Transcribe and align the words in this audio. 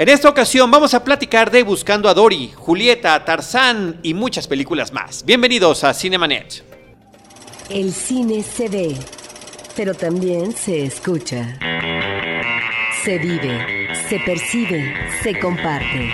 En 0.00 0.08
esta 0.08 0.30
ocasión 0.30 0.70
vamos 0.70 0.94
a 0.94 1.04
platicar 1.04 1.50
de 1.50 1.62
Buscando 1.62 2.08
a 2.08 2.14
Dory, 2.14 2.52
Julieta, 2.56 3.22
Tarzán 3.22 4.00
y 4.02 4.14
muchas 4.14 4.48
películas 4.48 4.94
más. 4.94 5.26
Bienvenidos 5.26 5.84
a 5.84 5.92
Cinemanet. 5.92 6.64
El 7.68 7.92
cine 7.92 8.42
se 8.42 8.70
ve, 8.70 8.96
pero 9.76 9.92
también 9.92 10.52
se 10.56 10.84
escucha. 10.84 11.58
Se 13.04 13.18
vive, 13.18 13.88
se 14.08 14.18
percibe, 14.20 14.94
se 15.22 15.38
comparte. 15.38 16.10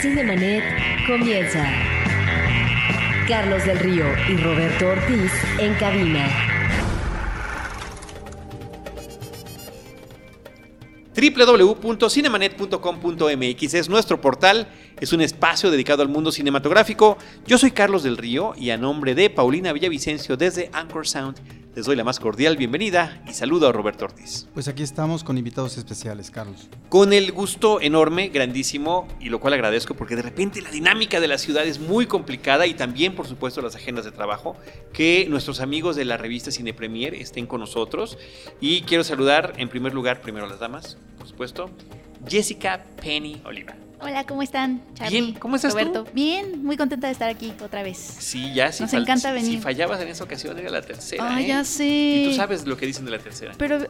Cinemanet 0.00 0.64
comienza. 1.06 1.70
Carlos 3.28 3.62
del 3.66 3.78
Río 3.78 4.06
y 4.30 4.38
Roberto 4.38 4.88
Ortiz 4.88 5.32
en 5.58 5.74
cabina. 5.74 6.57
www.cinemanet.com.mx 11.18 13.74
es 13.74 13.88
nuestro 13.88 14.20
portal, 14.20 14.68
es 15.00 15.12
un 15.12 15.20
espacio 15.20 15.72
dedicado 15.72 16.02
al 16.02 16.08
mundo 16.08 16.30
cinematográfico. 16.30 17.18
Yo 17.44 17.58
soy 17.58 17.72
Carlos 17.72 18.04
del 18.04 18.16
Río 18.16 18.54
y 18.56 18.70
a 18.70 18.76
nombre 18.76 19.16
de 19.16 19.28
Paulina 19.28 19.72
Villavicencio 19.72 20.36
desde 20.36 20.70
Anchor 20.72 21.08
Sound 21.08 21.40
les 21.78 21.86
doy 21.86 21.94
la 21.94 22.02
más 22.02 22.18
cordial 22.18 22.56
bienvenida 22.56 23.22
y 23.28 23.34
saludo 23.34 23.68
a 23.68 23.72
Roberto 23.72 24.04
Ortiz. 24.04 24.48
Pues 24.52 24.66
aquí 24.66 24.82
estamos 24.82 25.22
con 25.22 25.38
invitados 25.38 25.78
especiales, 25.78 26.28
Carlos. 26.28 26.68
Con 26.88 27.12
el 27.12 27.30
gusto 27.30 27.80
enorme, 27.80 28.30
grandísimo, 28.30 29.06
y 29.20 29.28
lo 29.28 29.38
cual 29.38 29.54
agradezco 29.54 29.94
porque 29.94 30.16
de 30.16 30.22
repente 30.22 30.60
la 30.60 30.72
dinámica 30.72 31.20
de 31.20 31.28
la 31.28 31.38
ciudad 31.38 31.64
es 31.64 31.78
muy 31.78 32.06
complicada 32.06 32.66
y 32.66 32.74
también, 32.74 33.14
por 33.14 33.28
supuesto, 33.28 33.62
las 33.62 33.76
agendas 33.76 34.04
de 34.04 34.10
trabajo, 34.10 34.56
que 34.92 35.28
nuestros 35.30 35.60
amigos 35.60 35.94
de 35.94 36.04
la 36.04 36.16
revista 36.16 36.50
Cine 36.50 36.74
Premier 36.74 37.14
estén 37.14 37.46
con 37.46 37.60
nosotros. 37.60 38.18
Y 38.60 38.82
quiero 38.82 39.04
saludar 39.04 39.52
en 39.56 39.68
primer 39.68 39.94
lugar, 39.94 40.20
primero 40.20 40.46
a 40.46 40.48
las 40.48 40.58
damas, 40.58 40.98
por 41.16 41.28
supuesto, 41.28 41.70
Jessica 42.26 42.86
Penny 43.00 43.40
Oliva. 43.44 43.76
Hola, 44.00 44.24
¿cómo 44.24 44.42
están? 44.42 44.80
Charlie, 44.94 45.20
Bien, 45.20 45.34
¿cómo 45.34 45.56
estás 45.56 45.72
tú? 45.72 45.78
Roberto. 45.78 46.06
Bien, 46.12 46.64
muy 46.64 46.76
contenta 46.76 47.08
de 47.08 47.12
estar 47.12 47.28
aquí 47.28 47.52
otra 47.62 47.82
vez. 47.82 47.98
Sí, 47.98 48.54
ya 48.54 48.70
sí. 48.70 48.84
Nos 48.84 48.92
encanta 48.92 49.32
venir. 49.32 49.50
Si 49.50 49.58
fallabas 49.58 50.00
en 50.00 50.08
esa 50.08 50.22
ocasión 50.22 50.56
era 50.56 50.70
la 50.70 50.82
tercera. 50.82 51.28
Ah, 51.28 51.40
¿eh? 51.40 51.46
ya 51.48 51.64
sé. 51.64 51.84
Y 51.86 52.28
tú 52.28 52.34
sabes 52.36 52.64
lo 52.66 52.76
que 52.76 52.86
dicen 52.86 53.04
de 53.04 53.10
la 53.10 53.18
tercera. 53.18 53.52
Pero 53.58 53.78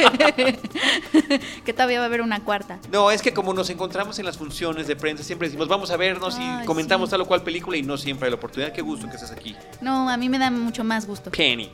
que 1.64 1.72
todavía 1.72 1.98
va 1.98 2.04
a 2.04 2.08
haber 2.08 2.20
una 2.20 2.44
cuarta. 2.44 2.78
No, 2.92 3.10
es 3.10 3.22
que 3.22 3.32
como 3.32 3.54
nos 3.54 3.70
encontramos 3.70 4.18
en 4.18 4.26
las 4.26 4.36
funciones 4.36 4.86
de 4.86 4.96
prensa, 4.96 5.24
siempre 5.24 5.48
decimos 5.48 5.68
vamos 5.68 5.90
a 5.90 5.96
vernos 5.96 6.38
y 6.38 6.66
comentamos 6.66 7.08
sí. 7.08 7.12
tal 7.12 7.22
o 7.22 7.26
cual 7.26 7.42
película 7.42 7.78
y 7.78 7.82
no 7.82 7.96
siempre 7.96 8.26
hay 8.26 8.30
la 8.30 8.36
oportunidad. 8.36 8.72
Qué 8.72 8.82
gusto 8.82 9.08
que 9.08 9.14
estés 9.16 9.30
aquí. 9.30 9.56
No, 9.80 10.10
a 10.10 10.16
mí 10.18 10.28
me 10.28 10.38
da 10.38 10.50
mucho 10.50 10.84
más 10.84 11.06
gusto. 11.06 11.30
Penny. 11.30 11.70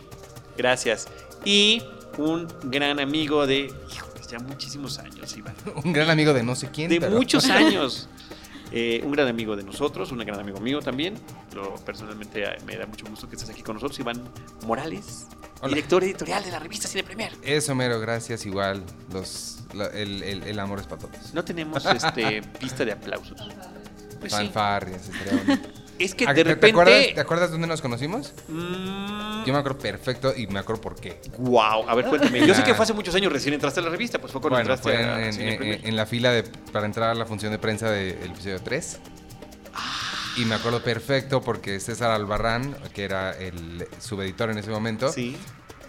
Gracias. 0.56 1.08
Y 1.44 1.82
un 2.18 2.48
gran 2.64 3.00
amigo 3.00 3.46
de, 3.46 3.72
ya 4.30 4.38
muchísimos 4.38 4.98
años, 4.98 5.36
Iván. 5.36 5.54
Un 5.84 5.92
gran 5.92 6.10
amigo 6.10 6.32
de 6.32 6.42
no 6.42 6.54
sé 6.54 6.68
quién. 6.70 6.88
De 6.90 7.00
pero- 7.00 7.16
muchos 7.16 7.44
años. 7.50 8.08
Eh, 8.72 9.00
un 9.04 9.12
gran 9.12 9.28
amigo 9.28 9.54
de 9.54 9.62
nosotros, 9.62 10.10
un 10.10 10.18
gran 10.18 10.40
amigo 10.40 10.58
mío 10.58 10.80
también. 10.80 11.14
Yo 11.54 11.76
personalmente 11.86 12.42
eh, 12.42 12.56
me 12.66 12.76
da 12.76 12.84
mucho 12.86 13.06
gusto 13.06 13.28
que 13.28 13.36
estés 13.36 13.48
aquí 13.50 13.62
con 13.62 13.74
nosotros, 13.76 13.96
Iván 14.00 14.20
Morales, 14.66 15.28
Hola. 15.60 15.68
director 15.68 16.02
editorial 16.02 16.42
de 16.44 16.50
la 16.50 16.58
revista 16.58 16.88
Cine 16.88 17.04
Premier. 17.04 17.32
Eso, 17.44 17.76
mero, 17.76 18.00
gracias. 18.00 18.44
Igual, 18.44 18.82
los, 19.12 19.60
la- 19.72 19.86
el, 19.86 20.20
el- 20.24 20.42
el 20.42 20.58
amor 20.58 20.80
es 20.80 20.86
para 20.88 21.00
todos. 21.02 21.32
No 21.32 21.44
tenemos 21.44 21.86
este 21.86 22.42
pista 22.60 22.84
de 22.84 22.90
aplausos. 22.92 23.38
Pues 24.18 24.32
sí. 24.32 24.38
Fanfarrias, 24.38 25.08
estaría 25.10 25.44
bonito. 25.44 25.68
Es 25.98 26.14
que 26.14 26.26
Ah, 26.26 26.34
de 26.34 26.44
¿te- 26.44 26.56
¿Te 26.56 26.66
acuerdas, 26.70 26.94
repente. 26.94 27.14
¿Te 27.14 27.20
acuerdas 27.20 27.50
dónde 27.50 27.66
nos 27.66 27.80
conocimos? 27.80 28.34
Mm, 28.48 29.44
Yo 29.46 29.52
me 29.52 29.58
acuerdo 29.60 29.78
perfecto 29.78 30.34
y 30.36 30.46
me 30.46 30.58
acuerdo 30.58 30.80
por 30.82 30.96
qué. 30.96 31.20
Wow, 31.38 31.88
a 31.88 31.94
ver, 31.94 32.06
cuéntame. 32.06 32.46
Yo 32.46 32.54
sé 32.54 32.62
que 32.64 32.74
fue 32.74 32.82
hace 32.84 32.92
muchos 32.92 33.14
años 33.14 33.32
recién 33.32 33.54
entraste 33.54 33.80
a 33.80 33.82
la 33.84 33.90
revista, 33.90 34.18
pues 34.18 34.32
fue 34.32 34.40
cuando 34.40 34.58
Bueno, 34.58 34.72
entraste 34.74 34.92
fue 34.92 35.02
en, 35.02 35.08
a 35.08 35.26
en- 35.26 35.32
Cine 35.32 35.50
en- 35.52 35.56
Premier. 35.58 35.80
en 35.84 35.96
la 35.96 36.04
fila 36.06 36.30
de, 36.32 36.42
para 36.42 36.84
entrar 36.86 37.10
a 37.10 37.14
la 37.14 37.24
función 37.26 37.52
de 37.52 37.58
prensa 37.58 37.90
del 37.90 38.30
episodio 38.30 38.60
3. 38.60 38.98
Y 40.36 40.44
me 40.44 40.54
acuerdo 40.56 40.82
perfecto 40.82 41.40
porque 41.40 41.80
César 41.80 42.10
Albarrán, 42.10 42.76
que 42.92 43.04
era 43.04 43.30
el 43.32 43.86
subeditor 44.00 44.50
en 44.50 44.58
ese 44.58 44.70
momento, 44.70 45.10
Sí. 45.10 45.34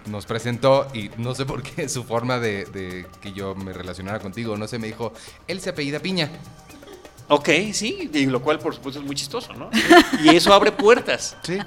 nos 0.05 0.25
presentó 0.25 0.87
y 0.93 1.09
no 1.17 1.35
sé 1.35 1.45
por 1.45 1.63
qué 1.63 1.89
su 1.89 2.05
forma 2.05 2.39
de, 2.39 2.63
de 2.65 3.05
que 3.21 3.33
yo 3.33 3.55
me 3.55 3.73
relacionara 3.73 4.19
contigo, 4.19 4.55
no 4.55 4.67
sé, 4.67 4.79
me 4.79 4.87
dijo, 4.87 5.11
él 5.47 5.59
se 5.59 5.71
apellida 5.71 5.99
Piña. 5.99 6.29
Ok, 7.29 7.49
sí, 7.73 8.09
y 8.13 8.25
lo 8.27 8.41
cual 8.41 8.57
por 8.59 8.73
supuesto 8.73 8.99
es 9.01 9.05
muy 9.05 9.15
chistoso, 9.15 9.53
¿no? 9.53 9.69
Y 10.23 10.29
eso 10.35 10.53
abre 10.53 10.71
puertas. 10.71 11.35
Sí. 11.43 11.57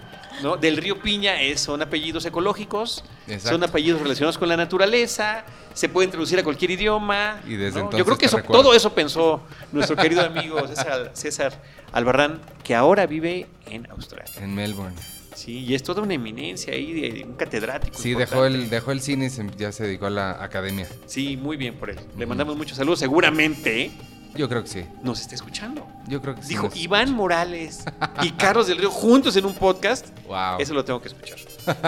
¿no? 0.42 0.56
Del 0.56 0.78
río 0.78 0.98
Piña 1.02 1.42
es, 1.42 1.60
son 1.60 1.82
apellidos 1.82 2.24
ecológicos, 2.24 3.04
Exacto. 3.26 3.50
son 3.50 3.64
apellidos 3.64 4.00
relacionados 4.00 4.38
con 4.38 4.48
la 4.48 4.56
naturaleza, 4.56 5.44
se 5.74 5.88
pueden 5.90 6.10
traducir 6.10 6.38
a 6.38 6.42
cualquier 6.44 6.70
idioma. 6.70 7.42
Y 7.46 7.56
desde 7.56 7.80
¿no? 7.80 7.86
entonces 7.86 7.98
Yo 7.98 8.04
creo 8.06 8.16
que 8.16 8.24
eso, 8.26 8.38
todo 8.42 8.72
eso 8.72 8.94
pensó 8.94 9.42
nuestro 9.70 9.96
querido 9.96 10.22
amigo 10.24 10.66
César, 10.66 11.10
César 11.12 11.62
Albarrán, 11.92 12.40
que 12.64 12.74
ahora 12.74 13.04
vive 13.06 13.48
en 13.66 13.90
Australia. 13.90 14.32
En 14.40 14.54
Melbourne. 14.54 14.96
Sí, 15.34 15.58
y 15.58 15.74
es 15.74 15.82
toda 15.82 16.00
una 16.02 16.14
eminencia 16.14 16.72
ahí, 16.72 16.92
de 16.92 17.24
un 17.24 17.34
catedrático. 17.34 17.98
Sí, 17.98 18.12
importante. 18.12 18.34
dejó 18.34 18.46
el, 18.46 18.70
dejó 18.70 18.92
el 18.92 19.00
cine 19.02 19.26
y 19.26 19.30
se- 19.30 19.46
ya 19.58 19.72
se 19.72 19.84
dedicó 19.84 20.06
a 20.06 20.10
la 20.10 20.42
academia. 20.42 20.88
Sí, 21.06 21.36
muy 21.36 21.58
bien 21.58 21.74
por 21.74 21.90
él. 21.90 21.98
Le 22.16 22.24
mandamos 22.24 22.56
muchos 22.56 22.78
saludos. 22.78 22.98
Seguramente 22.98 23.90
Yo 24.34 24.48
creo 24.48 24.62
que 24.62 24.68
sí. 24.68 24.84
nos 25.02 25.20
está 25.20 25.34
escuchando. 25.34 25.86
Yo 26.06 26.20
creo 26.20 26.34
que 26.34 26.42
sí. 26.42 26.48
Dijo 26.48 26.70
Iván 26.74 27.12
Morales 27.12 27.84
y 28.22 28.30
Carlos 28.32 28.66
del 28.66 28.78
Río 28.78 28.90
juntos 28.90 29.36
en 29.36 29.44
un 29.44 29.54
podcast. 29.54 30.06
Wow. 30.26 30.58
Eso 30.58 30.74
lo 30.74 30.84
tengo 30.84 31.00
que 31.00 31.08
escuchar. 31.08 31.38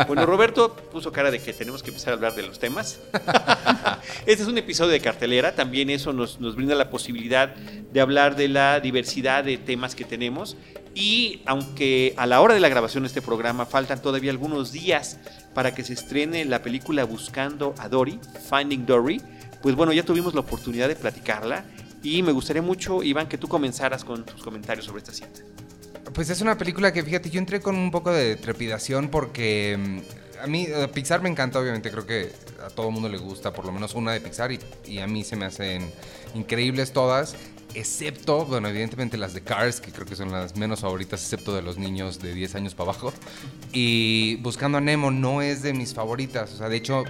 Bueno, 0.07 0.27
Roberto 0.27 0.75
puso 0.75 1.13
cara 1.13 1.31
de 1.31 1.41
que 1.41 1.53
tenemos 1.53 1.83
que 1.83 1.91
empezar 1.91 2.13
a 2.13 2.17
hablar 2.17 2.35
de 2.35 2.43
los 2.43 2.59
temas. 2.59 3.01
Este 4.27 4.43
es 4.43 4.49
un 4.49 4.59
episodio 4.59 4.91
de 4.91 5.01
cartelera. 5.01 5.55
También 5.55 5.91
eso 5.91 6.13
nos, 6.13 6.41
nos 6.41 6.57
brinda 6.57 6.75
la 6.75 6.91
posibilidad 6.91 7.55
de 7.55 8.01
hablar 8.01 8.37
de 8.37 8.49
la 8.49 8.81
diversidad 8.81 9.45
de 9.45 9.57
temas 9.59 9.95
que 9.95 10.05
tenemos. 10.05 10.57
Y 10.95 11.41
aunque 11.47 12.15
a 12.17 12.27
la 12.27 12.41
hora 12.41 12.55
de 12.55 12.61
la 12.61 12.69
grabación 12.69 13.05
de 13.05 13.09
este 13.09 13.23
programa 13.23 13.65
faltan 13.65 14.03
todavía 14.03 14.31
algunos 14.31 14.73
días 14.73 15.19
para 15.55 15.75
que 15.75 15.85
se 15.85 15.95
estrene 15.95 16.45
la 16.45 16.63
película 16.63 17.05
Buscando 17.05 17.75
a 17.79 17.89
Dory, 17.89 18.21
Finding 18.51 18.85
Dory, 18.85 19.23
pues 19.63 19.75
bueno, 19.75 19.93
ya 19.93 20.03
tuvimos 20.03 20.35
la 20.35 20.41
oportunidad 20.41 20.89
de 20.89 20.97
platicarla. 20.97 21.65
Y 22.03 22.23
me 22.23 22.33
gustaría 22.33 22.63
mucho, 22.63 23.03
Iván, 23.03 23.29
que 23.29 23.39
tú 23.39 23.49
comenzaras 23.49 24.05
con 24.05 24.25
tus 24.25 24.43
comentarios 24.43 24.87
sobre 24.87 24.99
esta 24.99 25.13
cinta. 25.13 25.41
Pues 26.13 26.29
es 26.31 26.41
una 26.41 26.59
película 26.59 26.93
que, 26.93 27.03
fíjate, 27.03 27.31
yo 27.31 27.39
entré 27.39 27.61
con 27.61 27.77
un 27.77 27.91
poco 27.91 28.13
de 28.13 28.37
trepidación 28.37 29.09
porque 29.09 29.79
mm, 29.79 30.43
a 30.43 30.47
mí 30.47 30.67
eh, 30.69 30.89
Pixar 30.93 31.23
me 31.23 31.29
encanta, 31.29 31.59
obviamente, 31.61 31.91
creo 31.91 32.05
que 32.05 32.33
a 32.65 32.69
todo 32.69 32.91
mundo 32.91 33.09
le 33.09 33.19
gusta 33.19 33.53
por 33.53 33.65
lo 33.65 33.73
menos 33.73 33.95
una 33.95 34.13
de 34.13 34.21
Pixar 34.21 34.53
y, 34.53 34.59
y 34.87 34.99
a 34.99 35.07
mí 35.07 35.25
se 35.25 35.37
me 35.37 35.47
hacen 35.47 35.91
increíbles 36.35 36.93
todas, 36.93 37.37
excepto, 37.75 38.45
bueno, 38.45 38.69
evidentemente 38.69 39.17
las 39.17 39.35
de 39.35 39.43
Cars, 39.43 39.81
que 39.81 39.93
creo 39.93 40.07
que 40.07 40.17
son 40.17 40.33
las 40.33 40.57
menos 40.57 40.81
favoritas, 40.81 41.23
excepto 41.23 41.55
de 41.55 41.63
los 41.63 41.79
niños 41.79 42.19
de 42.21 42.35
10 42.35 42.57
años 42.57 42.75
para 42.75 42.91
abajo. 42.91 43.13
Y 43.73 44.37
Buscando 44.37 44.79
a 44.79 44.81
Nemo 44.81 45.11
no 45.11 45.43
es 45.43 45.63
de 45.63 45.73
mis 45.73 45.95
favoritas, 45.95 46.53
o 46.53 46.57
sea, 46.57 46.69
de 46.69 46.77
hecho, 46.77 47.05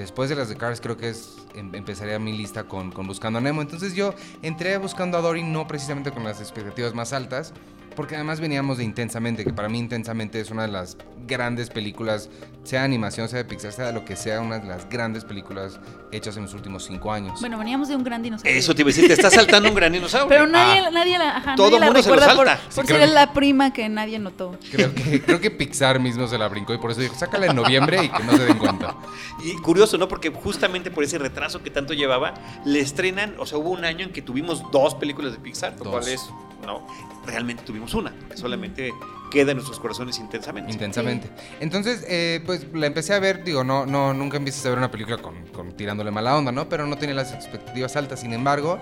después 0.00 0.28
de 0.30 0.36
las 0.36 0.48
de 0.48 0.56
Cars 0.56 0.80
creo 0.80 0.96
que 0.96 1.10
es 1.10 1.38
em- 1.54 1.74
empezaría 1.74 2.18
mi 2.18 2.36
lista 2.36 2.64
con, 2.64 2.90
con 2.90 3.06
Buscando 3.06 3.38
a 3.38 3.42
Nemo. 3.42 3.62
Entonces 3.62 3.94
yo 3.94 4.14
entré 4.42 4.76
buscando 4.78 5.18
a 5.18 5.20
Dory 5.20 5.42
no 5.42 5.66
precisamente 5.66 6.10
con 6.10 6.24
las 6.24 6.40
expectativas 6.40 6.94
más 6.94 7.12
altas, 7.12 7.52
porque 7.96 8.14
además 8.14 8.40
veníamos 8.40 8.78
de 8.78 8.84
Intensamente, 8.84 9.44
que 9.44 9.52
para 9.52 9.68
mí 9.68 9.78
Intensamente 9.78 10.40
es 10.40 10.50
una 10.50 10.62
de 10.62 10.68
las 10.72 10.96
grandes 11.26 11.70
películas, 11.70 12.28
sea 12.64 12.82
animación, 12.82 13.28
sea 13.28 13.38
de 13.38 13.44
Pixar, 13.44 13.72
sea 13.72 13.86
de 13.86 13.92
lo 13.92 14.04
que 14.04 14.16
sea, 14.16 14.40
una 14.40 14.58
de 14.58 14.66
las 14.66 14.88
grandes 14.88 15.24
películas 15.24 15.78
hechas 16.12 16.36
en 16.36 16.42
los 16.44 16.54
últimos 16.54 16.84
cinco 16.84 17.12
años. 17.12 17.38
Bueno, 17.40 17.56
veníamos 17.58 17.88
de 17.88 17.96
un 17.96 18.02
gran 18.02 18.22
dinosaurio. 18.22 18.58
Eso 18.58 18.74
te 18.74 18.82
iba 18.82 18.88
a 18.88 18.92
decir, 18.92 19.06
te 19.06 19.12
está 19.12 19.30
saltando 19.30 19.68
un 19.68 19.74
gran 19.74 19.92
dinosaurio. 19.92 20.28
Pero 20.28 20.46
nadie, 20.46 20.80
Ah. 20.86 20.90
nadie 20.90 21.18
la, 21.18 21.36
ajá, 21.36 21.54
Todo 21.54 21.66
nadie 21.68 21.80
la 21.80 21.86
mundo 21.86 22.02
se 22.02 22.08
lo 22.08 22.14
recuerda 22.16 22.36
por, 22.36 22.46
salta. 22.48 22.74
por 22.74 22.86
Sí, 22.86 22.92
ser 22.92 23.00
que- 23.00 23.14
la 23.14 23.32
prima 23.32 23.72
que 23.72 23.88
nadie 23.88 24.18
notó. 24.18 24.58
Creo 24.72 24.94
que, 24.94 25.22
creo 25.22 25.40
que 25.40 25.50
Pixar 25.50 26.00
mismo 26.00 26.26
se 26.26 26.36
la 26.38 26.48
brincó 26.48 26.74
y 26.74 26.78
por 26.78 26.90
eso 26.90 27.00
dijo, 27.00 27.14
sácala 27.14 27.46
en 27.46 27.56
noviembre 27.56 28.04
y 28.04 28.08
que 28.08 28.22
no 28.24 28.32
se 28.36 28.44
den 28.46 28.58
cuenta. 28.58 28.96
Y 29.44 29.54
curioso, 29.56 29.96
¿no? 29.96 30.06
Porque 30.06 30.28
justamente 30.30 30.90
por 30.90 31.02
ese 31.02 31.16
retraso 31.18 31.62
que 31.62 31.70
tanto 31.70 31.94
llevaba, 31.94 32.34
le 32.66 32.80
estrenan, 32.80 33.36
o 33.38 33.46
sea, 33.46 33.56
hubo 33.56 33.70
un 33.70 33.84
año 33.86 34.04
en 34.04 34.12
que 34.12 34.20
tuvimos 34.20 34.62
dos 34.70 34.94
películas 34.96 35.32
de 35.32 35.38
Pixar, 35.38 35.74
lo 35.78 35.90
cual 35.90 36.06
es, 36.08 36.28
no, 36.66 36.86
realmente 37.26 37.62
tuvimos 37.64 37.94
una, 37.94 38.14
solamente 38.34 38.92
queda 39.30 39.52
en 39.52 39.58
nuestros 39.58 39.80
corazones 39.80 40.18
intensamente. 40.18 40.72
Intensamente. 40.72 41.30
Entonces, 41.60 42.04
eh, 42.08 42.42
pues 42.44 42.66
la 42.74 42.86
empecé 42.86 43.14
a 43.14 43.20
ver, 43.20 43.44
digo, 43.44 43.64
no, 43.64 43.86
no, 43.86 44.12
nunca 44.12 44.36
empiezas 44.36 44.66
a 44.66 44.70
ver 44.70 44.78
una 44.78 44.90
película 44.90 45.18
con, 45.18 45.46
con 45.46 45.72
tirándole 45.72 46.10
mala 46.10 46.36
onda, 46.36 46.52
¿no? 46.52 46.68
Pero 46.68 46.86
no 46.86 46.98
tenía 46.98 47.14
las 47.14 47.32
expectativas 47.32 47.96
altas. 47.96 48.20
Sin 48.20 48.32
embargo, 48.32 48.78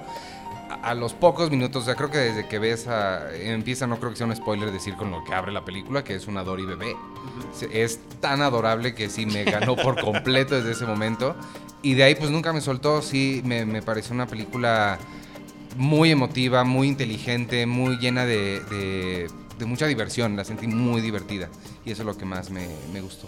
a, 0.70 0.74
a 0.90 0.94
los 0.94 1.12
pocos 1.12 1.50
minutos, 1.50 1.82
o 1.82 1.84
sea, 1.84 1.94
creo 1.94 2.10
que 2.10 2.18
desde 2.18 2.48
que 2.48 2.58
ves 2.58 2.88
a, 2.88 3.32
empieza, 3.34 3.86
no 3.86 3.98
creo 3.98 4.10
que 4.10 4.16
sea 4.16 4.26
un 4.26 4.34
spoiler 4.34 4.72
decir 4.72 4.94
con 4.96 5.10
lo 5.10 5.22
que 5.24 5.34
abre 5.34 5.52
la 5.52 5.64
película, 5.64 6.02
que 6.02 6.14
es 6.14 6.26
una 6.26 6.42
Dory 6.42 6.64
bebé. 6.64 6.96
Es 7.72 8.00
tan 8.20 8.42
adorable 8.42 8.94
que 8.94 9.10
sí 9.10 9.26
me 9.26 9.44
ganó 9.44 9.76
por 9.76 10.00
completo 10.04 10.54
desde 10.54 10.72
ese 10.72 10.86
momento. 10.86 11.36
Y 11.82 11.94
de 11.94 12.02
ahí 12.04 12.14
pues 12.16 12.30
nunca 12.30 12.52
me 12.52 12.60
soltó, 12.60 13.02
sí, 13.02 13.42
me, 13.44 13.64
me 13.64 13.82
pareció 13.82 14.12
una 14.14 14.26
película 14.26 14.98
muy 15.76 16.10
emotiva, 16.10 16.64
muy 16.64 16.88
inteligente, 16.88 17.66
muy 17.66 17.98
llena 17.98 18.24
de, 18.26 18.60
de- 18.60 19.30
de 19.58 19.64
mucha 19.66 19.86
diversión, 19.86 20.36
la 20.36 20.44
sentí 20.44 20.68
muy 20.68 21.00
divertida. 21.00 21.48
Y 21.84 21.90
eso 21.90 22.02
es 22.02 22.06
lo 22.06 22.16
que 22.16 22.24
más 22.24 22.50
me, 22.50 22.68
me 22.92 23.00
gustó. 23.00 23.26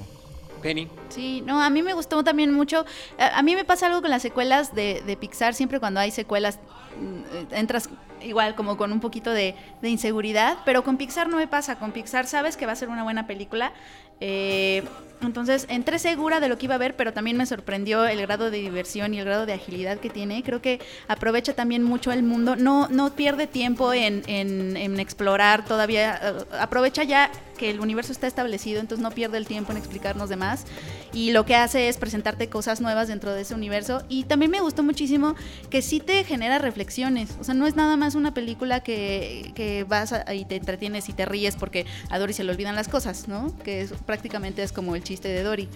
Penny. 0.62 0.88
Sí, 1.08 1.42
no, 1.46 1.60
a 1.62 1.70
mí 1.70 1.82
me 1.82 1.94
gustó 1.94 2.22
también 2.22 2.52
mucho. 2.52 2.84
A, 3.18 3.38
a 3.38 3.42
mí 3.42 3.54
me 3.56 3.64
pasa 3.64 3.86
algo 3.86 4.00
con 4.02 4.10
las 4.10 4.22
secuelas 4.22 4.74
de, 4.74 5.02
de 5.06 5.16
Pixar. 5.16 5.54
Siempre 5.54 5.80
cuando 5.80 6.00
hay 6.00 6.10
secuelas 6.10 6.58
mm, 7.00 7.54
entras 7.54 7.88
igual 8.22 8.54
como 8.54 8.76
con 8.76 8.92
un 8.92 9.00
poquito 9.00 9.30
de, 9.30 9.54
de 9.80 9.88
inseguridad, 9.88 10.58
pero 10.66 10.84
con 10.84 10.98
Pixar 10.98 11.28
no 11.28 11.36
me 11.38 11.48
pasa. 11.48 11.78
Con 11.78 11.92
Pixar 11.92 12.26
sabes 12.26 12.56
que 12.58 12.66
va 12.66 12.72
a 12.72 12.76
ser 12.76 12.90
una 12.90 13.02
buena 13.02 13.26
película. 13.26 13.72
Eh, 14.20 14.82
entonces 15.22 15.66
entré 15.68 15.98
segura 15.98 16.40
de 16.40 16.48
lo 16.48 16.56
que 16.56 16.64
iba 16.64 16.76
a 16.76 16.78
ver, 16.78 16.96
pero 16.96 17.12
también 17.12 17.36
me 17.36 17.44
sorprendió 17.44 18.06
el 18.06 18.22
grado 18.22 18.50
de 18.50 18.56
diversión 18.58 19.12
y 19.12 19.18
el 19.18 19.26
grado 19.26 19.44
de 19.44 19.52
agilidad 19.52 19.98
que 19.98 20.08
tiene. 20.08 20.42
Creo 20.42 20.62
que 20.62 20.80
aprovecha 21.08 21.52
también 21.54 21.82
mucho 21.82 22.10
el 22.10 22.22
mundo. 22.22 22.56
No, 22.56 22.88
no 22.88 23.14
pierde 23.14 23.46
tiempo 23.46 23.92
en, 23.92 24.22
en- 24.26 24.98
explorar 24.98 25.64
todavía. 25.66 26.18
eh, 26.22 26.32
aprovecha 26.58 27.04
ya 27.04 27.30
que 27.58 27.68
el 27.68 27.80
universo 27.80 28.12
está 28.12 28.26
establecido, 28.26 28.80
entonces 28.80 29.02
no 29.02 29.10
pierde 29.10 29.36
el 29.36 29.46
tiempo 29.46 29.70
en 29.72 29.76
explicarnos 29.78 30.30
demás. 30.30 30.64
Y 31.12 31.32
lo 31.32 31.44
que 31.44 31.54
hace 31.56 31.88
es 31.90 31.98
presentarte 31.98 32.48
cosas 32.48 32.80
nuevas 32.80 33.08
dentro 33.08 33.34
de 33.34 33.42
ese 33.42 33.54
universo. 33.54 34.02
Y 34.08 34.24
también 34.24 34.50
me 34.50 34.60
gustó 34.60 34.82
muchísimo 34.82 35.34
que 35.68 35.82
sí 35.82 36.00
te 36.00 36.24
genera 36.24 36.58
reflexiones. 36.58 37.36
O 37.38 37.44
sea, 37.44 37.52
no 37.52 37.66
es 37.66 37.76
nada 37.76 37.98
más 37.98 38.14
una 38.14 38.32
película 38.32 38.80
que, 38.80 39.52
que 39.54 39.84
vas 39.84 40.14
a- 40.14 40.32
y 40.34 40.46
te 40.46 40.56
entretienes 40.56 41.10
y 41.10 41.12
te 41.12 41.26
ríes 41.26 41.56
porque 41.56 41.84
a 42.08 42.18
Dory 42.18 42.32
se 42.32 42.44
le 42.44 42.52
olvidan 42.52 42.74
las 42.76 42.88
cosas, 42.88 43.28
¿no? 43.28 43.54
Que 43.58 43.82
es- 43.82 43.92
prácticamente 44.10 44.64
es 44.64 44.72
como 44.72 44.96
el 44.96 45.04
chiste 45.04 45.28
de 45.28 45.44
Dory. 45.44 45.68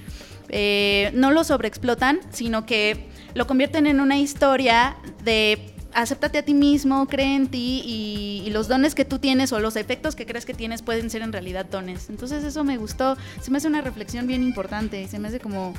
Eh, 0.49 1.13
no 1.15 1.31
lo 1.31 1.45
sobreexplotan, 1.45 2.19
sino 2.31 2.67
que 2.67 3.07
lo 3.33 3.47
convierten 3.47 3.87
en 3.87 4.01
una 4.01 4.19
historia 4.19 4.97
de 5.23 5.74
acéptate 5.95 6.39
a 6.39 6.43
ti 6.43 6.55
mismo, 6.55 7.07
cree 7.07 7.37
en 7.37 7.49
ti 7.49 7.83
y, 7.85 8.43
y 8.47 8.51
los 8.51 8.69
dones 8.69 8.95
que 8.95 9.05
tú 9.05 9.19
tienes 9.19 9.53
o 9.53 9.61
los 9.61 9.77
efectos 9.77 10.15
que 10.15 10.27
crees 10.27 10.45
que 10.45 10.55
tienes 10.55 10.83
pueden 10.83 11.11
ser 11.11 11.23
en 11.23 11.33
realidad 11.33 11.65
dones. 11.65 12.11
Entonces 12.11 12.45
eso 12.45 12.65
me 12.65 12.77
gustó, 12.77 13.17
se 13.41 13.51
me 13.51 13.59
hace 13.59 13.69
una 13.69 13.81
reflexión 13.81 14.27
bien 14.27 14.43
importante, 14.43 15.07
se 15.09 15.19
me 15.19 15.29
hace 15.29 15.41
como... 15.41 15.75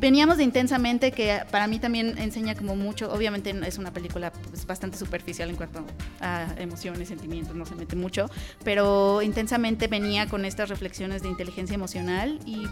Veníamos 0.00 0.36
de 0.36 0.44
intensamente, 0.44 1.12
que 1.12 1.40
para 1.50 1.66
mí 1.66 1.78
también 1.78 2.18
enseña 2.18 2.54
como 2.54 2.76
mucho, 2.76 3.10
obviamente 3.10 3.54
es 3.66 3.78
una 3.78 3.90
película 3.90 4.32
pues, 4.50 4.66
bastante 4.66 4.98
superficial 4.98 5.48
en 5.48 5.56
cuanto 5.56 5.86
a 6.20 6.46
emociones, 6.58 7.08
sentimientos, 7.08 7.56
no 7.56 7.64
se 7.64 7.74
mete 7.74 7.96
mucho, 7.96 8.28
pero 8.64 9.22
intensamente 9.22 9.86
venía 9.86 10.26
con 10.26 10.44
estas 10.44 10.68
reflexiones 10.68 11.22
de 11.22 11.28
inteligencia 11.28 11.74
emocional 11.74 12.38
y 12.44 12.66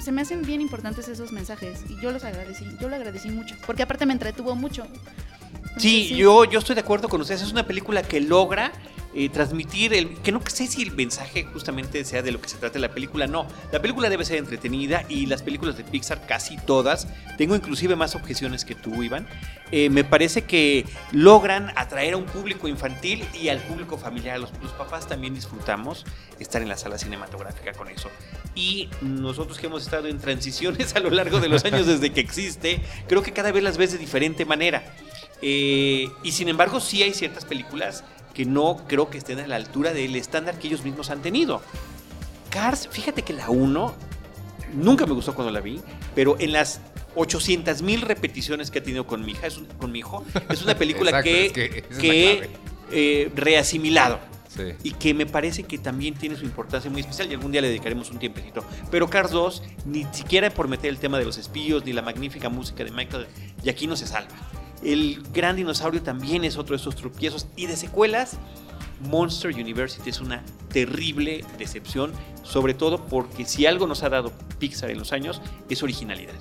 se 0.00 0.12
me 0.12 0.22
hacen 0.22 0.42
bien 0.42 0.62
importantes 0.62 1.08
esos 1.08 1.30
mensajes 1.30 1.80
y 1.90 2.00
yo 2.00 2.10
los 2.10 2.24
agradecí, 2.24 2.64
yo 2.80 2.88
lo 2.88 2.96
agradecí 2.96 3.28
mucho, 3.28 3.54
porque 3.66 3.82
aparte 3.82 4.06
me 4.06 4.14
entretuvo 4.14 4.54
mucho. 4.54 4.86
Sí, 5.78 6.02
Entonces, 6.02 6.18
yo, 6.18 6.44
yo 6.44 6.58
estoy 6.58 6.74
de 6.74 6.80
acuerdo 6.80 7.08
con 7.08 7.20
ustedes. 7.20 7.42
Es 7.42 7.52
una 7.52 7.66
película 7.66 8.02
que 8.02 8.20
logra 8.20 8.72
eh, 9.14 9.30
transmitir 9.30 9.94
el. 9.94 10.18
que 10.18 10.32
no 10.32 10.40
sé 10.46 10.66
si 10.66 10.82
el 10.82 10.92
mensaje 10.92 11.44
justamente 11.44 12.04
sea 12.04 12.22
de 12.22 12.30
lo 12.30 12.40
que 12.40 12.48
se 12.48 12.56
trata 12.58 12.78
la 12.78 12.90
película. 12.90 13.26
No, 13.26 13.46
la 13.72 13.80
película 13.80 14.10
debe 14.10 14.24
ser 14.24 14.36
entretenida 14.36 15.04
y 15.08 15.26
las 15.26 15.42
películas 15.42 15.76
de 15.76 15.84
Pixar, 15.84 16.26
casi 16.26 16.56
todas, 16.58 17.08
tengo 17.38 17.56
inclusive 17.56 17.96
más 17.96 18.14
objeciones 18.14 18.64
que 18.64 18.74
tú, 18.74 19.02
Iván. 19.02 19.26
eh, 19.70 19.88
me 19.88 20.04
parece 20.04 20.42
que 20.42 20.84
logran 21.12 21.72
atraer 21.74 22.14
a 22.14 22.16
un 22.18 22.26
público 22.26 22.68
infantil 22.68 23.24
y 23.32 23.48
al 23.48 23.60
público 23.60 23.96
familiar. 23.96 24.38
Los, 24.38 24.52
los 24.62 24.72
papás 24.72 25.08
también 25.08 25.34
disfrutamos 25.34 26.04
estar 26.38 26.60
en 26.60 26.68
la 26.68 26.76
sala 26.76 26.98
cinematográfica 26.98 27.72
con 27.72 27.88
eso. 27.88 28.10
Y 28.54 28.90
nosotros 29.00 29.58
que 29.58 29.66
hemos 29.66 29.82
estado 29.82 30.08
en 30.08 30.18
transiciones 30.18 30.94
a 30.94 31.00
lo 31.00 31.10
largo 31.10 31.40
de 31.40 31.48
los 31.48 31.64
años 31.64 31.86
desde 31.88 32.12
que 32.12 32.20
existe, 32.20 32.82
creo 33.08 33.22
que 33.22 33.32
cada 33.32 33.52
vez 33.52 33.62
las 33.62 33.78
ves 33.78 33.92
de 33.92 33.98
diferente 33.98 34.44
manera. 34.44 34.82
Eh, 35.42 36.08
y 36.22 36.32
sin 36.32 36.48
embargo, 36.48 36.80
sí 36.80 37.02
hay 37.02 37.14
ciertas 37.14 37.44
películas 37.44 38.04
que 38.34 38.44
no 38.44 38.82
creo 38.88 39.10
que 39.10 39.18
estén 39.18 39.38
a 39.40 39.46
la 39.46 39.56
altura 39.56 39.92
del 39.92 40.14
estándar 40.16 40.58
que 40.58 40.68
ellos 40.68 40.84
mismos 40.84 41.10
han 41.10 41.22
tenido. 41.22 41.62
Cars, 42.50 42.88
fíjate 42.90 43.22
que 43.22 43.32
la 43.32 43.50
1 43.50 43.94
nunca 44.74 45.06
me 45.06 45.12
gustó 45.12 45.34
cuando 45.34 45.52
la 45.52 45.60
vi, 45.60 45.80
pero 46.14 46.36
en 46.38 46.52
las 46.52 46.80
800 47.14 47.82
mil 47.82 48.00
repeticiones 48.02 48.70
que 48.70 48.78
ha 48.78 48.82
tenido 48.82 49.06
con 49.06 49.24
mi 49.24 49.32
hija, 49.32 49.46
es 49.46 49.56
un- 49.58 49.66
con 49.66 49.90
mi 49.92 49.98
hijo, 50.00 50.24
es 50.48 50.62
una 50.62 50.76
película 50.76 51.10
Exacto, 51.20 51.30
que, 51.30 51.46
es 51.46 51.52
que 51.52 51.78
es 51.90 51.98
que 51.98 52.50
eh, 52.90 53.32
reasimilado 53.34 54.18
Sí. 54.48 54.62
y 54.82 54.92
que 54.92 55.12
me 55.14 55.26
parece 55.26 55.62
que 55.64 55.76
también 55.78 56.14
tiene 56.14 56.34
su 56.34 56.44
importancia 56.44 56.90
muy 56.90 57.02
especial 57.02 57.30
y 57.30 57.34
algún 57.34 57.52
día 57.52 57.60
le 57.60 57.68
dedicaremos 57.68 58.10
un 58.10 58.18
tiempecito. 58.18 58.64
Pero 58.90 59.08
Cars 59.08 59.30
2, 59.30 59.62
ni 59.84 60.04
siquiera 60.10 60.48
por 60.50 60.68
meter 60.68 60.88
el 60.90 60.98
tema 60.98 61.18
de 61.18 61.24
los 61.26 61.36
espíos 61.36 61.84
ni 61.84 61.92
la 61.92 62.00
magnífica 62.02 62.48
música 62.48 62.82
de 62.82 62.90
Michael 62.90 63.26
Giacchino 63.62 63.94
se 63.94 64.06
salva. 64.06 64.30
El 64.82 65.22
gran 65.32 65.56
dinosaurio 65.56 66.02
también 66.02 66.44
es 66.44 66.56
otro 66.56 66.76
de 66.76 66.80
esos 66.80 66.96
tropiezos 66.96 67.46
y 67.56 67.66
de 67.66 67.76
secuelas. 67.76 68.38
Monster 69.00 69.54
University 69.54 70.10
es 70.10 70.20
una 70.20 70.42
terrible 70.72 71.44
decepción, 71.56 72.12
sobre 72.42 72.74
todo 72.74 73.06
porque 73.06 73.44
si 73.44 73.66
algo 73.66 73.86
nos 73.86 74.02
ha 74.02 74.08
dado 74.08 74.32
Pixar 74.58 74.90
en 74.90 74.98
los 74.98 75.12
años 75.12 75.40
es 75.68 75.82
originalidad. 75.82 76.34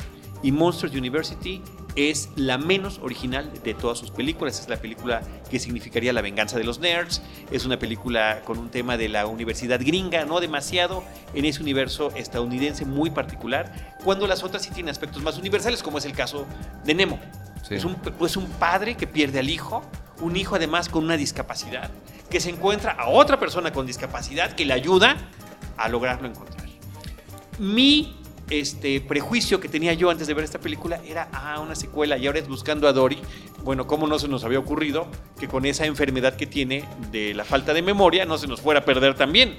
Y 0.43 0.51
Monster 0.51 0.89
University 0.89 1.61
es 1.95 2.29
la 2.35 2.59
menos 2.59 2.99
original 2.99 3.51
de 3.63 3.73
todas 3.73 3.97
sus 3.97 4.11
películas. 4.11 4.59
Es 4.59 4.69
la 4.69 4.77
película 4.77 5.21
que 5.49 5.59
significaría 5.59 6.13
la 6.13 6.21
venganza 6.21 6.57
de 6.57 6.63
los 6.63 6.79
nerds. 6.79 7.23
Es 7.51 7.65
una 7.65 7.79
película 7.79 8.41
con 8.45 8.59
un 8.59 8.69
tema 8.69 8.97
de 8.97 9.09
la 9.09 9.25
universidad 9.25 9.79
gringa, 9.79 10.23
no 10.25 10.39
demasiado 10.39 11.03
en 11.33 11.45
ese 11.45 11.61
universo 11.61 12.11
estadounidense 12.15 12.85
muy 12.85 13.09
particular, 13.09 13.97
cuando 14.03 14.27
las 14.27 14.43
otras 14.43 14.61
sí 14.61 14.69
tienen 14.69 14.91
aspectos 14.91 15.23
más 15.23 15.39
universales, 15.39 15.81
como 15.81 15.97
es 15.97 16.05
el 16.05 16.13
caso 16.13 16.45
de 16.85 16.93
Nemo. 16.93 17.19
Es, 17.69 17.83
un, 17.83 17.95
pues 17.95 18.37
un 18.37 18.47
padre 18.47 18.95
que 18.95 19.07
pierde 19.07 19.39
al 19.39 19.49
hijo, 19.49 19.83
un 20.21 20.35
hijo 20.35 20.55
además 20.55 20.89
con 20.89 21.03
una 21.03 21.17
discapacidad, 21.17 21.91
que 22.29 22.39
se 22.39 22.49
encuentra 22.49 22.91
a 22.93 23.09
otra 23.09 23.39
persona 23.39 23.71
con 23.71 23.85
discapacidad 23.85 24.53
que 24.53 24.65
le 24.65 24.73
ayuda 24.73 25.17
a 25.77 25.89
lograrlo 25.89 26.27
encontrar. 26.27 26.67
Mi 27.59 28.15
este, 28.49 29.01
prejuicio 29.01 29.59
que 29.59 29.67
tenía 29.67 29.93
yo 29.93 30.09
antes 30.09 30.27
de 30.27 30.33
ver 30.33 30.43
esta 30.43 30.59
película 30.59 31.01
era, 31.05 31.27
ah, 31.33 31.59
una 31.59 31.75
secuela, 31.75 32.17
y 32.17 32.27
ahora 32.27 32.39
es 32.39 32.47
buscando 32.47 32.87
a 32.87 32.93
Dory. 32.93 33.19
Bueno, 33.63 33.87
¿cómo 33.87 34.07
no 34.07 34.19
se 34.19 34.27
nos 34.27 34.43
había 34.43 34.59
ocurrido 34.59 35.07
que 35.39 35.47
con 35.47 35.65
esa 35.65 35.85
enfermedad 35.85 36.35
que 36.35 36.47
tiene 36.47 36.85
de 37.11 37.33
la 37.33 37.43
falta 37.43 37.73
de 37.73 37.81
memoria 37.81 38.25
no 38.25 38.37
se 38.37 38.47
nos 38.47 38.61
fuera 38.61 38.81
a 38.81 38.85
perder 38.85 39.15
también? 39.15 39.57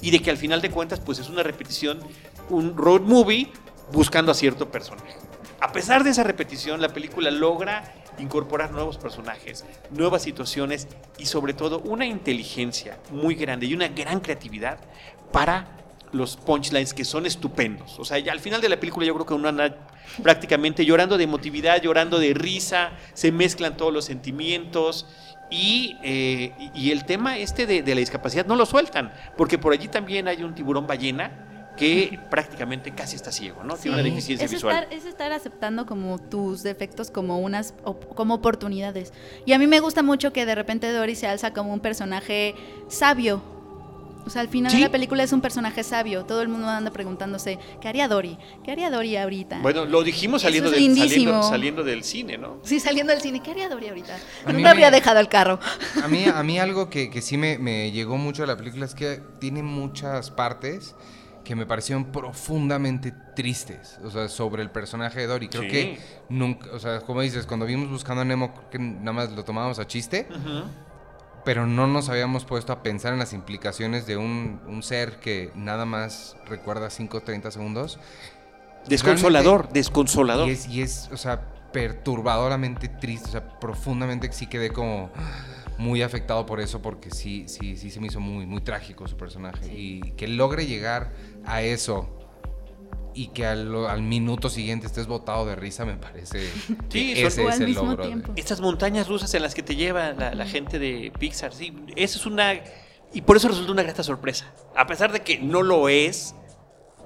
Y 0.00 0.10
de 0.10 0.20
que 0.20 0.30
al 0.30 0.36
final 0.36 0.60
de 0.60 0.70
cuentas, 0.70 1.00
pues 1.00 1.18
es 1.18 1.28
una 1.28 1.42
repetición, 1.42 2.00
un 2.50 2.76
road 2.76 3.02
movie 3.02 3.52
buscando 3.92 4.32
a 4.32 4.34
cierto 4.34 4.70
personaje. 4.70 5.16
A 5.60 5.72
pesar 5.72 6.04
de 6.04 6.10
esa 6.10 6.22
repetición, 6.24 6.80
la 6.80 6.88
película 6.88 7.30
logra 7.30 7.84
incorporar 8.18 8.70
nuevos 8.70 8.98
personajes, 8.98 9.64
nuevas 9.90 10.22
situaciones 10.22 10.88
y 11.18 11.26
sobre 11.26 11.54
todo 11.54 11.80
una 11.80 12.06
inteligencia 12.06 12.98
muy 13.10 13.34
grande 13.34 13.66
y 13.66 13.74
una 13.74 13.88
gran 13.88 14.20
creatividad 14.20 14.78
para 15.32 15.66
los 16.12 16.36
punchlines 16.36 16.94
que 16.94 17.04
son 17.04 17.26
estupendos. 17.26 17.98
O 17.98 18.04
sea, 18.04 18.18
al 18.30 18.40
final 18.40 18.60
de 18.60 18.68
la 18.68 18.78
película 18.78 19.04
yo 19.04 19.14
creo 19.14 19.26
que 19.26 19.34
uno 19.34 19.48
anda 19.48 19.88
prácticamente 20.22 20.84
llorando 20.84 21.18
de 21.18 21.24
emotividad, 21.24 21.82
llorando 21.82 22.18
de 22.18 22.34
risa, 22.34 22.92
se 23.14 23.32
mezclan 23.32 23.76
todos 23.76 23.92
los 23.92 24.04
sentimientos 24.04 25.06
y, 25.50 25.96
eh, 26.04 26.52
el 26.76 27.04
tema 27.04 27.38
este 27.38 27.66
de 27.66 27.94
la 27.94 28.00
discapacidad 28.00 28.46
no 28.46 28.54
lo 28.54 28.64
sueltan, 28.64 29.12
porque 29.36 29.58
por 29.58 29.72
allí 29.72 29.88
también 29.88 30.28
hay 30.28 30.44
un 30.44 30.54
tiburón 30.54 30.86
ballena 30.86 31.43
que 31.76 32.18
prácticamente 32.30 32.92
casi 32.94 33.16
está 33.16 33.32
ciego, 33.32 33.64
¿no? 33.64 33.74
Tiene 33.76 33.96
una 33.96 34.04
Sí. 34.04 34.10
deficiencia 34.10 34.44
es 34.46 34.52
visual. 34.52 34.76
Estar, 34.84 34.92
es 34.96 35.04
estar 35.06 35.32
aceptando 35.32 35.86
como 35.86 36.18
tus 36.18 36.62
defectos 36.62 37.10
como 37.10 37.38
unas 37.40 37.74
como 38.14 38.34
oportunidades. 38.34 39.12
Y 39.46 39.52
a 39.52 39.58
mí 39.58 39.66
me 39.66 39.80
gusta 39.80 40.02
mucho 40.02 40.32
que 40.32 40.46
de 40.46 40.54
repente 40.54 40.90
Dory 40.92 41.14
se 41.16 41.26
alza 41.26 41.52
como 41.52 41.72
un 41.72 41.80
personaje 41.80 42.54
sabio. 42.88 43.42
O 44.26 44.30
sea, 44.30 44.40
al 44.40 44.48
final 44.48 44.70
Sí. 44.72 44.78
de 44.78 44.84
la 44.84 44.90
película 44.90 45.22
es 45.22 45.34
un 45.34 45.42
personaje 45.42 45.82
sabio. 45.84 46.24
Todo 46.24 46.40
el 46.40 46.48
mundo 46.48 46.66
anda 46.66 46.90
preguntándose, 46.90 47.58
¿qué 47.82 47.88
haría 47.88 48.08
Dory? 48.08 48.38
¿Qué 48.64 48.70
haría 48.70 48.88
Dory 48.90 49.18
ahorita? 49.18 49.58
Bueno, 49.60 49.84
lo 49.84 50.02
dijimos 50.02 50.40
saliendo, 50.40 50.70
es 50.72 50.76
del, 50.80 50.96
saliendo, 50.96 51.42
saliendo 51.42 51.84
del 51.84 52.02
cine, 52.04 52.38
¿no? 52.38 52.56
Sí, 52.62 52.80
saliendo 52.80 53.12
del 53.12 53.20
cine, 53.20 53.40
¿qué 53.42 53.50
haría 53.50 53.68
Dory 53.68 53.88
ahorita? 53.88 54.14
A 54.46 54.52
¿Dónde 54.52 54.66
habría 54.66 54.90
me- 54.90 54.96
dejado 54.96 55.20
el 55.20 55.28
carro? 55.28 55.58
A 56.02 56.08
mí, 56.08 56.24
a 56.24 56.42
mí 56.42 56.58
algo 56.58 56.88
que, 56.88 57.10
que 57.10 57.20
sí 57.20 57.36
me, 57.36 57.58
me 57.58 57.92
llegó 57.92 58.16
mucho 58.16 58.44
de 58.44 58.46
la 58.46 58.56
película 58.56 58.86
es 58.86 58.94
que 58.94 59.20
tiene 59.40 59.62
muchas 59.62 60.30
partes 60.30 60.94
que 61.44 61.54
me 61.54 61.66
parecieron 61.66 62.06
profundamente 62.06 63.12
tristes, 63.36 63.98
o 64.02 64.10
sea, 64.10 64.28
sobre 64.28 64.62
el 64.62 64.70
personaje 64.70 65.20
de 65.20 65.26
Dory. 65.26 65.48
Creo 65.48 65.62
Sí. 65.62 65.68
que 65.68 65.98
nunca, 66.30 66.70
o 66.72 66.78
sea, 66.78 67.00
como 67.00 67.20
dices, 67.20 67.46
cuando 67.46 67.66
vimos 67.66 67.90
Buscando 67.90 68.22
a 68.22 68.24
Nemo, 68.24 68.54
creo 68.54 68.70
que 68.70 68.78
nada 68.78 69.12
más 69.12 69.30
lo 69.32 69.44
tomábamos 69.44 69.78
a 69.78 69.86
chiste, 69.86 70.26
pero 71.44 71.66
no 71.66 71.86
nos 71.86 72.08
habíamos 72.08 72.44
puesto 72.46 72.72
a 72.72 72.82
pensar 72.82 73.12
en 73.12 73.18
las 73.18 73.34
implicaciones 73.34 74.06
de 74.06 74.16
un, 74.16 74.62
un 74.66 74.82
ser 74.82 75.20
que 75.20 75.50
nada 75.54 75.84
más 75.84 76.36
recuerda 76.46 76.88
5 76.88 77.18
o 77.18 77.20
30 77.20 77.50
segundos. 77.50 77.98
Desconsolador, 78.88 79.68
desconsolador. 79.70 80.48
Y 80.48 80.52
es, 80.52 80.66
y 80.68 80.82
es, 80.82 81.08
o 81.12 81.16
sea, 81.16 81.42
perturbadoramente 81.72 82.88
triste, 82.88 83.28
o 83.28 83.32
sea, 83.32 83.58
profundamente 83.58 84.30
sí 84.32 84.46
quedé 84.46 84.70
como 84.70 85.10
muy 85.78 86.02
afectado 86.02 86.46
por 86.46 86.60
eso, 86.60 86.80
porque 86.82 87.10
sí, 87.10 87.44
sí, 87.48 87.76
sí 87.76 87.90
se 87.90 88.00
me 88.00 88.06
hizo 88.08 88.20
muy, 88.20 88.46
muy 88.46 88.60
trágico 88.60 89.06
su 89.08 89.16
personaje. 89.16 89.66
Y 89.72 90.12
que 90.12 90.28
logre 90.28 90.66
llegar 90.66 91.12
a 91.44 91.62
eso 91.62 92.08
y 93.14 93.28
que 93.28 93.46
al, 93.46 93.86
al 93.86 94.02
minuto 94.02 94.50
siguiente 94.50 94.86
estés 94.86 95.06
botado 95.06 95.46
de 95.46 95.54
risa, 95.54 95.84
me 95.84 95.96
parece 95.96 96.40
Sí, 96.88 97.14
que 97.14 97.26
ese 97.26 97.46
es 97.46 97.60
el 97.60 97.68
mismo 97.68 97.84
logro. 97.84 98.08
de-. 98.08 98.22
Estas 98.36 98.60
montañas 98.60 99.08
rusas 99.08 99.32
en 99.34 99.42
las 99.42 99.54
que 99.54 99.62
te 99.62 99.76
lleva 99.76 100.12
la, 100.12 100.34
la 100.34 100.46
gente 100.46 100.78
de 100.78 101.12
Pixar, 101.18 101.52
sí, 101.52 101.74
eso 101.96 102.18
es 102.18 102.26
una... 102.26 102.54
Y 103.12 103.20
por 103.22 103.36
eso 103.36 103.46
resulta 103.46 103.70
una 103.70 103.84
grata 103.84 104.02
sorpresa. 104.02 104.52
A 104.74 104.88
pesar 104.88 105.12
de 105.12 105.20
que 105.20 105.38
no 105.38 105.62
lo 105.62 105.88
es, 105.88 106.34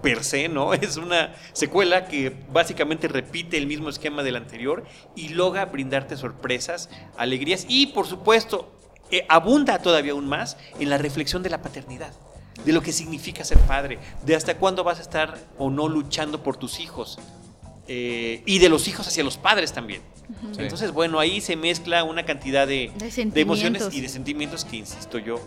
per 0.03 0.25
se, 0.25 0.49
¿no? 0.49 0.73
Es 0.75 0.97
una 0.97 1.35
secuela 1.53 2.07
que 2.07 2.35
básicamente 2.53 3.09
repite 3.09 3.57
el 3.59 3.67
mismo 3.67 3.89
esquema 3.89 4.23
del 4.23 4.37
anterior 4.37 4.85
y 5.17 5.31
logra 5.31 5.65
brindarte 5.67 6.17
sorpresas, 6.17 6.89
alegrías 7.17 7.67
y, 7.69 7.89
por 7.89 8.07
supuesto, 8.07 8.73
eh, 9.11 9.25
abunda 9.29 9.79
todavía 9.79 10.13
aún 10.13 10.29
más 10.29 10.57
en 10.79 10.91
la 10.91 10.99
reflexión 10.99 11.43
de 11.43 11.51
la 11.51 11.63
paternidad, 11.63 12.13
de 12.65 12.73
lo 12.73 12.83
que 12.83 12.93
significa 12.93 13.45
ser 13.45 13.59
padre, 13.61 13.99
de 14.27 14.35
hasta 14.37 14.57
cuándo 14.59 14.85
vas 14.85 14.99
a 14.99 15.03
estar 15.03 15.39
o 15.59 15.71
no 15.71 15.89
luchando 15.89 16.43
por 16.43 16.57
tus 16.57 16.81
hijos. 16.81 17.19
eh, 17.91 18.43
y 18.45 18.59
de 18.59 18.69
los 18.69 18.87
hijos 18.87 19.09
hacia 19.09 19.25
los 19.25 19.39
padres 19.39 19.73
también. 19.73 20.03
Sí. 20.53 20.61
Entonces, 20.61 20.93
bueno, 20.93 21.19
ahí 21.19 21.41
se 21.41 21.57
mezcla 21.57 22.05
una 22.05 22.27
cantidad 22.27 22.67
de, 22.67 22.93
De 22.99 23.25
de 23.25 23.41
emociones 23.41 23.89
y 23.93 24.03
de 24.03 24.11
sentimientos 24.11 24.67
que, 24.67 24.77
insisto 24.77 25.17
yo, 25.19 25.41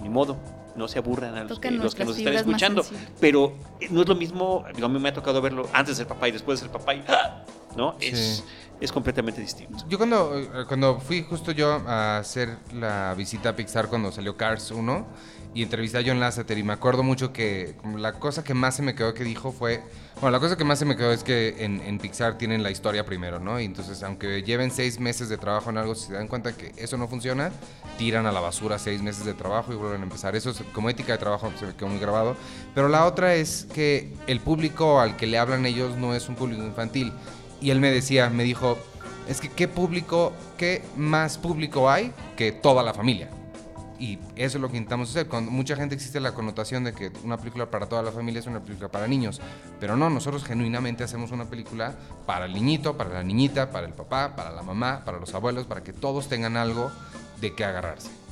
ni 0.00 0.08
modo, 0.08 0.38
no 0.76 0.88
se 0.88 0.98
aburran 0.98 1.34
a 1.36 1.44
los, 1.44 1.58
que, 1.58 1.70
los 1.70 1.94
que 1.94 2.04
nuestras 2.04 2.08
nos 2.08 2.18
están 2.18 2.34
escuchando. 2.34 2.84
Pero 3.20 3.54
eh, 3.80 3.88
no 3.90 4.02
es 4.02 4.08
lo 4.08 4.14
mismo, 4.14 4.64
digo, 4.74 4.86
a 4.86 4.90
mí 4.90 4.98
me 4.98 5.08
ha 5.08 5.14
tocado 5.14 5.40
verlo 5.40 5.68
antes 5.72 5.96
de 5.96 6.02
ser 6.02 6.06
papá 6.06 6.28
y 6.28 6.32
después 6.32 6.60
de 6.60 6.66
ser 6.66 6.72
papá, 6.72 6.94
y, 6.94 7.04
¡ah! 7.08 7.44
¿no? 7.76 7.96
Es, 8.00 8.18
Sí. 8.18 8.44
es 8.80 8.92
completamente 8.92 9.40
distinto. 9.40 9.84
Yo 9.88 9.98
cuando, 9.98 10.38
eh, 10.38 10.48
cuando 10.68 11.00
fui 11.00 11.22
justo 11.22 11.52
yo 11.52 11.72
a 11.86 12.18
hacer 12.18 12.56
la 12.72 13.14
visita 13.16 13.50
a 13.50 13.56
Pixar 13.56 13.88
cuando 13.88 14.10
salió 14.12 14.36
Cars 14.36 14.70
1 14.70 15.06
y 15.54 15.62
entrevisté 15.62 15.98
a 15.98 16.02
John 16.04 16.18
Lasseter 16.18 16.58
y 16.58 16.64
me 16.64 16.72
acuerdo 16.72 17.04
mucho 17.04 17.32
que 17.32 17.76
la 17.96 18.14
cosa 18.14 18.42
que 18.42 18.54
más 18.54 18.74
se 18.74 18.82
me 18.82 18.96
quedó 18.96 19.14
que 19.14 19.22
dijo 19.22 19.52
fue, 19.52 19.82
bueno, 20.20 20.32
la 20.32 20.40
cosa 20.40 20.56
que 20.56 20.64
más 20.64 20.80
se 20.80 20.84
me 20.84 20.96
quedó 20.96 21.12
es 21.12 21.22
que 21.22 21.64
en, 21.64 21.80
en 21.80 21.98
Pixar 21.98 22.36
tienen 22.36 22.64
la 22.64 22.72
historia 22.72 23.06
primero, 23.06 23.38
¿no? 23.38 23.60
Y 23.60 23.64
entonces 23.64 24.02
aunque 24.02 24.42
lleven 24.42 24.72
seis 24.72 24.98
meses 24.98 25.28
de 25.28 25.38
trabajo 25.38 25.70
en 25.70 25.78
algo, 25.78 25.94
si 25.94 26.08
se 26.08 26.14
dan 26.14 26.26
cuenta 26.26 26.56
que 26.56 26.72
eso 26.76 26.96
no 26.96 27.06
funciona, 27.06 27.52
tiran 27.98 28.26
a 28.26 28.32
la 28.32 28.40
basura 28.40 28.80
seis 28.80 29.00
meses 29.00 29.24
de 29.24 29.32
trabajo 29.32 29.72
y 29.72 29.76
vuelven 29.76 30.00
a 30.00 30.04
empezar. 30.04 30.34
Eso 30.34 30.50
es 30.50 30.60
como 30.72 30.90
ética 30.90 31.12
de 31.12 31.18
trabajo 31.18 31.52
se 31.56 31.66
me 31.66 31.74
quedó 31.74 31.88
muy 31.88 32.00
grabado. 32.00 32.36
Pero 32.74 32.88
la 32.88 33.06
otra 33.06 33.36
es 33.36 33.68
que 33.72 34.12
el 34.26 34.40
público 34.40 35.00
al 35.00 35.16
que 35.16 35.28
le 35.28 35.38
hablan 35.38 35.66
ellos 35.66 35.96
no 35.96 36.16
es 36.16 36.28
un 36.28 36.34
público 36.34 36.64
infantil. 36.64 37.12
Y 37.60 37.70
él 37.70 37.78
me 37.78 37.92
decía, 37.92 38.28
me 38.28 38.42
dijo, 38.42 38.76
es 39.28 39.40
que 39.40 39.48
qué 39.48 39.68
público, 39.68 40.32
qué 40.58 40.82
más 40.96 41.38
público 41.38 41.88
hay 41.88 42.12
que 42.36 42.50
toda 42.50 42.82
la 42.82 42.92
familia. 42.92 43.30
Y 44.04 44.18
eso 44.36 44.58
es 44.58 44.60
lo 44.60 44.70
que 44.70 44.76
intentamos 44.76 45.08
hacer. 45.08 45.28
Con 45.28 45.46
mucha 45.46 45.76
gente 45.76 45.94
existe 45.94 46.20
la 46.20 46.32
connotación 46.32 46.84
de 46.84 46.92
que 46.92 47.10
una 47.24 47.38
película 47.38 47.70
para 47.70 47.86
toda 47.86 48.02
la 48.02 48.12
familia 48.12 48.40
es 48.40 48.46
una 48.46 48.60
película 48.60 48.90
para 48.90 49.08
niños. 49.08 49.40
Pero 49.80 49.96
no, 49.96 50.10
nosotros 50.10 50.44
genuinamente 50.44 51.04
hacemos 51.04 51.32
una 51.32 51.46
película 51.46 51.94
para 52.26 52.44
el 52.44 52.52
niñito, 52.52 52.98
para 52.98 53.14
la 53.14 53.22
niñita, 53.22 53.70
para 53.70 53.86
el 53.86 53.94
papá, 53.94 54.36
para 54.36 54.50
la 54.50 54.62
mamá, 54.62 55.06
para 55.06 55.18
los 55.18 55.34
abuelos, 55.34 55.64
para 55.64 55.82
que 55.82 55.94
todos 55.94 56.28
tengan 56.28 56.58
algo 56.58 56.92
de 57.40 57.54
qué 57.54 57.64
agarrarse. 57.64 58.23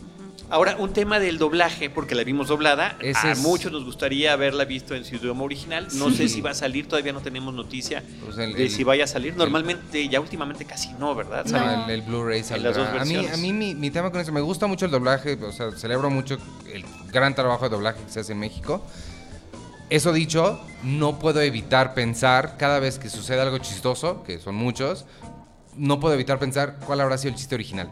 Ahora, 0.53 0.77
un 0.79 0.93
tema 0.93 1.19
del 1.19 1.39
doblaje, 1.39 1.89
porque 1.89 2.15
la 2.15 2.25
vimos 2.25 2.49
doblada. 2.49 2.97
Ese 3.01 3.29
a 3.29 3.33
es- 3.33 3.39
muchos 3.39 3.73
nos 3.73 3.87
gustaría 3.87 4.35
haberla 4.35 4.67
visto 4.67 4.95
en 4.95 5.03
su 5.07 5.17
idioma 5.17 5.45
original. 5.45 5.89
No 5.95 6.11
Sí. 6.11 6.17
sé 6.19 6.29
si 6.29 6.41
va 6.43 6.51
a 6.51 6.55
salir, 6.55 6.87
todavía 6.87 7.15
no 7.15 7.21
tenemos 7.23 7.55
noticia 7.55 8.03
Pues 8.23 8.37
el- 8.37 8.53
de 8.53 8.65
el- 8.65 8.71
si 8.71 8.85
vaya 8.85 9.05
a 9.05 9.07
salir. 9.07 9.35
Normalmente, 9.35 10.07
ya 10.11 10.21
últimamente 10.21 10.67
casi 10.67 10.93
no, 10.93 11.15
¿verdad? 11.15 11.47
No. 11.47 11.89
El, 11.89 12.03
Blu-ray 12.03 12.43
saldrá. 12.43 12.69
las 12.69 12.77
dos 12.77 12.87
a 12.87 12.91
mí, 12.91 13.15
versiones. 13.15 13.33
a 13.33 13.37
mí 13.39 13.53
mi, 13.55 13.75
mi 13.75 13.91
tema 13.91 14.11
con 14.11 14.21
eso, 14.21 14.31
me 14.31 14.43
gusta 14.43 14.67
mucho 14.67 14.85
el 14.85 14.91
doblaje, 14.91 15.39
o 15.43 15.53
sea, 15.53 15.71
celebro 15.73 16.11
mucho 16.11 16.37
el 16.71 16.85
gran 17.11 17.35
trabajo 17.35 17.65
de 17.65 17.71
doblaje 17.71 18.05
que 18.05 18.13
se 18.13 18.21
hace 18.21 18.33
en 18.33 18.39
México. 18.41 18.85
Eso 19.89 20.13
dicho, 20.13 20.61
no 20.83 21.19
puedo 21.19 21.41
evitar 21.41 21.95
pensar, 21.95 22.59
cada 22.59 22.79
vez 22.79 22.99
que 22.99 23.09
sucede 23.09 23.41
algo 23.41 23.57
chistoso, 23.57 24.23
que 24.23 24.39
son 24.39 24.55
muchos, 24.55 25.07
no 25.79 25.99
puedo 25.99 26.13
evitar 26.15 26.39
pensar 26.39 26.77
cuál 26.87 27.01
habrá 27.01 27.17
sido 27.17 27.31
el 27.33 27.39
chiste 27.39 27.55
original. 27.55 27.89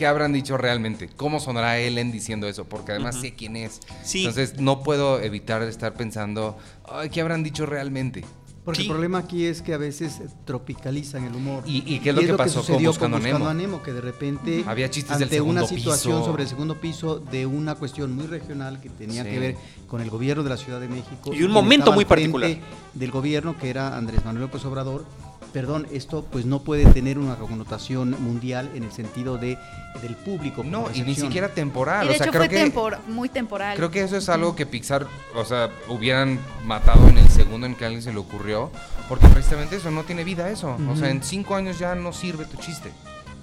¿Qué 0.00 0.06
habrán 0.06 0.32
dicho 0.32 0.56
realmente? 0.56 1.10
¿Cómo 1.14 1.40
sonará 1.40 1.78
Ellen 1.78 2.10
diciendo 2.10 2.48
eso? 2.48 2.64
Porque 2.64 2.92
además 2.92 3.16
sé 3.16 3.34
quién 3.34 3.54
es. 3.54 3.80
Sí. 4.02 4.20
Entonces 4.20 4.58
no 4.58 4.82
puedo 4.82 5.20
evitar 5.20 5.60
estar 5.62 5.92
pensando, 5.92 6.56
Ay, 6.90 7.10
¿qué 7.10 7.20
habrán 7.20 7.42
dicho 7.42 7.66
realmente? 7.66 8.24
Porque 8.64 8.80
Sí. 8.80 8.86
el 8.86 8.92
problema 8.92 9.18
aquí 9.18 9.44
es 9.44 9.60
que 9.60 9.74
a 9.74 9.76
veces 9.76 10.22
tropicalizan 10.46 11.24
el 11.24 11.34
humor. 11.34 11.64
¿Y, 11.66 11.82
y 11.86 11.98
qué 12.00 12.10
es 12.10 12.14
lo 12.16 12.22
que 12.22 12.32
pasó 12.32 12.60
con 12.60 12.64
sucedió 12.66 12.88
Buscando 12.88 13.18
a 13.18 13.20
Nemo? 13.20 13.46
a 13.46 13.52
Nemo? 13.52 13.82
Que 13.82 13.92
de 13.92 14.00
repente, 14.00 14.64
Había 14.66 14.88
chistes 14.88 15.18
del 15.18 15.24
ante 15.24 15.40
una 15.42 15.60
segundo 15.66 15.66
situación 15.82 16.14
piso. 16.20 16.24
sobre 16.30 16.42
el 16.44 16.48
segundo 16.48 16.80
piso 16.80 17.18
de 17.18 17.44
una 17.44 17.74
cuestión 17.74 18.16
muy 18.16 18.26
regional 18.26 18.80
que 18.80 18.88
tenía 18.88 19.22
Sí. 19.22 19.28
que 19.28 19.38
ver 19.38 19.56
con 19.86 20.00
el 20.00 20.08
gobierno 20.08 20.42
de 20.42 20.48
la 20.48 20.56
Ciudad 20.56 20.80
de 20.80 20.88
México. 20.88 21.34
Y 21.34 21.42
un 21.42 21.50
momento 21.52 21.92
muy 21.92 22.06
particular. 22.06 22.56
Del 22.94 23.10
gobierno, 23.10 23.58
que 23.58 23.68
era 23.68 23.98
Andrés 23.98 24.24
Manuel 24.24 24.44
López 24.46 24.64
Obrador. 24.64 25.04
Perdón, 25.52 25.86
esto 25.90 26.24
pues 26.30 26.44
no 26.46 26.60
puede 26.60 26.84
tener 26.86 27.18
una 27.18 27.34
connotación 27.36 28.10
mundial 28.22 28.70
en 28.74 28.84
el 28.84 28.92
sentido 28.92 29.36
de 29.36 29.58
del 30.02 30.14
público. 30.14 30.62
No, 30.64 30.86
y 30.94 31.02
ni 31.02 31.16
siquiera 31.16 31.48
temporal. 31.48 32.04
Y 32.06 32.08
de 32.10 32.14
o 32.14 32.16
sea, 32.18 32.26
hecho 32.26 32.32
creo 32.32 32.42
fue 32.44 32.48
que... 32.48 32.72
tempor- 32.72 32.98
muy 33.08 33.28
temporal. 33.28 33.76
Creo 33.76 33.90
que 33.90 34.02
eso 34.02 34.16
es 34.16 34.28
algo 34.28 34.54
que 34.54 34.64
Pixar, 34.66 35.06
o 35.34 35.44
sea, 35.44 35.68
hubieran 35.88 36.38
matado 36.64 37.08
en 37.08 37.18
el 37.18 37.28
segundo 37.28 37.66
en 37.66 37.74
que 37.74 37.84
a 37.84 37.88
alguien 37.88 38.02
se 38.02 38.12
le 38.12 38.18
ocurrió, 38.20 38.70
porque 39.08 39.26
precisamente 39.28 39.76
eso 39.76 39.90
no 39.90 40.04
tiene 40.04 40.22
vida 40.22 40.48
eso. 40.48 40.76
O 40.88 40.94
sea, 40.96 41.10
en 41.10 41.22
cinco 41.24 41.56
años 41.56 41.78
ya 41.80 41.94
no 41.96 42.12
sirve 42.12 42.44
tu 42.44 42.56
chiste. 42.58 42.92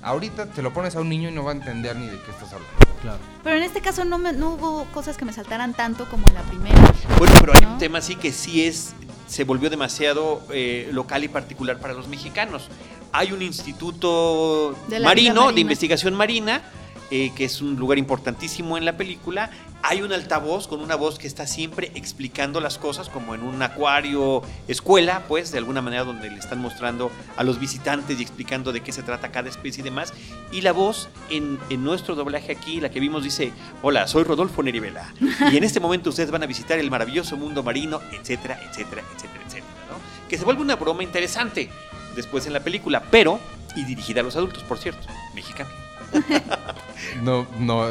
Ahorita 0.02 0.46
te 0.46 0.62
lo 0.62 0.72
pones 0.72 0.96
a 0.96 1.02
un 1.02 1.10
niño 1.10 1.28
y 1.28 1.34
no 1.34 1.44
va 1.44 1.52
a 1.52 1.56
entender 1.56 1.96
ni 1.98 2.06
de 2.06 2.14
qué 2.14 2.32
estás 2.32 2.54
hablando. 2.54 2.78
Claro. 3.02 3.20
Pero 3.44 3.58
en 3.58 3.64
este 3.64 3.82
caso 3.82 4.06
no, 4.06 4.18
me- 4.18 4.32
no 4.34 4.52
hubo 4.54 4.86
cosas 4.94 5.18
que 5.18 5.26
me 5.26 5.34
saltaran 5.34 5.74
tanto 5.74 6.06
como 6.10 6.26
en 6.30 6.34
la 6.36 6.42
primera. 6.44 6.94
Bueno, 7.18 7.34
pero 7.42 7.54
hay 7.56 7.62
¿No? 7.62 7.74
un 7.74 7.78
tema 7.78 7.98
así 7.98 8.16
que 8.16 8.32
sí 8.32 8.64
es, 8.66 8.94
se 9.27 9.43
volvió 9.43 9.69
demasiado 9.69 10.41
eh, 10.51 10.89
local 10.91 11.24
y 11.24 11.27
particular 11.27 11.79
para 11.79 11.93
los 11.93 12.07
mexicanos. 12.07 12.69
Hay 13.12 13.31
un 13.31 13.41
instituto 13.41 14.75
De 14.88 15.00
marino, 15.00 15.51
de 15.51 15.62
investigación 15.62 16.13
marina, 16.13 16.62
eh, 17.10 17.32
que 17.36 17.46
es 17.46 17.62
un 17.62 17.76
lugar 17.78 17.98
importantísimo 17.98 18.78
en 18.78 18.86
la 18.86 18.98
película. 18.98 19.50
Hay 19.82 20.02
un 20.02 20.12
altavoz 20.12 20.68
con 20.68 20.82
una 20.82 20.96
voz 20.96 21.18
que 21.20 21.28
está 21.28 21.48
siempre 21.48 21.92
explicando 21.96 22.60
las 22.60 22.78
cosas, 22.78 23.10
como 23.10 23.34
en 23.36 23.44
un 23.44 23.62
acuario 23.62 24.42
escuela, 24.68 25.24
pues, 25.28 25.52
de 25.52 25.60
alguna 25.60 25.82
manera 25.82 26.04
donde 26.04 26.30
le 26.30 26.38
están 26.38 26.60
mostrando 26.60 27.12
a 27.38 27.44
los 27.44 27.60
visitantes 27.60 28.20
y 28.20 28.24
explicando 28.24 28.74
de 28.74 28.82
qué 28.82 28.92
se 28.92 29.04
trata 29.04 29.32
cada 29.32 29.48
especie 29.48 29.82
y 29.82 29.84
demás. 29.84 30.14
Y 30.52 30.62
la 30.62 30.74
voz 30.74 31.08
en, 31.30 31.60
en 31.70 31.84
nuestro 31.84 32.16
doblaje 32.16 32.52
aquí, 32.52 32.82
la 32.82 32.90
que 32.90 33.00
vimos, 33.00 33.24
dice, 33.24 33.54
hola, 33.82 34.08
soy 34.08 34.24
Rodolfo 34.24 34.62
Nerivela. 34.62 35.14
Y 35.52 35.58
en 35.58 35.64
este 35.64 35.80
momento 35.80 36.10
ustedes 36.10 36.32
van 36.32 36.44
a 36.44 36.48
visitar 36.48 36.78
el 36.80 36.92
maravilloso 36.92 37.38
mundo 37.38 37.64
marino, 37.64 38.02
etcétera, 38.12 38.60
etcétera, 38.70 39.04
etcétera, 39.16 39.44
etcétera. 39.46 39.74
¿no? 39.90 40.28
Que 40.28 40.38
se 40.38 40.44
vuelve 40.44 40.62
una 40.62 40.76
broma 40.76 41.04
interesante 41.04 41.70
después 42.18 42.46
en 42.48 42.54
la 42.54 42.60
película, 42.60 43.04
pero, 43.10 43.40
y 43.76 43.86
dirigida 43.86 44.20
a 44.20 44.24
los 44.24 44.36
adultos, 44.36 44.64
por 44.64 44.78
cierto, 44.78 45.08
mexicana. 45.34 45.70
No, 47.24 47.48
no. 47.60 47.89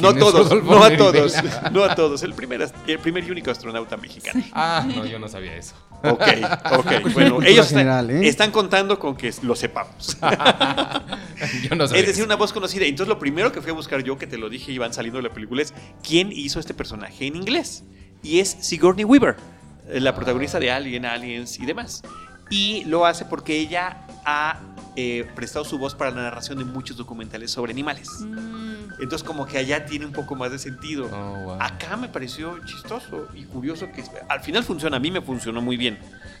No 0.00 0.08
a 0.08 0.12
¿quién 0.12 0.16
es 0.16 0.18
todos, 0.18 0.64
no 0.64 0.84
a 0.84 0.96
todos, 0.96 1.34
no 1.72 1.84
a 1.84 1.94
todos. 1.94 2.22
El 2.22 2.34
primer, 2.34 2.68
el 2.86 2.98
primer 2.98 3.24
y 3.24 3.30
único 3.30 3.50
astronauta 3.50 3.96
mexicano. 3.96 4.42
Ah, 4.52 4.86
no, 4.86 5.06
yo 5.06 5.18
no 5.18 5.28
sabía 5.28 5.56
eso. 5.56 5.74
Ok, 6.02 6.22
ok. 6.72 6.86
Pues 7.02 7.14
Bueno, 7.14 7.42
ellos 7.42 7.66
están, 7.66 8.10
¿eh? 8.10 8.28
están 8.28 8.50
contando 8.50 8.98
con 8.98 9.16
que 9.16 9.32
lo 9.42 9.56
sepamos. 9.56 10.18
yo 11.62 11.74
no 11.76 11.86
sabía 11.86 12.00
Es 12.00 12.06
decir, 12.06 12.22
eso. 12.22 12.24
una 12.24 12.36
voz 12.36 12.52
conocida. 12.52 12.84
Entonces, 12.84 13.08
lo 13.08 13.18
primero 13.18 13.52
que 13.52 13.60
fui 13.62 13.70
a 13.70 13.74
buscar 13.74 14.02
yo, 14.02 14.18
que 14.18 14.26
te 14.26 14.36
lo 14.38 14.48
dije 14.48 14.72
y 14.72 14.78
van 14.78 14.92
saliendo 14.92 15.18
de 15.18 15.28
la 15.28 15.34
película, 15.34 15.62
es 15.62 15.72
quién 16.06 16.30
hizo 16.32 16.60
este 16.60 16.74
personaje 16.74 17.26
en 17.26 17.36
inglés. 17.36 17.84
Y 18.22 18.40
es 18.40 18.56
Sigourney 18.60 19.04
Weaver, 19.04 19.36
eh, 19.88 20.00
la 20.00 20.14
protagonista 20.14 20.58
de 20.60 20.70
Alien, 20.70 21.06
Aliens 21.06 21.58
y 21.58 21.66
demás. 21.66 22.02
Y 22.50 22.84
lo 22.84 23.06
hace 23.06 23.24
porque 23.24 23.58
ella 23.58 24.05
ha 24.26 24.60
eh, 24.96 25.26
prestado 25.34 25.64
su 25.64 25.78
voz 25.78 25.94
para 25.94 26.10
la 26.10 26.22
narración 26.22 26.58
de 26.58 26.64
muchos 26.64 26.96
documentales 26.96 27.50
sobre 27.50 27.72
animales. 27.72 28.08
Mm, 28.20 29.00
Entonces, 29.00 29.22
como 29.22 29.46
que 29.46 29.58
allá 29.58 29.84
tiene 29.86 30.04
un 30.06 30.12
poco 30.12 30.34
más 30.34 30.50
de 30.50 30.58
sentido. 30.58 31.08
Oh, 31.12 31.44
wow. 31.44 31.56
Acá 31.60 31.96
me 31.96 32.08
pareció 32.08 32.58
chistoso 32.64 33.28
y 33.34 33.44
curioso 33.44 33.86
que 33.94 34.02
al 34.28 34.40
final 34.40 34.64
funciona, 34.64 34.96
a 34.96 35.00
mí 35.00 35.10
me 35.10 35.20
funcionó 35.20 35.60
muy 35.62 35.76
bien 35.76 35.98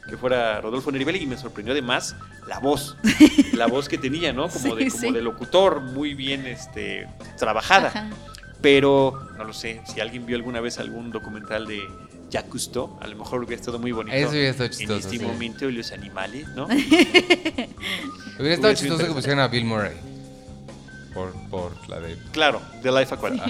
que 0.08 0.16
fuera 0.16 0.60
Rodolfo 0.60 0.92
Neribelli 0.92 1.18
y 1.20 1.26
me 1.26 1.36
sorprendió 1.36 1.72
además 1.72 2.14
la 2.46 2.58
voz, 2.60 2.96
la 3.54 3.66
voz 3.66 3.88
que 3.88 3.98
tenía, 3.98 4.32
¿no? 4.32 4.48
Como, 4.48 4.76
de, 4.76 4.84
Sí, 4.84 4.90
como 4.90 5.00
sí. 5.08 5.12
de 5.12 5.20
locutor, 5.22 5.80
muy 5.80 6.14
bien 6.14 6.46
este, 6.46 7.08
trabajada. 7.38 7.88
ajá. 7.88 8.10
Pero, 8.62 9.28
no 9.36 9.44
lo 9.44 9.52
sé, 9.52 9.82
si 9.84 10.00
alguien 10.00 10.24
vio 10.26 10.36
alguna 10.36 10.60
vez 10.60 10.78
algún 10.78 11.10
documental 11.10 11.66
de 11.66 11.82
Jacques 12.30 12.50
Cousteau, 12.50 12.98
a 13.00 13.06
lo 13.06 13.16
mejor 13.16 13.40
hubiera 13.44 13.60
estado 13.60 13.78
muy 13.78 13.92
bonito. 13.92 14.16
Eso 14.16 14.30
hubiera 14.30 14.50
estado 14.50 14.66
En 14.70 14.72
chistoso. 14.76 14.98
este 15.08 15.18
sí. 15.18 15.24
momento 15.24 15.70
los 15.70 15.92
animales, 15.92 16.48
¿no? 16.56 16.66
Hubiera 18.38 18.54
estado 18.54 18.74
chistoso 18.74 19.06
que 19.06 19.12
pusieran 19.12 19.40
a 19.40 19.48
Bill 19.48 19.64
Murray. 19.64 19.94
Por, 21.14 21.32
por 21.48 21.72
la 21.88 21.98
de. 22.00 22.18
Claro, 22.32 22.60
The 22.82 22.92
Life 22.92 23.14
Aquatic. 23.14 23.42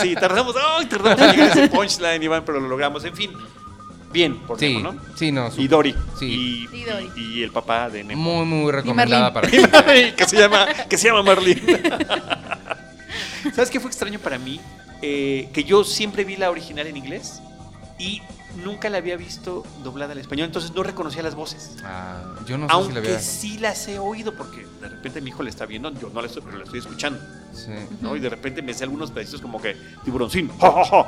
Sí, 0.00 0.14
tardamos, 0.14 0.54
¡ay! 0.78 0.86
tardamos 0.86 1.20
en 1.20 1.30
llegar 1.32 1.48
a 1.48 1.52
ese 1.52 1.68
punchline, 1.68 2.22
Iván, 2.22 2.44
pero 2.44 2.60
lo 2.60 2.68
logramos. 2.68 3.04
En 3.04 3.16
fin, 3.16 3.32
bien 4.12 4.38
por 4.46 4.60
Sí, 4.60 4.74
Nemo, 4.76 4.92
¿no? 4.92 5.00
sí, 5.16 5.32
no. 5.32 5.50
su- 5.50 5.60
Y 5.60 5.66
Dory. 5.66 5.94
Sí. 6.18 6.68
Y, 6.72 6.76
Y 6.76 6.84
Dory. 6.84 7.10
y- 7.16 7.38
y 7.38 7.42
el 7.42 7.50
papá 7.50 7.90
de 7.90 8.04
Nemo. 8.04 8.22
Muy, 8.22 8.46
muy 8.46 8.70
recomendada 8.70 9.32
para 9.32 9.48
Marlene. 9.72 10.14
que 10.14 10.24
se 10.28 10.36
llama 10.38 10.68
que 10.88 10.96
se 10.96 11.08
llama 11.08 11.22
Marlene. 11.24 11.62
¿Sabes 13.54 13.70
qué 13.70 13.80
fue 13.80 13.90
extraño 13.90 14.20
para 14.20 14.38
mí? 14.38 14.60
Eh, 15.02 15.48
que 15.52 15.64
yo 15.64 15.82
siempre 15.84 16.24
vi 16.24 16.36
la 16.36 16.50
original 16.50 16.86
en 16.86 16.96
inglés 16.96 17.40
y 17.98 18.22
nunca 18.64 18.88
la 18.88 18.98
había 18.98 19.16
visto 19.16 19.64
doblada 19.82 20.12
al 20.12 20.18
español, 20.18 20.46
entonces 20.46 20.72
no 20.72 20.82
reconocía 20.82 21.22
las 21.22 21.34
voces. 21.34 21.76
Ah, 21.84 22.22
yo 22.46 22.56
no 22.58 22.66
sé 22.66 22.72
si 22.72 22.78
la 22.78 22.84
Aunque 22.94 23.00
vea. 23.00 23.20
sí 23.20 23.58
las 23.58 23.88
he 23.88 23.98
oído, 23.98 24.34
porque 24.34 24.66
de 24.80 24.88
repente 24.88 25.20
mi 25.20 25.30
hijo 25.30 25.42
le 25.42 25.50
está 25.50 25.66
viendo, 25.66 25.92
yo 25.98 26.10
no 26.12 26.20
la 26.20 26.26
estoy, 26.28 26.42
pero 26.42 26.58
la 26.58 26.64
estoy 26.64 26.78
escuchando. 26.80 27.20
Sí. 27.52 27.72
¿no? 28.00 28.14
Y 28.16 28.20
de 28.20 28.28
repente 28.28 28.62
me 28.62 28.72
sé 28.74 28.84
algunos 28.84 29.10
pedacitos 29.10 29.40
como 29.40 29.60
que 29.60 29.76
tiburoncín. 30.04 30.50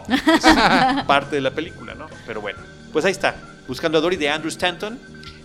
Es 0.09 0.44
parte 1.06 1.37
de 1.37 1.42
la 1.42 1.52
película, 1.52 1.94
¿no? 1.94 2.06
Pero 2.26 2.40
bueno. 2.40 2.59
Pues 2.92 3.04
ahí 3.04 3.12
está, 3.12 3.37
Buscando 3.68 3.99
a 3.99 4.00
Dory 4.00 4.16
de 4.16 4.28
Andrew 4.28 4.49
Stanton, 4.49 4.99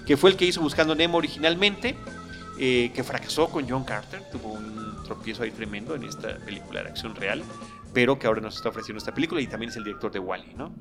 que 0.06 0.18
fue 0.18 0.32
el 0.32 0.36
que 0.36 0.46
hizo 0.46 0.60
Buscando 0.62 0.96
Nemo 0.96 1.20
originalmente, 1.20 1.96
eh, 2.58 2.92
que 2.96 3.04
fracasó 3.04 3.50
con 3.50 3.70
John 3.70 3.84
Carter, 3.84 4.24
tuvo 4.32 4.54
un 4.54 5.04
tropiezo 5.04 5.44
ahí 5.44 5.52
tremendo 5.52 5.94
en 5.94 6.06
esta 6.06 6.38
película 6.38 6.82
de 6.82 6.90
acción 6.90 7.16
real, 7.16 7.44
pero 7.96 8.20
que 8.20 8.28
ahora 8.28 8.42
nos 8.42 8.58
está 8.58 8.68
ofreciendo 8.68 8.98
esta 9.00 9.14
película 9.14 9.40
y 9.40 9.48
también 9.48 9.70
es 9.72 9.78
el 9.78 9.86
director 9.86 10.12
de 10.12 10.20
Wally, 10.20 10.54
¿no? 10.58 10.76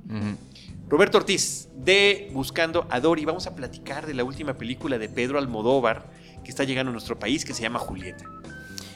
Roberto 0.89 1.17
Ortiz, 1.17 1.69
de 1.77 2.29
Buscando 2.33 2.89
a 2.91 2.99
Dory, 2.99 3.25
vamos 3.25 3.47
a 3.47 3.55
platicar 3.55 4.05
de 4.05 4.15
la 4.15 4.25
última 4.25 4.55
película 4.55 4.99
de 4.99 5.09
Pedro 5.09 5.39
Almodóvar 5.39 6.11
que 6.43 6.51
está 6.51 6.65
llegando 6.65 6.91
a 6.91 6.93
nuestro 6.93 7.17
país, 7.17 7.45
que 7.45 7.55
se 7.55 7.63
llama 7.63 7.79
Julieta. 7.79 8.25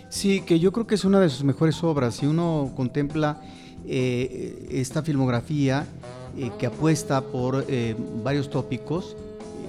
Sí, 0.08 0.40
que 0.40 0.58
yo 0.58 0.72
creo 0.72 0.86
que 0.86 0.96
es 0.96 1.04
una 1.04 1.20
de 1.20 1.28
sus 1.28 1.44
mejores 1.44 1.82
obras. 1.84 2.16
Si 2.16 2.26
uno 2.26 2.72
contempla 2.76 3.40
eh, 3.86 4.66
esta 4.72 5.02
filmografía 5.04 5.86
eh, 6.36 6.50
que 6.58 6.66
apuesta 6.66 7.20
por 7.20 7.66
eh, 7.68 7.94
varios 8.24 8.50
tópicos, 8.50 9.16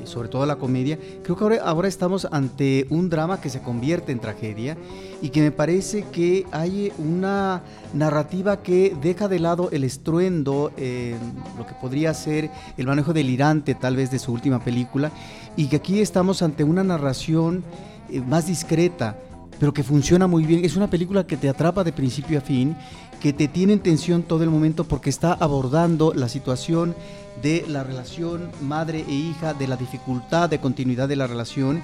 sobre 0.09 0.27
todo 0.27 0.45
la 0.45 0.57
comedia, 0.57 0.97
creo 1.23 1.37
que 1.37 1.43
ahora, 1.43 1.57
ahora 1.63 1.87
estamos 1.87 2.27
ante 2.31 2.87
un 2.89 3.09
drama 3.09 3.39
que 3.39 3.49
se 3.49 3.61
convierte 3.61 4.11
en 4.11 4.19
tragedia 4.19 4.77
y 5.21 5.29
que 5.29 5.41
me 5.41 5.51
parece 5.51 6.03
que 6.11 6.45
hay 6.51 6.91
una 6.97 7.61
narrativa 7.93 8.61
que 8.61 8.95
deja 9.01 9.27
de 9.27 9.39
lado 9.39 9.69
el 9.71 9.83
estruendo, 9.83 10.71
eh, 10.77 11.15
lo 11.57 11.65
que 11.65 11.73
podría 11.73 12.13
ser 12.13 12.49
el 12.77 12.87
manejo 12.87 13.13
delirante 13.13 13.75
tal 13.75 13.95
vez 13.95 14.11
de 14.11 14.19
su 14.19 14.31
última 14.31 14.63
película, 14.63 15.11
y 15.55 15.67
que 15.67 15.77
aquí 15.77 15.99
estamos 15.99 16.41
ante 16.41 16.63
una 16.63 16.83
narración 16.83 17.63
eh, 18.09 18.21
más 18.21 18.47
discreta, 18.47 19.17
pero 19.59 19.73
que 19.73 19.83
funciona 19.83 20.27
muy 20.27 20.45
bien. 20.45 20.63
Es 20.63 20.75
una 20.75 20.89
película 20.89 21.27
que 21.27 21.37
te 21.37 21.49
atrapa 21.49 21.83
de 21.83 21.91
principio 21.91 22.37
a 22.37 22.41
fin, 22.41 22.75
que 23.19 23.33
te 23.33 23.47
tiene 23.47 23.73
en 23.73 23.79
tensión 23.79 24.23
todo 24.23 24.43
el 24.43 24.49
momento 24.49 24.85
porque 24.85 25.09
está 25.09 25.33
abordando 25.33 26.13
la 26.13 26.29
situación 26.29 26.95
de 27.41 27.65
la 27.67 27.83
relación 27.83 28.51
madre 28.61 29.05
e 29.07 29.13
hija, 29.13 29.53
de 29.53 29.67
la 29.67 29.77
dificultad 29.77 30.49
de 30.49 30.59
continuidad 30.59 31.07
de 31.07 31.15
la 31.15 31.27
relación. 31.27 31.81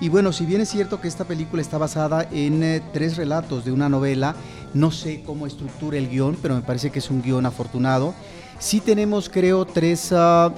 Y 0.00 0.08
bueno, 0.08 0.32
si 0.32 0.44
bien 0.44 0.60
es 0.60 0.68
cierto 0.68 1.00
que 1.00 1.08
esta 1.08 1.24
película 1.24 1.62
está 1.62 1.78
basada 1.78 2.28
en 2.30 2.62
eh, 2.62 2.82
tres 2.92 3.16
relatos 3.16 3.64
de 3.64 3.72
una 3.72 3.88
novela, 3.88 4.36
no 4.74 4.90
sé 4.90 5.22
cómo 5.24 5.46
estructura 5.46 5.96
el 5.96 6.08
guion, 6.08 6.36
pero 6.40 6.54
me 6.54 6.62
parece 6.62 6.90
que 6.90 6.98
es 6.98 7.10
un 7.10 7.22
guion 7.22 7.46
afortunado. 7.46 8.14
Sí 8.58 8.80
tenemos, 8.80 9.28
creo, 9.28 9.64
tres... 9.64 10.12
ah, 10.12 10.52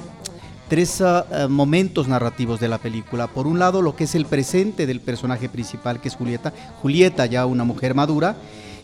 tres 0.68 1.00
ah, 1.00 1.26
ah, 1.32 1.48
momentos 1.48 2.08
narrativos 2.08 2.60
de 2.60 2.68
la 2.68 2.78
película. 2.78 3.26
Por 3.26 3.46
un 3.46 3.58
lado, 3.58 3.82
lo 3.82 3.96
que 3.96 4.04
es 4.04 4.14
el 4.14 4.26
presente 4.26 4.86
del 4.86 5.00
personaje 5.00 5.48
principal, 5.48 6.00
que 6.00 6.08
es 6.08 6.14
Julieta. 6.14 6.52
Julieta, 6.82 7.26
ya 7.26 7.46
una 7.46 7.64
mujer 7.64 7.94
madura, 7.94 8.36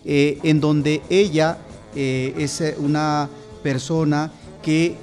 eh, 0.04 0.38
en 0.42 0.60
donde 0.60 1.02
ella 1.10 1.58
eh, 1.94 2.34
es 2.38 2.60
eh, 2.60 2.74
una 2.78 3.28
persona 3.62 4.32
que 4.62 4.96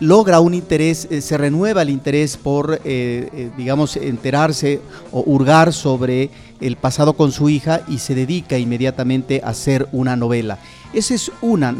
logra 0.00 0.40
un 0.40 0.54
interés, 0.54 1.06
eh, 1.10 1.20
se 1.20 1.38
renueva 1.38 1.82
el 1.82 1.90
interés 1.90 2.36
por, 2.36 2.74
eh, 2.74 2.80
eh, 2.84 3.50
digamos, 3.56 3.96
enterarse 3.96 4.80
o 5.12 5.22
hurgar 5.26 5.72
sobre 5.72 6.30
el 6.60 6.76
pasado 6.76 7.14
con 7.14 7.32
su 7.32 7.48
hija 7.48 7.82
y 7.88 7.98
se 7.98 8.14
dedica 8.14 8.58
inmediatamente 8.58 9.40
a 9.44 9.50
hacer 9.50 9.88
una 9.92 10.16
novela. 10.16 10.58
Esa 10.94 11.14
es 11.14 11.30
una, 11.42 11.74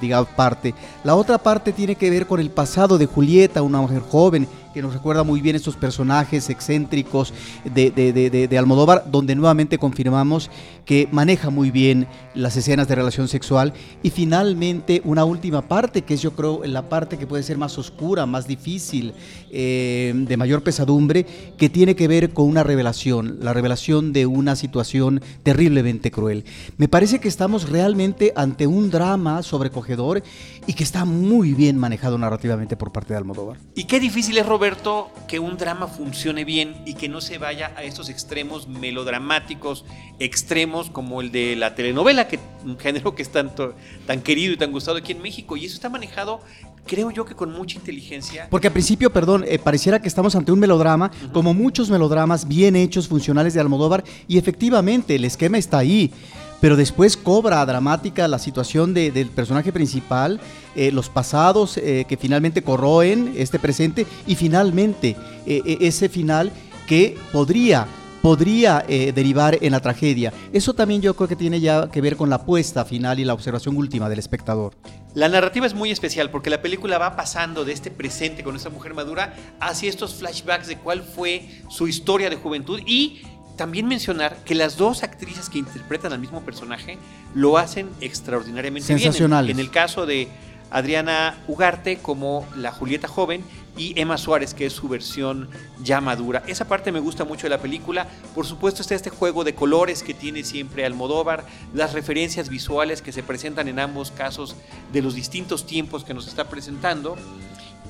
digamos, 0.00 0.28
parte. 0.36 0.74
La 1.02 1.16
otra 1.16 1.38
parte 1.38 1.72
tiene 1.72 1.96
que 1.96 2.10
ver 2.10 2.26
con 2.26 2.38
el 2.38 2.50
pasado 2.50 2.98
de 2.98 3.06
Julieta, 3.06 3.62
una 3.62 3.80
mujer 3.80 4.02
joven 4.08 4.46
que 4.72 4.82
nos 4.82 4.94
recuerda 4.94 5.22
muy 5.24 5.40
bien 5.40 5.56
estos 5.56 5.76
personajes 5.76 6.48
excéntricos 6.50 7.32
de, 7.64 7.90
de- 7.90 8.12
de- 8.12 8.48
de- 8.48 8.58
Almodóvar, 8.58 9.04
donde 9.10 9.34
nuevamente 9.34 9.78
confirmamos 9.78 10.50
que 10.84 11.08
maneja 11.12 11.50
muy 11.50 11.70
bien 11.70 12.06
las 12.34 12.56
escenas 12.56 12.88
de 12.88 12.94
relación 12.94 13.26
sexual. 13.28 13.72
Y 14.02 14.10
finalmente 14.10 15.00
una 15.04 15.24
última 15.24 15.62
parte, 15.62 16.02
que 16.02 16.14
es 16.14 16.22
yo 16.22 16.32
creo 16.32 16.62
la 16.64 16.88
parte 16.88 17.16
que 17.18 17.26
puede 17.26 17.42
ser 17.42 17.58
más 17.58 17.78
oscura, 17.78 18.26
más 18.26 18.46
difícil, 18.46 19.12
eh, 19.50 20.12
de 20.14 20.36
mayor 20.36 20.62
pesadumbre, 20.62 21.24
que 21.56 21.68
tiene 21.68 21.96
que 21.96 22.06
ver 22.08 22.32
con 22.32 22.46
una 22.48 22.62
revelación, 22.62 23.38
la 23.40 23.52
revelación 23.52 24.12
de 24.12 24.26
una 24.26 24.56
situación 24.56 25.20
terriblemente 25.42 26.10
cruel. 26.10 26.44
Me 26.76 26.88
parece 26.88 27.18
que 27.18 27.28
estamos 27.28 27.68
realmente 27.70 28.32
ante 28.36 28.66
un 28.66 28.90
drama 28.90 29.42
sobrecogedor 29.42 30.22
y 30.66 30.74
que 30.74 30.84
está 30.84 31.04
muy 31.04 31.54
bien 31.54 31.78
manejado 31.78 32.18
narrativamente 32.18 32.76
por 32.76 32.92
parte 32.92 33.12
de 33.14 33.18
Almodóvar. 33.18 33.58
Y 33.74 33.84
qué 33.84 33.98
difícil 34.00 34.36
es, 34.38 34.46
Roberto, 34.60 35.10
que 35.26 35.38
un 35.38 35.56
drama 35.56 35.86
funcione 35.86 36.44
bien 36.44 36.82
y 36.84 36.92
que 36.92 37.08
no 37.08 37.22
se 37.22 37.38
vaya 37.38 37.72
a 37.78 37.82
estos 37.82 38.10
extremos 38.10 38.68
melodramáticos, 38.68 39.86
extremos 40.18 40.90
como 40.90 41.22
el 41.22 41.32
de 41.32 41.56
la 41.56 41.74
telenovela, 41.74 42.28
que 42.28 42.38
un 42.66 42.78
género 42.78 43.14
que 43.14 43.22
es 43.22 43.30
tanto, 43.30 43.72
tan 44.06 44.20
querido 44.20 44.52
y 44.52 44.58
tan 44.58 44.70
gustado 44.70 44.98
aquí 44.98 45.12
en 45.12 45.22
México. 45.22 45.56
Y 45.56 45.64
eso 45.64 45.76
está 45.76 45.88
manejado, 45.88 46.42
creo 46.84 47.10
yo, 47.10 47.24
que 47.24 47.34
con 47.34 47.52
mucha 47.52 47.78
inteligencia. 47.78 48.48
Porque 48.50 48.66
al 48.66 48.74
principio, 48.74 49.10
perdón, 49.10 49.46
eh, 49.48 49.58
pareciera 49.58 50.02
que 50.02 50.08
estamos 50.08 50.36
ante 50.36 50.52
un 50.52 50.58
melodrama, 50.58 51.10
como 51.32 51.54
muchos 51.54 51.88
melodramas 51.88 52.46
bien 52.46 52.76
hechos, 52.76 53.08
funcionales 53.08 53.54
de 53.54 53.60
Almodóvar, 53.60 54.04
y 54.28 54.36
efectivamente 54.36 55.14
el 55.14 55.24
esquema 55.24 55.56
está 55.56 55.78
ahí. 55.78 56.12
Pero 56.60 56.76
después 56.76 57.16
cobra 57.16 57.64
dramática 57.64 58.28
la 58.28 58.38
situación 58.38 58.92
de- 58.94 59.10
del 59.10 59.28
personaje 59.28 59.72
principal, 59.72 60.40
eh, 60.76 60.92
los 60.92 61.08
pasados 61.08 61.76
eh, 61.78 62.04
que 62.08 62.16
finalmente 62.16 62.62
corroen 62.62 63.32
este 63.36 63.58
presente 63.58 64.06
y 64.26 64.34
finalmente 64.36 65.16
eh, 65.46 65.62
eh, 65.64 65.78
ese 65.80 66.08
final 66.08 66.52
que 66.86 67.16
podría 67.32 67.86
podría 68.20 68.84
derivar 68.86 69.56
en 69.62 69.72
la 69.72 69.80
tragedia. 69.80 70.30
Eso 70.52 70.74
también 70.74 71.00
yo 71.00 71.14
creo 71.16 71.26
que 71.26 71.36
tiene 71.36 71.58
ya 71.58 71.88
que 71.90 72.02
ver 72.02 72.16
con 72.18 72.28
la 72.28 72.36
apuesta 72.36 72.84
final 72.84 73.18
y 73.18 73.24
la 73.24 73.32
observación 73.32 73.78
última 73.78 74.10
del 74.10 74.18
espectador. 74.18 74.74
La 75.14 75.30
narrativa 75.30 75.64
es 75.66 75.72
muy 75.72 75.90
especial 75.90 76.30
porque 76.30 76.50
la 76.50 76.60
película 76.60 76.98
va 76.98 77.16
pasando 77.16 77.64
de 77.64 77.72
este 77.72 77.90
presente 77.90 78.44
con 78.44 78.54
esta 78.56 78.68
mujer 78.68 78.92
madura 78.92 79.34
hacia 79.58 79.88
estos 79.88 80.16
flashbacks 80.16 80.66
de 80.66 80.76
cuál 80.76 81.02
fue 81.02 81.48
su 81.70 81.88
historia 81.88 82.28
de 82.28 82.36
juventud 82.36 82.78
y 82.86 83.22
también 83.60 83.86
mencionar 83.86 84.38
que 84.46 84.54
las 84.54 84.78
dos 84.78 85.02
actrices 85.02 85.50
que 85.50 85.58
interpretan 85.58 86.14
al 86.14 86.18
mismo 86.18 86.40
personaje 86.40 86.96
lo 87.34 87.58
hacen 87.58 87.90
extraordinariamente 88.00 88.94
bien. 88.94 89.12
En-. 89.14 89.50
En 89.50 89.58
el 89.58 89.70
caso 89.70 90.06
de 90.06 90.28
Adriana 90.70 91.38
Ugarte 91.46 91.98
como 91.98 92.48
la 92.56 92.72
Julieta 92.72 93.06
joven 93.06 93.44
y 93.76 94.00
Emma 94.00 94.16
Suárez 94.16 94.54
que 94.54 94.64
es 94.64 94.72
su 94.72 94.88
versión 94.88 95.50
ya 95.82 96.00
madura. 96.00 96.42
Esa 96.46 96.68
parte 96.68 96.90
me 96.90 97.00
gusta 97.00 97.26
mucho 97.26 97.42
de 97.42 97.50
la 97.50 97.58
película. 97.58 98.08
Por 98.34 98.46
supuesto 98.46 98.80
está 98.80 98.94
este 98.94 99.10
juego 99.10 99.44
de 99.44 99.54
colores 99.54 100.02
que 100.02 100.14
tiene 100.14 100.42
siempre 100.42 100.86
Almodóvar, 100.86 101.44
las 101.74 101.92
referencias 101.92 102.48
visuales 102.48 103.02
que 103.02 103.12
se 103.12 103.22
presentan 103.22 103.68
en 103.68 103.78
ambos 103.78 104.10
casos 104.10 104.56
de 104.90 105.02
los 105.02 105.14
distintos 105.14 105.66
tiempos 105.66 106.02
que 106.02 106.14
nos 106.14 106.26
está 106.28 106.48
presentando. 106.48 107.14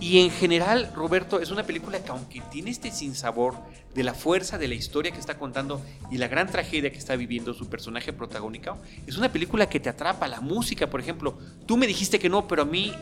Y 0.01 0.21
en 0.21 0.31
general, 0.31 0.91
Roberto, 0.95 1.41
es 1.41 1.51
una 1.51 1.63
película 1.65 2.03
que 2.03 2.11
aunque 2.11 2.41
tiene 2.51 2.71
este 2.71 2.91
sinsabor 2.91 3.55
de 3.95 4.03
la 4.03 4.15
fuerza 4.15 4.57
de 4.57 4.67
la 4.67 4.75
historia 4.75 5.11
que 5.13 5.19
está 5.21 5.37
contando 5.39 5.81
y 6.11 6.17
la 6.17 6.27
gran 6.29 6.49
tragedia 6.49 6.91
que 6.91 6.99
está 6.99 7.17
viviendo 7.17 7.53
su 7.53 7.69
personaje 7.69 8.13
protagónico, 8.13 8.79
es 9.07 9.19
una 9.19 9.31
película 9.31 9.69
que 9.69 9.79
te 9.79 9.89
atrapa. 9.91 10.27
La 10.29 10.41
música, 10.41 10.89
por 10.89 11.01
ejemplo, 11.01 11.37
tú 11.67 11.77
me 11.77 11.87
dijiste 11.87 12.19
que 12.19 12.29
no, 12.31 12.49
pero 12.49 12.63
a 12.63 12.65
mí 12.65 12.93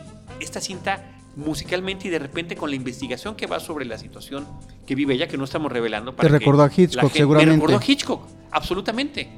esta 0.41 0.59
cinta 0.59 1.15
musicalmente 1.35 2.07
y 2.07 2.11
de 2.11 2.19
repente 2.19 2.55
con 2.57 2.69
la 2.69 2.75
investigación 2.75 3.35
que 3.35 3.45
va 3.47 3.59
sobre 3.61 3.85
la 3.85 3.97
situación 3.97 4.45
que 4.85 4.93
vive 4.95 5.13
ella, 5.13 5.27
que 5.27 5.37
no 5.37 5.45
estamos 5.45 5.71
revelando. 5.71 6.13
Te 6.13 6.23
que 6.23 6.27
recordó 6.27 6.63
a 6.63 6.71
Hitchcock, 6.75 7.03
gente- 7.03 7.17
seguramente. 7.19 7.51
Me 7.55 7.55
recordó 7.61 7.77
a 7.77 7.83
Hitchcock, 7.91 8.21
absolutamente. 8.51 9.29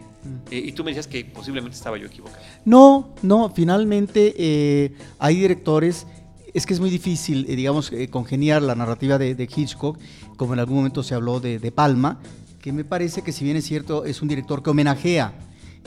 Eh, 0.52 0.62
y 0.66 0.72
tú 0.72 0.84
me 0.84 0.92
decías 0.92 1.08
que 1.08 1.26
posiblemente 1.26 1.76
estaba 1.76 1.98
yo 1.98 2.08
equivocado. 2.08 2.40
No, 2.66 3.14
no, 3.24 3.50
finalmente 3.50 4.34
eh, 4.38 4.94
hay 5.20 5.36
directores, 5.36 6.06
es 6.54 6.66
que 6.66 6.74
es 6.74 6.80
muy 6.80 6.90
difícil, 6.90 7.46
eh, 7.48 7.56
digamos, 7.56 7.92
eh, 7.92 8.10
congeniar 8.10 8.62
la 8.62 8.76
narrativa 8.76 9.18
de, 9.18 9.50
Hitchcock, 9.56 9.98
como 10.38 10.54
en 10.54 10.60
algún 10.60 10.78
momento 10.78 11.04
se 11.04 11.16
habló 11.16 11.40
de, 11.40 11.60
de 11.60 11.72
Palma, 11.72 12.20
que 12.62 12.72
me 12.72 12.84
parece 12.84 13.22
que 13.22 13.32
si 13.32 13.44
bien 13.44 13.58
es 13.58 13.66
cierto, 13.66 14.06
es 14.06 14.22
un 14.22 14.28
director 14.28 14.62
que 14.62 14.70
homenajea, 14.70 15.34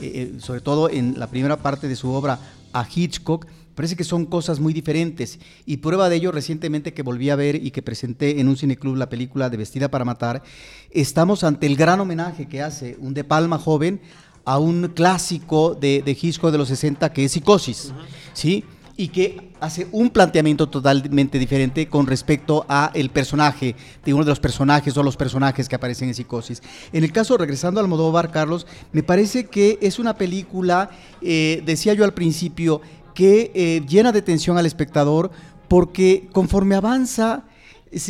eh, 0.00 0.34
sobre 0.38 0.60
todo 0.60 0.90
en 0.90 1.18
la 1.18 1.28
primera 1.28 1.56
parte 1.56 1.86
de 1.86 1.96
su 1.96 2.10
obra, 2.10 2.38
a 2.72 2.86
Hitchcock, 2.92 3.46
parece 3.74 3.94
que 3.94 4.04
son 4.04 4.26
cosas 4.26 4.58
muy 4.58 4.72
diferentes. 4.72 5.38
Y 5.66 5.78
prueba 5.78 6.08
de 6.08 6.16
ello 6.16 6.32
recientemente 6.32 6.92
que 6.92 7.02
volví 7.02 7.30
a 7.30 7.36
ver 7.36 7.56
y 7.56 7.70
que 7.70 7.82
presenté 7.82 8.40
en 8.40 8.48
un 8.48 8.56
cineclub 8.56 8.96
la 8.96 9.08
película 9.08 9.50
de 9.50 9.56
Vestida 9.56 9.90
para 9.90 10.04
Matar, 10.04 10.42
estamos 10.90 11.44
ante 11.44 11.66
el 11.66 11.76
gran 11.76 12.00
homenaje 12.00 12.46
que 12.46 12.62
hace 12.62 12.96
un 12.98 13.14
De 13.14 13.24
Palma 13.24 13.58
joven 13.58 14.00
a 14.44 14.58
un 14.58 14.88
clásico 14.88 15.74
de, 15.74 16.02
de 16.04 16.18
Hitchcock 16.20 16.50
de 16.50 16.58
los 16.58 16.68
60 16.68 17.12
que 17.12 17.24
es 17.24 17.32
Psicosis, 17.32 17.92
¿sí? 18.34 18.64
Y 18.96 19.08
que 19.08 19.52
hace 19.60 19.88
un 19.90 20.10
planteamiento 20.10 20.68
totalmente 20.68 21.38
diferente 21.38 21.88
con 21.88 22.06
respecto 22.06 22.64
a 22.68 22.92
el 22.94 23.10
personaje, 23.10 23.74
de 24.04 24.14
uno 24.14 24.24
de 24.24 24.30
los 24.30 24.40
personajes 24.40 24.96
o 24.96 25.02
los 25.02 25.16
personajes 25.16 25.68
que 25.68 25.74
aparecen 25.74 26.08
en 26.08 26.14
Psicosis. 26.14 26.62
En 26.92 27.02
el 27.02 27.12
caso, 27.12 27.36
regresando 27.36 27.80
al 27.80 27.86
Almodóvar, 27.86 28.30
Carlos, 28.30 28.66
me 28.92 29.02
parece 29.02 29.46
que 29.46 29.78
es 29.82 29.98
una 29.98 30.16
película, 30.16 30.90
eh, 31.22 31.62
decía 31.66 31.94
yo 31.94 32.04
al 32.04 32.14
principio, 32.14 32.80
que 33.14 33.52
eh, 33.54 33.82
llena 33.88 34.12
de 34.12 34.22
tensión 34.22 34.58
al 34.58 34.66
espectador 34.66 35.30
porque 35.68 36.28
conforme 36.32 36.74
avanza 36.74 37.44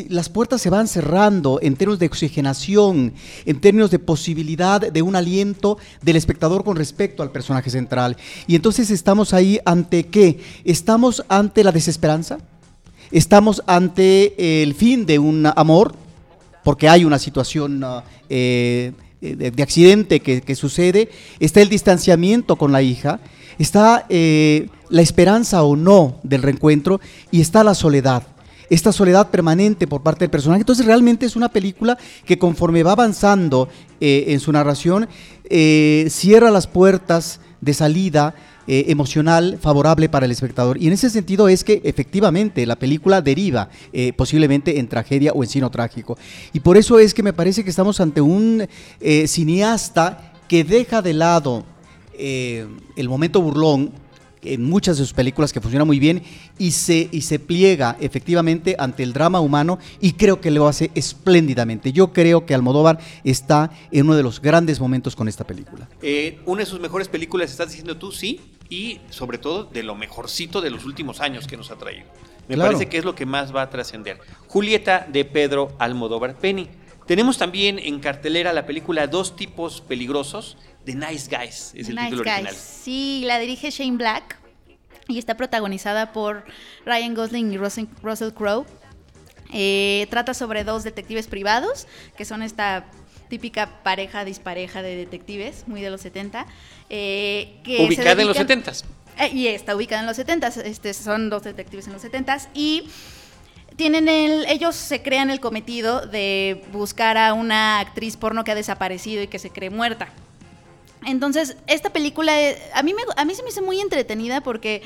las 0.09 0.29
puertas 0.29 0.61
se 0.61 0.71
van 0.71 0.89
cerrando 0.89 1.59
en 1.63 1.77
términos 1.77 1.99
de 1.99 2.07
oxigenación, 2.07 3.13
en 3.45 3.61
términos 3.61 3.91
de 3.91 3.99
posibilidad 3.99 4.81
de 4.81 5.03
un 5.03 5.17
aliento 5.17 5.79
del 6.03 6.17
espectador 6.17 6.65
con 6.65 6.77
respecto 6.77 7.23
al 7.23 7.31
personaje 7.31 7.71
central. 7.71 8.17
Y 8.47 8.57
entonces 8.57 8.91
estamos 8.91 9.33
ahí 9.33 9.59
ante 9.65 10.07
qué? 10.07 10.41
Estamos 10.65 11.25
ante 11.29 11.65
la 11.65 11.73
desesperanza. 11.73 12.39
estamos 13.11 13.63
ante 13.67 14.63
el 14.63 14.75
fin 14.75 15.07
de 15.07 15.19
un 15.19 15.47
amor, 15.55 15.95
porque 16.65 16.89
hay 16.89 17.05
una 17.05 17.19
situación 17.19 17.85
uh, 17.85 18.03
eh, 18.29 18.93
de, 19.21 19.51
de 19.51 19.63
accidente 19.63 20.21
que, 20.21 20.41
que 20.41 20.55
sucede, 20.55 21.11
está 21.39 21.61
el 21.61 21.69
distanciamiento 21.69 22.57
con 22.57 22.73
la 22.73 22.83
hija, 22.83 23.21
está 23.59 24.07
eh, 24.09 24.69
la 24.89 25.03
esperanza 25.03 25.63
o 25.63 25.77
no 25.77 26.19
del 26.23 26.43
reencuentro 26.43 27.01
y 27.31 27.41
está 27.41 27.63
la 27.63 27.75
soledad. 27.75 28.34
Esta 28.71 28.93
soledad 28.93 29.31
permanente 29.31 29.87
por 29.87 30.03
parte 30.03 30.25
del 30.25 30.31
personaje. 30.31 30.61
Entonces 30.61 30.87
realmente 30.87 31.27
es 31.27 31.37
una 31.37 31.49
película 31.49 31.99
que 32.25 32.39
conforme 32.39 32.83
va 32.83 32.93
avanzando 32.93 33.69
eh, 34.01 34.27
en 34.29 34.41
su 34.41 34.53
narración, 34.53 35.09
eh, 35.45 36.07
cierra 36.11 36.51
las 36.51 36.67
puertas 36.67 37.41
de 37.61 37.75
salida 37.75 38.35
eh, 38.67 38.87
emocional 38.89 39.59
favorable 39.61 40.09
para 40.09 40.27
el 40.27 40.33
espectador. 40.33 40.81
Y 40.81 40.87
en 40.87 40.95
ese 40.95 41.11
sentido 41.11 41.49
es 41.49 41.65
que 41.65 41.83
efectivamente 41.85 42.67
la 42.67 42.77
película 42.77 43.21
deriva 43.21 43.69
posiblemente 44.17 44.79
en 44.79 44.89
tragedia 44.89 45.33
o 45.33 45.43
en 45.43 45.49
sino 45.49 45.71
trágico. 45.71 46.17
Y 46.53 46.61
por 46.61 46.77
eso 46.77 46.99
es 46.99 47.13
que 47.13 47.23
me 47.23 47.33
parece 47.33 47.65
que 47.65 47.71
estamos 47.71 48.01
ante 48.01 48.21
un 48.21 48.67
cineasta 49.27 50.33
que 50.49 50.65
deja 50.65 51.03
de 51.03 51.13
lado 51.13 51.65
el 52.17 53.09
momento 53.09 53.43
burlón 53.43 53.93
en 54.45 54.65
muchas 54.65 54.99
de 54.99 55.05
sus 55.05 55.13
películas 55.13 55.53
que 55.53 55.61
funciona 55.61 55.85
muy 55.85 55.99
bien 55.99 56.23
y 56.59 56.71
se, 56.73 57.09
y 57.11 57.23
se 57.23 57.39
pliega 57.39 57.97
efectivamente 58.01 58.77
ante 58.79 59.03
el 59.03 59.13
drama 59.13 59.41
humano 59.41 59.79
y 60.01 60.13
creo 60.13 60.41
que 60.41 60.51
lo 60.51 60.69
hace 60.69 60.91
espléndidamente. 60.95 61.93
Yo 61.93 62.13
creo 62.13 62.47
que 62.47 62.55
Almodóvar 62.55 62.99
está 63.25 63.71
en 63.91 64.07
uno 64.07 64.17
de 64.17 64.23
los 64.23 64.41
grandes 64.41 64.81
momentos 64.81 65.17
con 65.17 65.29
esta 65.29 65.45
película. 65.45 65.89
Eh, 66.03 66.41
una 66.47 66.61
de 66.61 66.67
sus 66.67 66.81
mejores 66.81 67.09
películas, 67.09 67.51
estás 67.51 67.69
diciendo 67.69 67.97
tú, 67.97 68.13
sí, 68.13 68.41
y 68.69 69.01
sobre 69.11 69.39
todo 69.39 69.65
de 69.65 69.83
lo 69.83 69.95
mejorcito 69.95 70.61
de 70.61 70.71
los 70.71 70.85
últimos 70.85 71.21
años 71.21 71.47
que 71.47 71.57
nos 71.57 71.71
ha 71.71 71.77
traído. 71.77 72.07
Me 72.49 72.57
Claro. 72.57 72.73
parece 72.73 72.91
que 72.91 72.99
es 72.99 73.05
lo 73.05 73.15
que 73.15 73.27
más 73.27 73.55
va 73.55 73.63
a 73.63 73.71
trascender. 73.71 74.19
Julieta 74.49 75.07
de 75.11 75.25
Pedro 75.25 75.75
Almodóvar 75.79 76.37
Penny. 76.37 76.69
Tenemos 77.07 77.37
también 77.39 77.79
en 77.79 78.01
cartelera 78.01 78.53
la 78.53 78.67
película 78.67 79.07
Dos 79.07 79.37
tipos 79.37 79.81
peligrosos 79.83 80.57
de 80.85 80.95
Nice 80.95 81.29
Guys, 81.35 81.73
es 81.75 81.89
el 81.89 81.95
Nice 81.97 82.11
título 82.11 82.23
Guys. 82.25 82.33
original. 82.35 82.55
Sí, 82.57 83.23
la 83.27 83.39
dirige 83.39 83.71
Shane 83.71 83.97
Black 83.97 84.39
y 85.09 85.19
está 85.19 85.37
protagonizada 85.37 86.13
por 86.13 86.45
Ryan 86.85 87.15
Gosling 87.15 87.53
y 87.53 87.57
Russell, 87.59 88.33
Crowe. 88.35 88.67
Eh, 89.53 90.07
trata 90.11 90.35
sobre 90.35 90.65
dos 90.65 90.83
detectives 90.85 91.27
privados, 91.27 91.87
que 92.17 92.25
son 92.25 92.43
esta 92.43 92.87
típica 93.29 93.83
pareja 93.83 94.25
dispareja 94.25 94.83
de 94.83 94.97
detectives, 94.97 95.65
muy 95.69 95.81
de 95.81 95.91
los 95.91 96.01
70. 96.01 96.47
eh, 96.91 97.61
que 97.65 97.79
se 97.79 97.85
Ubicada 97.85 98.21
en 98.23 98.29
los 98.29 98.37
dedican- 98.37 98.63
70s. 98.65 98.85
Eh, 99.19 99.31
y 99.33 99.47
está 99.47 99.75
ubicada 99.75 100.01
en 100.03 100.07
los 100.07 100.17
70s. 100.19 100.59
Este, 100.65 100.93
son 100.93 101.31
dos 101.31 101.43
detectives 101.45 101.87
en 101.87 101.93
los 101.95 102.03
70s. 102.03 102.49
Y 102.53 102.89
tienen 103.77 104.09
el. 104.09 104.45
Ellos 104.47 104.75
se 104.77 105.03
crean 105.03 105.31
el 105.31 105.41
cometido 105.41 106.07
de 106.07 106.63
buscar 106.73 107.17
a 107.17 107.33
una 107.33 107.79
actriz 107.81 108.17
porno 108.17 108.45
que 108.45 108.53
ha 108.53 108.55
desaparecido 108.55 109.23
y 109.23 109.29
que 109.29 109.39
se 109.39 109.51
cree 109.51 109.71
muerta. 109.71 110.09
Entonces, 111.07 111.57
esta 111.67 111.91
película 111.91 112.41
eh, 112.41 112.59
a 112.75 112.83
mí, 112.83 112.95
me, 112.95 113.03
a 113.17 113.25
mí 113.25 113.35
se 113.35 113.43
me 113.43 113.51
hizo 113.51 113.63
muy 113.63 113.81
entretenida 113.81 114.41
porque 114.41 114.83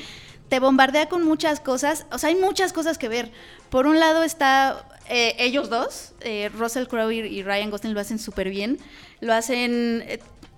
te 0.49 0.59
bombardea 0.59 1.09
con 1.09 1.23
muchas 1.23 1.59
cosas. 1.59 2.05
O 2.11 2.17
sea, 2.17 2.29
hay 2.29 2.35
muchas 2.35 2.73
cosas 2.73 2.97
que 2.97 3.07
ver. 3.09 3.31
Por 3.69 3.85
un 3.87 3.99
lado 3.99 4.23
está 4.23 4.85
eh, 5.09 5.35
ellos 5.39 5.69
dos, 5.69 6.13
eh, 6.21 6.49
Russell 6.57 6.85
Crowe 6.87 7.11
y, 7.13 7.43
Ryan 7.43 7.69
Gosling 7.71 7.93
lo 7.93 7.99
hacen 7.99 8.19
súper 8.19 8.49
bien. 8.49 8.79
Lo 9.21 9.33
hacen, 9.33 10.03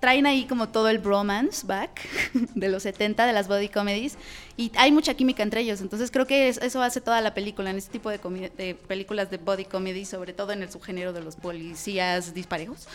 traen 0.00 0.26
ahí 0.26 0.46
como 0.46 0.68
todo 0.68 0.88
el 0.88 0.98
bromance 0.98 1.66
back 1.66 2.00
de 2.54 2.68
los 2.68 2.82
70, 2.84 3.26
de 3.26 3.32
las 3.32 3.48
body 3.48 3.68
comedies. 3.68 4.16
Y 4.56 4.72
hay 4.76 4.92
mucha 4.92 5.14
química 5.14 5.42
entre 5.42 5.60
ellos. 5.60 5.80
Entonces 5.80 6.10
creo 6.10 6.26
que 6.26 6.48
es- 6.48 6.58
eso 6.58 6.82
hace 6.82 7.00
toda 7.00 7.20
la 7.20 7.34
película, 7.34 7.70
en 7.70 7.76
este 7.76 7.92
tipo 7.92 8.08
de, 8.10 8.18
de 8.56 8.74
películas 8.74 9.30
de 9.30 9.36
body 9.38 9.64
comedy, 9.66 10.04
sobre 10.04 10.32
todo 10.32 10.52
en 10.52 10.62
el 10.62 10.70
subgénero 10.70 11.12
de 11.12 11.20
los 11.22 11.36
policías 11.36 12.34
disparejos. 12.34 12.86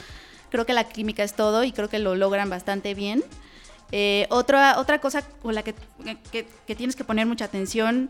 Creo 0.50 0.66
que 0.66 0.74
la 0.74 0.86
química 0.86 1.24
es 1.24 1.34
todo 1.34 1.64
y 1.64 1.72
creo 1.72 1.90
que 1.90 2.00
lo 2.00 2.16
logran 2.16 2.50
bastante 2.50 2.94
bien. 2.94 3.24
Eh, 3.92 4.28
otra, 4.30 4.80
otra 4.80 5.00
cosa 5.00 5.22
con 5.22 5.56
la 5.56 5.64
que, 5.64 5.74
que- 6.32 6.76
tienes 6.76 6.96
que 6.96 7.04
poner 7.04 7.26
mucha 7.26 7.46
atención 7.46 8.10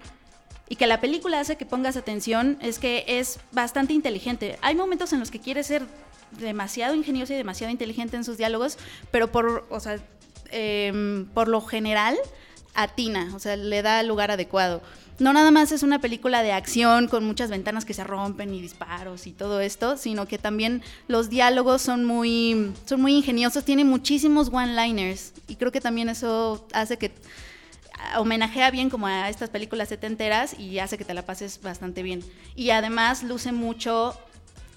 y 0.70 0.76
que 0.76 0.88
la 0.88 1.00
película 1.00 1.40
hace 1.40 1.56
que 1.56 1.66
pongas 1.66 1.96
atención 1.98 2.58
es 2.62 2.80
que 2.80 3.06
es 3.08 3.40
bastante 3.52 3.94
inteligente. 3.94 4.58
Hay 4.62 4.76
momentos 4.76 5.14
en 5.14 5.20
los 5.20 5.32
que 5.32 5.40
quiere 5.40 5.64
ser 5.64 5.84
demasiado 6.40 6.94
ingeniosa 6.96 7.34
y 7.34 7.38
demasiado 7.38 7.72
inteligente 7.72 8.18
en 8.18 8.24
sus 8.24 8.38
diálogos, 8.38 8.78
pero 9.12 9.32
por, 9.32 9.66
o 9.70 9.80
sea, 9.80 9.98
em, 10.52 11.26
por 11.28 11.48
lo 11.48 11.62
general 11.62 12.18
atina, 12.74 13.32
o 13.36 13.40
sea, 13.40 13.56
le 13.56 13.82
da 13.82 14.02
el 14.02 14.08
lugar 14.08 14.30
adecuado. 14.32 14.82
No 15.20 15.34
nada 15.34 15.50
más 15.50 15.72
es 15.72 15.82
una 15.82 16.00
película 16.00 16.44
de 16.44 16.52
acción 16.52 17.08
con 17.08 17.24
muchas 17.24 17.50
ventanas 17.50 17.86
que 17.86 17.96
se 17.96 18.04
rompen 18.04 18.54
y 18.54 18.62
disparos 18.62 19.26
y 19.26 19.32
todo 19.32 19.62
esto, 19.62 19.98
sino 19.98 20.28
que 20.28 20.38
también 20.38 20.84
los 21.08 21.30
diálogos 21.30 21.82
son 21.82 22.06
muy, 22.06 22.72
son 22.86 23.02
muy 23.02 23.16
ingeniosos, 23.16 23.66
tiene 23.66 23.84
muchísimos 23.84 24.50
one-liners 24.52 25.34
y 25.48 25.56
creo 25.56 25.72
que 25.72 25.82
también 25.82 26.10
eso 26.10 26.68
hace 26.72 26.98
que 26.98 27.12
homenajea 28.18 28.70
bien 28.72 28.90
como 28.90 29.08
a 29.08 29.30
estas 29.30 29.50
películas 29.50 29.90
setenteras 29.90 30.58
y 30.60 30.80
hace 30.80 30.98
que 30.98 31.06
te 31.06 31.14
la 31.14 31.26
pases 31.26 31.60
bastante 31.62 32.04
bien. 32.04 32.24
Y 32.56 32.70
además 32.70 33.24
luce 33.24 33.52
mucho 33.52 34.18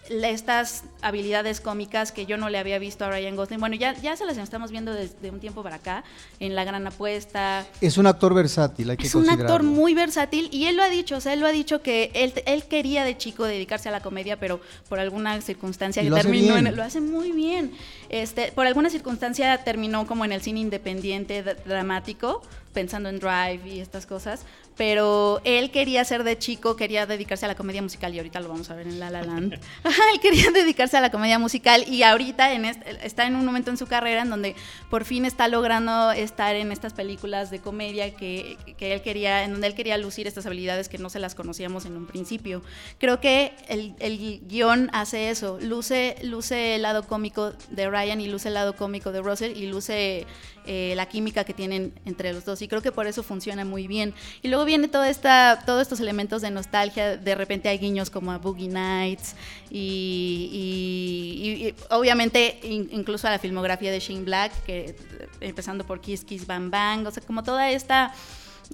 estas 0.08 0.84
habilidades 1.02 1.60
cómicas 1.60 2.10
que 2.10 2.26
yo 2.26 2.36
no 2.36 2.48
le 2.48 2.58
había 2.58 2.78
visto 2.78 3.04
a 3.04 3.10
Ryan 3.10 3.36
Gosling. 3.36 3.60
Bueno, 3.60 3.76
ya, 3.76 3.94
ya 3.94 4.16
se 4.16 4.24
las 4.24 4.38
estamos 4.38 4.70
viendo 4.70 4.92
desde 4.92 5.30
un 5.30 5.38
tiempo 5.38 5.62
para 5.62 5.76
acá, 5.76 6.04
en 6.40 6.54
La 6.54 6.64
Gran 6.64 6.86
Apuesta, 6.86 7.66
Es 7.80 7.96
un 7.96 8.06
actor 8.06 8.34
versátil, 8.34 8.90
hay 8.90 8.96
que 8.96 9.06
es 9.06 9.14
un 9.14 9.30
actor 9.30 9.62
muy 9.62 9.94
versátil 9.94 10.48
y 10.52 10.66
él 10.66 10.76
lo 10.76 10.82
ha 10.82 10.88
dicho, 10.88 11.16
o 11.16 11.20
sea, 11.20 11.32
él 11.32 11.40
lo 11.40 11.46
ha 11.46 11.52
dicho 11.52 11.82
que 11.82 12.10
él, 12.14 12.32
él 12.46 12.64
quería 12.64 13.04
de 13.04 13.16
chico 13.16 13.44
dedicarse 13.44 13.88
a 13.88 13.92
la 13.92 14.00
comedia, 14.00 14.38
pero 14.38 14.60
por 14.88 14.98
alguna 14.98 15.40
circunstancia 15.40 16.02
que 16.02 16.10
terminó 16.10 16.56
en 16.56 16.74
lo 16.74 16.82
hace 16.82 17.00
muy 17.00 17.32
bien. 17.32 17.72
Este, 18.08 18.52
por 18.52 18.66
alguna 18.66 18.90
circunstancia 18.90 19.56
terminó 19.64 20.06
como 20.06 20.24
en 20.24 20.32
el 20.32 20.42
cine 20.42 20.60
independiente 20.60 21.42
dramático, 21.42 22.42
pensando 22.72 23.08
en 23.08 23.18
Drive 23.18 23.60
y 23.66 23.80
estas 23.80 24.06
cosas, 24.06 24.44
pero 24.80 25.42
él 25.44 25.70
quería 25.70 26.02
ser 26.06 26.24
de 26.24 26.38
chico, 26.38 26.74
quería 26.74 27.04
dedicarse 27.04 27.44
a 27.44 27.48
la 27.48 27.54
comedia 27.54 27.82
musical 27.82 28.14
y 28.14 28.18
ahorita 28.18 28.40
lo 28.40 28.48
vamos 28.48 28.70
a 28.70 28.74
ver 28.74 28.86
en 28.86 28.98
La 28.98 29.10
La 29.10 29.22
Land. 29.22 29.52
Él 30.14 30.20
quería 30.22 30.50
dedicarse 30.52 30.96
a 30.96 31.02
la 31.02 31.10
comedia 31.10 31.38
musical 31.38 31.84
y 31.86 32.02
ahorita 32.02 32.54
en 32.54 32.64
este- 32.64 33.06
está 33.06 33.26
en 33.26 33.36
un 33.36 33.44
momento 33.44 33.70
en 33.70 33.76
su 33.76 33.86
carrera 33.86 34.22
en 34.22 34.30
donde 34.30 34.56
por 34.88 35.04
fin 35.04 35.26
está 35.26 35.48
logrando 35.48 36.12
estar 36.12 36.56
en 36.56 36.72
estas 36.72 36.94
películas 36.94 37.50
de 37.50 37.58
comedia 37.58 38.16
que, 38.16 38.56
que 38.78 38.94
él 38.94 39.02
quería, 39.02 39.44
en 39.44 39.52
donde 39.52 39.66
él 39.66 39.74
quería 39.74 39.98
lucir 39.98 40.26
estas 40.26 40.46
habilidades 40.46 40.88
que 40.88 40.96
no 40.96 41.10
se 41.10 41.18
las 41.18 41.34
conocíamos 41.34 41.84
en 41.84 41.98
un 41.98 42.06
principio. 42.06 42.62
Creo 42.96 43.20
que 43.20 43.52
el, 43.68 43.94
el 43.98 44.40
guion 44.48 44.88
hace 44.94 45.28
eso, 45.28 45.58
luce, 45.60 46.16
luce 46.22 46.76
el 46.76 46.82
lado 46.82 47.06
cómico 47.06 47.52
de 47.68 47.90
Ryan 47.90 48.22
y 48.22 48.28
luce 48.28 48.48
el 48.48 48.54
lado 48.54 48.74
cómico 48.76 49.12
de 49.12 49.20
Russell 49.20 49.54
y 49.54 49.66
luce 49.66 50.26
eh, 50.66 50.92
la 50.94 51.06
química 51.06 51.44
que 51.44 51.54
tienen 51.54 51.92
entre 52.04 52.32
los 52.32 52.44
dos 52.44 52.62
y 52.62 52.68
creo 52.68 52.80
que 52.82 52.92
por 52.92 53.06
eso 53.06 53.22
funciona 53.22 53.64
muy 53.64 53.86
bien. 53.86 54.14
Y 54.40 54.48
luego 54.48 54.64
viene 54.70 54.88
toda 54.88 55.08
esta, 55.10 55.62
todos 55.66 55.82
estos 55.82 56.00
elementos 56.00 56.40
de 56.42 56.50
nostalgia, 56.50 57.16
de 57.16 57.34
repente 57.34 57.68
hay 57.68 57.78
guiños 57.78 58.08
como 58.10 58.32
a 58.32 58.38
Boogie 58.38 58.68
Nights 58.68 59.34
y, 59.70 60.48
y- 60.52 61.66
y- 61.68 61.74
obviamente 61.90 62.58
in- 62.62 62.88
incluso 62.92 63.26
a 63.28 63.30
la 63.30 63.38
filmografía 63.38 63.90
de 63.92 64.00
Shane 64.00 64.22
Black, 64.24 64.52
que 64.64 64.94
empezando 65.40 65.84
por 65.84 66.00
Kiss 66.00 66.24
Kiss 66.24 66.46
Bang 66.46 66.70
Bang, 66.70 67.06
o 67.06 67.10
sea, 67.10 67.22
como 67.26 67.42
toda 67.42 67.70
esta... 67.70 68.12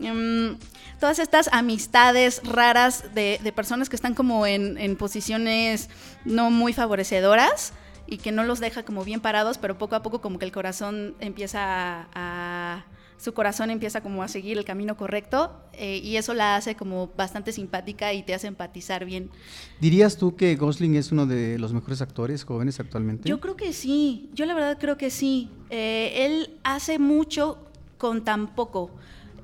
mm, 0.01 0.51
todas 1.01 1.19
estas 1.19 1.49
amistades 1.53 2.41
raras 2.45 3.15
de, 3.15 3.39
de 3.43 3.53
personas 3.53 3.89
que 3.89 3.97
están 3.97 4.15
como 4.15 4.47
en, 4.47 4.79
en 4.79 4.97
posiciones 4.97 5.89
no 6.25 6.51
muy 6.51 6.73
favorecedoras 6.73 7.73
y 8.09 8.19
que 8.19 8.31
no 8.33 8.45
los 8.45 8.61
deja 8.61 8.85
como 8.85 9.03
bien 9.05 9.21
parados, 9.21 9.59
pero 9.59 9.77
poco 9.79 9.95
a 9.97 10.03
poco 10.03 10.21
como 10.21 10.39
que 10.39 10.45
el 10.45 10.53
corazón 10.53 11.15
empieza 11.21 11.59
a... 11.63 12.07
a- 12.15 12.66
su 13.19 13.33
corazón 13.33 13.71
empieza 13.71 14.03
como 14.03 14.23
a 14.23 14.29
seguir 14.29 14.59
el 14.59 14.65
camino 14.65 14.97
correcto 14.97 15.53
eh, 15.73 16.01
y 16.03 16.17
eso 16.17 16.35
la 16.35 16.57
hace 16.57 16.75
como 16.75 17.11
bastante 17.17 17.53
simpática 17.53 18.13
y 18.13 18.23
te 18.23 18.35
hace 18.35 18.47
empatizar 18.47 19.05
bien. 19.05 19.31
¿Dirías 19.81 20.17
tú 20.17 20.37
que 20.37 20.55
Gosling 20.57 20.97
es 20.97 21.13
uno 21.13 21.27
de 21.27 21.59
los 21.59 21.73
mejores 21.73 22.03
actores 22.03 22.45
jóvenes 22.45 22.79
actualmente? 22.81 23.29
Yo 23.29 23.41
creo 23.41 23.57
que 23.57 23.73
sí, 23.73 24.31
yo 24.35 24.45
la 24.47 24.55
verdad 24.55 24.79
creo 24.79 24.97
que 24.97 25.11
sí. 25.11 25.51
Eh, 25.71 26.27
él 26.27 26.59
hace 26.63 26.99
mucho 26.99 27.59
con 27.99 28.25
tan 28.25 28.55
poco. 28.55 28.91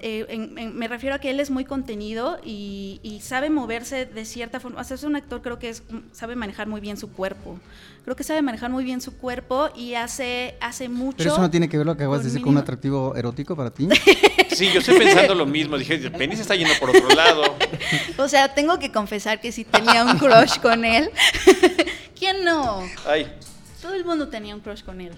Eh, 0.03 0.27
en- 0.29 0.59
en- 0.59 0.77
me 0.77 0.89
refiero 0.89 1.15
a 1.15 1.19
que 1.21 1.31
él 1.31 1.39
es 1.39 1.51
muy 1.51 1.65
contenido 1.65 2.39
y, 2.45 2.99
y 3.05 3.21
sabe 3.21 3.51
moverse 3.51 4.05
de 4.05 4.25
cierta 4.25 4.59
forma. 4.59 4.81
O 4.81 4.85
sea, 4.85 4.97
es 4.97 5.05
un 5.05 5.15
actor, 5.15 5.43
creo 5.43 5.59
que 5.61 5.69
es, 5.69 5.85
sabe 6.11 6.35
manejar 6.35 6.67
muy 6.67 6.81
bien 6.81 6.97
su 6.97 7.13
cuerpo. 7.13 7.59
Creo 8.05 8.17
que 8.17 8.25
sabe 8.25 8.43
manejar 8.43 8.69
muy 8.71 8.83
bien 8.83 9.01
su 9.01 9.17
cuerpo 9.17 9.71
y 9.77 9.95
hace, 9.95 10.57
hace 10.61 10.89
mucho. 10.89 11.19
Pero 11.19 11.31
eso 11.33 11.41
no 11.41 11.51
tiene 11.51 11.69
que 11.69 11.77
ver 11.79 11.87
lo 11.87 11.97
que 11.97 12.03
acabas 12.03 12.19
de 12.19 12.25
con 12.25 12.33
decir 12.33 12.43
con 12.43 12.53
un 12.55 12.59
atractivo 12.59 13.15
erótico 13.17 13.57
para 13.57 13.71
ti. 13.71 13.89
Sí, 14.53 14.69
yo 14.71 14.81
estoy 14.81 14.99
pensando 14.99 15.35
lo 15.35 15.47
mismo. 15.47 15.79
Dije, 15.79 16.11
Penny 16.11 16.37
se 16.37 16.43
está 16.43 16.55
yendo 16.55 16.75
por 16.79 16.91
otro 16.91 17.09
lado. 17.17 17.43
O 18.19 18.29
sea, 18.29 18.53
tengo 18.55 18.79
que 18.79 18.93
confesar 18.93 19.41
que 19.41 19.51
sí 19.51 19.65
tenía 19.65 20.05
un 20.05 20.19
crush 20.19 20.59
con 20.61 20.85
él. 20.85 21.09
¿Quién 22.19 22.45
no? 22.45 22.83
Ay, 23.07 23.33
Todo 23.81 23.95
el 23.95 24.05
mundo 24.05 24.29
tenía 24.29 24.55
un 24.55 24.61
crush 24.61 24.83
con 24.83 25.01
él. 25.01 25.13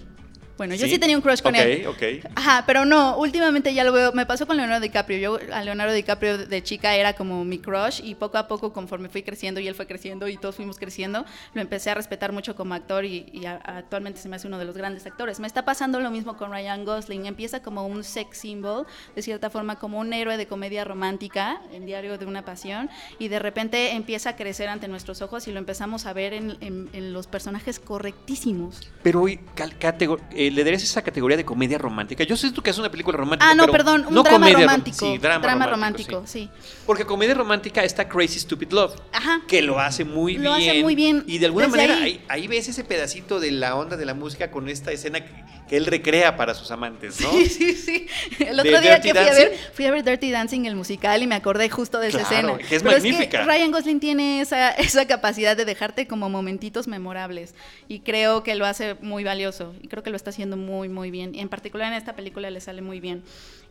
Bueno, 0.57 0.73
yo 0.75 0.87
sí, 0.87 0.97
tenía 0.99 1.17
un 1.17 1.21
crush 1.21 1.41
con 1.41 1.53
él. 1.55 1.85
ok. 1.87 2.31
Ajá, 2.35 2.63
pero 2.65 2.85
no, 2.85 3.17
últimamente 3.17 3.73
ya 3.73 3.83
lo 3.83 3.91
veo, 3.91 4.13
me 4.13 4.25
pasó 4.25 4.47
con 4.47 4.55
Leonardo 4.55 4.81
DiCaprio. 4.81 5.17
Yo 5.17 5.39
a 5.53 5.63
Leonardo 5.63 5.93
DiCaprio 5.93 6.37
de 6.37 6.63
chica 6.63 6.95
era 6.95 7.13
como 7.13 7.43
mi 7.43 7.59
crush 7.59 7.99
y 8.03 8.15
poco 8.15 8.37
a 8.37 8.47
poco 8.47 8.71
conforme 8.71 9.09
fui 9.09 9.21
creciendo 9.21 9.59
y 9.59 9.67
él 9.67 9.75
fue 9.75 9.85
creciendo 9.85 10.27
y 10.29 10.37
todos 10.37 10.55
fuimos 10.55 10.77
creciendo, 10.77 11.25
lo 11.53 11.61
empecé 11.61 11.89
a 11.89 11.93
respetar 11.95 12.31
mucho 12.31 12.55
como 12.55 12.73
actor 12.73 13.03
y, 13.03 13.25
y 13.33 13.45
a- 13.45 13.55
actualmente 13.57 14.19
se 14.21 14.29
me 14.29 14.37
hace 14.37 14.47
uno 14.47 14.57
de 14.57 14.65
los 14.65 14.77
grandes 14.77 15.05
actores. 15.05 15.39
Me 15.41 15.47
está 15.47 15.65
pasando 15.65 15.99
lo 15.99 16.09
mismo 16.09 16.37
con 16.37 16.51
Ryan 16.51 16.85
Gosling, 16.85 17.25
empieza 17.25 17.61
como 17.61 17.85
un 17.85 18.03
sex 18.05 18.37
symbol, 18.37 18.85
de 19.15 19.21
cierta 19.21 19.49
forma 19.49 19.77
como 19.77 19.99
un 19.99 20.13
héroe 20.13 20.37
de 20.37 20.47
comedia 20.47 20.83
romántica 20.85 21.61
en 21.73 21.85
Diario 21.85 22.17
de 22.17 22.25
una 22.25 22.45
Pasión 22.45 22.89
y 23.19 23.27
de 23.27 23.39
repente 23.39 23.91
empieza 23.91 24.29
a 24.29 24.35
crecer 24.37 24.69
ante 24.69 24.87
nuestros 24.87 25.21
ojos 25.21 25.47
y 25.47 25.51
lo 25.51 25.59
empezamos 25.59 26.05
a 26.05 26.13
ver 26.13 26.33
en, 26.33 26.57
en- 26.61 26.89
en 26.93 27.11
los 27.11 27.27
personajes 27.27 27.79
correctísimos. 27.79 28.79
Pero 29.03 29.21
hoy, 29.21 29.39
cal- 29.55 29.77
catego- 29.77 30.19
eh, 30.47 30.51
¿le 30.51 30.63
darías 30.63 30.83
esa 30.83 31.01
categoría 31.01 31.37
de 31.37 31.45
comedia 31.45 31.77
romántica? 31.77 32.23
Yo 32.23 32.35
sé 32.37 32.51
tú 32.51 32.61
que 32.61 32.69
es 32.69 32.77
una 32.77 32.89
película 32.91 33.17
romántica. 33.17 33.51
Ah, 33.51 33.55
no, 33.55 33.63
pero 33.63 33.71
perdón, 33.73 34.05
un 34.07 34.13
no 34.13 34.23
drama 34.23 34.37
comedia 34.37 34.57
rom- 34.57 34.61
romántico. 34.61 34.97
Sí, 35.11 35.17
drama, 35.17 35.67
romántico. 35.67 36.23
sí. 36.25 36.49
sí. 36.61 36.71
Porque 36.85 37.05
comedia 37.05 37.33
romántica 37.33 37.83
está 37.83 38.07
Crazy 38.07 38.39
Stupid 38.39 38.71
Love. 38.71 38.93
Ajá. 39.11 39.41
Que 39.47 39.61
lo 39.61 39.79
hace 39.79 40.05
muy 40.05 40.35
Lo 40.37 40.55
bien. 40.55 40.69
hace 40.71 40.81
muy 40.83 40.95
bien. 40.95 41.23
Y 41.27 41.37
de 41.39 41.45
alguna 41.47 41.67
manera 41.67 41.95
ahí- 41.97 42.03
ahí. 42.03 42.25
ahí 42.29 42.47
ves 42.47 42.67
ese 42.67 42.83
pedacito 42.83 43.39
de 43.39 43.51
la 43.51 43.75
onda 43.75 43.97
de 43.97 44.05
la 44.05 44.13
música 44.13 44.51
con 44.51 44.69
esta 44.69 44.91
escena 44.91 45.19
que, 45.67 45.77
él 45.77 45.85
recrea 45.85 46.35
para 46.37 46.53
sus 46.53 46.71
amantes, 46.71 47.19
¿no? 47.21 47.31
Sí, 47.31 47.45
sí, 47.47 47.73
sí. 47.73 48.07
El 48.39 48.57
¿De 48.57 48.61
otro 48.69 48.81
día 48.81 48.99
Dirty 48.99 49.11
que 49.11 49.13
fui 49.19 49.27
a 49.29 49.33
ver, 49.33 49.57
fui 49.73 49.85
a 49.85 49.91
ver 49.91 50.03
Dirty 50.03 50.31
Dancing, 50.31 50.65
el 50.65 50.75
musical, 50.75 51.21
y 51.23 51.27
me 51.27 51.35
acordé 51.35 51.69
justo 51.69 51.99
de 51.99 52.07
esa 52.09 52.19
Claro, 52.19 52.55
escena. 52.57 52.57
que 52.69 52.75
es 52.75 52.83
Pero 52.83 52.95
magnífica. 52.95 53.23
Es 53.41 53.45
que 53.47 53.51
Ryan 53.51 53.71
Gosling 53.71 53.99
tiene 53.99 54.41
esa, 54.41 54.71
esa 54.71 55.05
capacidad 55.07 55.55
de 55.57 55.65
dejarte 55.65 56.07
como 56.07 56.29
momentitos 56.29 56.87
memorables. 56.87 57.53
Y 57.87 57.99
creo 57.99 58.43
que 58.43 58.55
lo 58.55 58.65
hace 58.65 58.95
muy 59.01 59.23
valioso. 59.23 59.75
Y 59.81 59.87
creo 59.87 60.03
que 60.03 60.09
lo 60.09 60.15
está 60.15 60.29
haciendo 60.31 60.57
muy, 60.57 60.89
muy 60.89 61.11
bien. 61.11 61.33
Y 61.35 61.39
en 61.39 61.49
particular 61.49 61.87
en 61.91 61.97
esta 61.97 62.15
película 62.15 62.49
le 62.49 62.61
sale 62.61 62.81
muy 62.81 62.99
bien. 62.99 63.23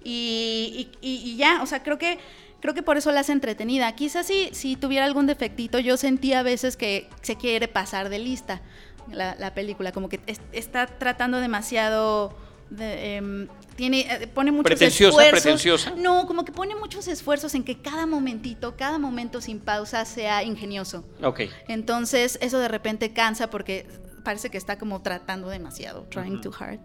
Y, 0.03 0.89
y- 1.01 1.23
y- 1.25 1.37
ya, 1.37 1.63
o 1.63 1.67
sea, 1.67 1.83
creo 1.83 1.99
que. 1.99 2.19
Creo 2.61 2.73
que 2.73 2.83
por 2.83 2.97
eso 2.97 3.13
la 3.13 3.21
hace 3.21 3.33
entretenida. 3.33 3.95
Quizás 3.95 4.27
si, 4.27 4.49
si 4.53 4.77
tuviera 4.77 5.05
algún 5.05 5.27
defectito, 5.27 5.79
yo 5.81 5.99
sentía 5.99 6.41
a 6.41 6.43
veces 6.43 6.79
que 6.79 7.09
se 7.21 7.37
quiere 7.37 7.69
pasar 7.69 8.09
de 8.09 8.19
lista 8.19 8.63
la, 9.11 9.35
la 9.39 9.55
película, 9.55 9.93
como 9.93 10.09
que 10.09 10.21
es- 10.27 10.41
está 10.53 10.87
tratando 10.87 11.41
demasiado 11.41 12.35
de, 12.71 13.17
em, 13.17 13.49
tiene 13.77 14.01
eh, 14.01 14.27
pone 14.27 14.51
muchos 14.51 14.65
Pretenciosa, 14.65 15.11
esfuerzos. 15.27 15.43
pretenciosa. 15.43 15.93
No, 15.97 16.27
como 16.27 16.45
que 16.45 16.53
pone 16.53 16.75
muchos 16.77 17.09
esfuerzos 17.09 17.55
en 17.55 17.63
que 17.65 17.79
cada 17.79 18.07
momentito, 18.07 18.75
cada 18.77 18.99
momento 18.99 19.41
sin 19.41 19.61
pausa 19.61 20.05
sea 20.05 20.43
ingenioso. 20.43 21.05
Ok. 21.23 21.43
Entonces, 21.69 22.39
eso 22.41 22.59
de 22.59 22.69
repente 22.69 23.13
cansa 23.13 23.51
porque 23.51 23.87
parece 24.25 24.49
que 24.51 24.57
está 24.59 24.79
como 24.79 25.03
tratando 25.03 25.49
demasiado, 25.49 26.07
trying 26.11 26.41
too 26.41 26.53
hard. 26.59 26.79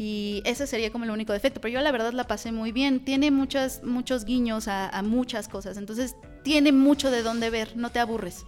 Y 0.00 0.42
ese 0.44 0.66
sería 0.68 0.92
como 0.92 1.04
el 1.04 1.10
único 1.10 1.32
defecto. 1.32 1.60
Pero 1.60 1.74
yo 1.74 1.80
la 1.80 1.90
verdad 1.90 2.12
la 2.12 2.24
pasé 2.28 2.52
muy 2.52 2.70
bien. 2.70 3.04
Tiene 3.04 3.30
muchas, 3.32 3.82
muchos 3.82 4.24
guiños 4.24 4.68
a, 4.68 4.88
a 4.88 5.02
muchas 5.02 5.48
cosas. 5.48 5.76
Entonces, 5.76 6.14
tiene 6.44 6.70
mucho 6.70 7.10
de 7.10 7.22
dónde 7.22 7.50
ver. 7.50 7.76
No 7.76 7.90
te 7.90 7.98
aburres. 7.98 8.44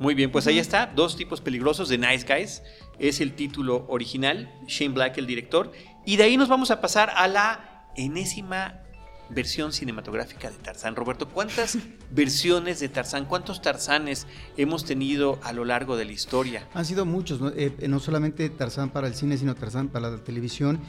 Muy 0.00 0.14
bien, 0.14 0.30
pues 0.30 0.46
ahí 0.46 0.58
está, 0.58 0.86
Dos 0.86 1.16
tipos 1.16 1.40
peligrosos 1.40 1.88
de 1.88 1.98
Nice 1.98 2.24
Guys. 2.26 2.62
Es 2.98 3.20
el 3.20 3.32
título 3.34 3.84
original, 3.88 4.52
Shane 4.66 4.94
Black 4.94 5.18
el 5.18 5.26
director. 5.26 5.72
Y 6.06 6.16
de 6.16 6.24
ahí 6.24 6.36
nos 6.36 6.48
vamos 6.48 6.70
a 6.70 6.80
pasar 6.80 7.10
a 7.16 7.26
la 7.26 7.84
enésima 7.96 8.82
versión 9.30 9.72
cinematográfica 9.72 10.50
de 10.50 10.56
Tarzán. 10.56 10.96
Roberto, 10.96 11.28
¿cuántas 11.28 11.78
versiones 12.10 12.80
de 12.80 12.88
Tarzán, 12.88 13.26
cuántos 13.26 13.60
Tarzanes 13.60 14.26
hemos 14.56 14.84
tenido 14.84 15.38
a 15.42 15.52
lo 15.52 15.64
largo 15.64 15.96
de 15.96 16.04
la 16.04 16.12
historia? 16.12 16.66
Han 16.74 16.84
sido 16.84 17.04
muchos, 17.04 17.40
¿no? 17.40 17.50
Eh, 17.50 17.72
no 17.88 18.00
solamente 18.00 18.48
Tarzán 18.50 18.90
para 18.90 19.06
el 19.06 19.14
cine, 19.14 19.36
sino 19.36 19.54
Tarzán 19.54 19.88
para 19.88 20.10
la 20.10 20.18
televisión, 20.18 20.80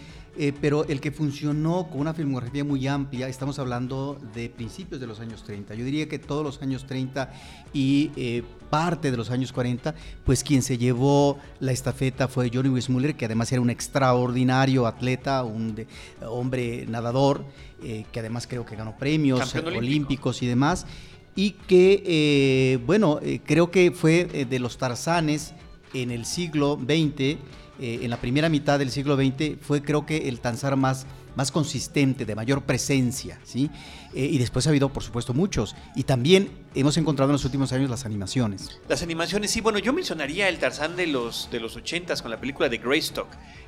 eh, 0.42 0.54
pero 0.62 0.86
el 0.86 1.02
que 1.02 1.12
funcionó 1.12 1.88
con 1.90 2.00
una 2.00 2.14
filmografía 2.14 2.64
muy 2.64 2.88
amplia, 2.88 3.28
estamos 3.28 3.60
hablando 3.60 4.18
de 4.34 4.50
principios 4.50 5.02
de 5.02 5.06
los 5.06 5.20
años 5.20 5.44
30. 5.44 5.76
Yo 5.76 5.84
diría 5.84 6.08
que 6.08 6.18
todos 6.18 6.46
los 6.46 6.62
años 6.62 6.86
30 6.88 7.30
y 7.74 8.12
eh, 8.16 8.44
parte 8.70 9.12
de 9.12 9.18
los 9.18 9.32
años 9.32 9.52
40, 9.52 9.94
pues 10.24 10.46
quien 10.46 10.62
se 10.62 10.78
llevó 10.78 11.38
la 11.60 11.74
estafeta 11.74 12.30
fue 12.30 12.50
Johnny 12.54 12.70
Weissmuller, 12.70 13.18
que 13.18 13.26
además 13.26 13.52
era 13.52 13.60
un 13.60 13.70
extraordinario 13.70 14.88
atleta, 14.88 15.44
un 15.44 15.76
de- 15.76 15.88
hombre 16.26 16.86
nadador, 16.88 17.44
eh, 17.84 18.06
que 18.10 18.22
además 18.22 18.48
creo 18.48 18.66
que 18.66 18.78
ganó 18.78 18.98
premios 18.98 19.42
olímpicos 19.80 20.42
y 20.42 20.48
demás 20.48 20.86
y 21.36 21.52
que, 21.52 22.80
bueno, 22.86 23.20
creo 23.46 23.72
que 23.72 23.92
fue 23.92 24.26
de 24.50 24.60
los 24.60 24.78
tarzanes 24.78 25.54
en 25.94 26.12
el 26.12 26.26
siglo 26.26 26.78
XX, 26.82 27.38
eh, 27.80 28.00
en 28.04 28.10
la 28.10 28.18
primera 28.18 28.50
mitad 28.50 28.78
del 28.80 28.92
siglo 28.92 29.16
XX, 29.16 29.58
fue 29.62 29.82
creo 29.82 30.06
que 30.06 30.28
el 30.30 30.40
tanzar 30.40 30.76
más, 30.76 31.06
más 31.36 31.52
consistente, 31.52 32.26
de 32.26 32.36
mayor 32.36 32.64
presencia, 32.64 33.40
¿sí? 33.44 33.70
Eh, 34.14 34.26
y 34.26 34.38
después 34.40 34.66
ha 34.68 34.70
habido, 34.72 34.90
por 34.92 35.04
supuesto, 35.04 35.34
muchos. 35.34 35.76
Y 35.96 36.04
también 36.04 36.50
hemos 36.76 36.98
encontrado 36.98 37.30
en 37.32 37.34
los 37.34 37.46
últimos 37.46 37.72
años 37.74 37.90
las 37.90 38.06
animaciones. 38.06 38.80
Las 38.88 39.04
animaciones, 39.04 39.52
sí, 39.52 39.62
bueno, 39.62 39.80
yo 39.80 39.94
mencionaría 39.94 40.50
el 40.50 40.58
Tarzán 40.58 40.96
de 40.96 41.08
los, 41.08 41.50
de 41.52 41.60
los 41.60 41.78
80s 41.78 42.22
con 42.22 42.32
la 42.32 42.40
película 42.40 42.70
de 42.70 42.78
Greystock, 42.80 43.28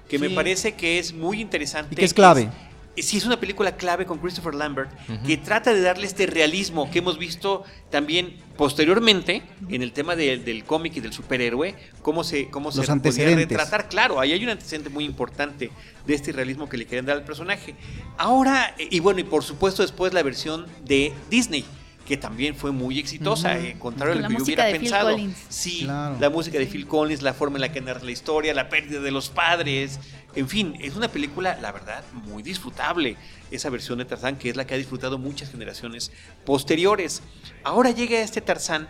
que 0.10 0.19
me 0.19 0.30
Sí. 0.30 0.36
parece 0.36 0.74
que 0.74 1.00
es 1.00 1.13
muy 1.13 1.39
interesante. 1.39 1.93
Y 1.93 1.95
que 1.97 2.06
es 2.06 2.13
clave. 2.13 2.41
Es- 2.43 2.71
sí, 2.98 3.18
es 3.18 3.26
una 3.26 3.40
película 3.40 3.76
clave 3.78 4.06
con 4.06 4.18
Christopher 4.20 4.54
Lambert, 4.56 4.92
que 5.26 5.38
trata 5.38 5.74
de 5.74 5.82
darle 5.82 6.06
este 6.08 6.26
realismo 6.26 6.90
que 6.92 7.00
hemos 7.00 7.18
visto 7.18 7.64
también 7.90 8.38
posteriormente 8.58 9.42
en 9.70 9.82
el 9.82 9.92
tema 9.94 10.16
de- 10.16 10.38
del 10.38 10.64
cómic 10.64 10.96
y 10.98 11.00
del 11.00 11.14
superhéroe, 11.14 11.76
cómo 12.02 12.24
se, 12.24 12.50
cómo 12.50 12.70
Los 12.70 12.76
se 12.76 12.92
podía 13.26 13.36
retratar. 13.58 13.90
Claro, 13.90 14.20
ahí 14.20 14.32
hay 14.34 14.44
un 14.44 14.50
antecedente 14.50 14.90
muy 14.90 15.06
importante 15.06 15.72
de 16.06 16.14
este 16.14 16.32
realismo 16.32 16.68
que 16.70 16.78
le 16.78 16.86
quieren 16.86 17.06
dar 17.06 17.18
al 17.18 17.24
personaje. 17.24 17.76
Ahora, 18.18 18.76
y 18.78 19.00
bueno, 19.00 19.20
y 19.20 19.24
por 19.24 19.44
supuesto 19.44 19.82
después 19.82 20.14
la 20.14 20.24
versión 20.24 20.66
de 20.86 21.14
Disney, 21.30 21.66
que 22.08 22.18
también 22.18 22.56
fue 22.56 22.72
muy 22.72 23.00
exitosa, 23.00 23.58
eh, 23.58 23.76
contrario 23.80 24.14
a 24.14 24.16
lo 24.18 24.28
que 24.28 24.34
yo 24.34 24.40
música 24.40 24.64
hubiera 24.64 24.66
de 24.66 24.72
Phil 24.74 24.82
pensado. 24.90 25.12
Collins. 25.12 25.38
Sí, 25.50 25.80
Claro. 25.84 26.18
la 26.20 26.30
música 26.30 26.58
de 26.60 26.66
Phil 26.68 26.88
Collins, 26.88 27.22
la 27.22 27.34
forma 27.34 27.58
en 27.58 27.62
la 27.62 27.72
que 27.72 27.80
narra 27.82 28.04
la 28.04 28.12
historia, 28.12 28.54
la 28.54 28.70
pérdida 28.70 29.00
de 29.00 29.12
los 29.12 29.30
padres, 29.30 30.00
en 30.36 30.48
fin, 30.50 30.76
es 30.82 30.96
una 30.96 31.10
película, 31.10 31.58
la 31.62 31.72
verdad, 31.72 32.04
muy 32.14 32.42
disfrutable. 32.44 33.18
Esa 33.52 33.70
versión 33.70 34.00
de 34.00 34.06
Tarzán, 34.06 34.38
que 34.38 34.50
es 34.50 34.56
la 34.56 34.66
que 34.66 34.74
ha 34.74 34.78
disfrutado 34.78 35.18
muchas 35.18 35.52
generaciones 35.52 36.12
posteriores. 36.46 37.22
Ahora 37.64 37.92
llega 37.92 38.20
este 38.22 38.42
Tarzán 38.42 38.88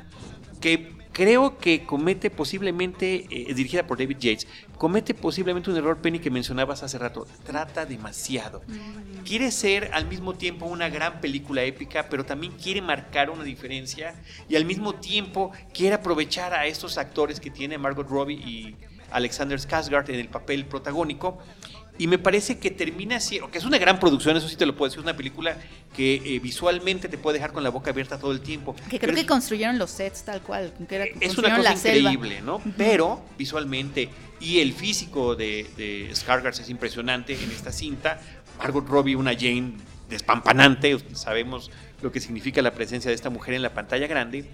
que 0.60 1.01
creo 1.12 1.58
que 1.58 1.86
comete 1.86 2.30
posiblemente, 2.30 3.26
eh, 3.30 3.54
dirigida 3.54 3.86
por 3.88 3.98
David 3.98 4.18
Yates, 4.18 4.48
comete 4.78 5.14
posiblemente 5.14 5.70
un 5.70 5.78
error, 5.78 5.98
Penny, 5.98 6.20
que 6.20 6.32
mencionabas 6.32 6.84
hace 6.84 6.98
rato. 6.98 7.28
Trata 7.46 7.86
demasiado. 7.86 8.62
Quiere 9.26 9.52
ser 9.52 9.92
al 9.94 10.08
mismo 10.08 10.34
tiempo 10.34 10.66
una 10.66 10.90
gran 10.90 11.22
película 11.22 11.64
épica, 11.64 12.08
pero 12.10 12.26
también 12.26 12.54
quiere 12.54 12.82
marcar 12.82 13.30
una 13.30 13.44
diferencia 13.44 14.16
y 14.50 14.56
al 14.56 14.66
mismo 14.66 14.96
tiempo 14.96 15.52
quiere 15.74 15.96
aprovechar 15.96 16.54
a 16.54 16.66
estos 16.66 16.98
actores 16.98 17.40
que 17.40 17.52
tiene 17.52 17.78
Margot 17.78 18.08
Robbie 18.08 18.36
y 18.36 18.76
Alexander 19.12 19.60
Skarsgård 19.60 20.10
en 20.10 20.20
el 20.20 20.30
papel 20.30 20.66
protagónico. 20.66 21.38
Y 22.02 22.08
me 22.08 22.18
parece 22.18 22.58
que 22.58 22.72
termina 22.72 23.20
siendo, 23.20 23.52
que 23.52 23.60
es 23.60 23.64
una 23.64 23.78
gran 23.78 24.00
producción, 24.00 24.36
eso 24.36 24.50
sí 24.50 24.56
te 24.56 24.66
lo 24.66 24.76
puedo 24.76 24.90
decir, 24.90 25.04
una 25.04 25.16
película 25.16 25.56
que 25.96 26.16
eh, 26.16 26.40
visualmente 26.40 27.08
te 27.08 27.20
puede 27.20 27.38
dejar 27.38 27.54
con 27.54 27.64
la 27.64 27.70
boca 27.70 27.92
abierta 27.92 28.18
todo 28.18 28.32
el 28.32 28.42
tiempo. 28.42 28.74
Que 28.90 28.98
Pero 28.98 29.14
creo 29.14 29.16
que 29.18 29.28
construyeron 29.28 29.78
los 29.78 29.92
sets 29.92 30.24
tal 30.24 30.42
cual. 30.42 30.74
Que 30.90 30.96
era, 30.96 31.06
es 31.20 31.38
una 31.38 31.56
cosa 31.56 31.76
selva. 31.76 32.12
increíble, 32.12 32.42
¿no? 32.42 32.60
Pero 32.76 33.24
visualmente 33.38 34.10
y 34.40 34.62
el 34.62 34.74
físico 34.74 35.36
de, 35.36 35.68
de 35.78 36.10
Skarsgård 36.14 36.60
es 36.60 36.72
impresionante 36.72 37.36
en 37.36 37.52
esta 37.52 37.72
cinta. 37.72 38.20
Margot 38.58 38.88
Robbie, 38.88 39.16
una 39.16 39.34
Jane 39.36 39.74
despampanante, 40.10 40.98
sabemos 41.14 41.70
lo 42.02 42.12
que 42.12 42.20
significa 42.20 42.64
la 42.64 42.74
presencia 42.74 43.10
de 43.10 43.16
esta 43.16 43.30
mujer 43.30 43.54
en 43.54 43.62
la 43.62 43.76
pantalla 43.76 44.08
grande, 44.08 44.50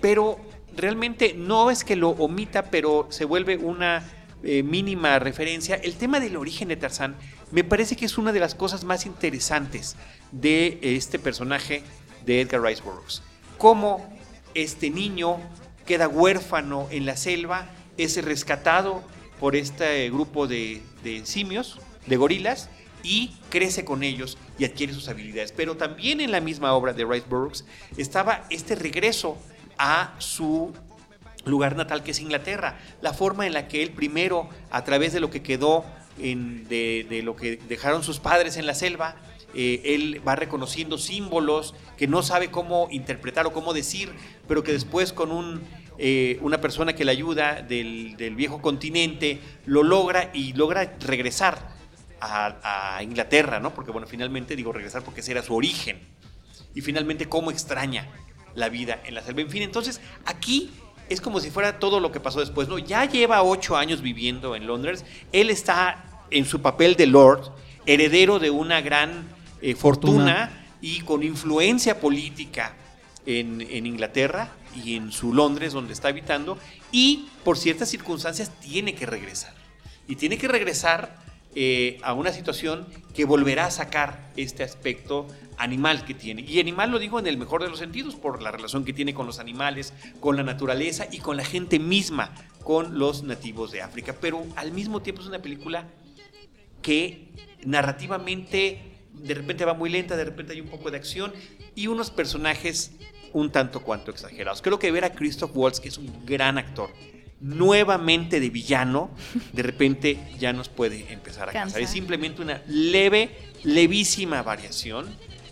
pero 0.00 0.40
realmente 0.76 1.34
no 1.36 1.70
es 1.70 1.84
que 1.84 1.94
lo 1.94 2.10
omita, 2.10 2.64
pero 2.64 3.06
se 3.10 3.24
vuelve 3.24 3.58
una 3.58 4.02
eh, 4.44 4.62
mínima 4.62 5.18
referencia. 5.18 5.76
El 5.76 5.94
tema 5.94 6.20
del 6.20 6.36
origen 6.36 6.68
de 6.68 6.76
Tarzán 6.76 7.16
me 7.50 7.64
parece 7.64 7.96
que 7.96 8.04
es 8.04 8.18
una 8.18 8.32
de 8.32 8.40
las 8.40 8.54
cosas 8.54 8.84
más 8.84 9.06
interesantes 9.06 9.96
de 10.32 10.78
este 10.82 11.18
personaje 11.18 11.82
de 12.26 12.40
Edgar 12.40 12.62
Rice 12.62 12.82
Burroughs. 12.82 13.22
Cómo 13.58 14.06
este 14.54 14.90
niño 14.90 15.38
queda 15.86 16.08
huérfano 16.08 16.88
en 16.90 17.06
la 17.06 17.16
selva, 17.16 17.70
es 17.96 18.22
rescatado 18.24 19.02
por 19.40 19.56
este 19.56 20.08
grupo 20.10 20.46
de, 20.46 20.82
de 21.02 21.24
simios, 21.26 21.78
de 22.06 22.16
gorilas, 22.16 22.70
y 23.02 23.36
crece 23.50 23.84
con 23.84 24.02
ellos 24.02 24.38
y 24.58 24.64
adquiere 24.64 24.94
sus 24.94 25.08
habilidades. 25.08 25.52
Pero 25.52 25.76
también 25.76 26.20
en 26.20 26.32
la 26.32 26.40
misma 26.40 26.72
obra 26.72 26.92
de 26.92 27.04
Rice 27.04 27.26
Burroughs 27.28 27.64
estaba 27.96 28.46
este 28.50 28.74
regreso 28.74 29.38
a 29.78 30.14
su 30.18 30.72
lugar 31.44 31.76
natal 31.76 32.02
que 32.02 32.12
es 32.12 32.20
Inglaterra, 32.20 32.78
la 33.02 33.12
forma 33.12 33.46
en 33.46 33.52
la 33.52 33.68
que 33.68 33.82
él 33.82 33.90
primero, 33.90 34.48
a 34.70 34.84
través 34.84 35.12
de 35.12 35.20
lo 35.20 35.30
que 35.30 35.42
quedó, 35.42 35.84
en- 36.18 36.66
de, 36.68 37.20
lo 37.24 37.36
que 37.36 37.56
dejaron 37.68 38.02
sus 38.02 38.20
padres 38.20 38.56
en 38.56 38.66
la 38.66 38.74
selva, 38.74 39.16
eh, 39.54 39.82
él 39.94 40.20
va 40.26 40.34
reconociendo 40.36 40.98
símbolos 40.98 41.74
que 41.96 42.06
no 42.08 42.22
sabe 42.22 42.50
cómo 42.50 42.88
interpretar 42.90 43.46
o 43.46 43.52
cómo 43.52 43.72
decir, 43.72 44.12
pero 44.48 44.62
que 44.62 44.72
después 44.72 45.12
con 45.12 45.30
un 45.30 45.62
eh, 45.96 46.38
una 46.40 46.60
persona 46.60 46.92
que 46.96 47.04
le 47.04 47.12
ayuda 47.12 47.62
del, 47.62 48.16
del 48.16 48.34
viejo 48.34 48.60
continente 48.60 49.38
lo 49.64 49.84
logra 49.84 50.30
y 50.34 50.52
logra 50.54 50.92
regresar 50.98 51.68
a, 52.20 52.96
a 52.96 53.02
Inglaterra, 53.04 53.60
¿no? 53.60 53.72
Porque 53.74 53.92
bueno, 53.92 54.08
finalmente 54.08 54.56
digo 54.56 54.72
regresar 54.72 55.02
porque 55.04 55.20
ese 55.20 55.30
era 55.30 55.42
su 55.44 55.54
origen. 55.54 56.00
Y 56.74 56.80
finalmente 56.80 57.28
cómo 57.28 57.52
extraña 57.52 58.08
la 58.56 58.68
vida 58.70 59.00
en 59.04 59.14
la 59.14 59.22
selva. 59.22 59.42
En 59.42 59.50
fin, 59.50 59.62
entonces 59.62 60.00
aquí 60.24 60.72
es 61.08 61.20
como 61.20 61.40
si 61.40 61.50
fuera 61.50 61.78
todo 61.78 62.00
lo 62.00 62.12
que 62.12 62.20
pasó 62.20 62.40
después, 62.40 62.68
¿no? 62.68 62.78
Ya 62.78 63.04
lleva 63.04 63.42
ocho 63.42 63.76
años 63.76 64.00
viviendo 64.02 64.56
en 64.56 64.66
Londres. 64.66 65.04
Él 65.32 65.50
está 65.50 66.04
en 66.30 66.44
su 66.44 66.60
papel 66.60 66.96
de 66.96 67.06
Lord, 67.06 67.52
heredero 67.86 68.38
de 68.38 68.50
una 68.50 68.80
gran 68.80 69.28
eh, 69.60 69.74
fortuna, 69.74 70.48
Fortuna. 70.48 70.66
y 70.80 71.00
con 71.00 71.22
influencia 71.22 72.00
política 72.00 72.74
en, 73.26 73.60
en 73.60 73.86
Inglaterra 73.86 74.52
y 74.74 74.96
en 74.96 75.12
su 75.12 75.32
Londres 75.32 75.72
donde 75.72 75.92
está 75.92 76.08
habitando. 76.08 76.58
Y 76.90 77.28
por 77.44 77.58
ciertas 77.58 77.88
circunstancias 77.88 78.50
tiene 78.60 78.94
que 78.94 79.06
regresar. 79.06 79.54
Y 80.06 80.16
tiene 80.16 80.38
que 80.38 80.48
regresar 80.48 81.23
eh, 81.54 81.98
a 82.02 82.12
una 82.14 82.32
situación 82.32 82.86
que 83.14 83.24
volverá 83.24 83.66
a 83.66 83.70
sacar 83.70 84.32
este 84.36 84.62
aspecto 84.62 85.26
animal 85.56 86.04
que 86.04 86.14
tiene. 86.14 86.42
Y 86.42 86.58
animal 86.58 86.90
lo 86.90 86.98
digo 86.98 87.18
en 87.18 87.26
el 87.26 87.36
mejor 87.36 87.62
de 87.62 87.68
los 87.68 87.78
sentidos, 87.78 88.16
por 88.16 88.42
la 88.42 88.50
relación 88.50 88.84
que 88.84 88.92
tiene 88.92 89.14
con 89.14 89.26
los 89.26 89.38
animales, 89.38 89.92
con 90.20 90.36
la 90.36 90.42
naturaleza 90.42 91.06
y 91.10 91.18
con 91.18 91.36
la 91.36 91.44
gente 91.44 91.78
misma, 91.78 92.34
con 92.62 92.98
los 92.98 93.22
nativos 93.22 93.70
de 93.70 93.82
África. 93.82 94.16
Pero 94.20 94.44
al 94.56 94.72
mismo 94.72 95.00
tiempo 95.00 95.22
es 95.22 95.28
una 95.28 95.40
película 95.40 95.86
que 96.82 97.28
narrativamente 97.64 98.80
de 99.14 99.34
repente 99.34 99.64
va 99.64 99.74
muy 99.74 99.90
lenta, 99.90 100.16
de 100.16 100.24
repente 100.24 100.52
hay 100.52 100.60
un 100.60 100.68
poco 100.68 100.90
de 100.90 100.96
acción 100.96 101.32
y 101.74 101.86
unos 101.86 102.10
personajes 102.10 102.92
un 103.32 103.50
tanto 103.50 103.80
cuanto 103.82 104.10
exagerados. 104.10 104.62
Creo 104.62 104.78
que 104.78 104.90
ver 104.90 105.04
a 105.04 105.12
Christoph 105.12 105.50
Waltz, 105.54 105.80
que 105.80 105.88
es 105.88 105.98
un 105.98 106.24
gran 106.24 106.58
actor, 106.58 106.90
nuevamente 107.44 108.40
de 108.40 108.48
villano, 108.48 109.10
de 109.52 109.62
repente 109.62 110.18
ya 110.38 110.52
nos 110.54 110.70
puede 110.70 111.12
empezar 111.12 111.50
a 111.50 111.52
cansar. 111.52 111.82
Es 111.82 111.90
simplemente 111.90 112.40
una 112.40 112.62
leve, 112.66 113.36
levísima 113.62 114.42
variación 114.42 115.06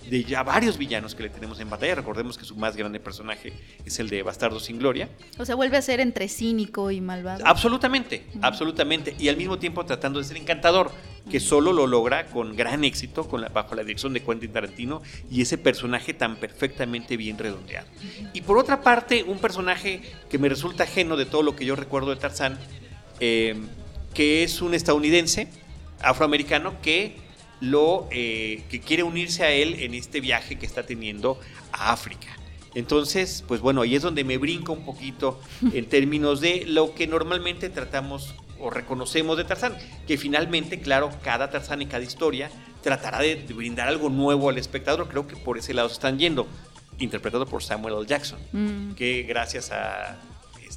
de 0.08 0.24
ya 0.24 0.42
varios 0.42 0.78
villanos 0.78 1.14
que 1.14 1.24
le 1.24 1.28
tenemos 1.28 1.60
en 1.60 1.70
batalla. 1.70 1.94
Recordemos 1.96 2.38
que 2.38 2.44
su 2.44 2.56
más 2.56 2.76
grande 2.76 3.00
personaje 3.00 3.52
es 3.84 3.98
el 3.98 4.08
de 4.08 4.22
Bastardo 4.22 4.60
sin 4.60 4.78
Gloria. 4.78 5.08
O 5.38 5.44
sea, 5.44 5.54
vuelve 5.54 5.76
a 5.76 5.82
ser 5.82 6.00
entre 6.00 6.28
cínico 6.28 6.90
y 6.90 7.00
malvado. 7.00 7.44
Absolutamente, 7.46 8.26
absolutamente. 8.40 9.14
Y 9.18 9.28
al 9.28 9.36
mismo 9.36 9.58
tiempo 9.58 9.84
tratando 9.84 10.18
de 10.18 10.24
ser 10.24 10.36
encantador, 10.36 10.90
que 11.30 11.40
solo 11.40 11.72
lo 11.72 11.86
logra 11.86 12.26
con 12.26 12.56
gran 12.56 12.84
éxito 12.84 13.28
con 13.28 13.40
la, 13.40 13.48
bajo 13.48 13.74
la 13.74 13.84
dirección 13.84 14.12
de 14.12 14.22
Quentin 14.22 14.52
Tarantino 14.52 15.02
y 15.30 15.42
ese 15.42 15.56
personaje 15.58 16.14
tan 16.14 16.36
perfectamente 16.36 17.16
bien 17.16 17.38
redondeado. 17.38 17.86
Y 18.32 18.40
por 18.42 18.58
otra 18.58 18.82
parte, 18.82 19.22
un 19.22 19.38
personaje 19.38 20.02
que 20.28 20.38
me 20.38 20.48
resulta 20.48 20.84
ajeno 20.84 21.16
de 21.16 21.26
todo 21.26 21.42
lo 21.42 21.54
que 21.54 21.64
yo 21.64 21.76
recuerdo 21.76 22.10
de 22.10 22.16
Tarzán, 22.16 22.58
eh, 23.20 23.56
que 24.14 24.42
es 24.42 24.60
un 24.60 24.74
estadounidense, 24.74 25.48
afroamericano, 26.00 26.74
que 26.82 27.16
lo 27.62 28.08
eh, 28.10 28.64
que 28.68 28.80
quiere 28.80 29.04
unirse 29.04 29.44
a 29.44 29.50
él 29.52 29.76
en 29.78 29.94
este 29.94 30.20
viaje 30.20 30.56
que 30.56 30.66
está 30.66 30.82
teniendo 30.84 31.38
a 31.70 31.92
África. 31.92 32.26
Entonces, 32.74 33.44
pues 33.46 33.60
bueno, 33.60 33.82
ahí 33.82 33.94
es 33.94 34.02
donde 34.02 34.24
me 34.24 34.36
brinca 34.36 34.72
un 34.72 34.84
poquito 34.84 35.40
en 35.72 35.86
términos 35.86 36.40
de 36.40 36.64
lo 36.66 36.94
que 36.94 37.06
normalmente 37.06 37.70
tratamos 37.70 38.34
o 38.58 38.68
reconocemos 38.68 39.36
de 39.36 39.44
Tarzán, 39.44 39.76
que 40.06 40.18
finalmente, 40.18 40.80
claro, 40.80 41.10
cada 41.22 41.50
Tarzán 41.50 41.82
y 41.82 41.86
cada 41.86 42.02
historia 42.04 42.50
tratará 42.82 43.20
de, 43.20 43.36
brindar 43.36 43.88
algo 43.88 44.08
nuevo 44.08 44.50
al 44.50 44.58
espectador, 44.58 45.08
creo 45.08 45.28
que 45.28 45.36
por 45.36 45.56
ese 45.56 45.72
lado 45.72 45.88
se 45.88 45.94
están 45.94 46.18
yendo, 46.18 46.48
interpretado 46.98 47.46
por 47.46 47.62
Samuel 47.62 47.94
L. 47.94 48.06
Jackson, 48.06 48.38
Mm. 48.52 48.94
que 48.94 49.22
gracias 49.22 49.70
a 49.70 50.16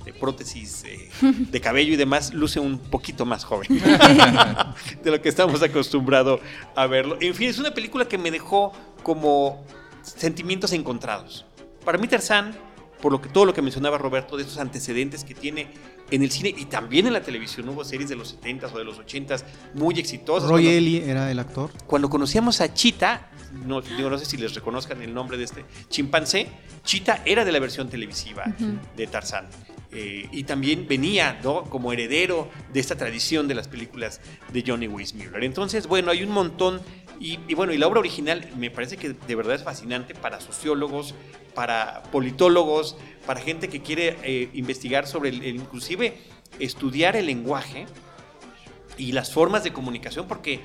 este, 0.05 0.19
prótesis 0.19 0.83
eh, 0.85 1.09
de 1.21 1.61
cabello 1.61 1.93
y 1.93 1.95
demás 1.95 2.33
luce 2.33 2.59
un 2.59 2.77
poquito 2.77 3.25
más 3.25 3.43
joven 3.43 3.67
de 5.03 5.11
lo 5.11 5.21
que 5.21 5.29
estamos 5.29 5.61
acostumbrados 5.61 6.39
a 6.75 6.85
verlo. 6.87 7.17
En 7.21 7.33
fin, 7.33 7.49
es 7.49 7.57
una 7.57 7.73
película 7.73 8.07
que 8.07 8.17
me 8.17 8.31
dejó 8.31 8.71
como 9.03 9.63
sentimientos 10.03 10.71
encontrados. 10.73 11.45
Para 11.83 11.97
mí 11.97 12.07
Tarzán, 12.07 12.55
por 13.01 13.11
lo 13.11 13.21
que 13.21 13.29
todo 13.29 13.45
lo 13.45 13.53
que 13.53 13.61
mencionaba 13.61 13.97
Roberto 13.97 14.37
de 14.37 14.43
esos 14.43 14.57
antecedentes 14.57 15.23
que 15.23 15.33
tiene 15.35 15.67
en 16.11 16.21
el 16.21 16.29
cine 16.31 16.53
y 16.55 16.65
también 16.65 17.07
en 17.07 17.13
la 17.13 17.21
televisión, 17.21 17.67
hubo 17.69 17.83
series 17.83 18.09
de 18.09 18.15
los 18.15 18.39
70s 18.39 18.71
o 18.73 18.77
de 18.77 18.83
los 18.83 18.99
80s 18.99 19.43
muy 19.73 19.97
exitosas. 19.99 20.49
Roy 20.49 20.63
Cuando- 20.63 20.77
Ellie 20.77 21.09
era 21.09 21.31
el 21.31 21.39
actor. 21.39 21.71
cuando 21.87 22.09
conocíamos 22.09 22.61
a 22.61 22.73
Chita, 22.73 23.29
no, 23.65 23.81
digo, 23.81 24.09
no 24.09 24.17
sé 24.19 24.25
si 24.25 24.37
les 24.37 24.53
reconozcan 24.53 25.01
el 25.01 25.13
nombre 25.13 25.37
de 25.37 25.45
este 25.45 25.65
chimpancé, 25.89 26.47
Chita 26.83 27.21
era 27.25 27.43
de 27.45 27.51
la 27.51 27.59
versión 27.59 27.89
televisiva 27.89 28.43
de 28.95 29.07
Tarzán. 29.07 29.47
Eh, 29.97 30.27
y 30.33 30.43
también 30.43 30.87
venía 30.89 31.39
¿no? 31.41 31.63
como 31.63 31.93
heredero 31.93 32.49
de 32.73 32.81
esta 32.81 32.97
tradición 32.97 33.47
de 33.47 33.55
las 33.55 33.69
películas 33.69 34.19
de 34.51 34.61
Johnny 34.67 34.89
Weissmuller. 34.89 35.41
Entonces, 35.45 35.87
bueno, 35.87 36.11
hay 36.11 36.21
un 36.21 36.31
montón. 36.31 36.81
Y, 37.17 37.37
bueno, 37.55 37.71
y 37.71 37.77
la 37.77 37.87
obra 37.87 38.01
original 38.01 38.45
me 38.57 38.69
parece 38.69 38.97
que 38.97 39.13
de 39.13 39.35
verdad 39.35 39.55
es 39.55 39.63
fascinante 39.63 40.13
para 40.13 40.41
sociólogos, 40.41 41.15
para 41.53 42.03
politólogos, 42.11 42.97
para 43.25 43.39
gente 43.39 43.69
que 43.69 43.81
quiere 43.81 44.17
eh, 44.23 44.49
investigar 44.53 45.07
sobre 45.07 45.29
el, 45.29 45.41
el- 45.43 45.55
inclusive 45.55 46.17
estudiar 46.59 47.15
el 47.15 47.27
lenguaje 47.27 47.85
y 48.97 49.13
las 49.13 49.31
formas 49.31 49.63
de 49.63 49.71
comunicación, 49.71 50.27
porque 50.27 50.59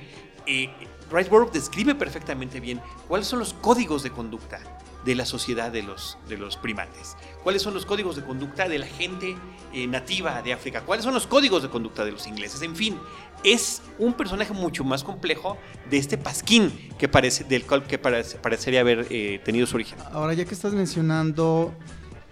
eh, 0.45 0.69
Riceborough 1.09 1.51
describe 1.53 1.95
perfectamente 1.95 2.59
bien 2.59 2.81
cuáles 3.07 3.27
son 3.27 3.39
los 3.39 3.53
códigos 3.53 4.03
de 4.03 4.11
conducta 4.11 4.59
de 5.05 5.15
la 5.15 5.25
sociedad 5.25 5.71
de 5.71 5.83
los, 5.83 6.17
de 6.29 6.37
los 6.37 6.57
primates, 6.57 7.15
cuáles 7.43 7.61
son 7.61 7.73
los 7.73 7.85
códigos 7.85 8.15
de 8.15 8.23
conducta 8.23 8.67
de 8.69 8.79
la 8.79 8.85
gente 8.85 9.35
eh, 9.73 9.87
nativa 9.87 10.41
de 10.41 10.53
África, 10.53 10.81
cuáles 10.81 11.03
son 11.05 11.13
los 11.13 11.25
códigos 11.27 11.63
de 11.63 11.69
conducta 11.69 12.05
de 12.05 12.11
los 12.11 12.27
ingleses, 12.27 12.61
en 12.61 12.75
fin, 12.75 12.97
es 13.43 13.81
un 13.97 14.13
personaje 14.13 14.53
mucho 14.53 14.83
más 14.83 15.03
complejo 15.03 15.57
de 15.89 15.97
este 15.97 16.17
pasquín 16.17 16.71
que 16.99 17.07
parece, 17.07 17.43
del 17.43 17.65
cual 17.65 17.87
que 17.87 17.97
parece- 17.97 18.37
parecería 18.37 18.81
haber 18.81 19.07
eh, 19.09 19.41
tenido 19.43 19.65
su 19.65 19.75
origen. 19.75 19.97
Ahora, 20.11 20.33
ya 20.35 20.45
que 20.45 20.53
estás 20.53 20.73
mencionando 20.73 21.73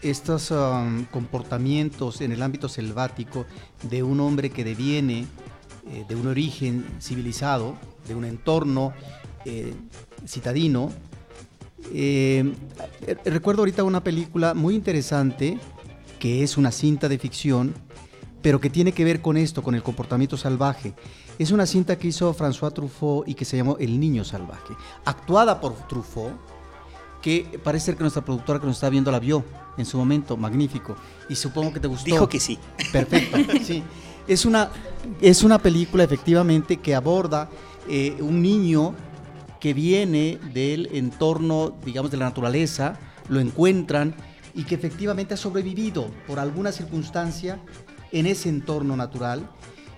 estos 0.04 0.52
um, 0.52 1.06
comportamientos 1.06 2.22
en 2.22 2.32
el 2.32 2.42
ámbito 2.44 2.70
selvático 2.70 3.46
de 3.84 4.04
un 4.04 4.20
hombre 4.20 4.52
que 4.52 4.64
deviene 4.64 5.26
eh, 5.92 6.06
de 6.08 6.16
un 6.16 6.28
origen 6.28 6.86
civilizado, 7.02 7.76
de 8.08 8.16
un 8.16 8.26
entorno 8.26 8.94
citadino, 10.28 10.92
eh, 11.94 12.54
recuerdo 13.26 13.62
ahorita 13.62 13.84
una 13.84 14.04
película 14.04 14.54
muy 14.54 14.76
interesante 14.76 15.60
que 16.20 16.44
es 16.44 16.58
una 16.58 16.72
cinta 16.72 17.08
de 17.08 17.18
ficción, 17.18 17.74
pero 18.42 18.60
que 18.60 18.70
tiene 18.70 18.92
que 18.92 19.04
ver 19.04 19.22
con 19.22 19.38
esto, 19.38 19.64
con 19.64 19.74
el 19.74 19.82
comportamiento 19.82 20.38
salvaje. 20.38 20.94
Es 21.40 21.52
una 21.52 21.66
cinta 21.66 21.98
que 21.98 22.10
hizo 22.10 22.36
François 22.36 22.74
Truffaut 22.74 23.28
y 23.28 23.34
que 23.34 23.46
se 23.46 23.58
llamó 23.58 23.78
El 23.78 24.00
Niño 24.00 24.26
Salvaje, 24.26 24.74
actuada 25.06 25.62
por 25.62 25.74
Truffaut, 25.88 26.34
que 27.22 27.60
parece 27.64 27.88
ser 27.88 27.96
que 27.96 28.02
nuestra 28.02 28.24
productora 28.24 28.60
que 28.60 28.68
nos 28.68 28.76
está 28.76 28.90
viendo 28.90 29.12
la 29.12 29.20
vio 29.20 29.44
en 29.78 29.86
su 29.86 29.98
momento, 29.98 30.36
magnífico, 30.36 30.96
y 31.30 31.36
supongo 31.36 31.74
que 31.74 31.80
te 31.80 31.88
gustó. 31.88 32.06
Dijo 32.06 32.28
que 32.28 32.40
sí. 32.40 32.60
Perfecto, 32.92 33.38
sí. 33.64 33.84
Es 34.28 34.46
una, 34.46 34.70
es 35.22 35.44
una 35.44 35.58
película 35.60 36.04
efectivamente 36.04 36.78
que 36.78 36.94
aborda 36.94 37.50
eh, 37.88 38.18
un 38.20 38.42
niño 38.42 38.94
que 39.60 39.74
viene 39.74 40.40
del 40.54 40.90
entorno, 40.94 41.78
digamos, 41.86 42.12
de 42.12 42.18
la 42.18 42.26
naturaleza, 42.26 43.00
lo 43.28 43.40
encuentran 43.40 44.16
y 44.54 44.64
que 44.64 44.76
efectivamente 44.76 45.34
ha 45.34 45.38
sobrevivido 45.38 46.10
por 46.28 46.40
alguna 46.40 46.72
circunstancia 46.72 47.60
en 48.12 48.26
ese 48.26 48.50
entorno 48.50 48.96
natural. 48.96 49.50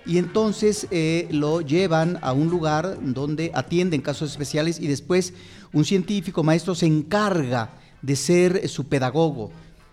Y 0.04 0.18
entonces 0.18 0.88
eh, 0.90 1.28
lo 1.30 1.60
llevan 1.60 2.18
a 2.22 2.32
un 2.32 2.48
lugar 2.48 2.98
donde 3.00 3.52
atienden 3.54 4.00
casos 4.00 4.30
especiales 4.32 4.80
y 4.80 4.88
después 4.88 5.32
un 5.72 5.84
científico 5.84 6.42
maestro 6.42 6.74
se 6.74 6.86
encarga 6.86 7.70
de 8.02 8.16
ser 8.16 8.68
su 8.68 8.88
pedagogo, 8.88 9.52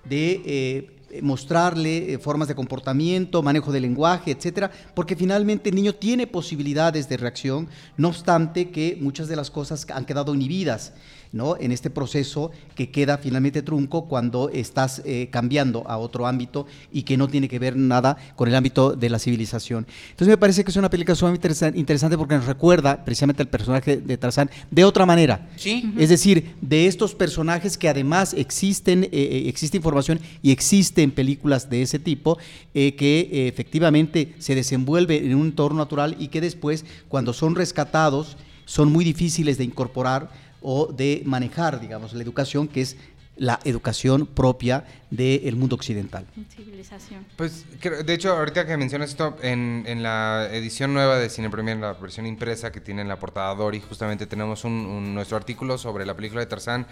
de 0.09 0.41
eh, 0.45 0.98
mostrarle 1.21 2.13
eh, 2.13 2.17
formas 2.19 2.47
de 2.47 2.55
comportamiento, 2.55 3.41
manejo 3.43 3.71
del 3.71 3.83
lenguaje, 3.83 4.31
etcétera, 4.31 4.71
porque 4.93 5.15
finalmente 5.15 5.69
el 5.69 5.75
niño 5.75 5.93
tiene 5.95 6.27
posibilidades 6.27 7.09
de 7.09 7.17
reacción, 7.17 7.67
no 7.97 8.09
obstante 8.09 8.69
que 8.69 8.97
muchas 8.99 9.27
de 9.27 9.35
las 9.35 9.51
cosas 9.51 9.85
han 9.93 10.05
quedado 10.05 10.33
inhibidas. 10.33 10.93
¿No? 11.31 11.55
en 11.59 11.71
este 11.71 11.89
proceso 11.89 12.51
que 12.75 12.89
queda 12.89 13.17
finalmente 13.17 13.61
trunco 13.61 14.05
cuando 14.07 14.49
estás 14.49 15.01
eh, 15.05 15.27
cambiando 15.31 15.87
a 15.87 15.97
otro 15.97 16.25
ámbito 16.25 16.65
y 16.91 17.03
que 17.03 17.17
no 17.17 17.27
tiene 17.27 17.47
que 17.47 17.59
ver 17.59 17.75
nada 17.75 18.17
con 18.35 18.47
el 18.49 18.55
ámbito 18.55 18.93
de 18.93 19.09
la 19.09 19.19
civilización. 19.19 19.85
Entonces 20.09 20.27
me 20.27 20.37
parece 20.37 20.63
que 20.63 20.71
es 20.71 20.77
una 20.77 20.89
película 20.89 21.15
sumamente 21.15 21.47
interesa- 21.47 21.75
interesante 21.75 22.17
porque 22.17 22.35
nos 22.35 22.45
recuerda 22.45 23.03
precisamente 23.05 23.43
al 23.43 23.49
personaje 23.49 23.97
de 23.97 24.17
Tarzán 24.17 24.49
de 24.71 24.83
otra 24.85 25.05
manera. 25.05 25.47
Sí. 25.55 25.93
Es 25.97 26.09
decir, 26.09 26.55
de 26.61 26.87
estos 26.87 27.13
personajes 27.15 27.77
que 27.77 27.89
además 27.89 28.33
existen, 28.33 29.03
eh, 29.03 29.09
eh, 29.11 29.43
existe 29.47 29.77
información 29.77 30.19
y 30.41 30.51
existen 30.51 31.11
películas 31.11 31.69
de 31.69 31.81
ese 31.83 31.99
tipo 31.99 32.37
eh, 32.73 32.95
que 32.95 33.47
efectivamente 33.47 34.33
se 34.39 34.55
desenvuelve 34.55 35.17
en 35.17 35.35
un 35.35 35.47
entorno 35.47 35.77
natural 35.79 36.15
y 36.19 36.29
que 36.29 36.41
después, 36.41 36.85
cuando 37.07 37.33
son 37.33 37.55
rescatados, 37.55 38.37
son 38.65 38.91
muy 38.91 39.03
difíciles 39.03 39.57
de 39.57 39.63
incorporar 39.63 40.29
o 40.61 40.87
de 40.87 41.21
manejar, 41.25 41.79
digamos, 41.79 42.13
la 42.13 42.23
educación 42.23 42.67
que 42.67 42.81
es 42.81 42.97
la 43.37 43.57
educación 43.63 44.25
propia 44.25 44.83
del 45.09 45.55
mundo 45.55 45.75
occidental. 45.75 46.25
Civilización. 46.53 47.25
Pues, 47.37 47.63
de 48.05 48.13
hecho, 48.13 48.33
ahorita 48.33 48.67
que 48.67 48.75
mencionas 48.75 49.11
esto, 49.11 49.37
en, 49.41 49.85
en 49.87 50.03
la 50.03 50.49
edición 50.51 50.93
nueva 50.93 51.17
de 51.17 51.29
Cine 51.29 51.49
Premier, 51.49 51.77
la 51.77 51.93
versión 51.93 52.25
impresa 52.25 52.69
que 52.73 52.81
tiene 52.81 53.01
en 53.01 53.07
la 53.07 53.17
portada 53.17 53.55
Dory, 53.55 53.79
justamente 53.79 54.25
tenemos 54.27 54.65
un, 54.65 54.73
un- 54.73 55.13
nuestro 55.15 55.37
artículo 55.37 55.77
sobre 55.77 56.05
la 56.05 56.15
película 56.15 56.41
de 56.41 56.47
Tarzán. 56.47 56.85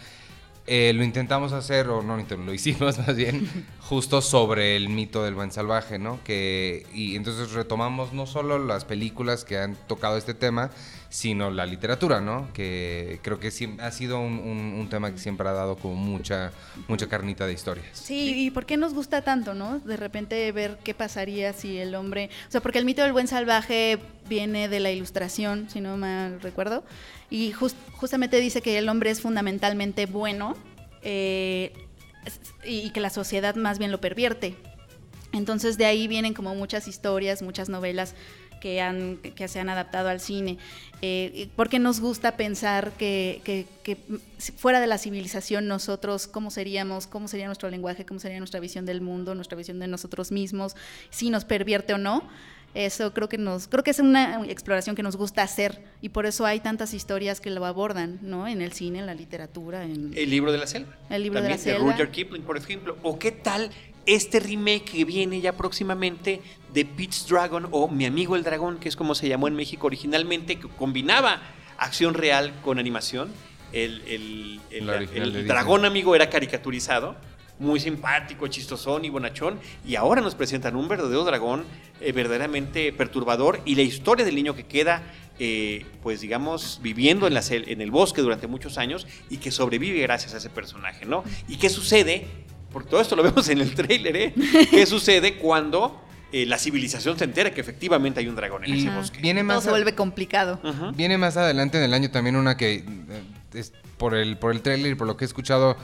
Eh, 0.69 0.91
lo 0.93 1.03
intentamos 1.03 1.51
hacer, 1.53 1.87
o 1.89 2.01
no, 2.01 2.17
lo 2.17 2.53
hicimos 2.53 2.97
más 3.07 3.15
bien, 3.15 3.49
justo 3.81 4.21
sobre 4.21 4.77
el 4.77 4.87
mito 4.87 5.23
del 5.23 5.33
buen 5.33 5.51
salvaje, 5.51 5.97
¿no? 5.99 6.19
Que, 6.23 6.85
y 6.93 7.15
entonces 7.17 7.51
retomamos 7.51 8.13
no 8.13 8.25
solo 8.25 8.57
las 8.57 8.85
películas 8.85 9.43
que 9.43 9.57
han 9.57 9.75
tocado 9.87 10.17
este 10.17 10.33
tema, 10.33 10.69
sino 11.09 11.49
la 11.51 11.65
literatura, 11.65 12.19
¿no? 12.21 12.51
Que 12.53 13.19
creo 13.21 13.39
que 13.39 13.47
ha 13.79 13.91
sido 13.91 14.19
un, 14.19 14.87
tema 14.89 15.11
que 15.11 15.17
siempre 15.17 15.47
ha 15.47 15.51
dado 15.51 15.75
como 15.75 15.95
mucha, 15.95 16.51
mucha 16.87 17.07
carnita 17.07 17.45
de 17.45 17.53
historias. 17.53 17.87
Sí, 17.93 18.45
y 18.45 18.51
por 18.51 18.65
qué 18.65 18.77
nos 18.77 18.93
gusta 18.93 19.21
tanto, 19.21 19.53
¿no? 19.53 19.79
De 19.79 19.97
repente 19.97 20.51
ver 20.51 20.77
qué 20.83 20.93
pasaría 20.93 21.53
si 21.53 21.77
el 21.77 21.95
hombre, 21.95 22.29
o 22.47 22.51
sea, 22.51 22.61
porque 22.61 22.79
el 22.79 22.85
mito 22.85 23.03
del 23.03 23.13
buen 23.13 23.27
salvaje 23.27 23.99
viene 24.29 24.69
de 24.69 24.79
la 24.79 24.91
ilustración, 24.91 25.69
si 25.69 25.81
no 25.81 25.97
mal 25.97 26.41
recuerdo, 26.41 26.83
y 27.29 27.51
jus- 27.51 27.75
justamente 27.93 28.39
dice 28.39 28.61
que 28.61 28.77
el 28.77 28.87
hombre 28.89 29.09
es 29.09 29.21
fundamentalmente 29.21 30.05
bueno 30.05 30.55
eh, 31.01 31.73
y 32.65 32.89
que 32.91 32.99
la 32.99 33.09
sociedad 33.09 33.55
más 33.55 33.79
bien 33.79 33.91
lo 33.91 33.99
pervierte. 33.99 34.55
Entonces 35.33 35.77
de 35.77 35.85
ahí 35.85 36.07
vienen 36.07 36.33
como 36.33 36.55
muchas 36.55 36.87
historias, 36.87 37.41
muchas 37.41 37.69
novelas 37.69 38.15
que, 38.59 38.81
han, 38.81 39.17
que 39.17 39.47
se 39.47 39.59
han 39.59 39.69
adaptado 39.69 40.09
al 40.09 40.19
cine. 40.19 40.57
Eh, 41.01 41.49
porque 41.55 41.77
nos 41.79 41.99
gusta 41.99 42.37
pensar 42.37 42.91
que, 42.93 43.41
que- 43.43 43.65
que, 43.83 43.97
fuera 44.57 44.79
de 44.79 44.87
la 44.87 44.97
civilización 44.97 45.67
nosotros, 45.67 46.27
cómo 46.27 46.51
seríamos, 46.51 47.07
cómo 47.07 47.27
sería 47.27 47.45
nuestro 47.45 47.69
lenguaje, 47.69 48.05
cómo 48.05 48.19
sería 48.19 48.39
nuestra 48.39 48.59
visión 48.59 48.85
del 48.85 49.01
mundo, 49.01 49.35
nuestra 49.35 49.57
visión 49.57 49.79
de 49.79 49.87
nosotros 49.87 50.31
mismos, 50.31 50.75
si 51.09 51.29
nos 51.29 51.45
pervierte 51.45 51.93
o 51.93 51.97
no. 51.97 52.23
Eso 52.73 53.13
creo 53.13 53.29
que 53.29 53.37
nos, 53.37 53.67
creo 53.67 53.83
que 53.83 53.91
es 53.91 53.99
una 53.99 54.43
exploración 54.47 54.95
que 54.95 55.01
nos 55.01 55.15
gusta 55.15 55.41
hacer 55.41 55.81
y 56.01 56.09
por 56.09 56.25
eso 56.25 56.45
hay 56.45 56.59
tantas 56.59 56.93
historias 56.93 57.39
que 57.39 57.49
lo 57.49 57.65
abordan, 57.65 58.19
¿no? 58.21 58.47
En 58.47 58.61
el 58.61 58.73
cine, 58.73 58.99
en 58.99 59.05
la 59.05 59.15
literatura, 59.15 59.83
en 59.85 60.11
El 60.15 60.29
libro 60.29 60.51
de 60.51 60.57
la 60.59 60.67
selva. 60.67 60.95
El 61.09 61.23
libro 61.23 61.41
de 61.41 61.47
También 61.47 61.57
la 61.59 61.63
selva. 61.79 61.91
Rudyard 61.93 62.11
Kipling, 62.11 62.43
por 62.43 62.57
ejemplo. 62.57 62.97
¿O 63.03 63.17
qué 63.17 63.31
tal 63.31 63.71
este 64.07 64.39
remake 64.39 64.85
que 64.85 65.05
viene 65.05 65.39
ya 65.41 65.53
próximamente 65.53 66.41
de 66.73 66.85
Pete's 66.85 67.27
Dragon 67.27 67.67
o 67.71 67.87
Mi 67.87 68.05
amigo 68.05 68.35
el 68.35 68.43
dragón, 68.43 68.79
que 68.79 68.89
es 68.89 68.95
como 68.95 69.13
se 69.13 69.27
llamó 69.29 69.47
en 69.47 69.55
México 69.55 69.85
originalmente, 69.87 70.57
que 70.57 70.67
combinaba 70.67 71.41
acción 71.77 72.15
real 72.15 72.53
con 72.63 72.79
animación? 72.79 73.31
El, 73.73 74.01
el- 74.07 74.61
el- 74.71 74.89
el 75.35 75.47
dragón 75.47 75.85
amigo 75.85 76.15
era 76.15 76.29
caricaturizado. 76.29 77.15
Muy 77.59 77.79
simpático, 77.79 78.47
chistosón 78.47 79.03
y 79.03 79.09
bonachón. 79.09 79.59
Y 79.85 79.95
ahora 79.95 80.21
nos 80.21 80.35
presentan 80.35 80.75
un 80.75 80.87
verdadero 80.87 81.23
dragón 81.23 81.65
eh, 82.01 82.11
verdaderamente 82.11 82.93
perturbador. 82.93 83.61
Y 83.65 83.73
la 83.75 83.81
historia 83.81 84.23
del 84.25 84.35
niño 84.35 84.55
que 84.55 84.65
queda 84.67 85.01
eh, 85.39 85.85
pues 86.01 86.21
digamos, 86.21 86.79
viviendo 86.81 87.27
en, 87.27 87.33
la 87.35 87.41
en 87.49 87.81
el 87.81 87.91
bosque 87.91 88.21
durante 88.21 88.47
muchos 88.47 88.77
años 88.79 89.05
y 89.29 89.37
que 89.37 89.51
sobrevive 89.51 89.99
gracias 90.01 90.33
a 90.33 90.37
ese 90.37 90.49
personaje, 90.49 91.05
¿no? 91.05 91.23
¿Y 91.47 91.57
qué 91.57 91.69
sucede? 91.69 92.25
Porque 92.77 92.89
todo 92.91 93.01
esto 93.01 93.15
lo 93.15 93.23
vemos 93.29 93.49
en 93.49 93.59
el 93.59 93.73
tráiler, 93.73 94.15
¿eh? 94.15 94.33
¿Qué 94.69 94.85
sucede 94.85 95.37
cuando 95.37 95.99
eh, 96.31 96.45
la 96.45 96.59
civilización 96.59 97.17
se 97.17 97.23
entera 97.23 97.51
que 97.51 97.61
efectivamente 97.61 98.19
hay 98.19 98.27
un 98.27 98.35
dragón 98.35 98.63
en 98.65 98.75
Y 98.75 98.79
ese 98.81 98.89
bosque? 98.95 99.19
viene 99.19 99.41
todo 99.41 99.47
más 99.47 99.63
se 99.63 99.69
a- 99.69 99.71
vuelve 99.71 99.95
complicado. 99.95 100.59
Viene 100.95 101.17
más 101.17 101.37
adelante 101.37 101.79
en 101.79 101.85
el 101.85 101.93
año 101.95 102.11
también 102.11 102.35
una 102.35 102.55
que, 102.55 102.75
eh, 102.75 103.23
es 103.55 103.73
por 103.97 104.13
el, 104.13 104.37
por 104.37 104.51
el 104.51 104.61
trailer 104.61 104.91
y 104.91 104.95
por 104.95 105.07
lo 105.07 105.17
que 105.17 105.25
he 105.25 105.27
escuchado, 105.27 105.75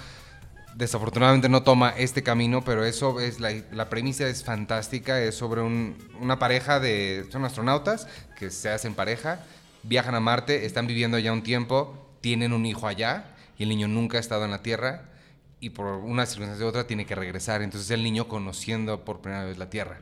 desafortunadamente 0.75 1.49
no 1.49 1.63
toma 1.63 1.89
este 1.97 2.21
camino, 2.23 2.63
pero 2.63 2.83
eso 2.85 3.19
es 3.19 3.39
la, 3.39 3.51
la 3.71 3.89
premisa 3.89 4.27
es 4.27 4.43
fantástica, 4.43 5.19
es 5.21 5.35
sobre 5.35 5.61
un- 5.61 5.95
una 6.19 6.37
pareja 6.39 6.79
de, 6.79 7.25
son 7.31 7.43
astronautas 7.45 8.07
que 8.37 8.49
se 8.51 8.69
hacen 8.69 8.93
pareja, 8.93 9.39
viajan 9.83 10.13
a 10.15 10.19
Marte, 10.19 10.65
están 10.65 10.85
viviendo 10.87 11.17
ya 11.19 11.33
un 11.33 11.41
tiempo, 11.43 11.97
tienen 12.21 12.53
un 12.53 12.65
hijo 12.65 12.87
allá 12.87 13.25
y 13.57 13.63
el 13.63 13.69
niño 13.69 13.87
nunca 13.87 14.17
ha 14.17 14.19
estado 14.19 14.45
en 14.45 14.51
la 14.51 14.61
Tierra 14.61 15.03
y 15.65 15.69
por 15.69 15.85
una 15.87 16.25
circunstancia 16.25 16.65
u 16.65 16.69
otra 16.69 16.85
tiene 16.85 17.05
que 17.05 17.15
regresar, 17.15 17.61
entonces 17.61 17.89
el 17.91 18.03
niño 18.03 18.27
conociendo 18.27 18.99
por 19.05 19.19
primera 19.21 19.45
vez 19.45 19.57
la 19.57 19.69
Tierra. 19.69 19.97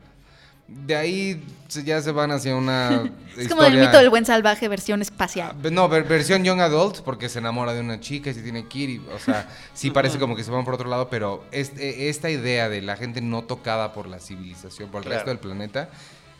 De 0.68 0.96
ahí 0.96 1.44
ya 1.84 2.00
se 2.00 2.12
van 2.12 2.30
hacia 2.30 2.56
una... 2.56 3.10
Es 3.36 3.48
como 3.48 3.62
el 3.62 3.68
historia- 3.74 3.80
mito 3.86 3.98
del 3.98 4.10
buen 4.10 4.24
salvaje 4.24 4.68
versión 4.68 5.02
espacial. 5.02 5.52
Ah, 5.62 5.68
No, 5.70 5.88
ver- 5.88 6.04
versión 6.04 6.44
Young 6.44 6.60
Adult, 6.60 7.00
porque 7.00 7.28
se 7.28 7.40
enamora 7.40 7.74
de 7.74 7.80
una 7.80 8.00
chica 8.00 8.30
y 8.30 8.34
se 8.34 8.42
tiene 8.42 8.66
que 8.68 8.78
ir. 8.78 8.90
y, 8.90 8.98
o 9.14 9.18
sea, 9.18 9.48
sí 9.74 9.90
parece 9.98 10.18
como 10.18 10.34
que 10.34 10.44
se 10.44 10.50
van 10.50 10.64
por 10.64 10.74
otro 10.74 10.88
lado, 10.88 11.08
pero 11.10 11.44
este- 11.52 12.08
esta 12.08 12.30
idea 12.30 12.68
de 12.68 12.80
la 12.80 12.96
gente 12.96 13.20
no 13.20 13.42
tocada 13.42 13.92
por 13.92 14.06
la 14.08 14.18
civilización, 14.18 14.90
por 14.90 15.00
el 15.02 15.04
Claro. 15.04 15.16
resto 15.18 15.30
del 15.30 15.38
planeta. 15.40 15.90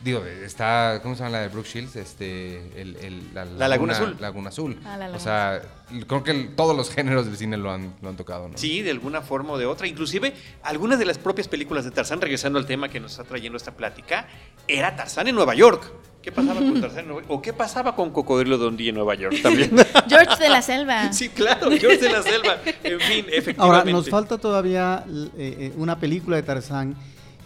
Digo, 0.03 0.25
está, 0.25 0.99
¿cómo 1.03 1.15
se 1.15 1.21
llama 1.23 1.37
la 1.39 1.43
de 1.43 1.49
Brooke 1.49 1.69
Shields? 1.69 1.95
Este, 1.97 2.57
el, 2.81 2.97
el- 2.97 3.35
la, 3.35 3.45
La 3.45 3.69
Laguna 3.69 3.93
Azul. 3.93 4.17
Laguna 4.19 4.49
Azul. 4.49 4.77
Ah, 4.85 4.97
la 4.97 5.09
Laguna 5.09 5.17
o 5.17 5.21
sea, 5.21 5.63
creo 6.09 6.25
que 6.25 6.31
el- 6.33 6.55
todos 6.57 6.77
los 6.77 6.91
géneros 6.91 7.27
del 7.27 7.37
cine 7.37 7.57
lo 7.57 7.71
han, 7.71 7.95
lo 8.03 8.09
han 8.09 8.17
tocado, 8.17 8.49
¿no? 8.49 8.59
Sí, 8.59 8.83
de 8.83 8.91
alguna 8.91 9.21
forma 9.23 9.53
o 9.53 9.59
de 9.59 9.67
otra. 9.67 9.87
Inclusive, 9.87 10.35
algunas 10.65 10.99
de 10.99 11.05
las 11.05 11.19
propias 11.19 11.47
películas 11.47 11.85
de 11.85 11.93
Tarzán, 11.93 12.21
regresando 12.21 12.59
al 12.59 12.67
tema 12.67 12.89
que 12.89 12.99
nos 12.99 13.13
está 13.13 13.25
trayendo 13.25 13.57
esta 13.57 13.73
plática, 13.77 14.27
era 14.67 14.97
Tarzán 14.97 15.29
en 15.29 15.35
Nueva 15.37 15.55
York. 15.55 15.85
¿Qué 16.21 16.33
pasaba 16.33 16.59
con 16.61 16.81
Tarzán 16.81 17.01
en 17.01 17.07
Nueva 17.07 17.21
York? 17.23 17.33
¿O 17.33 17.41
qué 17.43 17.53
pasaba 17.53 17.95
con 17.95 18.11
Cocodrilo 18.11 18.59
Dundee 18.59 18.89
en 18.89 18.97
Nueva 18.97 19.15
York 19.15 19.37
también? 19.41 19.71
George 20.09 20.37
de 20.43 20.49
la 20.49 20.63
Selva. 20.63 21.13
sí, 21.13 21.29
claro, 21.29 21.71
George 21.71 21.99
de 21.99 22.11
la 22.11 22.23
Selva. 22.23 22.57
En 22.83 22.99
fin, 23.01 23.27
efectivamente. 23.29 23.61
Ahora, 23.61 23.85
nos 23.85 24.09
falta 24.11 24.37
todavía 24.39 25.05
eh, 25.09 25.29
eh, 25.39 25.73
una 25.77 25.99
película 26.01 26.37
de 26.37 26.43
Tarzán 26.43 26.97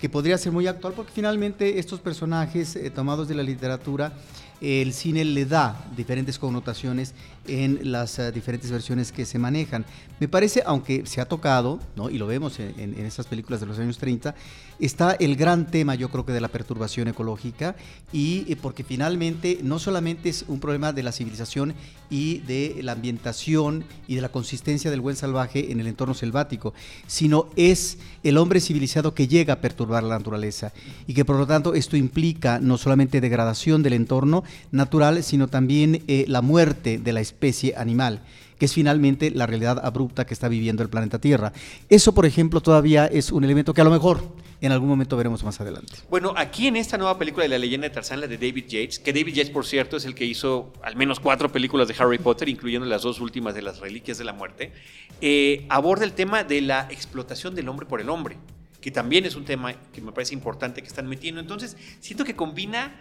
que 0.07 0.11
podría 0.11 0.38
ser 0.38 0.52
muy 0.52 0.68
actual 0.68 0.92
porque 0.94 1.11
finalmente 1.12 1.80
estos 1.80 1.98
personajes 1.98 2.76
eh, 2.76 2.90
tomados 2.90 3.26
de 3.26 3.34
la 3.34 3.42
literatura, 3.42 4.12
el 4.61 4.92
cine 4.92 5.24
le 5.24 5.46
da 5.46 5.84
diferentes 5.96 6.38
connotaciones 6.38 7.12
en 7.49 7.90
las 7.92 8.18
eh, 8.18 8.32
diferentes 8.32 8.70
versiones 8.70 9.12
que 9.12 9.24
se 9.24 9.38
manejan. 9.38 9.84
Me 10.20 10.28
parece, 10.28 10.62
aunque 10.66 11.05
se 11.07 11.20
ha 11.20 11.26
tocado, 11.26 11.80
¿no? 11.94 12.09
y 12.11 12.18
lo 12.18 12.26
vemos 12.26 12.59
en, 12.59 12.74
en- 12.78 13.07
esas 13.07 13.26
películas 13.26 13.61
de 13.61 13.66
los 13.66 13.78
años 13.78 13.99
30, 13.99 14.34
está 14.80 15.12
el 15.12 15.36
gran 15.36 15.66
tema, 15.70 15.94
yo 15.94 16.09
creo 16.11 16.24
que 16.26 16.32
de 16.32 16.40
la 16.40 16.49
perturbación 16.49 17.09
ecológica, 17.09 17.76
y 18.12 18.44
eh, 18.51 18.57
porque 18.61 18.82
finalmente 18.84 19.59
no 19.62 19.78
solamente 19.78 20.28
es 20.28 20.44
un 20.49 20.59
problema 20.61 20.92
de 20.92 21.03
la 21.03 21.12
civilización 21.12 21.74
y 22.11 22.38
de 22.40 22.80
la 22.82 22.92
ambientación 22.92 23.84
y 24.09 24.14
de 24.14 24.20
la 24.20 24.28
consistencia 24.30 24.90
del 24.90 25.01
buen 25.01 25.16
salvaje 25.16 25.70
en 25.72 25.80
el 25.80 25.86
entorno 25.86 26.14
selvático, 26.14 26.72
sino 27.07 27.49
es 27.57 27.99
el 28.22 28.38
hombre 28.38 28.61
civilizado 28.61 29.14
que 29.14 29.28
llega 29.28 29.55
a 29.55 29.61
perturbar 29.61 30.03
la 30.03 30.16
naturaleza 30.18 30.72
y 31.07 31.14
que 31.14 31.24
por 31.24 31.36
lo 31.36 31.47
tanto 31.47 31.74
esto 31.74 31.97
implica 31.97 32.59
no 32.61 32.78
solamente 32.78 33.20
degradación 33.20 33.82
del 33.82 33.92
entorno 33.94 34.44
natural, 34.72 35.22
sino 35.22 35.49
también 35.49 36.03
eh, 36.09 36.24
la 36.28 36.42
muerte 36.42 36.99
de 36.99 37.12
la 37.12 37.20
especie 37.20 37.36
animal 37.76 38.22
que 38.59 38.66
es 38.66 38.72
finalmente 38.72 39.30
la 39.30 39.47
realidad 39.47 39.84
abrupta 39.84 40.24
que 40.24 40.34
está 40.34 40.49
viviendo 40.49 40.82
el 40.82 40.89
planeta 40.89 41.20
Tierra. 41.20 41.53
Eso, 41.89 42.14
por 42.14 42.26
ejemplo, 42.26 42.61
todavía 42.61 43.07
es 43.07 43.32
un 43.32 43.45
elemento 43.45 43.74
que 43.74 43.80
a 43.80 43.84
lo 43.84 43.91
mejor 43.91 44.22
en 44.61 44.72
algún 44.72 44.89
momento 44.89 45.16
veremos 45.16 45.45
más 45.45 45.61
adelante. 45.61 45.93
Bueno, 46.09 46.32
aquí 46.37 46.66
en 46.66 46.76
esta 46.76 46.97
nueva 46.97 47.18
película 47.18 47.43
de 47.43 47.51
la 47.51 47.59
leyenda 47.59 47.89
de 47.89 47.95
Tarzán, 47.95 48.20
la 48.20 48.26
de 48.26 48.39
David 48.39 48.64
Yates, 48.66 48.99
que 48.99 49.12
David 49.12 49.34
Yates, 49.34 49.51
por 49.51 49.66
cierto, 49.66 49.99
es 49.99 50.07
el 50.07 50.14
que 50.14 50.24
hizo 50.24 50.72
al 50.82 50.97
menos 50.97 51.20
cuatro 51.20 51.53
películas 51.53 51.89
de 51.89 51.95
Harry 51.99 52.18
Potter, 52.18 52.49
incluyendo 52.49 52.87
las 52.87 53.03
dos 53.03 53.20
últimas 53.20 53.55
de 53.55 53.62
las 53.62 53.80
Reliquias 53.80 54.16
de 54.16 54.24
la 54.24 54.32
Muerte, 54.32 54.72
eh, 55.20 55.66
aborda 55.68 56.05
el 56.05 56.12
tema 56.12 56.43
de 56.43 56.62
la 56.62 56.89
explotación 56.91 57.55
del 57.55 57.68
hombre 57.68 57.87
por 57.87 58.01
el 58.01 58.09
hombre, 58.09 58.39
que 58.80 58.91
también 58.91 59.26
es 59.26 59.37
un 59.37 59.45
tema 59.45 59.74
que 59.93 60.01
me 60.01 60.12
parece 60.12 60.32
importante 60.32 60.80
que 60.80 60.89
están 60.89 61.07
metiendo. 61.07 61.41
Entonces, 61.41 61.76
siento 62.01 62.24
que 62.24 62.34
combina 62.34 62.95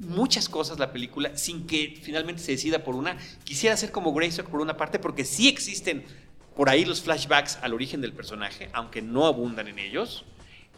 muchas 0.00 0.48
cosas 0.48 0.78
la 0.78 0.92
película 0.92 1.36
sin 1.36 1.66
que 1.66 1.98
finalmente 2.02 2.42
se 2.42 2.52
decida 2.52 2.82
por 2.84 2.94
una. 2.94 3.16
Quisiera 3.44 3.74
hacer 3.74 3.90
como 3.92 4.12
Greystock 4.12 4.48
por 4.48 4.60
una 4.60 4.76
parte, 4.76 4.98
porque 4.98 5.24
sí 5.24 5.48
existen 5.48 6.04
por 6.56 6.68
ahí 6.68 6.84
los 6.84 7.00
flashbacks 7.02 7.58
al 7.62 7.72
origen 7.74 8.00
del 8.00 8.12
personaje, 8.12 8.68
aunque 8.72 9.02
no 9.02 9.26
abundan 9.26 9.68
en 9.68 9.78
ellos. 9.78 10.24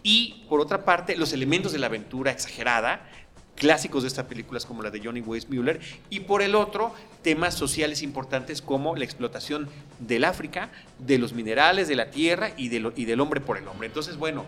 Y 0.03 0.45
por 0.49 0.61
otra 0.61 0.85
parte, 0.85 1.17
los 1.17 1.33
elementos 1.33 1.73
de 1.73 1.79
la 1.79 1.87
aventura 1.87 2.31
exagerada, 2.33 3.09
clásicos 3.55 4.03
de 4.03 4.09
estas 4.09 4.27
películas 4.27 4.67
como 4.67 4.83
la 4.83 4.91
de 4.91 5.01
Johnny 5.01 5.21
Weissmuller. 5.21 5.81
Y 6.11 6.21
por 6.21 6.43
el 6.43 6.55
otro, 6.57 6.93
temas 7.23 7.55
sociales 7.55 8.03
importantes 8.03 8.61
como 8.63 8.97
la 8.97 9.05
explotación 9.05 9.69
del 10.01 10.25
África, 10.25 10.71
de 10.99 11.19
los 11.19 11.33
minerales, 11.33 11.87
de 11.87 11.95
la 11.97 12.11
tierra 12.11 12.53
y, 12.57 12.69
de 12.69 12.81
lo- 12.81 12.93
y 12.97 13.05
del 13.05 13.21
hombre 13.21 13.41
por 13.41 13.57
el 13.59 13.69
hombre. 13.69 13.87
Entonces, 13.87 14.17
bueno, 14.17 14.45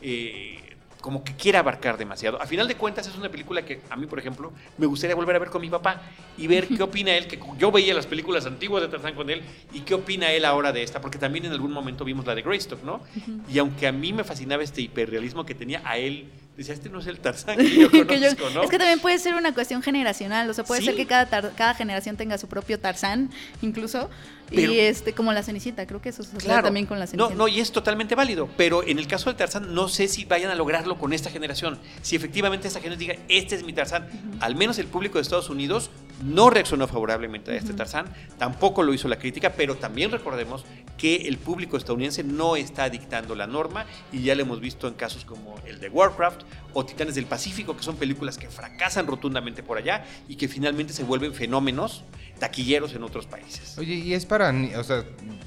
eh, 0.00 0.58
como 1.04 1.22
que 1.22 1.34
quiere 1.34 1.58
abarcar 1.58 1.98
demasiado. 1.98 2.40
A 2.40 2.46
final 2.46 2.66
de 2.66 2.76
cuentas, 2.76 3.06
es 3.06 3.14
una 3.14 3.28
película 3.28 3.60
que 3.62 3.82
a 3.90 3.96
mí, 3.96 4.06
por 4.06 4.18
ejemplo, 4.18 4.54
me 4.78 4.86
gustaría 4.86 5.14
volver 5.14 5.36
a 5.36 5.38
ver 5.38 5.50
con 5.50 5.60
mi 5.60 5.68
papá 5.68 6.00
y 6.38 6.46
ver 6.46 6.66
qué 6.66 6.82
opina 6.82 7.12
él, 7.14 7.26
que 7.26 7.38
yo 7.58 7.70
veía 7.70 7.92
las 7.92 8.06
películas 8.06 8.46
antiguas 8.46 8.82
de 8.82 8.88
Tarzán 8.88 9.14
con 9.14 9.28
él, 9.28 9.42
y 9.74 9.80
qué 9.80 9.92
opina 9.92 10.32
él 10.32 10.46
ahora 10.46 10.72
de 10.72 10.82
esta, 10.82 11.02
porque 11.02 11.18
también 11.18 11.44
en 11.44 11.52
algún 11.52 11.72
momento 11.72 12.06
vimos 12.06 12.24
la 12.24 12.34
de 12.34 12.40
Greystock, 12.40 12.82
¿no? 12.84 13.02
Y 13.52 13.58
aunque 13.58 13.86
a 13.86 13.92
mí 13.92 14.14
me 14.14 14.24
fascinaba 14.24 14.62
este 14.62 14.80
hiperrealismo 14.80 15.44
que 15.44 15.54
tenía, 15.54 15.82
a 15.84 15.98
él 15.98 16.24
decía, 16.56 16.72
este 16.72 16.88
no 16.88 17.00
es 17.00 17.06
el 17.06 17.18
Tarzán 17.20 17.58
que 17.58 17.68
yo 17.80 17.90
Que 17.90 17.98
yo- 17.98 18.06
conozco, 18.06 18.50
¿no? 18.54 18.62
Es 18.62 18.70
que 18.70 18.78
también 18.78 19.00
puede 19.00 19.18
ser 19.18 19.34
una 19.34 19.52
cuestión 19.52 19.82
generacional, 19.82 20.48
o 20.48 20.54
sea, 20.54 20.64
puede 20.64 20.80
Sí. 20.80 20.86
ser 20.86 20.96
que 20.96 21.04
cada, 21.06 21.26
cada 21.52 21.74
generación 21.74 22.16
tenga 22.16 22.38
su 22.38 22.46
propio 22.48 22.80
Tarzán, 22.80 23.28
incluso, 23.60 24.08
Pero- 24.50 24.72
y 24.72 24.78
este, 24.80 25.12
como 25.12 25.32
la 25.32 25.42
Cenicienta, 25.42 25.86
creo 25.86 26.00
que 26.00 26.10
eso 26.10 26.22
sucede 26.22 26.40
Claro. 26.44 26.64
también 26.64 26.86
con 26.86 26.98
la 26.98 27.04
No, 27.06 27.10
Cenicienta. 27.10 27.34
no, 27.36 27.48
y 27.48 27.60
es 27.60 27.72
totalmente 27.72 28.14
válido. 28.14 28.48
Pero 28.56 28.82
en 28.82 28.98
el 28.98 29.06
caso 29.06 29.30
del 29.30 29.36
Tarzán, 29.36 29.74
no 29.74 29.88
sé 29.88 30.08
si 30.08 30.24
vayan 30.24 30.50
a 30.50 30.54
lograrlo 30.54 30.98
con 30.98 31.12
esta 31.12 31.30
generación. 31.30 31.78
Si 32.02 32.16
efectivamente 32.16 32.68
esta 32.68 32.80
generación 32.80 33.08
diga, 33.16 33.24
este 33.28 33.54
es 33.54 33.64
mi 33.64 33.72
Tarzán. 33.72 34.08
Al 34.40 34.54
menos 34.54 34.78
el 34.78 34.86
público 34.86 35.18
de 35.18 35.22
Estados 35.22 35.50
Unidos 35.50 35.90
no 36.22 36.48
reaccionó 36.50 36.86
favorablemente 36.86 37.50
a 37.50 37.54
este 37.56 37.72
Tarzán. 37.74 38.06
Tampoco 38.38 38.82
lo 38.82 38.94
hizo 38.94 39.08
la 39.08 39.18
crítica, 39.18 39.50
pero 39.54 39.76
también 39.76 40.10
recordemos 40.10 40.64
que 40.96 41.16
el 41.28 41.38
público 41.38 41.76
estadounidense 41.76 42.22
no 42.22 42.54
está 42.56 42.88
dictando 42.88 43.34
la 43.34 43.46
norma. 43.46 43.86
Y 44.12 44.22
ya 44.22 44.34
lo 44.34 44.42
hemos 44.42 44.60
visto 44.60 44.86
en 44.86 44.94
casos 44.94 45.24
como 45.24 45.56
el 45.66 45.80
de 45.80 45.88
Warcraft 45.88 46.42
o 46.72 46.84
Titanes 46.86 47.14
del 47.16 47.26
Pacífico, 47.26 47.76
que 47.76 47.82
son 47.82 47.96
películas 47.96 48.38
que 48.38 48.48
fracasan 48.48 49.06
rotundamente 49.06 49.62
por 49.62 49.78
allá 49.78 50.04
y 50.28 50.36
que 50.36 50.48
finalmente 50.48 50.92
se 50.92 51.02
vuelven 51.04 51.34
fenómenos 51.34 52.04
taquilleros 52.44 52.92
en 52.94 53.02
otros 53.02 53.26
países. 53.26 53.78
Oye, 53.78 53.94
¿y 53.94 54.12
es 54.12 54.26
para, 54.26 54.52
o 54.78 54.84
sea, 54.84 55.02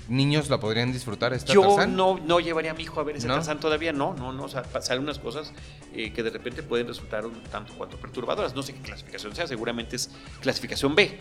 niños 0.10 0.50
la 0.50 0.60
podrían 0.60 0.92
disfrutar 0.92 1.32
esta 1.34 1.54
Yo 1.54 1.62
Tarzán? 1.62 1.96
no, 1.96 2.18
no 2.18 2.40
llevaría 2.40 2.72
a 2.72 2.74
mi 2.74 2.84
hijo 2.84 3.00
a 3.00 3.04
ver 3.04 3.18
ese 3.18 3.28
¿No? 3.28 3.36
Tarzán 3.36 3.60
todavía, 3.60 3.94
no, 3.94 4.16
no, 4.16 4.34
no, 4.34 4.46
o 4.46 4.50
sea, 4.50 4.64
pasan 4.64 5.00
unas 5.00 5.20
cosas 5.20 5.54
eh, 5.94 6.12
que 6.12 6.24
de 6.24 6.32
repente 6.32 6.64
pueden 6.64 6.88
resultar 6.88 7.26
un 7.28 7.40
tanto 7.52 7.74
cuanto 7.76 7.98
perturbadoras. 7.98 8.56
No 8.56 8.64
sé 8.64 8.74
qué 8.74 8.82
clasificación 8.82 9.36
sea, 9.36 9.46
seguramente 9.46 9.96
es 9.96 10.10
clasificación 10.42 10.96
B, 10.96 11.20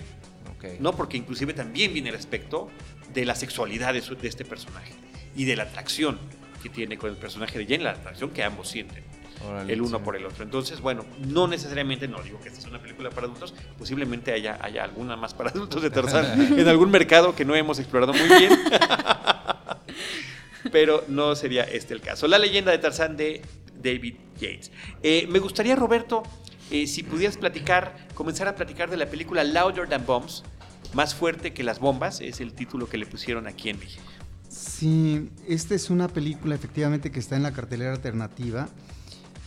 Ok. 0.56 0.80
¿no? 0.80 0.92
Porque 0.96 1.18
inclusive 1.18 1.52
también 1.52 1.92
viene 1.92 2.08
el 2.08 2.16
aspecto 2.16 2.70
de 3.12 3.26
la 3.26 3.34
sexualidad 3.34 3.92
de, 3.92 4.00
su- 4.00 4.16
de 4.16 4.28
este 4.28 4.46
personaje 4.46 4.92
y 5.36 5.44
de 5.44 5.56
la 5.56 5.64
atracción 5.64 6.18
que 6.62 6.70
tiene 6.70 6.96
con 6.96 7.10
el 7.10 7.16
personaje 7.18 7.58
de 7.58 7.66
Jane, 7.66 7.84
la 7.84 7.90
atracción 7.90 8.30
que 8.30 8.42
ambos 8.42 8.68
sienten. 8.68 9.04
El 9.68 9.82
uno 9.82 9.98
sí. 9.98 10.04
por 10.04 10.16
el 10.16 10.26
otro. 10.26 10.44
Entonces, 10.44 10.80
bueno, 10.80 11.04
no 11.26 11.46
necesariamente, 11.46 12.08
no 12.08 12.22
digo 12.22 12.40
que 12.40 12.48
esta 12.48 12.60
es 12.60 12.66
una 12.66 12.80
película 12.80 13.10
para 13.10 13.26
adultos, 13.26 13.54
posiblemente 13.78 14.32
haya, 14.32 14.58
haya 14.60 14.84
alguna 14.84 15.16
más 15.16 15.34
para 15.34 15.50
adultos 15.50 15.82
de 15.82 15.90
Tarzán 15.90 16.52
en 16.58 16.68
algún 16.68 16.90
mercado 16.90 17.34
que 17.34 17.44
no 17.44 17.54
hemos 17.54 17.78
explorado 17.78 18.12
muy 18.12 18.28
bien. 18.38 18.52
Pero 20.72 21.04
no 21.08 21.34
sería 21.36 21.62
este 21.62 21.94
el 21.94 22.00
caso. 22.00 22.26
La 22.26 22.38
leyenda 22.38 22.72
de 22.72 22.78
Tarzán 22.78 23.16
de 23.16 23.40
David 23.80 24.16
Yates. 24.40 24.72
Eh, 25.02 25.26
me 25.30 25.38
gustaría, 25.38 25.76
Roberto, 25.76 26.24
eh, 26.70 26.86
si 26.86 27.02
pudieras 27.02 27.36
platicar, 27.36 27.96
comenzar 28.14 28.48
a 28.48 28.56
platicar 28.56 28.90
de 28.90 28.96
la 28.96 29.06
película 29.06 29.44
Louder 29.44 29.88
Than 29.88 30.04
Bombs, 30.04 30.42
más 30.92 31.14
fuerte 31.14 31.52
que 31.52 31.62
las 31.62 31.78
bombas, 31.78 32.20
es 32.20 32.40
el 32.40 32.52
título 32.52 32.88
que 32.88 32.98
le 32.98 33.06
pusieron 33.06 33.46
aquí 33.46 33.70
en 33.70 33.78
México. 33.78 34.02
Sí, 34.48 35.30
esta 35.46 35.74
es 35.74 35.90
una 35.90 36.08
película 36.08 36.54
efectivamente 36.54 37.10
que 37.10 37.20
está 37.20 37.36
en 37.36 37.42
la 37.42 37.52
cartelera 37.52 37.92
alternativa 37.92 38.68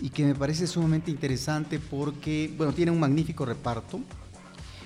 y 0.02 0.10
que 0.10 0.24
me 0.26 0.36
parece 0.36 0.66
sumamente 0.68 1.12
interesante 1.12 1.80
porque, 1.80 2.54
bueno, 2.58 2.74
tiene 2.74 2.92
un 2.92 3.00
magnífico 3.00 3.46
reparto. 3.46 4.00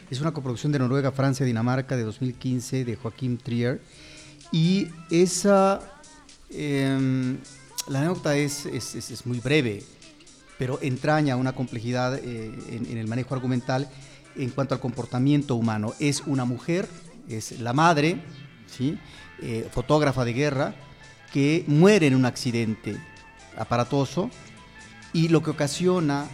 Es 0.10 0.22
una 0.22 0.32
coproducción 0.32 0.72
de 0.72 0.80
Noruega, 0.80 1.12
Francia, 1.12 1.46
Dinamarca 1.46 1.96
de 1.96 2.04
2015 2.04 2.86
de 2.86 2.96
Joaquín 2.96 3.38
Trier. 3.38 3.82
Y 4.52 4.88
esa, 5.10 5.80
em, 6.50 7.38
la 7.88 8.00
anécdota 8.00 8.36
es, 8.38 8.66
es- 8.66 8.96
es- 8.96 9.26
muy 9.26 9.40
breve, 9.40 9.84
pero 10.58 10.80
entraña 10.82 11.36
una 11.36 11.54
complejidad 11.54 12.16
eh, 12.16 12.52
en, 12.70 12.98
el 12.98 13.08
manejo 13.08 13.34
argumental 13.34 13.90
en 14.36 14.50
cuanto 14.52 14.74
al 14.76 14.80
comportamiento 14.82 15.56
humano. 15.56 15.94
Es 16.00 16.22
una 16.26 16.46
mujer, 16.46 16.88
es 17.28 17.60
la 17.60 17.74
madre. 17.74 18.22
Eh, 19.42 19.68
fotógrafa 19.72 20.26
de 20.26 20.34
guerra, 20.34 20.74
que 21.32 21.64
muere 21.68 22.08
en 22.08 22.16
un 22.16 22.26
accidente 22.26 22.98
aparatoso 23.58 24.30
y 25.14 25.30
lo 25.30 25.42
que 25.44 25.52
ocasiona 25.52 26.28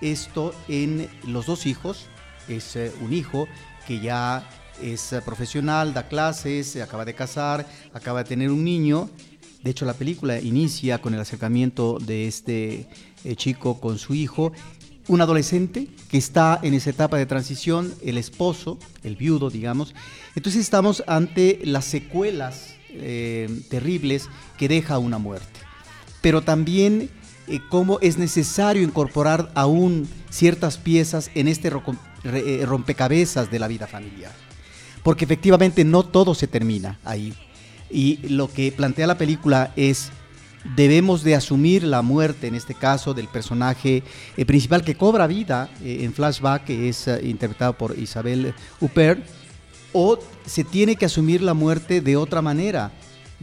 esto 0.00 0.54
en 0.68 1.08
los 1.26 1.46
dos 1.46 1.66
hijos, 1.66 2.06
es 2.48 2.76
eh, 2.76 2.92
un 3.00 3.12
hijo 3.12 3.48
que 3.86 4.00
ya 4.00 4.46
es 4.82 5.12
eh, 5.12 5.22
profesional, 5.22 5.94
da 5.94 6.08
clases, 6.08 6.66
se 6.66 6.82
acaba 6.82 7.04
de 7.04 7.14
casar, 7.14 7.66
acaba 7.92 8.22
de 8.22 8.28
tener 8.28 8.50
un 8.50 8.64
niño. 8.64 9.08
De 9.62 9.70
hecho, 9.70 9.86
la 9.86 9.94
película 9.94 10.38
inicia 10.40 11.00
con 11.00 11.14
el 11.14 11.20
acercamiento 11.20 11.98
de 11.98 12.28
este 12.28 12.86
eh, 13.24 13.36
chico 13.36 13.80
con 13.80 13.98
su 13.98 14.14
hijo. 14.14 14.52
Un 15.06 15.20
adolescente 15.20 15.88
que 16.10 16.18
está 16.18 16.58
en 16.62 16.74
esa 16.74 16.90
etapa 16.90 17.16
de 17.16 17.26
transición, 17.26 17.94
el 18.02 18.18
esposo, 18.18 18.78
el 19.02 19.16
viudo, 19.16 19.50
digamos. 19.50 19.94
Entonces 20.34 20.62
estamos 20.62 21.02
ante 21.06 21.60
las 21.64 21.84
secuelas 21.84 22.74
eh, 22.90 23.48
terribles 23.70 24.28
que 24.58 24.68
deja 24.68 24.98
una 24.98 25.18
muerte 25.18 25.64
pero 26.24 26.40
también 26.40 27.10
eh, 27.48 27.60
cómo 27.68 27.98
es 28.00 28.18
necesario 28.18 28.82
incorporar 28.82 29.50
aún 29.54 30.08
ciertas 30.30 30.78
piezas 30.78 31.30
en 31.34 31.48
este 31.48 31.70
eh, 32.24 32.62
rompecabezas 32.66 33.50
de 33.50 33.58
la 33.58 33.68
vida 33.68 33.86
familiar. 33.86 34.32
Porque 35.02 35.24
efectivamente 35.24 35.84
no 35.84 36.02
todo 36.02 36.34
se 36.34 36.46
termina 36.46 36.98
ahí. 37.04 37.34
Y 37.90 38.16
lo 38.28 38.52
que 38.52 38.72
plantea 38.72 39.06
la 39.06 39.18
película 39.18 39.72
es, 39.76 40.10
debemos 40.76 41.22
de 41.22 41.34
asumir 41.34 41.84
la 41.84 42.02
muerte, 42.02 42.46
en 42.46 42.54
este 42.54 42.74
caso, 42.74 43.14
del 43.14 43.28
personaje 43.28 44.02
eh, 44.36 44.44
principal 44.44 44.82
que 44.82 44.96
cobra 44.96 45.26
vida 45.26 45.70
eh, 45.82 45.98
en 46.00 46.12
flashback, 46.12 46.64
que 46.64 46.88
es 46.88 47.06
eh, 47.06 47.20
interpretado 47.24 47.74
por 47.74 47.98
Isabel 47.98 48.54
Huppert, 48.80 49.24
o 49.92 50.18
se 50.44 50.64
tiene 50.64 50.96
que 50.96 51.04
asumir 51.04 51.40
la 51.42 51.54
muerte 51.54 52.00
de 52.00 52.16
otra 52.16 52.42
manera, 52.42 52.90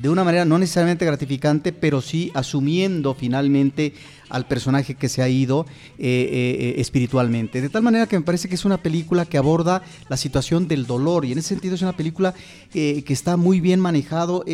de 0.01 0.09
una 0.09 0.23
manera 0.23 0.45
no 0.45 0.57
necesariamente 0.57 1.05
gratificante, 1.05 1.71
pero 1.71 2.01
sí 2.01 2.31
asumiendo 2.33 3.13
finalmente 3.13 3.93
al 4.29 4.47
personaje 4.47 4.95
que 4.95 5.09
se 5.09 5.21
ha 5.21 5.29
ido 5.29 5.65
eh, 5.99 6.05
eh, 6.07 6.57
eh, 6.59 6.73
espiritualmente. 6.81 7.61
De 7.61 7.69
tal 7.69 7.83
manera 7.83 8.07
que 8.07 8.17
me 8.17 8.25
parece 8.25 8.49
que 8.49 8.55
es 8.55 8.65
una 8.65 8.77
película 8.77 9.25
que 9.25 9.37
aborda 9.37 9.83
la 10.09 10.17
situación 10.17 10.67
del 10.67 10.87
dolor 10.87 11.25
y 11.25 11.33
en 11.33 11.37
ese 11.37 11.49
sentido 11.49 11.75
es 11.75 11.81
una 11.81 11.95
película 11.95 12.33
que 12.71 13.03
está 13.09 13.37
muy 13.37 13.59
bien 13.59 13.79
manejado 13.79 14.45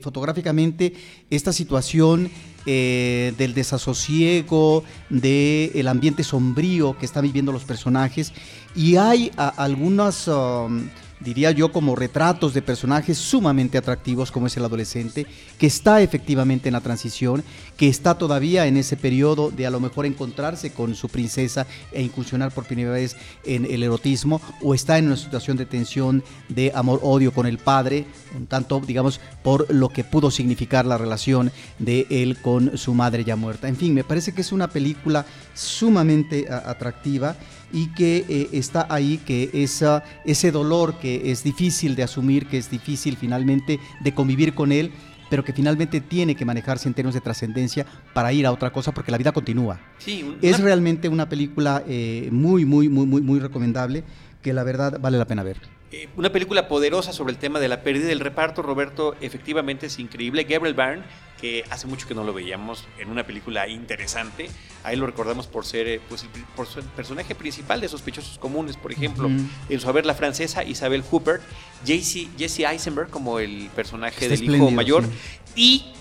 fotográficamente 0.00 0.94
esta 1.30 1.52
situación 1.52 2.30
del 2.64 3.54
desasosiego, 3.54 4.84
del 5.10 5.88
ambiente 5.88 6.22
sombrío 6.22 6.96
que 6.96 7.06
están 7.06 7.22
viviendo 7.22 7.52
los 7.52 7.64
personajes 7.64 8.32
y 8.74 8.96
hay 8.96 9.32
algunas... 9.36 10.28
um, 10.28 10.88
diría 11.26 11.50
yo, 11.50 11.72
como 11.72 11.96
retratos 11.96 12.54
de 12.54 12.62
personajes 12.62 13.18
sumamente 13.18 13.76
atractivos 13.76 14.30
como 14.30 14.46
es 14.46 14.56
el 14.56 14.64
adolescente, 14.64 15.26
que 15.58 15.66
está 15.66 16.00
efectivamente 16.00 16.68
en 16.68 16.74
la 16.74 16.80
transición, 16.80 17.42
que 17.76 17.88
está 17.88 18.16
todavía 18.16 18.66
en 18.66 18.76
ese 18.76 18.96
periodo 18.96 19.50
de 19.50 19.66
a 19.66 19.70
lo 19.70 19.80
mejor 19.80 20.06
encontrarse 20.06 20.72
con 20.72 20.94
su 20.94 21.08
princesa 21.08 21.66
e 21.92 22.02
incursionar 22.02 22.52
por 22.52 22.64
primera 22.64 22.90
vez 22.90 23.16
en 23.44 23.64
el 23.66 23.82
erotismo, 23.82 24.40
o 24.62 24.74
está 24.74 24.98
en 24.98 25.06
una 25.06 25.16
situación 25.16 25.56
de 25.56 25.66
tensión, 25.66 26.24
de 26.48 26.72
amor-odio 26.74 27.32
con 27.32 27.46
el 27.46 27.58
padre, 27.58 28.06
un 28.36 28.46
tanto, 28.46 28.80
digamos, 28.80 29.20
por 29.42 29.72
lo 29.72 29.88
que 29.88 30.04
pudo 30.04 30.30
significar 30.30 30.86
la 30.86 30.98
relación 30.98 31.52
de 31.78 32.06
él 32.10 32.38
con 32.40 32.78
su 32.78 32.94
madre 32.94 33.24
ya 33.24 33.36
muerta. 33.36 33.68
En 33.68 33.76
fin, 33.76 33.94
me 33.94 34.04
parece 34.04 34.32
que 34.32 34.40
es 34.40 34.52
una 34.52 34.68
película 34.68 35.26
sumamente 35.54 36.46
atractiva 36.50 37.36
y 37.72 37.92
que 37.94 38.24
eh, 38.28 38.48
está 38.52 38.86
ahí, 38.88 39.18
que 39.18 39.50
esa, 39.52 40.04
ese 40.24 40.50
dolor 40.50 40.98
que 40.98 41.30
es 41.30 41.42
difícil 41.42 41.96
de 41.96 42.04
asumir, 42.04 42.46
que 42.46 42.58
es 42.58 42.70
difícil 42.70 43.16
finalmente 43.16 43.80
de 44.00 44.14
convivir 44.14 44.54
con 44.54 44.72
él, 44.72 44.92
pero 45.30 45.44
que 45.44 45.52
finalmente 45.52 46.00
tiene 46.00 46.34
que 46.34 46.44
manejarse 46.44 46.88
en 46.88 46.94
términos 46.94 47.14
de 47.14 47.20
trascendencia 47.20 47.86
para 48.12 48.32
ir 48.32 48.46
a 48.46 48.52
otra 48.52 48.70
cosa, 48.70 48.92
porque 48.92 49.10
la 49.10 49.18
vida 49.18 49.32
continúa. 49.32 49.78
Sí, 49.98 50.36
Es 50.42 50.60
realmente 50.60 51.08
una 51.08 51.28
película 51.28 51.82
eh, 51.88 52.28
muy, 52.30 52.64
muy, 52.64 52.88
muy, 52.88 53.06
muy, 53.06 53.22
muy 53.22 53.40
recomendable, 53.40 54.04
que 54.42 54.52
la 54.52 54.64
verdad 54.64 54.98
vale 55.00 55.18
la 55.18 55.26
pena 55.26 55.42
ver. 55.42 55.56
Eh, 55.92 56.08
una 56.16 56.30
película 56.32 56.68
poderosa 56.68 57.12
sobre 57.12 57.32
el 57.32 57.38
tema 57.38 57.60
de 57.60 57.68
la 57.68 57.82
pérdida 57.82 58.08
del 58.08 58.20
reparto, 58.20 58.62
Roberto, 58.62 59.14
efectivamente 59.20 59.86
es 59.86 59.98
increíble. 59.98 60.44
Gabriel 60.44 60.74
Byrne, 60.74 61.02
que 61.40 61.64
hace 61.70 61.86
mucho 61.86 62.06
que 62.08 62.14
no 62.14 62.24
lo 62.24 62.32
veíamos 62.32 62.84
en 62.98 63.10
una 63.10 63.26
película 63.26 63.68
interesante, 63.68 64.48
ahí 64.84 64.96
lo 64.96 65.06
recordamos 65.06 65.46
por 65.46 65.64
ser 65.66 65.86
eh, 65.88 66.00
pues, 66.08 66.22
el, 66.22 66.28
pri- 66.30 66.44
por 66.56 66.66
su- 66.66 66.78
el 66.80 66.84
personaje 66.86 67.34
principal 67.34 67.80
de 67.80 67.88
Sospechosos 67.88 68.38
Comunes, 68.38 68.76
por 68.76 68.92
ejemplo, 68.92 69.28
Ujú. 69.28 69.36
en 69.68 69.80
su 69.80 69.88
haber 69.88 70.06
la 70.06 70.14
francesa 70.14 70.64
Isabel 70.64 71.04
Huppert, 71.10 71.42
JC 71.84 72.28
Jesse 72.38 72.60
Eisenberg 72.60 73.10
como 73.10 73.38
el 73.38 73.68
personaje 73.76 74.26
Está 74.26 74.40
del 74.40 74.54
hijo 74.54 74.70
mayor, 74.70 75.04
sí. 75.04 75.10
y 75.56 75.92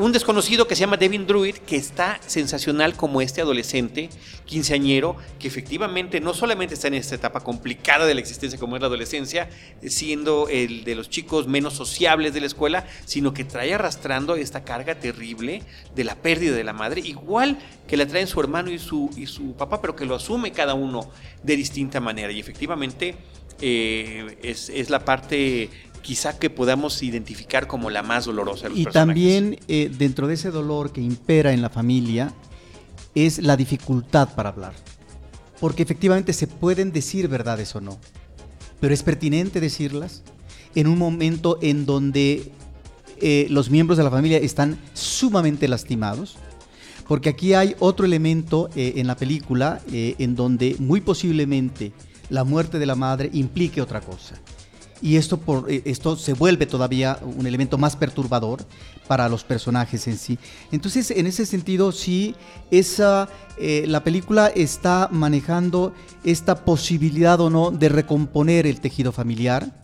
un 0.00 0.12
desconocido 0.12 0.66
que 0.66 0.74
se 0.74 0.80
llama 0.80 0.96
Devin 0.96 1.26
Druid, 1.26 1.56
que 1.56 1.76
está 1.76 2.18
sensacional 2.26 2.94
como 2.94 3.20
este 3.20 3.42
adolescente 3.42 4.08
quinceañero, 4.46 5.16
que 5.38 5.46
efectivamente 5.46 6.20
no 6.20 6.32
solamente 6.32 6.72
está 6.72 6.88
en 6.88 6.94
esta 6.94 7.16
etapa 7.16 7.40
complicada 7.40 8.06
de 8.06 8.14
la 8.14 8.20
existencia 8.20 8.58
como 8.58 8.76
es 8.76 8.80
la 8.80 8.86
adolescencia, 8.86 9.50
siendo 9.86 10.48
el 10.48 10.84
de 10.84 10.94
los 10.94 11.10
chicos 11.10 11.48
menos 11.48 11.74
sociables 11.74 12.32
de 12.32 12.40
la 12.40 12.46
escuela, 12.46 12.86
sino 13.04 13.34
que 13.34 13.44
trae 13.44 13.74
arrastrando 13.74 14.36
esta 14.36 14.64
carga 14.64 14.94
terrible 14.94 15.62
de 15.94 16.04
la 16.04 16.14
pérdida 16.14 16.56
de 16.56 16.64
la 16.64 16.72
madre, 16.72 17.02
igual 17.02 17.58
que 17.86 17.98
la 17.98 18.06
traen 18.06 18.26
su 18.26 18.40
hermano 18.40 18.70
y 18.70 18.78
su, 18.78 19.10
y 19.18 19.26
su 19.26 19.52
papá, 19.52 19.82
pero 19.82 19.96
que 19.96 20.06
lo 20.06 20.14
asume 20.14 20.50
cada 20.52 20.72
uno 20.72 21.10
de 21.42 21.56
distinta 21.56 22.00
manera. 22.00 22.32
Y 22.32 22.40
efectivamente 22.40 23.16
eh, 23.60 24.38
es, 24.42 24.70
es 24.70 24.88
la 24.88 25.04
parte 25.04 25.68
quizá 26.02 26.38
que 26.38 26.50
podamos 26.50 27.02
identificar 27.02 27.66
como 27.66 27.90
la 27.90 28.02
más 28.02 28.24
dolorosa 28.24 28.64
de 28.64 28.70
los 28.70 28.78
Y 28.78 28.84
personajes. 28.84 29.08
también 29.08 29.58
eh, 29.68 29.90
dentro 29.96 30.26
de 30.26 30.34
ese 30.34 30.50
dolor 30.50 30.92
que 30.92 31.00
impera 31.00 31.52
en 31.52 31.62
la 31.62 31.70
familia 31.70 32.32
es 33.14 33.38
la 33.42 33.56
dificultad 33.56 34.34
para 34.34 34.50
hablar. 34.50 34.72
Porque 35.60 35.82
efectivamente 35.82 36.32
se 36.32 36.46
pueden 36.46 36.92
decir 36.92 37.28
verdades 37.28 37.74
o 37.76 37.80
no, 37.80 37.98
pero 38.80 38.94
es 38.94 39.02
pertinente 39.02 39.60
decirlas. 39.60 40.22
en 40.76 40.86
un 40.86 40.98
momento 40.98 41.58
en 41.62 41.84
donde 41.84 42.52
eh, 43.20 43.46
los 43.50 43.70
miembros 43.70 43.98
de 43.98 44.04
la 44.04 44.10
familia 44.10 44.38
están 44.38 44.78
sumamente 44.94 45.66
lastimados. 45.66 46.36
Porque 47.08 47.28
aquí 47.28 47.54
hay 47.54 47.74
otro 47.80 48.06
elemento 48.06 48.70
eh, 48.76 48.92
en 48.96 49.08
la 49.08 49.16
película 49.16 49.80
en 49.90 50.36
donde 50.36 50.76
muy 50.78 51.00
posiblemente 51.00 51.92
la 52.28 52.44
muerte 52.44 52.78
de 52.78 52.86
la 52.86 52.94
madre 52.94 53.30
implique 53.32 53.82
otra 53.82 54.00
cosa. 54.00 54.36
Y 55.02 55.16
esto, 55.16 55.38
por, 55.38 55.70
esto 55.70 56.16
se 56.16 56.34
vuelve 56.34 56.66
todavía 56.66 57.18
un 57.22 57.46
elemento 57.46 57.78
más 57.78 57.96
perturbador 57.96 58.64
para 59.08 59.28
los 59.28 59.44
personajes 59.44 60.06
en 60.06 60.18
sí. 60.18 60.38
Entonces, 60.72 61.10
en 61.10 61.26
ese 61.26 61.46
sentido, 61.46 61.90
sí, 61.92 62.34
esa, 62.70 63.28
la 63.58 64.04
película 64.04 64.48
está 64.48 65.08
manejando 65.10 65.94
esta 66.22 66.64
posibilidad 66.64 67.40
o 67.40 67.50
no 67.50 67.70
de 67.70 67.88
recomponer 67.88 68.66
el 68.66 68.80
tejido 68.80 69.10
familiar, 69.10 69.80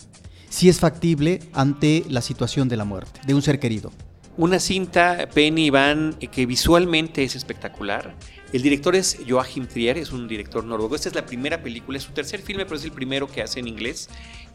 si 0.48 0.68
es 0.68 0.80
factible 0.80 1.40
ante 1.52 2.04
la 2.08 2.22
situación 2.22 2.68
de 2.68 2.76
la 2.76 2.84
muerte 2.84 3.20
de 3.26 3.34
un 3.34 3.42
ser 3.42 3.58
querido. 3.58 3.92
Una 4.38 4.58
cinta, 4.58 5.28
Penny 5.32 5.70
Van, 5.70 6.14
que 6.14 6.44
visualmente 6.46 7.24
es 7.24 7.36
espectacular. 7.36 8.14
El 8.52 8.62
director 8.62 8.94
es 8.94 9.18
Joachim 9.28 9.66
Trier, 9.66 9.98
es 9.98 10.12
un 10.12 10.28
director 10.28 10.64
noruego. 10.64 10.94
Esta 10.94 11.08
es 11.08 11.14
la 11.14 11.26
primera 11.26 11.62
película, 11.62 11.98
es 11.98 12.04
su 12.04 12.12
tercer 12.12 12.40
filme, 12.40 12.64
pero 12.64 12.76
es 12.76 12.84
el 12.84 12.92
primero 12.92 13.26
que 13.26 13.42
hace 13.42 13.58
en 13.58 13.66
inglés. 13.66 14.08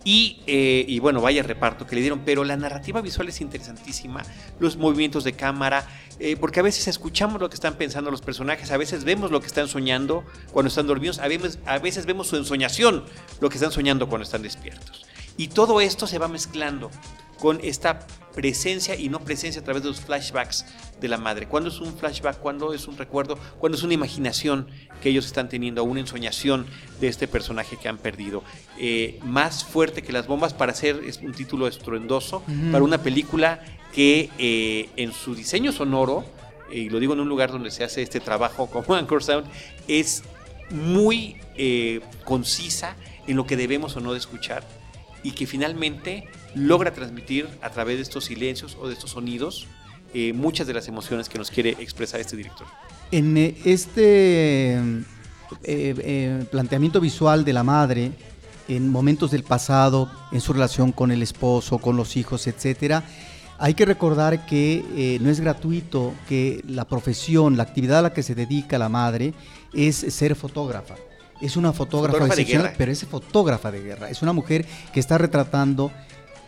Y, 0.04 0.40
eh, 0.48 0.86
y, 0.88 1.00
bueno, 1.00 1.22
vaya 1.22 1.44
reparto 1.44 1.86
que 1.86 1.96
le 1.96 2.02
dieron, 2.02 2.22
pero 2.26 2.44
la 2.44 2.58
narrativa 2.58 3.02
visual 3.02 3.30
es 3.30 3.40
interesantísima, 3.40 4.24
los 4.60 4.78
movimientos 4.78 5.24
de 5.24 5.34
cámara, 5.34 5.88
eh, 6.20 6.38
porque 6.40 6.60
a 6.60 6.64
veces 6.64 6.88
escuchamos 6.88 7.40
lo 7.40 7.50
que 7.50 7.56
están 7.56 7.76
pensando 7.76 8.10
los 8.10 8.22
personajes, 8.22 8.72
a 8.72 8.78
veces 8.78 9.04
vemos 9.04 9.30
lo 9.30 9.42
que 9.42 9.48
están 9.48 9.68
soñando 9.68 10.24
cuando 10.52 10.70
están 10.70 10.88
dormidos, 10.88 11.20
a 11.20 11.28
veces, 11.28 11.60
a 11.68 11.78
veces 11.78 12.08
vemos 12.08 12.28
su 12.28 12.36
ensoñación, 12.36 13.04
lo 13.42 13.50
que 13.50 13.58
están 13.58 13.72
soñando 13.72 14.10
cuando 14.10 14.24
están 14.24 14.42
despiertos. 14.42 15.06
Y 15.38 15.50
todo 15.50 15.82
esto 15.82 16.08
se 16.08 16.18
va 16.18 16.28
mezclando 16.28 16.90
con 17.42 17.60
esta 17.64 18.06
presencia 18.36 18.96
y 18.96 19.10
no 19.10 19.20
presencia 19.20 19.62
a 19.62 19.64
través 19.64 19.82
de 19.82 19.90
los 19.90 20.00
flashbacks 20.00 20.64
de 21.02 21.08
la 21.08 21.18
madre. 21.18 21.48
¿Cuándo 21.48 21.70
es 21.70 21.80
un 21.80 21.92
flashback? 21.98 22.38
¿Cuándo 22.38 22.72
es 22.72 22.88
un 22.88 22.96
recuerdo? 23.00 23.36
¿Cuándo 23.60 23.80
es 23.80 23.84
una 23.84 23.96
imaginación 23.96 24.68
que 25.02 25.10
ellos 25.10 25.26
están 25.26 25.50
teniendo? 25.50 25.84
Una 25.84 26.02
ensoñación 26.02 26.68
de 27.00 27.08
este 27.08 27.28
personaje 27.28 27.78
que 27.78 27.90
han 27.90 27.98
perdido. 27.98 28.44
Eh, 28.80 29.20
más 29.24 29.66
fuerte 29.66 30.04
que 30.04 30.14
las 30.14 30.28
bombas 30.28 30.54
para 30.54 30.72
hacer 30.72 31.02
es 31.04 31.18
un 31.18 31.34
título 31.34 31.68
estruendoso, 31.68 32.44
para 32.72 32.84
una 32.84 33.00
película 33.00 33.60
que 33.92 34.30
eh, 34.38 34.90
en 34.96 35.12
su 35.12 35.34
diseño 35.34 35.72
sonoro, 35.72 36.24
y 36.72 36.90
lo 36.90 37.00
digo 37.00 37.14
en 37.14 37.22
un 37.22 37.28
lugar 37.28 37.52
donde 37.52 37.72
se 37.72 37.84
hace 37.84 38.04
este 38.04 38.20
trabajo 38.20 38.68
como 38.68 38.94
Anchor 38.94 39.24
Sound, 39.24 39.48
es 39.88 40.24
muy 40.70 41.38
eh, 41.58 42.02
concisa 42.24 42.96
en 43.26 43.36
lo 43.36 43.48
que 43.48 43.58
debemos 43.58 43.98
o 43.98 44.00
no 44.00 44.12
de 44.12 44.20
escuchar 44.20 44.64
y 45.24 45.32
que 45.32 45.46
finalmente 45.48 46.28
logra 46.56 46.94
transmitir 46.94 47.48
a 47.62 47.70
través 47.70 47.98
de 47.98 48.04
estos 48.04 48.26
silencios 48.26 48.78
o 48.80 48.88
de 48.88 48.94
estos 48.94 49.12
sonidos 49.12 49.68
eh, 50.14 50.34
muchas 50.34 50.68
de 50.68 50.74
las 50.74 50.88
emociones 50.88 51.30
que 51.30 51.38
nos 51.38 51.50
quiere 51.50 51.70
expresar 51.80 52.20
este 52.20 52.36
director. 52.36 52.68
En 53.12 53.38
eh, 53.38 53.56
este 53.64 54.78
eh, 55.64 56.46
planteamiento 56.52 57.00
visual 57.00 57.46
de 57.46 57.54
la 57.54 57.64
madre, 57.64 58.12
en 58.68 58.90
momentos 58.90 59.32
del 59.32 59.44
pasado, 59.44 60.12
en 60.34 60.42
su 60.42 60.52
relación 60.52 60.92
con 60.92 61.12
el 61.12 61.22
esposo, 61.22 61.78
con 61.78 61.96
los 61.96 62.18
hijos, 62.18 62.46
etcétera, 62.48 63.04
hay 63.58 63.74
que 63.74 63.86
recordar 63.86 64.46
que 64.46 65.20
no 65.22 65.30
es 65.30 65.40
gratuito 65.40 66.14
que 66.28 66.64
la 66.68 66.86
profesión, 66.86 67.58
la 67.58 67.64
actividad 67.64 68.00
a 68.00 68.02
la 68.02 68.14
que 68.14 68.24
se 68.24 68.34
dedica 68.34 68.80
la 68.80 68.90
madre 68.90 69.34
es 69.72 69.96
ser 69.96 70.36
fotógrafa 70.36 70.96
es 71.42 71.58
una 71.58 71.74
fotógrafa, 71.74 72.28
excepcional, 72.28 72.74
pero 72.78 72.92
es 72.92 73.04
fotógrafa 73.06 73.72
de 73.72 73.82
guerra. 73.82 74.10
Es 74.10 74.22
una 74.22 74.32
mujer 74.32 74.66
que 74.94 75.00
está 75.00 75.18
retratando 75.18 75.92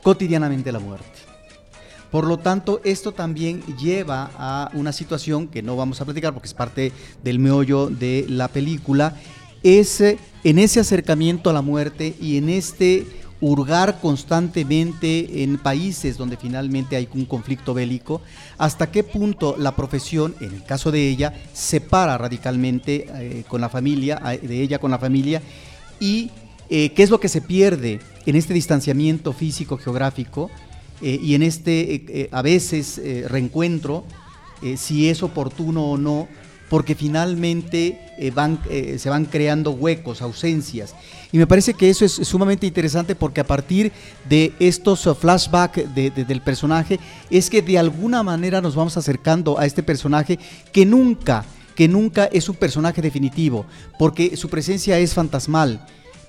cotidianamente 0.04 0.72
la 0.72 0.80
muerte. 0.80 1.08
Por 2.12 2.28
lo 2.28 2.38
tanto, 2.38 2.80
esto 2.84 3.12
también 3.12 3.64
lleva 3.76 4.30
a 4.38 4.70
una 4.76 4.92
situación 4.92 5.48
que 5.48 5.64
no 5.64 5.76
vamos 5.76 6.00
a 6.00 6.06
platicar 6.06 6.32
porque 6.32 6.48
es 6.48 6.54
parte 6.54 6.92
del 7.24 7.40
meollo 7.40 7.88
de 7.88 8.28
la 8.30 8.50
película, 8.50 9.16
es 9.64 10.00
eh, 10.00 10.20
en 10.44 10.60
ese 10.60 10.80
acercamiento 10.80 11.50
a 11.50 11.54
la 11.54 11.64
muerte 11.64 12.16
y 12.22 12.38
en 12.38 12.50
este 12.50 13.08
hurgar 13.42 14.00
constantemente 14.00 15.44
en 15.44 15.58
países 15.58 16.16
donde 16.16 16.38
finalmente 16.38 16.96
hay 16.96 17.10
un 17.16 17.26
conflicto 17.26 17.74
bélico, 17.74 18.22
hasta 18.60 18.92
qué 18.92 19.04
punto 19.04 19.56
la 19.58 19.76
profesión, 19.76 20.36
en 20.40 20.54
el 20.54 20.64
caso 20.64 20.92
de 20.92 21.10
ella, 21.10 21.34
separa 21.52 22.18
radicalmente 22.18 23.08
eh, 23.10 23.44
con 23.48 23.60
la 23.60 23.70
familia, 23.70 24.22
de 24.40 24.62
ella 24.62 24.78
con 24.78 24.92
la 24.92 25.00
familia, 25.00 25.42
y 26.00 26.30
eh, 26.70 26.92
qué 26.94 27.04
es 27.04 27.10
lo 27.10 27.20
que 27.20 27.28
se 27.28 27.42
pierde 27.42 28.00
en 28.26 28.36
este 28.36 28.54
distanciamiento 28.54 29.34
físico 29.34 29.78
geográfico 29.78 30.50
eh, 31.02 31.20
y 31.22 31.36
en 31.36 31.44
este 31.44 32.30
a 32.32 32.42
veces 32.42 33.02
reencuentro, 33.28 34.06
si 34.78 35.10
es 35.10 35.24
oportuno 35.24 35.92
o 35.92 35.98
no, 35.98 36.28
porque 36.70 36.96
finalmente 36.96 38.00
se 38.98 39.10
van 39.10 39.26
creando 39.26 39.72
huecos, 39.72 40.22
ausencias. 40.22 40.96
Y 41.34 41.40
me 41.40 41.48
parece 41.48 41.74
que 41.74 41.90
eso 41.90 42.06
es 42.06 42.12
sumamente 42.12 42.68
interesante 42.68 43.16
porque 43.16 43.42
a 43.42 43.48
partir 43.48 43.92
de 44.30 44.54
estos 44.60 45.08
uh, 45.08 45.16
flashbacks 45.16 45.84
del 45.96 46.42
personaje 46.42 47.00
es 47.32 47.50
que 47.50 47.64
de 47.64 47.80
alguna 47.80 48.22
manera 48.22 48.62
nos 48.62 48.76
vamos 48.76 48.98
acercando 48.98 49.58
a 49.58 49.66
este 49.66 49.82
personaje 49.82 50.38
que 50.72 50.86
nunca, 50.86 51.44
que 51.76 51.88
nunca 51.88 52.26
es 52.26 52.50
un 52.50 52.56
personaje 52.56 53.02
definitivo, 53.02 53.66
porque 53.98 54.38
su 54.38 54.48
presencia 54.48 55.00
es 55.00 55.16
fantasmal 55.16 55.84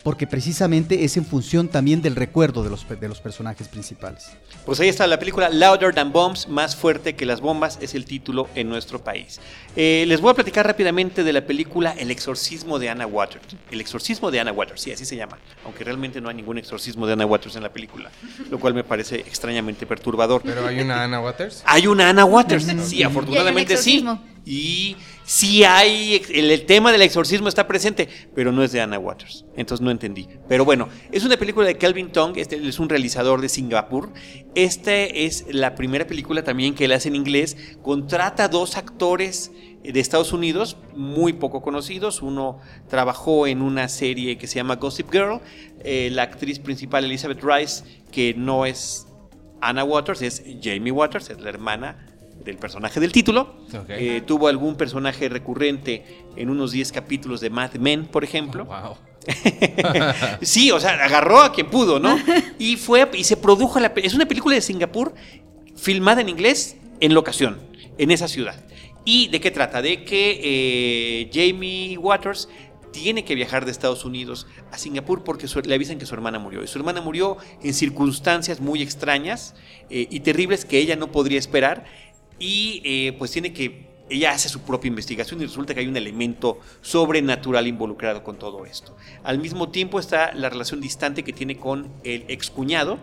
porque 0.05 0.27
precisamente 0.27 1.05
es 1.05 1.17
en 1.17 1.25
función 1.25 1.67
también 1.67 2.03
del 2.03 2.15
recuerdo 2.15 2.63
de 2.63 2.69
los, 2.69 2.87
de 2.87 3.09
los 3.09 3.21
personajes 3.21 3.69
principales. 3.69 4.37
Pues 4.67 4.79
ahí 4.79 4.89
está 4.89 5.07
la 5.07 5.19
película 5.19 5.49
Louder 5.49 5.95
Than 5.95 6.13
Bombs, 6.13 6.47
más 6.47 6.77
fuerte 6.77 7.17
que 7.17 7.25
las 7.25 7.41
bombas, 7.41 7.79
es 7.81 7.95
el 7.95 8.05
título 8.05 8.49
en 8.55 8.69
nuestro 8.69 9.03
país. 9.03 9.41
Eh, 9.75 10.05
les 10.07 10.21
voy 10.21 10.31
a 10.31 10.35
platicar 10.35 10.67
rápidamente 10.67 11.25
de 11.25 11.33
la 11.33 11.47
película 11.47 11.95
El 11.99 12.11
exorcismo 12.11 12.79
de 12.79 12.91
Anna 12.91 13.07
Waters. 13.07 13.57
El 13.71 13.81
exorcismo 13.81 14.31
de 14.31 14.41
Anna 14.41 14.53
Waters, 14.53 14.83
sí, 14.83 14.93
así 14.93 15.07
se 15.07 15.17
llama, 15.17 15.39
aunque 15.65 15.85
realmente 15.85 16.21
no 16.21 16.29
hay 16.29 16.35
ningún 16.35 16.59
exorcismo 16.59 17.07
de 17.07 17.15
Anna 17.15 17.25
Waters 17.25 17.57
en 17.57 17.63
la 17.63 17.73
película, 17.73 18.11
lo 18.51 18.61
cual 18.61 18.75
me 18.75 18.85
parece 18.85 19.17
extrañamente 19.21 19.87
perturbador. 19.87 20.43
¿Pero 20.45 20.67
hay 20.67 20.81
una 20.81 21.03
Anna 21.03 21.21
Waters? 21.21 21.63
Hay 21.65 21.87
una 21.87 22.11
Anna 22.11 22.27
Waters, 22.27 22.67
sí, 22.85 23.03
afortunadamente 23.03 23.79
sí. 23.79 24.05
Y 24.47 24.97
sí 25.25 25.65
hay, 25.65 26.23
el, 26.33 26.67
tema 26.67 26.93
del 26.93 27.03
exorcismo 27.03 27.49
está 27.49 27.67
presente, 27.67 28.09
pero 28.35 28.53
no 28.53 28.63
es 28.63 28.73
de 28.73 28.81
Anna 28.81 28.99
Waters. 28.99 29.45
Entonces 29.57 29.85
no 29.85 29.91
entendí. 29.91 30.29
Pero 30.49 30.65
bueno, 30.65 30.89
es 31.11 31.25
una 31.25 31.37
película 31.37 31.67
de 31.67 31.77
Calvin 31.77 32.11
Tong, 32.11 32.37
este 32.37 32.57
es 32.57 32.79
un 32.79 32.89
realizador 32.89 33.41
de 33.41 33.49
Singapur. 33.49 34.13
Esta 34.55 34.95
es 34.95 35.47
la 35.49 35.75
primera 35.75 36.07
película 36.07 36.45
también 36.45 36.75
que 36.75 36.85
él 36.85 36.93
hace 36.93 37.09
en 37.09 37.17
inglés. 37.17 37.57
Contrata 37.83 38.49
dos 38.49 38.77
actores 38.77 39.51
de 39.83 40.01
Estados 40.01 40.33
Unidos, 40.33 40.77
muy 40.95 41.35
poco 41.35 41.63
conocidos. 41.63 42.23
Uno 42.23 42.61
trabajó 42.89 43.47
en 43.47 43.63
una 43.63 43.89
serie 43.89 44.39
que 44.39 44.47
se 44.47 44.57
llama 44.57 44.77
Gossip 44.77 45.11
Girl. 45.11 45.41
Eh, 45.81 46.09
la 46.13 46.23
actriz 46.23 46.59
principal, 46.59 47.05
Elizabeth 47.05 47.43
Rice, 47.43 47.85
que 48.11 48.35
no 48.35 48.65
es 48.65 49.07
Anna 49.61 49.85
Waters, 49.85 50.23
es 50.23 50.43
Jamie 50.63 50.93
Waters, 50.93 51.31
es 51.31 51.41
la 51.41 51.51
hermana 51.51 52.14
del 52.45 52.57
personaje 52.57 53.01
del 53.01 53.13
título. 53.13 53.55
Eh, 53.89 54.23
tuvo 54.27 54.49
algún 54.49 54.77
personaje 54.77 55.29
recurrente 55.29 56.25
en 56.37 56.51
unos 56.51 56.73
10 56.73 56.93
capítulos 56.93 57.41
de 57.41 57.51
Mad 57.51 57.75
Men, 57.75 58.07
por 58.07 58.25
ejemplo. 58.25 58.67
Oh, 58.69 58.97
sí, 60.43 60.71
o 60.71 60.79
sea, 60.79 61.03
agarró 61.03 61.41
a 61.41 61.53
quien 61.53 61.69
pudo, 61.69 61.99
¿no? 61.99 62.19
Y 62.59 62.77
fue 62.77 63.09
y 63.15 63.25
se 63.25 63.37
produjo 63.37 63.81
la 63.81 63.93
es 63.97 64.15
una 64.15 64.27
película 64.27 64.55
de 64.55 64.61
Singapur 64.61 65.15
filmada 65.77 66.21
en 66.21 66.29
inglés 66.29 66.77
en 67.01 67.15
locación 67.15 67.59
en 67.97 68.11
esa 68.11 68.29
ciudad. 68.29 68.63
¿Y 69.07 69.29
de 69.29 69.41
qué 69.41 69.51
trata? 69.51 69.83
De 69.83 70.05
que 70.05 70.41
eh, 70.43 71.31
Jamie 71.33 71.97
Waters 71.99 72.49
tiene 72.95 73.25
que 73.25 73.35
viajar 73.35 73.65
de 73.65 73.73
Estados 73.73 74.05
Unidos 74.05 74.47
a 74.71 74.79
Singapur 74.79 75.25
porque 75.25 75.49
le 75.65 75.75
avisan 75.75 75.99
que 75.99 76.07
su 76.07 76.15
hermana 76.15 76.39
murió. 76.39 76.63
Y 76.63 76.69
su 76.69 76.79
hermana 76.79 77.01
murió 77.01 77.37
en 77.63 77.75
circunstancias 77.75 78.61
muy 78.61 78.83
extrañas 78.83 79.55
eh, 79.91 80.07
y 80.09 80.21
terribles 80.21 80.65
que 80.65 80.79
ella 80.79 80.95
no 80.95 81.11
podría 81.11 81.39
esperar 81.39 81.85
y 82.45 82.83
eh, 82.85 83.15
pues 83.17 83.31
tiene 83.31 83.55
que, 83.55 83.87
ella 84.11 84.33
hace 84.33 84.51
su 84.51 84.61
propia 84.61 84.91
investigación 84.91 85.41
y 85.41 85.47
resulta 85.47 85.73
que 85.73 85.81
hay 85.81 85.87
un 85.87 85.97
elemento 85.97 86.59
sobrenatural 86.83 87.67
involucrado 87.67 88.23
con 88.23 88.39
todo 88.39 88.67
esto. 88.67 88.95
Al 89.23 89.39
mismo 89.39 89.71
tiempo 89.71 89.99
está 89.99 90.35
la 90.35 90.51
relación 90.51 90.83
distante 90.83 91.25
que 91.25 91.33
tiene 91.33 91.57
con 91.57 91.91
el 92.05 92.27
excuñado, 92.29 92.99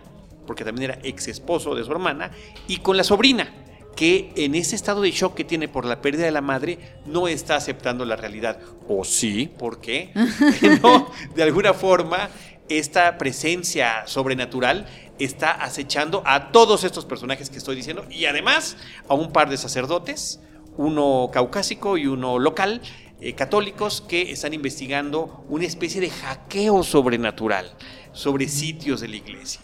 porque 0.46 0.64
también 0.64 0.92
era 0.92 1.00
ex 1.02 1.26
esposo 1.26 1.74
de 1.74 1.82
su 1.82 1.90
hermana, 1.90 2.30
y 2.68 2.76
con 2.76 2.96
la 2.96 3.02
sobrina, 3.02 3.52
que 3.96 4.30
en 4.36 4.54
ese 4.54 4.76
estado 4.76 5.00
de 5.02 5.10
shock 5.10 5.34
que 5.34 5.42
tiene 5.42 5.66
por 5.66 5.86
la 5.86 6.00
pérdida 6.00 6.24
de 6.24 6.30
la 6.30 6.40
madre 6.40 6.78
no 7.04 7.26
está 7.26 7.56
aceptando 7.56 8.04
la 8.04 8.14
realidad. 8.14 8.60
¿O 8.88 9.02
sí? 9.02 9.50
¿Por 9.58 9.80
qué? 9.80 10.12
no, 10.84 11.10
de 11.34 11.42
alguna 11.42 11.74
forma 11.74 12.30
esta 12.68 13.18
presencia 13.18 14.06
sobrenatural 14.06 14.86
está 15.18 15.52
acechando 15.52 16.22
a 16.26 16.52
todos 16.52 16.84
estos 16.84 17.04
personajes 17.04 17.50
que 17.50 17.58
estoy 17.58 17.76
diciendo 17.76 18.06
y 18.10 18.26
además 18.26 18.76
a 19.08 19.14
un 19.14 19.32
par 19.32 19.50
de 19.50 19.56
sacerdotes, 19.56 20.40
uno 20.76 21.30
caucásico 21.32 21.96
y 21.96 22.06
uno 22.06 22.38
local, 22.38 22.80
eh, 23.20 23.34
católicos, 23.34 24.02
que 24.06 24.32
están 24.32 24.54
investigando 24.54 25.44
una 25.48 25.64
especie 25.64 26.00
de 26.00 26.10
hackeo 26.10 26.82
sobrenatural 26.82 27.72
sobre 28.12 28.48
sitios 28.48 29.00
de 29.00 29.08
la 29.08 29.16
iglesia. 29.16 29.60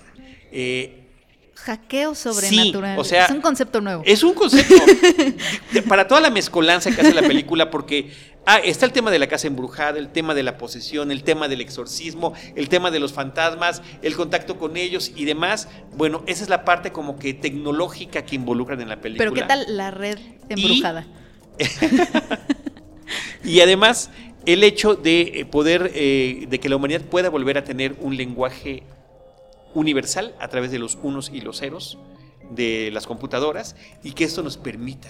Eh, 0.52 1.04
Hackeo 1.54 2.14
sobrenatural. 2.14 2.98
o 2.98 3.04
sea, 3.04 3.24
es 3.24 3.30
un 3.30 3.40
concepto 3.40 3.80
nuevo. 3.80 4.02
Es 4.06 4.22
un 4.22 4.32
concepto 4.32 4.76
para 5.88 6.06
toda 6.06 6.20
la 6.20 6.30
mezcolanza 6.30 6.90
que 6.92 7.00
hace 7.00 7.12
la 7.12 7.22
película, 7.22 7.68
porque 7.68 8.12
ah, 8.48 8.58
está 8.58 8.86
el 8.86 8.92
tema 8.92 9.10
de 9.10 9.18
la 9.18 9.28
casa 9.28 9.46
embrujada, 9.46 9.98
el 9.98 10.08
tema 10.10 10.34
de 10.34 10.42
la 10.42 10.58
posesión, 10.58 11.10
el 11.12 11.22
tema 11.22 11.48
del 11.48 11.60
exorcismo, 11.60 12.32
el 12.56 12.68
tema 12.68 12.90
de 12.90 12.98
los 12.98 13.12
fantasmas, 13.12 13.82
el 14.02 14.16
contacto 14.16 14.58
con 14.58 14.76
ellos 14.76 15.12
y 15.14 15.24
demás. 15.24 15.68
Bueno, 15.96 16.22
esa 16.26 16.42
es 16.42 16.48
la 16.48 16.64
parte 16.64 16.90
como 16.92 17.18
que 17.18 17.34
tecnológica 17.34 18.24
que 18.24 18.36
involucran 18.36 18.80
en 18.80 18.88
la 18.88 19.00
película. 19.00 19.30
Pero 19.30 19.34
¿qué 19.34 19.46
tal 19.46 19.76
la 19.76 19.90
red 19.90 20.18
embrujada? 20.48 21.06
Y 23.44 23.60
además, 23.60 24.10
el 24.46 24.64
hecho 24.64 24.94
de 24.94 25.20
eh, 25.20 25.44
poder, 25.44 25.90
eh, 25.94 26.46
de 26.48 26.60
que 26.60 26.68
la 26.68 26.76
humanidad 26.76 27.02
pueda 27.02 27.30
volver 27.30 27.58
a 27.58 27.64
tener 27.64 27.96
un 28.00 28.16
lenguaje 28.16 28.82
universal 29.74 30.34
a 30.40 30.48
través 30.48 30.70
de 30.70 30.78
los 30.78 30.98
unos 31.02 31.30
y 31.32 31.40
los 31.40 31.58
ceros 31.58 31.98
de 32.50 32.90
las 32.92 33.06
computadoras 33.06 33.76
y 34.02 34.12
que 34.12 34.24
esto 34.24 34.42
nos 34.42 34.56
permita 34.56 35.08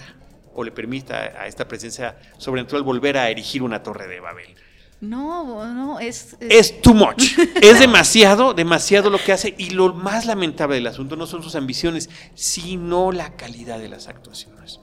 o 0.59 0.63
le 0.63 0.71
permita 0.71 1.15
a 1.39 1.47
esta 1.47 1.69
presencia 1.69 2.17
sobrenatural 2.37 2.83
volver 2.83 3.17
a 3.17 3.29
erigir 3.29 3.63
una 3.63 3.81
torre 3.81 4.07
de 4.07 4.19
Babel. 4.19 4.55
No, 4.99 5.65
no, 5.73 6.01
es... 6.01 6.35
Es 6.41 6.81
too 6.81 6.93
much. 6.93 7.37
Es 7.61 7.79
demasiado, 7.79 8.53
demasiado 8.53 9.09
lo 9.09 9.19
que 9.19 9.31
hace. 9.31 9.55
Y 9.57 9.69
lo 9.69 9.93
más 9.93 10.25
lamentable 10.25 10.75
del 10.75 10.87
asunto 10.87 11.15
no 11.15 11.27
son 11.27 11.43
sus 11.43 11.55
ambiciones, 11.55 12.09
sino 12.35 13.13
la 13.13 13.37
calidad 13.37 13.79
de 13.79 13.87
las 13.87 14.09
actuaciones. 14.09 14.81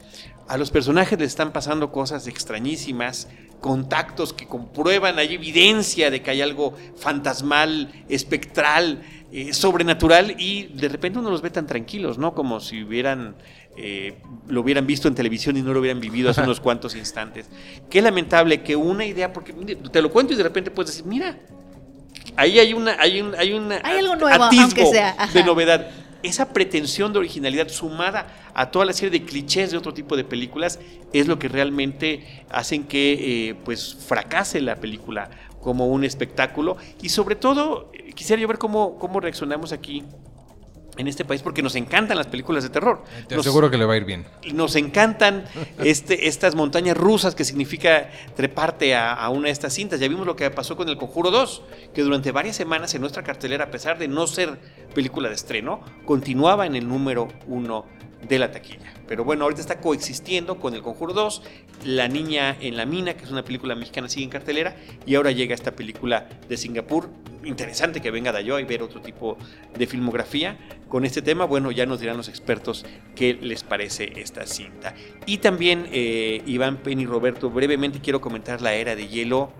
A 0.49 0.57
los 0.57 0.70
personajes 0.70 1.18
les 1.18 1.29
están 1.29 1.53
pasando 1.53 1.93
cosas 1.93 2.27
extrañísimas, 2.27 3.29
contactos 3.61 4.33
que 4.33 4.47
comprueban, 4.47 5.18
hay 5.18 5.35
evidencia 5.35 6.11
de 6.11 6.22
que 6.22 6.31
hay 6.31 6.41
algo 6.41 6.72
fantasmal, 6.97 7.93
espectral, 8.09 9.03
eh, 9.33 9.53
sobrenatural, 9.53 10.37
y 10.39 10.68
de 10.68 10.89
repente 10.89 11.18
uno 11.18 11.31
los 11.31 11.43
ve 11.43 11.51
tan 11.51 11.66
tranquilos, 11.66 12.16
¿no? 12.16 12.33
Como 12.33 12.61
si 12.61 12.83
hubieran 12.83 13.35
eh, 13.77 14.18
lo 14.49 14.62
hubieran 14.62 14.87
visto 14.87 15.09
en 15.09 15.14
televisión 15.14 15.57
y 15.57 15.62
no 15.62 15.72
lo 15.72 15.81
hubieran 15.81 16.01
vivido 16.01 16.31
hace 16.31 16.41
unos 16.43 16.61
cuantos 16.61 16.95
instantes. 16.97 17.47
Qué 17.91 18.01
lamentable 18.01 18.62
que 18.62 18.77
una 18.77 19.05
idea, 19.05 19.33
porque 19.33 19.53
te 19.53 20.03
lo 20.03 20.11
cuento 20.11 20.33
y 20.33 20.37
de 20.37 20.43
repente 20.43 20.70
puedes 20.70 20.93
decir, 20.93 21.07
mira, 21.07 21.39
ahí 22.37 22.59
hay 22.59 22.72
una, 22.72 22.97
hay 22.99 23.20
un, 23.20 23.35
hay 23.35 23.53
una 23.53 23.81
Hay 23.85 23.99
algo 23.99 24.16
nuevo, 24.16 24.45
atisbo 24.45 24.64
aunque 24.64 24.87
sea, 24.87 25.14
ajá. 25.18 25.33
de 25.33 25.45
novedad. 25.45 25.91
Esa 26.22 26.53
pretensión 26.53 27.12
de 27.12 27.18
originalidad 27.18 27.68
sumada 27.68 28.27
a 28.55 28.70
toda 28.70 28.85
la 28.85 28.93
serie 28.93 29.20
de 29.20 29.24
clichés 29.24 29.70
de 29.70 29.77
otro 29.77 29.95
tipo 29.95 30.16
de 30.16 30.24
películas 30.24 30.81
es 31.12 31.29
lo 31.29 31.39
que 31.39 31.49
realmente 31.49 32.45
hacen 32.51 32.85
que 32.85 33.51
eh, 33.51 33.55
pues 33.64 33.95
fracase 33.95 34.61
la 34.61 34.77
película 34.77 35.31
como 35.61 35.87
un 35.87 36.05
espectáculo 36.05 36.79
y 37.03 37.11
sobre 37.11 37.37
todo 37.37 37.91
eh, 37.93 38.12
quisiera 38.14 38.41
yo 38.41 38.49
ver 38.49 38.59
cómo, 38.59 38.99
cómo 38.99 39.20
reaccionamos 39.20 39.72
aquí 39.72 40.05
en 40.99 41.09
este 41.09 41.24
país 41.24 41.42
porque 41.42 41.62
nos 41.62 41.74
encantan 41.76 42.16
las 42.16 42.26
películas 42.26 42.62
de 42.64 42.70
terror. 42.70 43.03
Te 43.28 43.36
Nos- 43.36 43.47
aseguro 43.47 43.70
que 43.70 43.76
le 43.78 43.84
va 43.84 43.94
a 43.94 43.97
ir 43.97 44.05
bien. 44.05 44.24
nos 44.55 44.76
encantan 44.76 45.44
este, 45.78 46.28
estas 46.28 46.55
montañas 46.55 46.97
rusas 46.97 47.34
que 47.34 47.44
significa 47.44 48.11
treparte 48.34 48.94
a, 48.94 49.12
a 49.12 49.28
una 49.30 49.47
de 49.47 49.53
estas 49.53 49.72
cintas. 49.74 50.01
Ya 50.01 50.09
vimos 50.09 50.26
lo 50.26 50.36
que 50.36 50.51
pasó 50.51 50.76
con 50.76 50.88
El 50.88 50.97
Conjuro 50.97 51.30
2, 51.30 51.62
que 51.94 52.03
durante 52.03 52.32
varias 52.32 52.57
semanas 52.57 52.94
en 52.94 53.01
nuestra 53.03 53.22
cartelera, 53.22 53.64
a 53.64 53.70
pesar 53.70 53.99
de 53.99 54.09
no 54.09 54.26
ser 54.26 54.59
película 54.94 55.28
de 55.28 55.34
estreno, 55.34 55.80
continuaba 56.05 56.66
en 56.66 56.74
el 56.76 56.88
número 56.88 57.28
uno 57.47 57.84
de 58.26 58.38
la 58.38 58.51
taquilla. 58.51 58.92
Pero 59.07 59.22
bueno, 59.24 59.44
ahorita 59.44 59.61
está 59.61 59.80
coexistiendo 59.80 60.59
con 60.59 60.74
El 60.74 60.82
Conjuro 60.82 61.12
2, 61.12 61.42
La 61.85 62.09
Niña 62.09 62.57
en 62.61 62.77
la 62.77 62.87
Mina, 62.87 63.14
que 63.14 63.24
es 63.24 63.31
una 63.31 63.45
película 63.45 63.74
mexicana, 63.74 64.09
sigue 64.09 64.24
en 64.24 64.31
cartelera, 64.31 64.77
y 65.05 65.14
ahora 65.14 65.31
llega 65.31 65.55
esta 65.55 65.72
película 65.72 66.29
de 66.49 66.57
Singapur. 66.57 67.09
Interesante 67.45 68.01
que 68.01 68.11
venga 68.11 68.33
de 68.33 68.43
y 68.43 68.64
ver 68.64 68.83
otro 68.83 69.01
tipo 69.01 69.39
de 69.79 69.87
filmografía 69.87 70.59
con 70.89 71.05
este 71.05 71.22
tema. 71.22 71.45
Bueno, 71.45 71.70
ya 71.70 71.87
nos 71.87 72.01
dirán 72.01 72.16
los 72.16 72.29
expertos 72.29 72.85
qué 73.14 73.35
les 73.35 73.62
parece 73.62 74.20
esta 74.20 74.47
cinta. 74.47 74.95
Y 75.27 75.39
también, 75.39 75.87
eh, 75.93 76.43
Iván, 76.47 76.79
Penny 76.79 77.07
Roberto, 77.07 77.51
brevemente 77.51 78.01
quiero 78.01 78.20
comentar 78.20 78.62
La 78.62 78.74
Era 78.74 78.97
de 78.97 79.07
Hielo. 79.07 79.53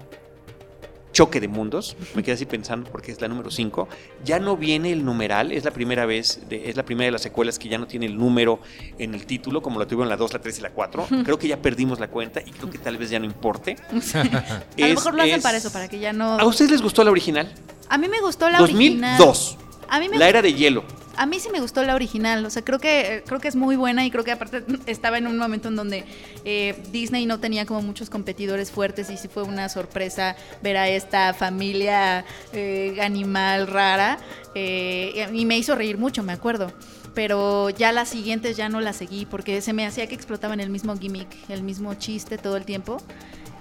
Choque 1.17 1.41
de 1.41 1.49
Mundos, 1.49 1.97
me 2.15 2.23
quedé 2.23 2.35
así 2.35 2.45
pensando 2.45 2.91
porque 2.91 3.11
es 3.11 3.19
la 3.23 3.27
número 3.29 3.51
5. 3.51 3.89
Ya 4.23 4.39
no 4.39 4.55
viene 4.59 4.93
el 4.93 5.03
numeral, 5.03 5.51
es 5.51 5.65
la 5.65 5.71
primera 5.71 6.05
vez, 6.05 6.41
de- 6.47 6.69
es 6.69 6.77
la 6.77 6.83
primera 6.85 7.07
de 7.07 7.13
las 7.13 7.23
secuelas 7.23 7.59
que 7.59 7.71
ya 7.71 7.79
no 7.79 7.87
tiene 7.87 8.05
el 8.05 8.19
número 8.19 8.61
en 8.99 9.15
el 9.15 9.25
título, 9.25 9.63
como 9.63 9.79
lo 9.79 9.87
tuvieron 9.87 10.11
la 10.11 10.19
2, 10.19 10.35
la 10.35 10.41
3 10.41 10.59
y 10.59 10.61
la 10.61 10.69
4. 10.73 11.07
Creo 11.25 11.39
que 11.39 11.49
ya 11.49 11.57
perdimos 11.57 12.01
la 12.01 12.09
cuenta 12.09 12.43
y 12.45 12.51
creo 12.51 12.69
que 12.71 12.77
tal 12.77 12.99
vez 12.99 13.09
ya 13.09 13.19
no 13.19 13.25
importe. 13.25 13.77
A 13.91 14.61
lo 14.77 14.89
mejor 14.89 15.15
lo 15.15 15.23
hacen 15.23 15.37
es- 15.37 15.43
para 15.43 15.57
eso, 15.57 15.73
para 15.73 15.89
que 15.89 15.99
ya 15.99 16.13
no... 16.13 16.39
¿A 16.39 16.45
ustedes 16.45 16.71
les 16.71 16.83
gustó 16.83 17.03
la 17.03 17.11
original? 17.13 17.51
A 17.89 17.97
mí 17.97 18.09
me 18.09 18.21
gustó 18.21 18.51
la 18.51 18.61
original. 18.61 19.17
2002. 19.17 19.57
A 19.89 19.99
mí 20.01 20.11
me 20.11 20.19
La 20.19 20.29
Era 20.29 20.43
de 20.43 20.53
Hielo. 20.53 20.85
A 21.17 21.27
mí 21.27 21.41
sí 21.41 21.49
me 21.51 21.61
gustó 21.61 21.83
la 21.83 21.95
original, 21.95 22.45
o 22.45 22.51
sea, 22.51 22.63
creo 22.63 22.79
que 22.79 23.23
creo 23.27 23.41
que 23.41 23.49
es 23.49 23.57
muy 23.57 23.77
buena 23.77 24.05
y 24.05 24.11
creo 24.11 24.25
que 24.25 24.33
aparte 24.33 24.63
estaba 24.87 25.19
en 25.19 25.27
un 25.27 25.39
momento 25.39 25.69
en 25.69 25.77
donde 25.77 26.05
eh, 26.45 26.81
Disney 26.93 27.27
no 27.27 27.41
tenía 27.41 27.65
como 27.65 27.83
muchos 27.83 28.11
competidores 28.11 28.71
fuertes 28.71 29.11
y 29.11 29.17
sí 29.17 29.29
fue 29.29 29.43
una 29.43 29.69
sorpresa 29.69 30.37
ver 30.63 30.77
a 30.77 30.89
esta 30.89 31.33
familia 31.33 32.25
eh, 32.53 32.99
animal 33.01 33.67
rara 33.67 34.19
eh, 34.55 35.29
y 35.33 35.45
me 35.47 35.57
hizo 35.57 35.75
reír 35.75 35.99
mucho, 35.99 36.23
me 36.23 36.33
acuerdo. 36.33 36.73
Pero 37.15 37.71
ya 37.71 37.93
las 37.93 38.11
siguientes 38.11 38.59
ya 38.59 38.69
no 38.69 38.81
las 38.81 38.97
seguí 38.97 39.25
porque 39.25 39.63
se 39.63 39.73
me 39.73 39.87
hacía 39.87 40.07
que 40.07 40.15
explotaban 40.15 40.61
el 40.61 40.69
mismo 40.69 40.97
gimmick, 40.99 41.29
el 41.49 41.63
mismo 41.63 41.95
chiste 41.95 42.37
todo 42.37 42.59
el 42.59 42.67
tiempo. 42.67 42.99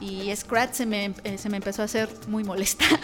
Y 0.02 0.36
Scratch 0.36 0.74
se 0.74 0.86
me, 0.86 1.14
eh, 1.24 1.38
se 1.38 1.50
me 1.50 1.58
empezó 1.58 1.82
a 1.82 1.86
hacer 1.86 2.10
muy 2.28 2.44
molesta. 2.44 2.86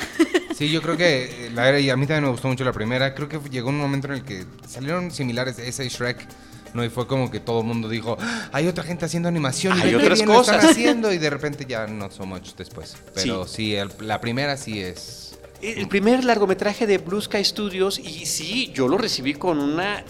Sí, 0.54 0.70
yo 0.70 0.80
creo 0.84 0.96
que 0.96 1.48
eh, 1.48 1.50
la 1.56 1.70
era, 1.70 1.80
y 1.80 1.90
a 1.90 1.98
mí 1.98 2.06
también 2.06 2.26
me 2.26 2.30
gustó 2.30 2.48
mucho 2.48 2.64
la 2.64 2.72
primera. 2.74 3.16
Creo 3.16 3.28
que 3.28 3.40
llegó 3.50 3.70
un 3.70 3.80
momento 3.80 4.06
en 4.08 4.14
el 4.14 4.24
que 4.24 4.46
salieron 4.68 5.10
similares 5.10 5.58
y 5.58 5.88
Shrek. 5.88 6.28
No, 6.76 6.86
y 6.86 6.90
fue 6.90 7.08
como 7.08 7.32
que 7.32 7.40
todo 7.40 7.62
el 7.62 7.66
mundo 7.66 7.90
dijo, 7.90 8.16
"Ah, 8.20 8.50
hay 8.52 8.68
otra 8.68 8.84
gente 8.84 9.06
haciendo 9.06 9.28
animación 9.28 9.80
y 9.80 9.82
Hay 9.82 9.96
otras 9.96 10.20
bien 10.20 10.30
lo 10.30 10.40
están 10.40 10.58
cosas". 10.58 10.72
haciendo 10.72 11.12
y 11.12 11.18
de 11.18 11.32
repente 11.32 11.66
ya 11.68 11.88
no 11.88 12.12
so 12.12 12.28
much 12.28 12.54
después. 12.58 12.96
Pero 13.16 13.48
sí, 13.48 13.74
el- 13.74 13.90
la 14.02 14.22
primera 14.22 14.56
sí 14.56 14.80
es. 14.82 15.36
El 15.64 15.88
primer 15.88 16.24
largometraje 16.26 16.86
de 16.86 17.00
Blue 17.00 17.22
Sky 17.22 17.44
Studios 17.44 17.98
y 17.98 18.28
sí, 18.28 18.72
yo 18.76 18.88
lo 18.88 19.00
recibí 19.00 19.34
con 19.34 19.58
una 19.58 20.04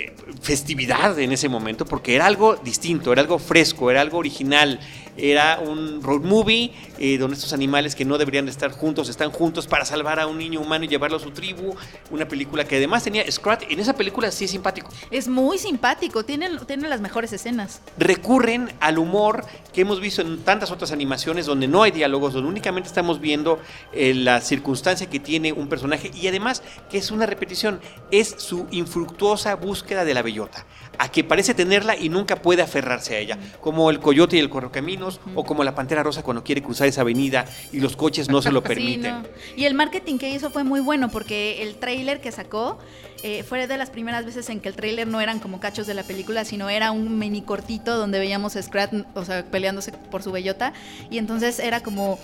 eh, 0.00 0.11
festividad 0.40 1.18
en 1.18 1.32
ese 1.32 1.48
momento 1.48 1.84
porque 1.84 2.14
era 2.14 2.26
algo 2.26 2.56
distinto, 2.56 3.12
era 3.12 3.22
algo 3.22 3.38
fresco, 3.38 3.90
era 3.90 4.00
algo 4.00 4.18
original, 4.18 4.80
era 5.16 5.60
un 5.60 6.02
road 6.02 6.22
movie 6.22 6.72
eh, 6.98 7.18
donde 7.18 7.36
estos 7.36 7.52
animales 7.52 7.94
que 7.94 8.04
no 8.04 8.18
deberían 8.18 8.46
de 8.46 8.50
estar 8.50 8.70
juntos 8.70 9.08
están 9.08 9.30
juntos 9.30 9.66
para 9.66 9.84
salvar 9.84 10.20
a 10.20 10.26
un 10.26 10.38
niño 10.38 10.60
humano 10.60 10.84
y 10.84 10.88
llevarlo 10.88 11.18
a 11.18 11.20
su 11.20 11.30
tribu, 11.30 11.74
una 12.10 12.26
película 12.26 12.64
que 12.64 12.76
además 12.76 13.04
tenía 13.04 13.30
Scrat, 13.30 13.64
en 13.68 13.80
esa 13.80 13.94
película 13.94 14.30
sí 14.30 14.46
es 14.46 14.50
simpático. 14.50 14.88
es 15.10 15.28
muy 15.28 15.58
simpático, 15.58 16.24
tiene, 16.24 16.48
tiene 16.66 16.88
las 16.88 17.00
mejores 17.00 17.32
escenas. 17.32 17.80
recurren 17.98 18.72
al 18.80 18.98
humor 18.98 19.44
que 19.72 19.82
hemos 19.82 20.00
visto 20.00 20.22
en 20.22 20.38
tantas 20.42 20.70
otras 20.70 20.92
animaciones 20.92 21.46
donde 21.46 21.68
no 21.68 21.82
hay 21.82 21.90
diálogos, 21.90 22.32
donde 22.32 22.48
únicamente 22.48 22.88
estamos 22.88 23.20
viendo 23.20 23.58
eh, 23.92 24.14
la 24.14 24.40
circunstancia 24.40 25.08
que 25.08 25.20
tiene 25.20 25.52
un 25.52 25.68
personaje 25.68 26.10
y 26.14 26.26
además 26.26 26.62
que 26.90 26.98
es 26.98 27.10
una 27.10 27.26
repetición, 27.26 27.80
es 28.10 28.34
su 28.38 28.66
infructuosa 28.70 29.54
búsqueda 29.56 30.04
de 30.04 30.11
la 30.14 30.22
bellota, 30.22 30.64
a 30.98 31.10
que 31.10 31.24
parece 31.24 31.54
tenerla 31.54 31.96
y 31.96 32.08
nunca 32.08 32.36
puede 32.36 32.62
aferrarse 32.62 33.16
a 33.16 33.18
ella, 33.18 33.38
como 33.60 33.90
el 33.90 33.98
coyote 34.00 34.36
y 34.36 34.40
el 34.40 34.50
correcaminos 34.50 35.20
o 35.34 35.44
como 35.44 35.64
la 35.64 35.74
pantera 35.74 36.02
rosa 36.02 36.22
cuando 36.22 36.44
quiere 36.44 36.62
cruzar 36.62 36.88
esa 36.88 37.00
avenida 37.02 37.44
y 37.72 37.80
los 37.80 37.96
coches 37.96 38.28
no 38.28 38.42
se 38.42 38.50
lo 38.52 38.60
Sí, 38.62 38.68
permiten. 38.68 39.22
no. 39.22 39.28
Y 39.56 39.64
el 39.64 39.74
marketing 39.74 40.18
que 40.18 40.30
hizo 40.30 40.50
fue 40.50 40.64
muy 40.64 40.80
bueno 40.80 41.10
porque 41.10 41.62
el 41.62 41.76
trailer 41.76 42.20
que 42.20 42.32
sacó 42.32 42.78
eh, 43.22 43.42
fue 43.44 43.66
de 43.66 43.76
las 43.78 43.90
primeras 43.90 44.24
veces 44.24 44.48
en 44.50 44.60
que 44.60 44.68
el 44.68 44.74
trailer 44.74 45.06
no 45.06 45.20
eran 45.20 45.38
como 45.38 45.60
cachos 45.60 45.86
de 45.86 45.94
la 45.94 46.02
película, 46.02 46.44
sino 46.44 46.68
era 46.68 46.90
un 46.90 47.18
mini 47.18 47.42
cortito 47.42 47.96
donde 47.96 48.18
veíamos 48.18 48.56
a 48.56 48.62
Scrat, 48.62 48.92
o 49.14 49.24
sea, 49.24 49.44
peleándose 49.44 49.92
por 49.92 50.22
su 50.22 50.32
bellota. 50.32 50.72
Y 51.10 51.18
entonces 51.18 51.58
era 51.60 51.82
como 51.82 52.18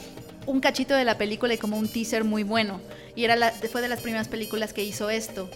un 0.46 0.60
cachito 0.60 0.94
de 0.94 1.04
la 1.04 1.16
película 1.18 1.54
y 1.54 1.58
como 1.58 1.76
un 1.78 1.88
teaser 1.88 2.24
muy 2.24 2.42
bueno. 2.42 2.80
Y 3.14 3.24
era 3.24 3.36
la, 3.36 3.50
fue 3.52 3.80
de 3.80 3.88
las 3.88 4.00
primeras 4.00 4.28
películas 4.28 4.72
que 4.72 4.82
hizo 4.82 5.10
esto. 5.10 5.48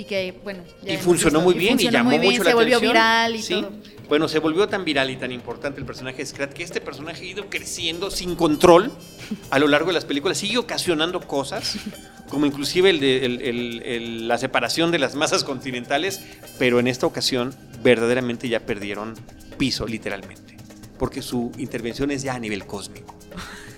Y 0.00 0.04
que, 0.04 0.34
bueno. 0.42 0.62
ya 0.82 0.94
Y 0.94 0.96
funcionó 0.96 1.40
visto. 1.40 1.50
muy 1.50 1.54
bien 1.58 1.74
y 1.74 1.84
funcionó 1.84 1.92
llamó 1.98 2.10
bien, 2.10 2.22
mucho 2.22 2.42
se 2.42 2.48
la 2.48 2.54
volvió 2.54 2.76
atención. 2.78 2.92
viral 2.94 3.36
y 3.36 3.42
Sí. 3.42 3.54
todo. 3.60 3.70
Bueno, 4.08 4.28
se 4.28 4.38
volvió 4.38 4.66
tan 4.66 4.84
viral 4.84 5.10
y 5.10 5.16
tan 5.16 5.30
importante 5.30 5.78
el 5.78 5.84
personaje 5.86 6.16
de 6.16 6.26
Scrat 6.26 6.52
que 6.54 6.62
este 6.62 6.80
personaje 6.80 7.20
ha 7.22 7.26
ido 7.28 7.50
creciendo 7.50 8.10
sin 8.10 8.34
control 8.34 8.90
a 9.50 9.58
lo 9.58 9.68
largo 9.68 9.88
de 9.88 9.92
las 9.92 10.04
películas, 10.06 10.38
sigue 10.38 10.56
ocasionando 10.58 11.20
cosas, 11.20 11.76
como 12.30 12.46
inclusive 12.46 12.88
el 12.90 12.98
de, 12.98 13.24
el- 13.26 13.42
el- 13.42 13.82
el- 13.84 14.28
la 14.28 14.38
separación 14.38 14.90
de 14.90 14.98
las 14.98 15.14
masas 15.14 15.44
continentales, 15.44 16.20
pero 16.58 16.80
en 16.80 16.88
esta 16.88 17.06
ocasión 17.06 17.54
verdaderamente 17.82 18.48
ya 18.48 18.60
perdieron 18.60 19.14
piso, 19.58 19.86
literalmente, 19.86 20.56
porque 20.98 21.20
su 21.22 21.52
intervención 21.58 22.10
es 22.10 22.22
ya 22.22 22.34
a 22.34 22.38
nivel 22.40 22.64
cósmico. 22.66 23.14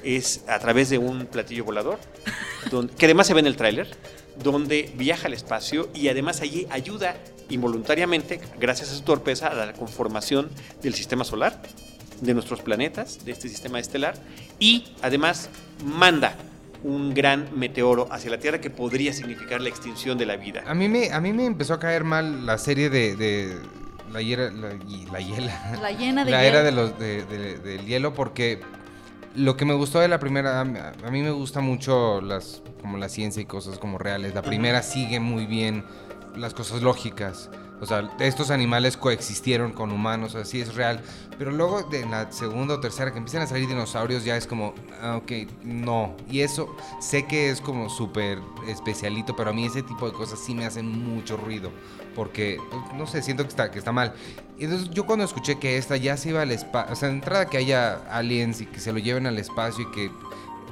Es 0.04 0.44
a 0.48 0.58
través 0.60 0.88
de 0.88 0.98
un 0.98 1.26
platillo 1.26 1.64
volador, 1.64 1.98
donde- 2.70 2.94
que 2.94 3.04
además 3.06 3.26
se 3.26 3.34
ve 3.34 3.40
en 3.40 3.46
el 3.48 3.56
tráiler, 3.56 3.88
donde 4.42 4.90
viaja 4.96 5.26
al 5.26 5.34
espacio 5.34 5.88
y 5.94 6.08
además 6.08 6.40
allí 6.40 6.66
ayuda 6.70 7.16
involuntariamente, 7.48 8.40
gracias 8.58 8.90
a 8.90 8.94
su 8.94 9.02
torpeza, 9.02 9.48
a 9.48 9.54
la 9.54 9.72
conformación 9.74 10.48
del 10.82 10.94
sistema 10.94 11.24
solar, 11.24 11.60
de 12.20 12.34
nuestros 12.34 12.60
planetas, 12.62 13.24
de 13.24 13.32
este 13.32 13.48
sistema 13.48 13.78
estelar, 13.80 14.14
y 14.58 14.84
además 15.02 15.50
manda 15.84 16.36
un 16.84 17.14
gran 17.14 17.48
meteoro 17.56 18.08
hacia 18.10 18.30
la 18.30 18.38
Tierra 18.38 18.60
que 18.60 18.70
podría 18.70 19.12
significar 19.12 19.60
la 19.60 19.68
extinción 19.68 20.18
de 20.18 20.26
la 20.26 20.36
vida. 20.36 20.62
A 20.66 20.74
mí 20.74 20.88
me, 20.88 21.12
a 21.12 21.20
mí 21.20 21.32
me 21.32 21.46
empezó 21.46 21.74
a 21.74 21.78
caer 21.80 22.04
mal 22.04 22.46
la 22.46 22.58
serie 22.58 22.90
de, 22.90 23.14
de 23.16 23.56
la, 24.12 24.20
hiera, 24.22 24.50
la, 24.50 24.74
y- 24.88 25.06
la 25.12 25.20
hiela. 25.20 25.78
La 25.80 25.90
llena 25.92 26.24
de 26.24 26.30
la 26.30 26.42
hielo. 26.42 26.58
era 26.58 26.62
de 26.64 26.72
los, 26.72 26.98
de- 26.98 27.24
de- 27.26 27.58
del 27.58 27.86
hielo 27.86 28.14
porque 28.14 28.60
lo 29.34 29.56
que 29.56 29.64
me 29.64 29.74
gustó 29.74 30.00
de 30.00 30.08
la 30.08 30.18
primera, 30.18 30.60
a 30.60 30.64
mí- 30.64 31.22
me 31.22 31.30
gusta 31.30 31.60
mucho 31.60 32.20
las, 32.20 32.62
como 32.80 32.98
la 32.98 33.08
ciencia 33.08 33.40
y 33.42 33.46
cosas 33.46 33.78
como 33.78 33.98
reales. 33.98 34.34
La 34.34 34.42
primera 34.42 34.82
sigue 34.82 35.20
muy 35.20 35.46
bien 35.46 35.84
las 36.36 36.54
cosas 36.54 36.82
lógicas. 36.82 37.50
O 37.80 37.86
sea, 37.86 38.08
estos 38.20 38.50
animales 38.52 38.96
coexistieron 38.96 39.72
con 39.72 39.90
humanos, 39.90 40.36
así 40.36 40.60
es 40.60 40.76
real. 40.76 41.00
Pero 41.36 41.50
luego 41.50 41.82
de 41.82 42.06
la 42.06 42.30
segunda 42.30 42.74
o 42.74 42.80
tercera 42.80 43.10
que 43.10 43.18
empiezan 43.18 43.42
a 43.42 43.46
salir 43.48 43.66
dinosaurios 43.68 44.24
ya 44.24 44.36
es 44.36 44.46
como, 44.46 44.72
ah, 45.00 45.16
ok, 45.16 45.32
no. 45.64 46.14
Y 46.30 46.40
eso 46.42 46.76
sé 47.00 47.26
que 47.26 47.50
es 47.50 47.60
como 47.60 47.88
súper 47.88 48.38
especialito, 48.68 49.34
pero 49.34 49.50
a 49.50 49.52
mí 49.52 49.66
ese 49.66 49.82
tipo 49.82 50.06
de 50.06 50.12
cosas 50.12 50.38
sí 50.38 50.54
me 50.54 50.64
hacen 50.64 50.86
mucho 50.86 51.36
ruido. 51.36 51.72
Porque, 52.14 52.58
pues, 52.70 52.82
no 52.94 53.06
sé, 53.06 53.22
siento 53.22 53.42
que 53.44 53.48
está, 53.48 53.70
que 53.70 53.78
está 53.78 53.92
mal. 53.92 54.14
Entonces 54.58 54.90
yo 54.90 55.06
cuando 55.06 55.24
escuché 55.24 55.58
que 55.58 55.76
esta 55.76 55.96
ya 55.96 56.16
se 56.16 56.30
iba 56.30 56.42
al 56.42 56.50
espacio, 56.50 56.92
o 56.92 56.96
sea, 56.96 57.08
de 57.08 57.14
entrada 57.14 57.46
que 57.46 57.56
haya 57.56 57.94
aliens 58.10 58.60
y 58.60 58.66
que 58.66 58.80
se 58.80 58.92
lo 58.92 58.98
lleven 58.98 59.26
al 59.26 59.38
espacio 59.38 59.88
y 59.88 59.90
que 59.92 60.10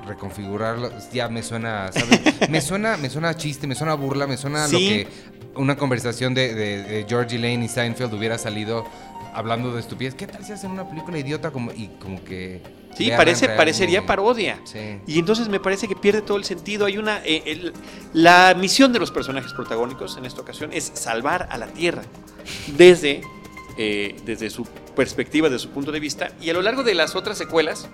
reconfigurarlo, 0.06 0.90
ya 1.12 1.28
me 1.28 1.42
suena, 1.42 1.90
¿sabes? 1.92 2.20
me 2.50 2.60
suena, 2.60 2.96
me 2.96 3.10
suena 3.10 3.30
a 3.30 3.36
chiste, 3.36 3.66
me 3.66 3.74
suena 3.74 3.92
a 3.92 3.96
burla, 3.96 4.26
me 4.26 4.36
suena 4.36 4.64
a 4.64 4.68
lo 4.68 4.78
que 4.78 5.08
una 5.56 5.76
conversación 5.76 6.34
de, 6.34 6.54
de, 6.54 6.82
de 6.82 7.06
George 7.08 7.38
Lane 7.38 7.64
y 7.64 7.68
Seinfeld 7.68 8.14
hubiera 8.14 8.38
salido 8.38 8.84
hablando 9.34 9.72
de 9.72 9.80
estupidez. 9.80 10.14
¿Qué 10.14 10.26
tal 10.26 10.44
si 10.44 10.52
hacen 10.52 10.70
una 10.70 10.88
película 10.88 11.18
idiota 11.18 11.50
como, 11.50 11.72
y 11.72 11.88
como 12.00 12.22
que... 12.24 12.62
Sí, 12.96 13.06
le 13.06 13.16
parece, 13.16 13.48
parecería 13.48 14.04
parodia. 14.06 14.60
Sí. 14.64 14.98
Y 15.06 15.18
entonces 15.18 15.48
me 15.48 15.60
parece 15.60 15.88
que 15.88 15.96
pierde 15.96 16.22
todo 16.22 16.36
el 16.36 16.44
sentido. 16.44 16.86
Hay 16.86 16.98
una. 16.98 17.22
eh, 17.24 17.42
el- 17.46 17.72
la 18.12 18.54
misión 18.58 18.92
de 18.92 18.98
los 18.98 19.10
personajes 19.10 19.52
protagónicos 19.52 20.16
en 20.16 20.26
esta 20.26 20.40
ocasión 20.40 20.70
es 20.72 20.90
salvar 20.94 21.48
a 21.50 21.56
la 21.58 21.68
Tierra 21.68 22.02
desde, 22.76 23.22
eh, 23.78 24.16
desde 24.24 24.50
su 24.50 24.64
perspectiva, 24.96 25.48
desde 25.48 25.60
su 25.60 25.70
punto 25.70 25.92
de 25.92 26.00
vista. 26.00 26.32
Y 26.40 26.50
a 26.50 26.52
lo 26.52 26.62
largo 26.62 26.82
de 26.82 26.94
las 26.94 27.14
otras 27.14 27.38
secuelas 27.38 27.88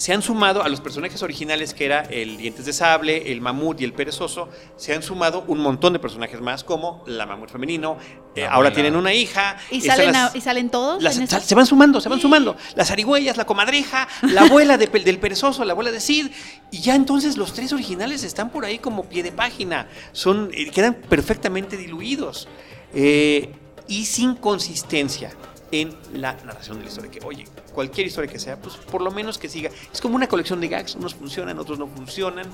se 0.00 0.14
han 0.14 0.22
sumado 0.22 0.62
a 0.62 0.68
los 0.70 0.80
personajes 0.80 1.22
originales 1.22 1.74
que 1.74 1.84
era 1.84 2.00
el 2.04 2.38
Dientes 2.38 2.64
de 2.64 2.72
Sable, 2.72 3.30
el 3.30 3.42
Mamut 3.42 3.82
y 3.82 3.84
el 3.84 3.92
Perezoso. 3.92 4.48
Se 4.76 4.94
han 4.94 5.02
sumado 5.02 5.44
un 5.46 5.58
montón 5.60 5.92
de 5.92 5.98
personajes 5.98 6.40
más, 6.40 6.64
como 6.64 7.04
la 7.06 7.26
Mamut 7.26 7.50
femenino. 7.50 7.98
eh, 8.34 8.46
ahora 8.46 8.72
tienen 8.72 8.96
una 8.96 9.12
hija. 9.12 9.56
¿Y 9.70 9.80
salen, 9.82 10.12
las- 10.12 10.34
a- 10.34 10.38
¿Y 10.38 10.40
salen 10.40 10.70
todos? 10.70 11.02
las- 11.02 11.16
en 11.18 11.24
esta? 11.24 11.36
sal- 11.40 11.46
se 11.48 11.54
van 11.54 11.66
sumando, 11.66 12.00
se 12.00 12.08
van 12.08 12.18
sumando. 12.20 12.56
Las 12.76 12.90
arigüeyas, 12.90 13.36
la 13.36 13.44
comadreja, 13.44 14.08
la 14.22 14.42
abuela 14.42 14.78
de 14.78 14.86
del 14.86 15.18
perezoso, 15.18 15.64
la 15.66 15.72
abuela 15.72 15.90
de 15.90 16.00
Sid. 16.00 16.28
Y 16.70 16.78
ya 16.80 16.94
entonces 16.94 17.36
los 17.36 17.52
tres 17.52 17.72
originales 17.74 18.22
están 18.24 18.48
por 18.50 18.64
ahí 18.64 18.78
como 18.78 19.04
pie 19.04 19.22
de 19.22 19.32
página. 19.32 19.86
Son, 20.12 20.50
eh, 20.54 20.70
quedan 20.70 20.94
perfectamente 20.94 21.76
diluidos. 21.76 22.48
Eh, 22.94 23.50
y 23.86 24.04
sin 24.06 24.34
consistencia 24.36 25.32
en 25.72 25.94
la 26.14 26.34
narración 26.44 26.78
de 26.78 26.84
la 26.84 26.88
historia. 26.90 27.10
Que, 27.10 27.20
oye, 27.24 27.44
cualquier 27.72 28.06
historia 28.06 28.30
que 28.30 28.38
sea, 28.38 28.56
pues 28.56 28.76
por 28.76 29.02
lo 29.02 29.10
menos 29.10 29.38
que 29.38 29.48
siga. 29.48 29.70
Es 29.92 30.00
como 30.00 30.16
una 30.16 30.26
colección 30.26 30.60
de 30.60 30.68
gags. 30.68 30.94
Unos 30.94 31.14
funcionan, 31.14 31.58
otros 31.58 31.78
no 31.78 31.86
funcionan. 31.86 32.46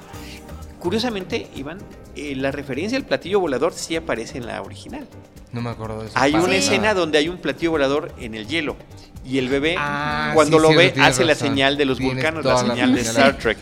Curiosamente, 0.79 1.49
Iván, 1.57 1.79
eh, 2.15 2.37
la 2.37 2.53
referencia 2.53 2.99
al 2.99 3.05
platillo 3.05 3.41
volador 3.41 3.73
sí 3.73 3.97
aparece 3.97 4.39
en 4.39 4.47
la 4.47 4.63
original. 4.63 5.07
No 5.53 5.63
me 5.63 5.71
acuerdo 5.71 6.01
de 6.03 6.09
eso. 6.09 6.19
Hay 6.19 6.35
una 6.35 6.57
escena 6.57 6.95
donde 6.95 7.19
hay 7.19 7.29
un 7.29 7.39
platillo 7.39 7.71
volador 7.71 8.13
en 8.19 8.35
el 8.35 8.47
hielo 8.47 8.77
y 9.25 9.39
el 9.39 9.49
bebé 9.49 9.75
Ah, 9.79 10.33
cuando 10.35 10.59
sí, 10.59 10.63
lo 10.63 10.69
ve 10.77 10.95
hace 11.01 11.25
la 11.25 11.35
señal 11.35 11.77
de 11.77 11.87
los 11.87 11.99
Tienes 11.99 12.17
vulcanos, 12.17 12.45
la 12.45 12.59
señal 12.59 12.95
de. 12.95 13.01
Star 13.01 13.39
Trek. 13.39 13.59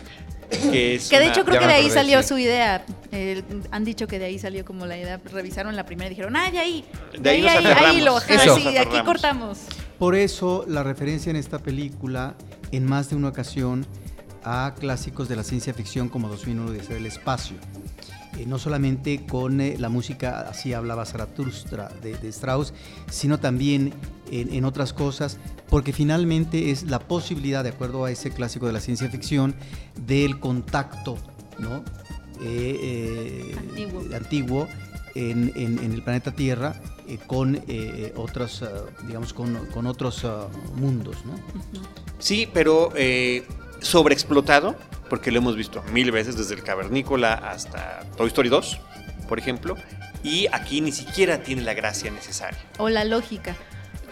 Que, 0.49 0.95
es 0.95 1.09
Que 1.09 1.17
de 1.19 1.23
una- 1.25 1.31
hecho 1.33 1.45
creo 1.45 1.59
que 1.59 1.67
de 1.67 1.73
ahí 1.73 1.81
acordé, 1.85 1.95
salió 1.95 2.21
sí. 2.21 2.27
su 2.29 2.37
idea. 2.37 2.85
Eh, 3.11 3.43
han 3.71 3.83
dicho 3.85 4.07
que 4.07 4.19
de 4.19 4.25
ahí 4.25 4.39
salió 4.39 4.63
como 4.65 4.85
la 4.85 4.97
idea. 4.97 5.19
Revisaron 5.31 5.75
la 5.75 5.85
primera 5.85 6.07
y 6.07 6.09
dijeron, 6.09 6.35
ah, 6.35 6.49
de 6.51 6.59
ahí. 6.59 6.85
De 7.19 7.29
ahí 7.29 7.41
nos 7.41 7.51
ahí, 7.51 7.65
aferramos. 7.65 8.01
lo, 8.03 8.17
Eso. 8.19 8.55
sí, 8.57 8.63
de 8.71 8.79
aquí 8.79 8.97
cortamos. 9.05 9.59
Por 9.99 10.15
eso 10.15 10.65
la 10.67 10.83
referencia 10.83 11.29
en 11.29 11.35
esta 11.37 11.59
película, 11.59 12.35
en 12.71 12.85
más 12.85 13.09
de 13.09 13.15
una 13.15 13.29
ocasión, 13.29 13.85
a 14.43 14.73
clásicos 14.79 15.27
de 15.27 15.35
la 15.35 15.43
ciencia 15.43 15.73
ficción 15.73 16.09
como 16.09 16.27
2001 16.29 16.71
de 16.71 16.79
del 16.79 17.05
espacio. 17.05 17.57
Eh, 18.37 18.45
no 18.45 18.59
solamente 18.59 19.25
con 19.25 19.61
eh, 19.61 19.75
la 19.79 19.87
música, 19.89 20.41
así 20.49 20.73
hablaba 20.73 21.05
Zaratustra 21.05 21.89
de, 22.03 22.15
de 22.17 22.27
Strauss, 22.27 22.73
sino 23.09 23.39
también 23.39 23.93
en, 24.31 24.53
en 24.53 24.65
otras 24.65 24.93
cosas, 24.93 25.37
porque 25.69 25.93
finalmente 25.93 26.71
es 26.71 26.83
la 26.83 26.99
posibilidad, 26.99 27.63
de 27.63 27.69
acuerdo 27.69 28.05
a 28.05 28.11
ese 28.11 28.31
clásico 28.31 28.67
de 28.67 28.73
la 28.73 28.79
ciencia 28.79 29.09
ficción, 29.09 29.55
del 29.95 30.39
contacto, 30.39 31.17
¿no? 31.59 31.83
Eh, 32.41 32.79
eh, 32.81 33.55
Antiguo. 33.57 34.03
antiguo 34.15 34.67
en, 35.15 35.51
en- 35.55 35.79
en 35.79 35.93
el 35.93 36.03
planeta 36.03 36.31
Tierra 36.31 36.81
eh, 37.07 37.17
con 37.25 37.61
eh, 37.67 38.11
otros, 38.17 38.61
ah, 38.63 38.69
digamos, 39.07 39.33
con, 39.33 39.55
con 39.67 39.87
otros 39.87 40.25
ah, 40.25 40.47
mundos, 40.75 41.17
¿no? 41.25 41.33
Sí, 42.19 42.47
pero 42.53 42.91
eh, 42.95 43.45
sobreexplotado, 43.81 44.75
porque 45.09 45.31
lo 45.31 45.37
hemos 45.37 45.55
visto 45.55 45.81
mil 45.93 46.11
veces 46.11 46.35
desde 46.37 46.55
el 46.55 46.63
Cavernícola 46.63 47.33
hasta 47.35 48.01
Toy 48.17 48.27
Story 48.27 48.49
2, 48.49 48.79
por 49.29 49.39
ejemplo, 49.39 49.75
y 50.23 50.47
aquí 50.51 50.81
ni 50.81 50.91
siquiera 50.91 51.41
tiene 51.43 51.61
la 51.61 51.73
gracia 51.73 52.11
necesaria. 52.11 52.59
O 52.77 52.89
la 52.89 53.05
lógica. 53.05 53.55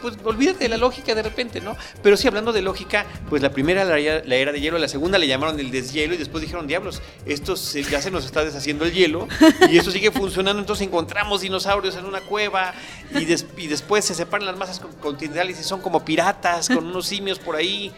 Pues 0.03 0.15
olvídate 0.23 0.59
de 0.65 0.69
la 0.69 0.77
lógica 0.77 1.15
de 1.15 1.23
repente, 1.23 1.61
¿no? 1.61 1.75
Pero 2.03 2.17
sí, 2.17 2.27
hablando 2.27 2.51
de 2.53 2.61
lógica, 2.61 3.05
pues 3.29 3.41
la 3.41 3.49
primera 3.51 3.83
la, 3.85 3.97
la 3.97 4.35
era 4.35 4.51
de 4.51 4.59
hielo, 4.59 4.77
la 4.77 4.87
segunda 4.89 5.17
le 5.17 5.27
llamaron 5.27 5.59
el 5.59 5.71
deshielo 5.71 6.13
y 6.13 6.17
después 6.17 6.41
dijeron, 6.41 6.67
diablos, 6.67 7.01
esto 7.25 7.55
se- 7.55 7.83
ya 7.83 8.01
se 8.01 8.11
nos 8.11 8.25
está 8.25 8.43
deshaciendo 8.43 8.83
el 8.85 8.91
hielo 8.91 9.27
y 9.71 9.77
esto 9.77 9.89
sigue 9.89 10.11
funcionando, 10.11 10.59
entonces 10.59 10.85
encontramos 10.85 11.39
dinosaurios 11.41 11.95
en 11.95 12.03
una 12.05 12.19
cueva 12.21 12.73
y, 13.15 13.23
des- 13.25 13.45
y 13.57 13.67
después 13.67 14.03
se 14.05 14.13
separan 14.13 14.45
las 14.45 14.57
masas 14.57 14.79
con- 14.79 14.91
continentales 14.93 15.59
y 15.59 15.63
son 15.63 15.81
como 15.81 16.03
piratas 16.03 16.67
con 16.67 16.85
unos 16.85 17.07
simios 17.07 17.39
por 17.39 17.55
ahí. 17.55 17.91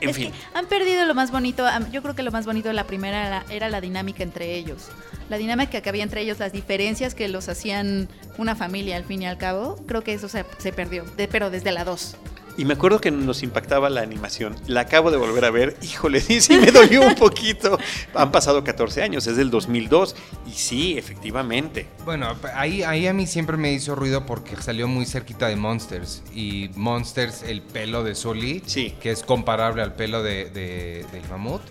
En 0.00 0.10
es 0.10 0.16
fin. 0.16 0.30
que 0.32 0.38
han 0.58 0.66
perdido 0.66 1.04
lo 1.06 1.14
más 1.14 1.30
bonito. 1.30 1.66
Yo 1.92 2.02
creo 2.02 2.14
que 2.14 2.22
lo 2.22 2.30
más 2.32 2.46
bonito 2.46 2.68
de 2.68 2.74
la 2.74 2.84
primera 2.84 3.26
era, 3.26 3.44
era 3.50 3.68
la 3.68 3.80
dinámica 3.80 4.22
entre 4.22 4.54
ellos. 4.56 4.88
La 5.28 5.36
dinámica 5.38 5.80
que 5.80 5.88
había 5.88 6.02
entre 6.02 6.22
ellos, 6.22 6.38
las 6.38 6.52
diferencias 6.52 7.14
que 7.14 7.28
los 7.28 7.48
hacían 7.48 8.08
una 8.38 8.56
familia 8.56 8.96
al 8.96 9.04
fin 9.04 9.22
y 9.22 9.26
al 9.26 9.38
cabo. 9.38 9.76
Creo 9.86 10.02
que 10.02 10.12
eso 10.14 10.28
se, 10.28 10.44
se 10.58 10.72
perdió, 10.72 11.04
de- 11.04 11.28
pero 11.28 11.50
desde 11.50 11.70
la 11.72 11.84
2. 11.84 12.16
Y 12.56 12.64
me 12.66 12.74
acuerdo 12.74 13.00
que 13.00 13.10
nos 13.10 13.42
impactaba 13.42 13.88
la 13.88 14.02
animación. 14.02 14.54
La 14.66 14.82
acabo 14.82 15.10
de 15.10 15.16
volver 15.16 15.44
a 15.46 15.50
ver. 15.50 15.76
Híjole, 15.82 16.20
sí, 16.20 16.40
sí 16.40 16.58
me 16.58 16.70
dolió 16.70 17.02
un 17.06 17.14
poquito. 17.14 17.78
Han 18.14 18.30
pasado 18.32 18.62
14 18.64 19.02
años, 19.02 19.26
es 19.26 19.36
del 19.36 19.50
2002. 19.50 20.14
Y 20.46 20.50
sí, 20.52 20.98
efectivamente. 20.98 21.86
Bueno, 22.04 22.34
ahí, 22.54 22.82
ahí 22.82 23.06
a 23.06 23.14
mí 23.14 23.26
siempre 23.26 23.56
me 23.56 23.72
hizo 23.72 23.94
ruido 23.94 24.26
porque 24.26 24.56
salió 24.56 24.88
muy 24.88 25.06
cerquita 25.06 25.46
de 25.48 25.56
Monsters. 25.56 26.22
Y 26.34 26.70
Monsters, 26.74 27.42
el 27.44 27.62
pelo 27.62 28.04
de 28.04 28.14
Sully, 28.14 28.62
Sí. 28.66 28.94
que 29.00 29.10
es 29.10 29.22
comparable 29.22 29.82
al 29.82 29.94
pelo 29.94 30.22
de, 30.22 30.50
de- 30.50 31.06
del 31.12 31.26
mamut, 31.30 31.62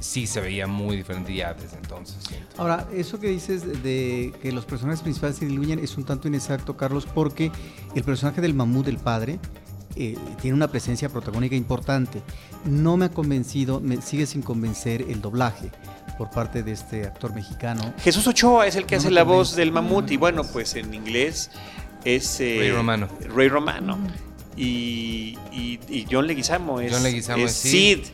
sí 0.00 0.26
se 0.26 0.40
veía 0.40 0.66
muy 0.66 0.96
diferente 0.96 1.32
ya 1.34 1.54
desde 1.54 1.76
entonces. 1.76 2.16
siento. 2.28 2.46
Ahora, 2.58 2.88
eso 2.92 3.20
que 3.20 3.28
dices 3.28 3.82
de- 3.84 4.32
que 4.42 4.50
los 4.52 4.64
personajes 4.64 5.00
principales 5.02 5.36
se 5.36 5.46
diluyen 5.46 5.78
es 5.78 5.96
un 5.96 6.04
tanto 6.04 6.26
inexacto, 6.28 6.76
Carlos, 6.76 7.06
porque 7.06 7.52
el 7.94 8.02
personaje 8.02 8.40
del 8.40 8.52
mamut, 8.54 8.84
del 8.86 8.98
padre, 8.98 9.38
eh, 9.96 10.16
tiene 10.40 10.56
una 10.56 10.68
presencia 10.68 11.08
protagónica 11.08 11.54
importante. 11.56 12.22
No 12.64 12.96
me 12.96 13.06
ha 13.06 13.10
convencido, 13.10 13.80
me 13.80 14.00
sigue 14.02 14.26
sin 14.26 14.42
convencer 14.42 15.02
el 15.08 15.20
doblaje 15.20 15.70
por 16.18 16.30
parte 16.30 16.62
de 16.62 16.72
este 16.72 17.04
actor 17.04 17.34
mexicano. 17.34 17.92
Jesús 17.98 18.26
Ochoa 18.26 18.66
es 18.66 18.76
el 18.76 18.86
que 18.86 18.96
No 18.96 19.00
hace 19.00 19.10
la 19.10 19.22
convence. 19.24 19.36
voz 19.50 19.56
del 19.56 19.72
mamut 19.72 20.10
y 20.10 20.16
bueno, 20.16 20.42
pues 20.44 20.74
en 20.76 20.94
inglés 20.94 21.50
es 22.04 22.40
eh, 22.40 22.56
Ray 22.58 22.70
Romano. 22.70 23.08
Ray 23.34 23.48
Romano. 23.48 23.98
Y, 24.56 25.36
y- 25.52 25.80
y 25.88 26.06
John 26.10 26.26
Leguizamo 26.26 26.80
es, 26.80 26.92
John 26.92 27.02
Leguizamo 27.02 27.44
es 27.44 27.50
es 27.52 27.56
Sid. 27.58 27.98
Sid. 28.04 28.06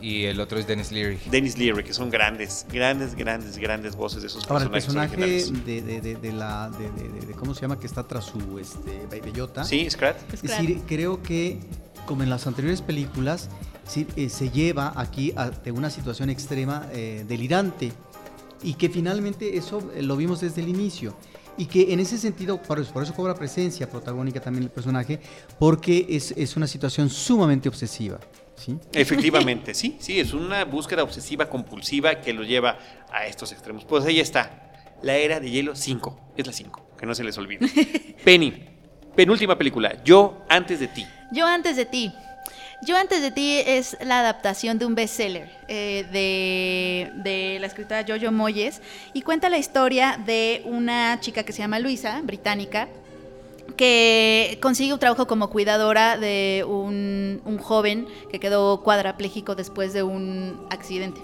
Y 0.00 0.24
el 0.24 0.38
otro 0.40 0.58
es 0.58 0.66
Dennis 0.66 0.92
Leary. 0.92 1.18
Dennis 1.30 1.56
Leary, 1.56 1.82
que 1.82 1.94
son 1.94 2.10
grandes, 2.10 2.66
grandes, 2.70 3.14
grandes, 3.14 3.56
grandes 3.56 3.96
voces 3.96 4.20
de 4.22 4.28
esos 4.28 4.48
Ahora, 4.50 4.64
el 4.64 4.70
personajes 4.70 5.16
personaje 5.16 5.62
de, 5.64 5.82
de- 5.82 6.00
de- 6.02 6.14
de 6.16 6.32
la, 6.32 6.70
de, 6.70 6.90
de- 6.92 7.08
de- 7.20 7.26
de- 7.26 7.32
¿cómo 7.34 7.54
se 7.54 7.62
llama? 7.62 7.80
Que 7.80 7.86
está 7.86 8.06
tras 8.06 8.26
su 8.26 8.58
este, 8.58 9.06
be- 9.10 9.20
bellota. 9.20 9.64
Sí, 9.64 9.88
Scrat. 9.88 10.16
Es 10.32 10.42
decir, 10.42 10.82
creo 10.86 11.22
que, 11.22 11.58
como 12.06 12.22
en 12.22 12.30
las 12.30 12.46
anteriores 12.46 12.82
películas, 12.82 13.48
sí, 13.88 14.06
eh, 14.16 14.28
se 14.28 14.50
lleva 14.50 14.92
aquí 14.96 15.32
a 15.36 15.50
de 15.50 15.72
una 15.72 15.88
situación 15.90 16.28
extrema 16.30 16.86
eh, 16.92 17.24
delirante 17.26 17.92
y 18.62 18.74
que 18.74 18.88
finalmente 18.90 19.56
eso 19.56 19.90
eh, 19.94 20.02
lo 20.02 20.16
vimos 20.16 20.40
desde 20.42 20.60
el 20.62 20.68
inicio. 20.68 21.16
Y 21.58 21.64
que 21.66 21.94
en 21.94 22.00
ese 22.00 22.18
sentido, 22.18 22.60
por 22.60 22.78
eso, 22.80 22.92
por 22.92 23.02
eso 23.02 23.14
cobra 23.14 23.34
presencia 23.34 23.88
protagónica 23.88 24.40
también 24.40 24.64
el 24.64 24.70
personaje, 24.70 25.20
porque 25.58 26.06
es, 26.10 26.32
es 26.36 26.54
una 26.54 26.66
situación 26.66 27.08
sumamente 27.08 27.66
obsesiva. 27.70 28.20
¿Sí? 28.56 28.78
Efectivamente, 28.92 29.74
sí, 29.74 29.96
sí, 30.00 30.20
es 30.20 30.32
una 30.32 30.64
búsqueda 30.64 31.02
obsesiva 31.02 31.48
compulsiva 31.48 32.20
que 32.20 32.32
lo 32.32 32.42
lleva 32.42 32.78
a 33.12 33.26
estos 33.26 33.52
extremos. 33.52 33.84
Pues 33.84 34.04
ahí 34.04 34.20
está, 34.20 34.70
la 35.02 35.16
era 35.16 35.40
de 35.40 35.50
hielo 35.50 35.74
5, 35.74 36.32
es 36.36 36.46
la 36.46 36.52
5, 36.52 36.90
que 36.98 37.06
no 37.06 37.14
se 37.14 37.24
les 37.24 37.36
olvide. 37.38 37.68
Penny, 38.24 38.52
penúltima 39.14 39.56
película, 39.56 40.02
Yo 40.04 40.44
antes 40.48 40.80
de 40.80 40.88
ti. 40.88 41.06
Yo 41.32 41.46
antes 41.46 41.76
de 41.76 41.86
ti. 41.86 42.12
Yo 42.82 42.96
antes 42.96 43.22
de 43.22 43.30
ti 43.30 43.62
es 43.66 43.96
la 44.04 44.20
adaptación 44.20 44.78
de 44.78 44.84
un 44.84 44.94
bestseller 44.94 45.50
eh, 45.66 46.04
de, 46.12 47.10
de 47.22 47.58
la 47.58 47.66
escritora 47.68 48.04
Jojo 48.06 48.30
Moyes 48.30 48.82
y 49.14 49.22
cuenta 49.22 49.48
la 49.48 49.56
historia 49.56 50.20
de 50.24 50.60
una 50.66 51.18
chica 51.20 51.42
que 51.42 51.52
se 51.52 51.60
llama 51.60 51.78
Luisa, 51.78 52.20
británica, 52.22 52.88
que 53.76 54.58
consigue 54.60 54.92
un 54.92 54.98
trabajo 54.98 55.26
como 55.26 55.50
cuidadora 55.50 56.16
de 56.16 56.64
un, 56.66 57.40
un 57.44 57.58
joven 57.58 58.06
que 58.30 58.40
quedó 58.40 58.82
cuadrapléjico 58.82 59.54
después 59.54 59.92
de 59.92 60.02
un 60.02 60.66
accidente. 60.70 61.20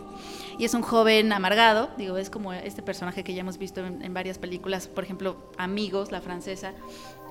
Y 0.59 0.64
es 0.64 0.74
un 0.74 0.82
joven 0.82 1.32
amargado, 1.32 1.90
digo, 1.97 2.18
es 2.18 2.30
como 2.30 2.53
este 2.53 2.82
personaje 2.82 3.24
que 3.24 3.34
ya 3.34 3.40
hemos 3.40 3.59
visto 3.59 3.84
en, 3.84 4.03
en 4.03 4.12
varias 4.14 4.38
películas, 4.38 4.86
por 4.86 5.03
ejemplo, 5.03 5.51
Amigos, 5.57 6.12
la 6.12 6.20
francesa, 6.20 6.74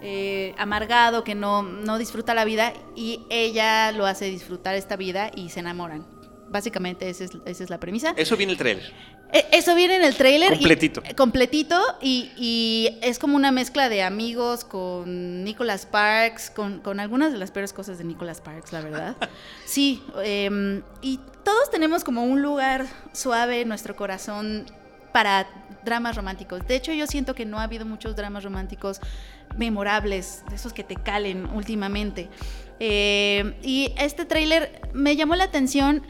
eh, 0.01 0.55
amargado, 0.57 1.24
que 1.24 1.36
no, 1.36 1.62
no 1.62 1.99
disfruta 1.99 2.34
la 2.34 2.43
vida 2.43 2.74
y 2.95 3.22
ella 3.30 3.91
lo 3.91 4.07
hace 4.07 4.26
disfrutar 4.26 4.76
esta 4.76 4.95
vida 4.95 5.30
y 5.36 5.49
se 5.49 5.59
enamoran. 5.59 6.05
Básicamente 6.49 7.07
esa 7.09 7.26
es, 7.26 7.32
esa 7.45 7.64
es 7.64 7.70
la 7.70 7.80
premisa. 7.80 8.14
Eso 8.18 8.36
viene 8.36 8.53
el 8.53 8.57
trailer. 8.57 8.91
Eh, 9.34 9.46
Eso 9.54 9.76
viene 9.76 9.96
en 9.96 10.04
el 10.04 10.16
trailer. 10.16 10.52
y- 10.54 10.56
Completito. 10.58 11.02
eh, 11.06 11.16
completito 11.16 11.80
y, 12.02 12.32
y 12.38 12.98
es 13.02 13.18
como 13.20 13.36
una 13.36 13.52
mezcla 13.52 13.88
de 13.90 14.04
amigos 14.04 14.64
con 14.66 15.44
Nicholas 15.44 15.82
Sparks, 15.82 16.50
con, 16.50 16.80
con 16.82 17.00
algunas 17.00 17.32
de 17.32 17.38
las 17.38 17.52
peores 17.52 17.72
cosas 17.74 17.98
de 17.98 18.04
Nicholas 18.04 18.38
Sparks, 18.38 18.72
la 18.74 18.82
verdad. 18.82 19.16
Sí, 19.66 20.04
em, 20.24 20.82
y 21.02 21.20
todos 21.46 21.72
tenemos 21.72 22.04
como 22.04 22.24
un 22.26 22.42
lugar 22.42 22.86
suave 23.14 23.62
en 23.62 23.70
nuestro 23.70 23.96
corazón 23.96 24.66
para 25.14 25.48
dramas 25.86 26.16
románticos. 26.16 26.66
De 26.68 26.76
hecho, 26.76 26.92
yo 26.94 27.08
siento 27.08 27.34
que 27.36 27.46
no 27.46 27.60
ha 27.60 27.64
habido 27.64 27.86
muchos 27.86 28.16
dramas 28.16 28.44
románticos 28.44 29.00
memorables, 29.58 30.44
de 30.50 30.56
esos 30.56 30.74
que 30.74 30.84
te 30.84 30.96
calen 30.96 31.46
últimamente. 31.54 32.30
Eh, 32.80 33.56
y 33.64 33.94
este 33.98 34.26
tráiler 34.26 34.82
me 34.94 35.16
llamó 35.16 35.36
la 35.36 35.44
atención, 35.46 36.04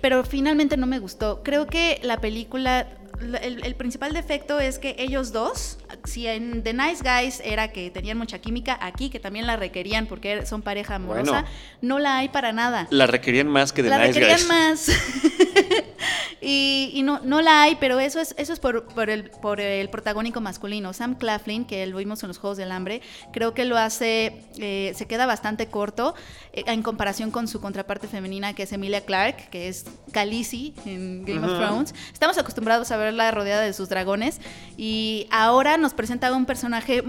pero 0.00 0.24
finalmente 0.24 0.76
no 0.76 0.86
me 0.86 0.98
gustó. 0.98 1.42
Creo 1.42 1.66
que 1.66 1.98
la 2.02 2.20
película, 2.20 2.86
la- 3.20 3.38
el, 3.38 3.64
el 3.64 3.74
principal 3.74 4.12
defecto 4.12 4.60
es 4.60 4.78
que 4.78 4.94
ellos 4.98 5.32
dos, 5.32 5.78
si 6.04 6.26
en 6.26 6.62
The 6.62 6.72
Nice 6.74 7.02
Guys 7.02 7.40
era 7.44 7.68
que 7.72 7.90
tenían 7.90 8.16
mucha 8.18 8.38
química, 8.38 8.78
aquí 8.80 9.10
que 9.10 9.18
también 9.20 9.46
la 9.46 9.56
requerían 9.56 10.06
porque 10.06 10.46
son 10.46 10.62
pareja 10.62 10.94
amorosa, 10.96 11.30
Bueno. 11.32 11.48
no 11.82 11.98
la 11.98 12.18
hay 12.18 12.28
para 12.28 12.52
nada 12.52 12.86
La 12.90 13.06
requerían 13.06 13.48
más 13.48 13.72
que 13.72 13.82
la 13.82 13.98
Nice 13.98 14.12
requerían 14.20 14.38
Guys. 14.38 14.48
más. 14.48 14.90
y 16.40 16.78
y 16.92 17.02
no, 17.02 17.20
no 17.20 17.42
la 17.42 17.62
hay, 17.62 17.76
pero 17.76 18.00
eso 18.00 18.20
es, 18.20 18.34
eso 18.38 18.52
es 18.52 18.60
por, 18.60 18.84
por 18.86 19.08
el, 19.10 19.30
por 19.30 19.60
el 19.60 19.88
protagónico 19.88 20.40
masculino. 20.40 20.92
Sam 20.92 21.14
Claflin, 21.14 21.64
que 21.64 21.86
lo 21.86 21.98
vimos 21.98 22.22
en 22.22 22.28
los 22.28 22.38
Juegos 22.38 22.58
del 22.58 22.72
Hambre, 22.72 23.02
creo 23.32 23.54
que 23.54 23.64
lo 23.64 23.76
hace, 23.76 24.42
eh, 24.58 24.92
se 24.96 25.06
queda 25.06 25.26
bastante 25.26 25.68
corto 25.68 26.14
eh, 26.52 26.64
en 26.66 26.82
comparación 26.82 27.30
con 27.30 27.46
su 27.46 27.60
contraparte 27.60 28.08
femenina, 28.08 28.54
que 28.54 28.64
es 28.64 28.72
Emilia 28.72 29.04
Clarke, 29.04 29.48
que 29.50 29.68
es 29.68 29.84
Khaleesi 30.12 30.74
en 30.86 31.24
Game 31.24 31.46
of. 31.46 31.58
Thrones. 31.58 31.94
Estamos 32.12 32.36
acostumbrados 32.38 32.90
a 32.90 32.96
verla 32.96 33.30
rodeada 33.30 33.62
de 33.62 33.72
sus 33.72 33.88
dragones 33.88 34.40
y 34.76 35.26
ahora 35.30 35.76
nos 35.76 35.94
presenta 35.94 36.32
un 36.32 36.46
personaje 36.46 37.02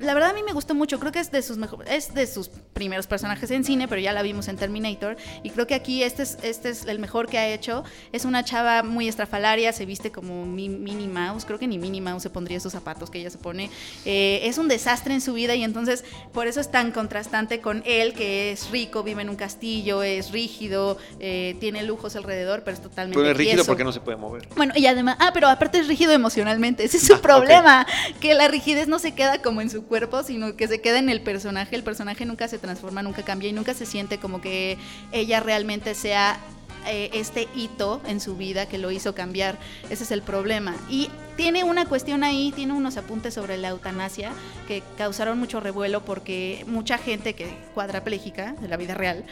La 0.00 0.12
verdad 0.12 0.30
a 0.30 0.32
mí 0.34 0.42
me 0.42 0.52
gustó 0.52 0.74
mucho, 0.74 1.00
creo 1.00 1.12
que 1.12 1.18
es 1.20 1.30
de 1.30 1.40
sus 1.40 1.56
mejor- 1.56 1.88
es 1.88 2.12
de 2.12 2.26
sus 2.26 2.48
primeros 2.74 3.06
personajes 3.06 3.50
en 3.50 3.64
cine, 3.64 3.88
pero 3.88 4.00
ya 4.02 4.12
la 4.12 4.20
vimos 4.20 4.48
en 4.48 4.56
Terminator 4.56 5.16
y 5.42 5.48
creo 5.48 5.66
que 5.66 5.74
aquí 5.74 6.02
este 6.02 6.24
es 6.24 6.36
este 6.42 6.68
es 6.68 6.84
el 6.84 6.98
mejor 6.98 7.26
que 7.26 7.38
ha 7.38 7.48
hecho. 7.48 7.82
Es 8.12 8.26
una 8.26 8.44
chava 8.44 8.82
muy 8.82 9.08
estrafalaria, 9.08 9.72
se 9.72 9.86
viste 9.86 10.12
como 10.12 10.44
mi- 10.44 10.68
Minnie 10.68 11.08
Mouse, 11.08 11.46
creo 11.46 11.58
que 11.58 11.66
ni 11.66 11.78
Minnie 11.78 12.02
Mouse 12.02 12.22
se 12.22 12.28
pondría 12.28 12.58
esos 12.58 12.72
zapatos 12.72 13.08
que 13.08 13.18
ella 13.20 13.30
se 13.30 13.38
pone. 13.38 13.70
Eh, 14.04 14.40
es 14.44 14.58
un 14.58 14.68
desastre 14.68 15.14
en 15.14 15.22
su 15.22 15.32
vida 15.32 15.54
y 15.54 15.64
entonces 15.64 16.04
por 16.34 16.46
eso 16.48 16.60
es 16.60 16.70
tan 16.70 16.92
contrastante 16.92 17.60
con 17.62 17.82
él 17.86 18.12
que 18.12 18.52
es 18.52 18.70
rico, 18.70 19.02
vive 19.02 19.22
en 19.22 19.30
un 19.30 19.36
castillo, 19.36 20.02
es 20.02 20.32
rígido, 20.32 20.98
eh, 21.18 21.56
tiene 21.60 21.82
lujos 21.82 22.14
alrededor, 22.14 22.62
pero 22.62 22.76
es 22.76 22.82
totalmente 22.82 23.18
Pero 23.18 23.30
es 23.30 23.36
rígido 23.38 23.54
tieso. 23.56 23.66
porque 23.68 23.84
no 23.84 23.92
se 23.92 24.00
puede 24.00 24.18
mover. 24.18 24.46
Bueno, 24.54 24.74
y 24.76 24.84
además, 24.84 25.16
ah, 25.18 25.30
pero 25.32 25.48
aparte 25.48 25.78
es 25.78 25.88
rígido 25.88 26.12
emocionalmente, 26.12 26.84
ese 26.84 26.98
es 26.98 27.06
su 27.06 27.14
Ah, 27.14 27.22
problema, 27.22 27.86
que 28.20 28.34
la 28.34 28.48
rigidez 28.48 28.86
no 28.86 28.98
se 28.98 29.12
queda 29.14 29.40
como 29.40 29.61
en 29.62 29.70
su 29.70 29.84
cuerpo, 29.84 30.22
sino 30.22 30.56
que 30.56 30.68
se 30.68 30.80
queda 30.80 30.98
en 30.98 31.08
el 31.08 31.22
personaje, 31.22 31.74
el 31.74 31.82
personaje 31.82 32.26
nunca 32.26 32.48
se 32.48 32.58
transforma, 32.58 33.02
nunca 33.02 33.22
cambia 33.22 33.48
y 33.48 33.52
nunca 33.52 33.74
se 33.74 33.86
siente 33.86 34.18
como 34.18 34.40
que 34.40 34.76
ella 35.12 35.40
realmente 35.40 35.94
sea 35.94 36.38
eh, 36.86 37.10
este 37.14 37.48
hito 37.54 38.02
en 38.06 38.20
su 38.20 38.36
vida 38.36 38.66
que 38.66 38.76
lo 38.76 38.90
hizo 38.90 39.14
cambiar, 39.14 39.58
ese 39.88 40.04
es 40.04 40.10
el 40.10 40.20
problema. 40.20 40.74
Y 40.90 41.10
tiene 41.36 41.64
una 41.64 41.86
cuestión 41.86 42.24
ahí, 42.24 42.52
tiene 42.54 42.72
unos 42.72 42.96
apuntes 42.96 43.34
sobre 43.34 43.56
la 43.58 43.68
eutanasia 43.68 44.32
que 44.68 44.82
causaron 44.96 45.38
mucho 45.38 45.60
revuelo 45.60 46.04
porque 46.04 46.64
mucha 46.66 46.98
gente 46.98 47.34
que 47.34 47.48
cuadraplégica 47.74 48.52
de 48.60 48.68
la 48.68 48.76
vida 48.76 48.94
real 48.94 49.24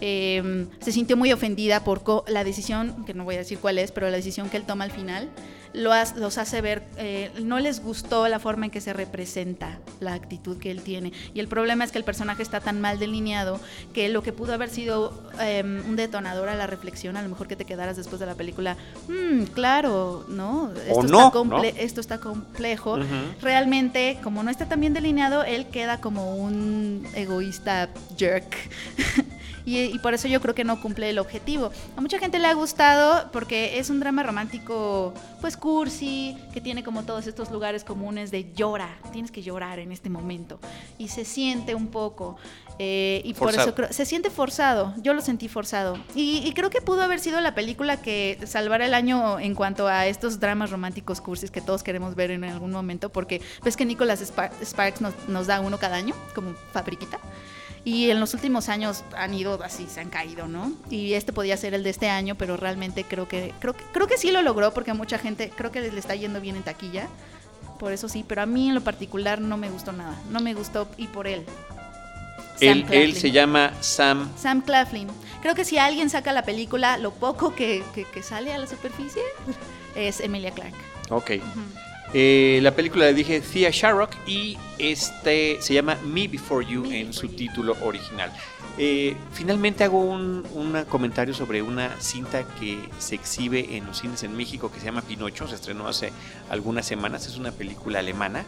eh, 0.00 0.66
se 0.80 0.92
sintió 0.92 1.16
muy 1.16 1.32
ofendida 1.32 1.82
por 1.84 2.02
la 2.28 2.44
decisión, 2.44 3.04
que 3.06 3.14
no 3.14 3.24
voy 3.24 3.36
a 3.36 3.38
decir 3.38 3.58
cuál 3.58 3.78
es, 3.78 3.92
pero 3.92 4.08
la 4.10 4.16
decisión 4.16 4.50
que 4.50 4.56
él 4.56 4.64
toma 4.64 4.84
al 4.84 4.90
final 4.90 5.30
lo 5.76 5.90
los 6.16 6.38
hace 6.38 6.60
ver, 6.62 6.82
eh, 6.96 7.30
no 7.42 7.58
les 7.58 7.82
gustó 7.82 8.28
la 8.28 8.38
forma 8.38 8.64
en 8.64 8.70
que 8.70 8.80
se 8.80 8.94
representa 8.94 9.78
la 10.00 10.14
actitud 10.14 10.56
que 10.56 10.70
él 10.70 10.80
tiene. 10.80 11.12
Y 11.34 11.40
el 11.40 11.48
problema 11.48 11.84
es 11.84 11.92
que 11.92 11.98
el 11.98 12.04
personaje 12.04 12.42
está 12.42 12.60
tan 12.60 12.80
mal 12.80 12.98
delineado 12.98 13.60
que 13.92 14.08
lo 14.08 14.22
que 14.22 14.32
pudo 14.32 14.54
haber 14.54 14.70
sido 14.70 15.12
eh, 15.38 15.62
un 15.62 15.96
detonador 15.96 16.48
a 16.48 16.54
la 16.54 16.66
reflexión, 16.66 17.16
a 17.18 17.22
lo 17.22 17.28
mejor 17.28 17.46
que 17.46 17.56
te 17.56 17.66
quedaras 17.66 17.96
después 17.98 18.20
de 18.20 18.26
la 18.26 18.34
película, 18.34 18.76
"Mm, 19.08 19.44
claro, 19.52 20.24
¿no? 20.28 20.72
Esto, 20.72 21.02
no, 21.02 21.26
está 21.26 21.30
comple- 21.50 21.74
¿no? 21.74 21.80
esto 21.80 22.00
está 22.00 22.18
complejo. 22.18 22.94
Ujú. 22.94 23.04
Realmente, 23.42 24.18
como 24.22 24.42
no 24.42 24.50
está 24.50 24.66
tan 24.66 24.80
bien 24.80 24.92
delineado, 24.94 25.42
él 25.44 25.66
queda 25.66 26.00
como 26.00 26.36
un 26.36 27.06
egoísta 27.14 27.88
jerk. 28.16 28.54
Y, 29.68 29.80
y 29.80 29.98
por 29.98 30.14
eso 30.14 30.28
yo 30.28 30.40
creo 30.40 30.54
que 30.54 30.62
no 30.62 30.80
cumple 30.80 31.10
el 31.10 31.18
objetivo. 31.18 31.72
A 31.96 32.00
mucha 32.00 32.20
gente 32.20 32.38
le 32.38 32.46
ha 32.46 32.54
gustado 32.54 33.32
porque 33.32 33.80
es 33.80 33.90
un 33.90 33.98
drama 33.98 34.22
romántico, 34.22 35.12
pues 35.40 35.56
cursi, 35.56 36.36
que 36.54 36.60
tiene 36.60 36.84
como 36.84 37.02
todos 37.02 37.26
estos 37.26 37.50
lugares 37.50 37.82
comunes 37.82 38.30
de 38.30 38.52
llora, 38.54 38.88
tienes 39.12 39.32
que 39.32 39.42
llorar 39.42 39.80
en 39.80 39.90
este 39.90 40.08
momento. 40.08 40.60
Y 40.98 41.08
se 41.08 41.24
siente 41.24 41.74
un 41.74 41.88
poco. 41.88 42.36
Eh, 42.78 43.22
y 43.24 43.32
por 43.32 43.48
Forzado. 43.48 43.66
eso 43.68 43.74
creo, 43.74 43.92
se 43.92 44.04
siente 44.04 44.28
forzado, 44.30 44.92
yo 44.98 45.14
lo 45.14 45.22
sentí 45.22 45.48
forzado. 45.48 45.98
Y, 46.14 46.42
y 46.46 46.52
creo 46.52 46.68
que 46.70 46.80
pudo 46.82 47.02
haber 47.02 47.20
sido 47.20 47.40
la 47.40 47.54
película 47.54 48.00
que 48.02 48.38
salvara 48.46 48.84
el 48.86 48.92
año 48.94 49.38
en 49.40 49.54
cuanto 49.54 49.86
a 49.88 50.06
estos 50.06 50.40
dramas 50.40 50.70
románticos 50.70 51.20
cursis 51.20 51.50
que 51.50 51.60
todos 51.60 51.82
queremos 51.82 52.14
ver 52.14 52.30
en 52.30 52.44
algún 52.44 52.72
momento, 52.72 53.08
porque 53.08 53.40
ves 53.64 53.76
que 53.76 53.84
Nicholas 53.86 54.20
Spar- 54.20 54.50
Sparks 54.62 55.00
nos, 55.00 55.14
nos 55.28 55.46
da 55.46 55.60
uno 55.60 55.78
cada 55.78 55.96
año, 55.96 56.14
como 56.34 56.52
fabriquita. 56.72 57.18
Y 57.84 58.10
en 58.10 58.18
los 58.18 58.34
últimos 58.34 58.68
años 58.68 59.04
han 59.16 59.32
ido 59.32 59.62
así, 59.62 59.86
se 59.88 60.00
han 60.00 60.10
caído, 60.10 60.48
¿no? 60.48 60.72
Y 60.90 61.12
este 61.12 61.32
podía 61.32 61.56
ser 61.56 61.72
el 61.72 61.84
de 61.84 61.90
este 61.90 62.08
año, 62.10 62.34
pero 62.34 62.56
realmente 62.56 63.04
creo 63.04 63.28
que 63.28 63.54
creo 63.60 63.74
que, 63.74 63.84
creo 63.92 64.08
que 64.08 64.18
sí 64.18 64.32
lo 64.32 64.42
logró 64.42 64.74
porque 64.74 64.90
a 64.90 64.94
mucha 64.94 65.18
gente 65.18 65.52
creo 65.56 65.70
que 65.70 65.80
le 65.80 65.98
está 66.00 66.16
yendo 66.16 66.40
bien 66.40 66.56
en 66.56 66.64
taquilla. 66.64 67.06
Por 67.78 67.92
eso 67.92 68.08
sí, 68.08 68.24
pero 68.26 68.42
a 68.42 68.46
mí 68.46 68.68
en 68.70 68.74
lo 68.74 68.80
particular 68.80 69.40
no 69.40 69.56
me 69.56 69.70
gustó 69.70 69.92
nada. 69.92 70.16
No 70.30 70.40
me 70.40 70.52
gustó 70.52 70.88
y 70.96 71.06
por 71.06 71.28
él. 71.28 71.44
Él, 72.60 72.86
él 72.90 73.14
se 73.16 73.30
llama 73.30 73.72
Sam. 73.80 74.28
Sam 74.36 74.62
Claflin. 74.62 75.08
Creo 75.42 75.54
que 75.54 75.64
si 75.64 75.78
alguien 75.78 76.10
saca 76.10 76.32
la 76.32 76.42
película, 76.42 76.98
lo 76.98 77.12
poco 77.12 77.54
que, 77.54 77.82
que- 77.94 78.04
que 78.04 78.22
sale 78.22 78.52
a 78.52 78.58
la 78.58 78.66
superficie 78.66 79.22
es 79.94 80.20
Emilia 80.20 80.50
Clarke. 80.50 80.76
Ok. 81.10 81.30
Eh, 82.14 82.60
la 82.62 82.70
película 82.74 83.06
le 83.06 83.14
dije 83.14 83.40
Thea 83.40 83.70
Sharrock 83.70 84.12
y 84.26 84.56
este 84.78 85.60
se 85.60 85.74
llama 85.74 85.96
Me 86.04 86.28
Before 86.28 86.64
You 86.64 86.82
Me 86.82 87.00
en 87.00 87.06
Before 87.08 87.12
su 87.12 87.26
You. 87.32 87.36
título 87.36 87.76
original. 87.82 88.32
Eh, 88.78 89.16
finalmente 89.32 89.84
hago 89.84 90.00
un, 90.00 90.44
un 90.54 90.84
comentario 90.88 91.34
sobre 91.34 91.62
una 91.62 91.98
cinta 92.00 92.44
que 92.60 92.78
se 92.98 93.14
exhibe 93.16 93.76
en 93.76 93.86
los 93.86 93.98
cines 93.98 94.22
en 94.22 94.36
México 94.36 94.70
que 94.70 94.78
se 94.80 94.86
llama 94.86 95.02
Pinocho, 95.02 95.48
se 95.48 95.54
estrenó 95.56 95.88
hace 95.88 96.12
algunas 96.50 96.86
semanas, 96.86 97.26
es 97.26 97.36
una 97.38 97.52
película 97.52 97.98
alemana 98.00 98.44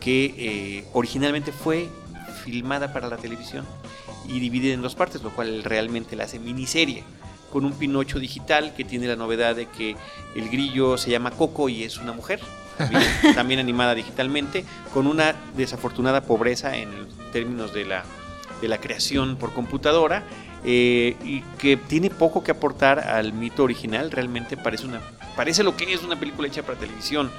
que 0.00 0.34
eh, 0.36 0.84
originalmente 0.92 1.50
fue 1.52 1.88
filmada 2.48 2.94
para 2.94 3.08
la 3.08 3.18
televisión 3.18 3.66
y 4.26 4.40
dividida 4.40 4.72
en 4.72 4.80
dos 4.80 4.94
partes, 4.94 5.22
lo 5.22 5.30
cual 5.30 5.62
realmente 5.64 6.16
la 6.16 6.24
hace 6.24 6.38
miniserie 6.38 7.04
con 7.52 7.66
un 7.66 7.72
Pinocho 7.72 8.18
digital 8.18 8.74
que 8.74 8.84
tiene 8.84 9.06
la 9.06 9.16
novedad 9.16 9.54
de 9.54 9.66
que 9.66 9.96
el 10.34 10.48
grillo 10.48 10.96
se 10.96 11.10
llama 11.10 11.30
Coco 11.30 11.68
y 11.68 11.82
es 11.82 11.98
una 11.98 12.12
mujer, 12.12 12.40
también, 12.78 13.02
también 13.34 13.60
animada 13.60 13.94
digitalmente, 13.94 14.64
con 14.94 15.06
una 15.06 15.34
desafortunada 15.56 16.22
pobreza 16.22 16.76
en 16.76 16.90
términos 17.32 17.74
de 17.74 17.84
la, 17.84 18.04
de 18.62 18.68
la 18.68 18.78
creación 18.78 19.36
por 19.36 19.52
computadora 19.52 20.24
eh, 20.64 21.16
y 21.22 21.42
que 21.58 21.76
tiene 21.76 22.08
poco 22.08 22.42
que 22.42 22.52
aportar 22.52 23.00
al 23.00 23.34
mito 23.34 23.62
original, 23.62 24.10
realmente 24.10 24.56
parece, 24.56 24.86
una, 24.86 25.00
parece 25.36 25.62
lo 25.62 25.76
que 25.76 25.92
es 25.92 26.02
una 26.02 26.18
película 26.18 26.48
hecha 26.48 26.62
para 26.62 26.78
televisión 26.78 27.30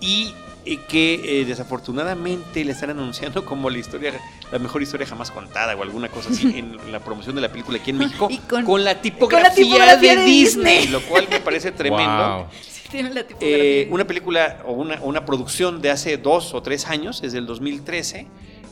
y 0.00 0.34
eh, 0.66 0.78
que 0.88 1.40
eh, 1.40 1.44
desafortunadamente 1.46 2.64
le 2.64 2.72
están 2.72 2.90
anunciando 2.90 3.44
como 3.44 3.70
la 3.70 3.78
historia 3.78 4.12
la 4.52 4.58
mejor 4.58 4.82
historia 4.82 5.06
jamás 5.06 5.30
contada 5.30 5.74
o 5.76 5.82
alguna 5.82 6.08
cosa 6.08 6.30
así 6.30 6.46
en 6.58 6.92
la 6.92 7.00
promoción 7.00 7.34
de 7.34 7.40
la 7.40 7.48
película 7.50 7.78
aquí 7.78 7.90
en 7.90 7.98
México 7.98 8.28
Y 8.30 8.38
con, 8.38 8.64
con- 8.64 8.84
la 8.84 9.00
tipografía, 9.00 9.54
tipografía 9.64 10.14
de, 10.14 10.20
de 10.20 10.24
Disney, 10.26 10.76
Disney. 10.78 10.88
lo 10.88 11.00
cual 11.02 11.26
me 11.30 11.40
parece 11.40 11.72
tremendo. 11.72 12.36
Wow. 12.38 12.46
Sí, 12.62 12.82
tiene 12.90 13.10
la 13.10 13.22
tipografía. 13.22 13.56
Eh, 13.56 13.88
una 13.90 14.06
película 14.06 14.62
o 14.66 14.72
una, 14.72 15.00
una 15.02 15.24
producción 15.24 15.80
de 15.80 15.90
hace 15.90 16.16
dos 16.18 16.52
o 16.54 16.62
tres 16.62 16.86
años, 16.88 17.20
desde 17.22 17.38
el 17.38 17.46
2013, 17.46 18.26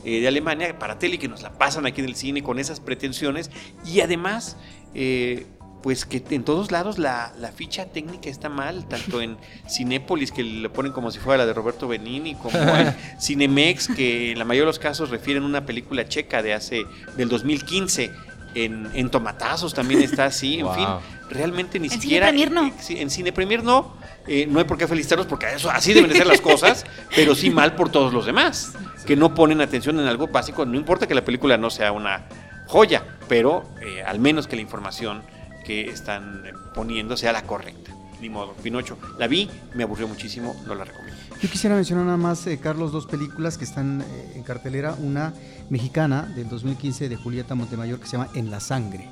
eh, 0.05 0.19
de 0.21 0.27
Alemania 0.27 0.77
para 0.77 0.99
tele 0.99 1.17
que 1.17 1.27
nos 1.27 1.41
la 1.41 1.51
pasan 1.57 1.85
aquí 1.85 2.01
en 2.01 2.07
el 2.07 2.15
cine 2.15 2.41
con 2.43 2.59
esas 2.59 2.79
pretensiones 2.79 3.49
y 3.85 3.99
además 4.01 4.57
eh, 4.93 5.45
pues 5.81 6.05
que 6.05 6.23
en 6.31 6.43
todos 6.43 6.71
lados 6.71 6.99
la, 6.99 7.33
la, 7.39 7.51
ficha 7.51 7.85
técnica 7.85 8.29
está 8.29 8.49
mal, 8.49 8.87
tanto 8.87 9.21
en 9.21 9.37
Cinépolis, 9.69 10.31
que 10.31 10.43
le 10.43 10.69
ponen 10.69 10.91
como 10.91 11.11
si 11.11 11.19
fuera 11.19 11.39
la 11.39 11.45
de 11.45 11.53
Roberto 11.53 11.87
Benini, 11.87 12.35
como 12.35 12.57
en 12.77 12.95
Cinemex, 13.19 13.87
que 13.89 14.31
en 14.31 14.39
la 14.39 14.45
mayoría 14.45 14.63
de 14.63 14.67
los 14.67 14.79
casos 14.79 15.09
refieren 15.09 15.43
a 15.43 15.45
una 15.45 15.65
película 15.65 16.07
checa 16.07 16.41
de 16.41 16.53
hace, 16.53 16.85
del 17.15 17.29
2015. 17.29 18.11
En, 18.55 18.89
en 18.95 19.11
Tomatazos 19.11 19.75
también 19.75 20.01
está 20.01 20.25
así, 20.25 20.59
en 20.59 20.73
fin, 20.73 20.87
realmente 21.29 21.79
ni 21.79 21.85
en 21.85 21.93
siquiera. 21.93 22.31
Cine 22.31 22.47
Premier 22.47 22.51
no. 22.51 22.73
En, 22.89 22.97
en 22.97 23.09
Cine 23.11 23.31
Premier 23.31 23.63
no. 23.63 23.93
Eh, 24.27 24.47
no 24.47 24.59
hay 24.59 24.65
por 24.65 24.77
qué 24.77 24.87
felicitarlos 24.87 25.27
porque 25.27 25.53
eso, 25.53 25.69
así 25.69 25.93
deben 25.93 26.11
de 26.11 26.17
ser 26.17 26.27
las 26.27 26.41
cosas, 26.41 26.85
pero 27.15 27.35
sí 27.35 27.49
mal 27.49 27.75
por 27.75 27.89
todos 27.89 28.13
los 28.13 28.25
demás, 28.25 28.73
que 29.05 29.15
no 29.15 29.33
ponen 29.33 29.61
atención 29.61 29.99
en 29.99 30.07
algo 30.07 30.27
básico. 30.27 30.65
No 30.65 30.77
importa 30.77 31.07
que 31.07 31.15
la 31.15 31.23
película 31.23 31.57
no 31.57 31.69
sea 31.69 31.91
una 31.91 32.25
joya, 32.67 33.03
pero 33.27 33.69
eh, 33.81 34.03
al 34.03 34.19
menos 34.19 34.47
que 34.47 34.55
la 34.55 34.61
información 34.61 35.23
están 35.69 36.43
poniendo 36.73 37.15
sea 37.17 37.31
la 37.31 37.43
correcta. 37.43 37.93
Ni 38.21 38.29
modo, 38.29 38.53
Pinocho, 38.53 38.97
la 39.17 39.27
vi, 39.27 39.49
me 39.75 39.83
aburrió 39.83 40.07
muchísimo, 40.07 40.53
no 40.67 40.75
la 40.75 40.83
recomiendo. 40.83 41.17
Yo 41.41 41.49
quisiera 41.49 41.75
mencionar 41.75 42.05
nada 42.05 42.17
más, 42.17 42.45
eh, 42.47 42.59
Carlos, 42.59 42.91
dos 42.91 43.05
películas 43.05 43.57
que 43.57 43.63
están 43.63 44.01
eh, 44.01 44.33
en 44.35 44.43
cartelera. 44.43 44.93
Una 44.99 45.33
mexicana 45.69 46.23
del 46.35 46.49
2015 46.49 47.07
de 47.07 47.15
Julieta 47.15 47.55
Montemayor 47.55 47.99
que 47.99 48.07
se 48.07 48.17
llama 48.17 48.29
En 48.33 48.51
la 48.51 48.59
Sangre. 48.59 49.07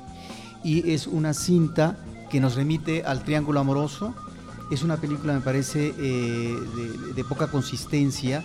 Y 0.62 0.90
es 0.90 1.06
una 1.06 1.32
cinta 1.32 1.96
que 2.28 2.38
nos 2.40 2.54
remite 2.54 3.02
al 3.04 3.22
Triángulo 3.22 3.60
Amoroso. 3.60 4.14
Es 4.70 4.82
una 4.82 4.98
película, 4.98 5.32
me 5.32 5.40
parece, 5.40 5.94
eh, 5.98 6.56
de, 6.76 7.14
de 7.14 7.24
poca 7.24 7.46
consistencia 7.46 8.44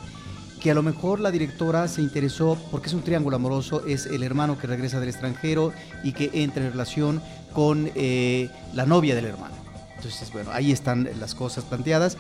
que 0.62 0.72
a 0.72 0.74
lo 0.74 0.82
mejor 0.82 1.20
la 1.20 1.30
directora 1.30 1.90
se 1.90 2.02
interesó, 2.02 2.58
porque 2.72 2.88
es 2.88 2.94
un 2.94 3.02
triángulo 3.02 3.36
amoroso, 3.36 3.86
es 3.86 4.06
el 4.06 4.24
hermano 4.24 4.58
que 4.58 4.66
regresa 4.66 5.02
del 5.02 5.10
extranjero 5.10 5.74
y 6.06 6.14
que 6.14 6.30
entra 6.32 6.64
en 6.64 6.72
relación 6.72 7.22
con 7.54 7.90
eh, 7.96 8.50
la 8.74 8.86
novia 8.86 9.16
del 9.16 9.26
hermano. 9.26 9.56
Entonces, 9.96 10.34
bueno, 10.34 10.50
ahí 10.52 10.72
están 10.72 11.08
las 11.20 11.34
cosas 11.34 11.64
planteadas. 11.64 12.18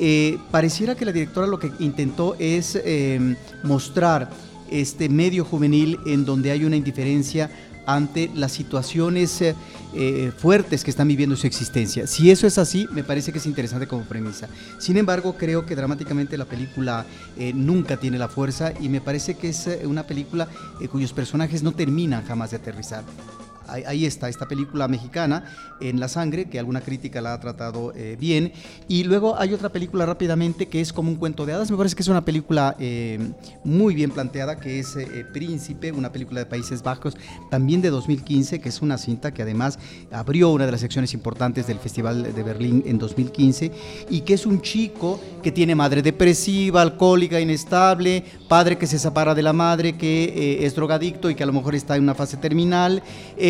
Eh, 0.00 0.38
pareciera 0.50 0.94
que 0.94 1.04
la 1.04 1.12
directora 1.12 1.46
lo 1.46 1.58
que 1.58 1.70
intentó 1.80 2.34
es 2.38 2.78
eh, 2.82 3.36
mostrar 3.62 4.30
este 4.70 5.08
medio 5.08 5.44
juvenil 5.44 5.98
en 6.06 6.24
donde 6.24 6.50
hay 6.50 6.64
una 6.64 6.76
indiferencia 6.76 7.50
ante 7.86 8.30
las 8.34 8.52
situaciones 8.52 9.42
eh, 9.42 10.32
fuertes 10.36 10.82
que 10.82 10.90
están 10.90 11.08
viviendo 11.08 11.36
su 11.36 11.46
existencia. 11.46 12.06
Si 12.06 12.30
eso 12.30 12.46
es 12.46 12.58
así, 12.58 12.88
me 12.90 13.04
parece 13.04 13.32
que 13.32 13.38
es 13.38 13.46
interesante 13.46 13.86
como 13.86 14.04
premisa. 14.04 14.48
Sin 14.78 14.96
embargo, 14.96 15.36
creo 15.38 15.66
que 15.66 15.76
dramáticamente 15.76 16.36
la 16.36 16.46
película 16.46 17.06
eh, 17.38 17.52
nunca 17.54 17.96
tiene 17.96 18.18
la 18.18 18.28
fuerza 18.28 18.72
y 18.80 18.88
me 18.88 19.00
parece 19.00 19.34
que 19.34 19.50
es 19.50 19.68
una 19.84 20.04
película 20.04 20.48
cuyos 20.90 21.12
personajes 21.12 21.62
no 21.62 21.72
terminan 21.72 22.24
jamás 22.26 22.50
de 22.50 22.56
aterrizar 22.56 23.04
ahí 23.68 24.06
está, 24.06 24.28
esta 24.28 24.46
película 24.46 24.88
mexicana, 24.88 25.44
En 25.80 26.00
la 26.00 26.08
sangre, 26.08 26.46
que 26.46 26.58
alguna 26.58 26.80
crítica 26.80 27.20
la 27.20 27.34
ha 27.34 27.40
tratado 27.40 27.92
eh, 27.94 28.16
bien. 28.18 28.52
Y 28.88 29.04
luego 29.04 29.38
hay 29.38 29.52
otra 29.52 29.68
película 29.68 30.06
rápidamente 30.06 30.66
que 30.66 30.80
es 30.80 30.92
como 30.92 31.10
un 31.10 31.16
cuento 31.16 31.44
de 31.44 31.52
hadas, 31.52 31.70
me 31.70 31.76
parece 31.76 31.94
que 31.94 32.02
es 32.02 32.08
una 32.08 32.24
película 32.24 32.76
eh, 32.78 33.18
muy 33.64 33.94
bien 33.94 34.10
planteada, 34.10 34.58
que 34.58 34.78
es 34.78 34.96
eh, 34.96 35.26
Príncipe, 35.32 35.92
una 35.92 36.12
película 36.12 36.40
de 36.40 36.46
Países 36.46 36.82
Bajos, 36.82 37.16
también 37.50 37.82
de 37.82 37.90
2015, 37.90 38.60
que 38.60 38.68
es 38.68 38.80
una 38.80 38.96
cinta 38.96 39.34
que 39.34 39.42
además 39.42 39.78
abrió 40.10 40.50
una 40.50 40.66
de 40.66 40.72
las 40.72 40.80
secciones 40.80 41.12
importantes 41.12 41.66
del 41.66 41.78
Festival 41.78 42.34
de 42.34 42.42
Berlín 42.42 42.82
en 42.86 42.98
2015, 42.98 43.70
y 44.08 44.20
que 44.22 44.34
es 44.34 44.46
un 44.46 44.62
chico 44.62 45.20
que 45.42 45.52
tiene 45.52 45.74
madre 45.74 46.02
depresiva, 46.02 46.82
alcohólica, 46.82 47.40
inestable, 47.40 48.24
padre 48.48 48.78
que 48.78 48.86
se 48.86 48.98
separa 48.98 49.34
de 49.34 49.42
la 49.42 49.52
madre, 49.52 49.96
que 49.96 50.64
es 50.64 50.74
drogadicto 50.74 51.28
y 51.28 51.34
que 51.34 51.42
a 51.42 51.46
lo 51.46 51.52
mejor 51.52 51.74
está 51.74 51.96
en 51.96 52.04
una 52.04 52.14
fase 52.14 52.36
terminal 52.36 53.02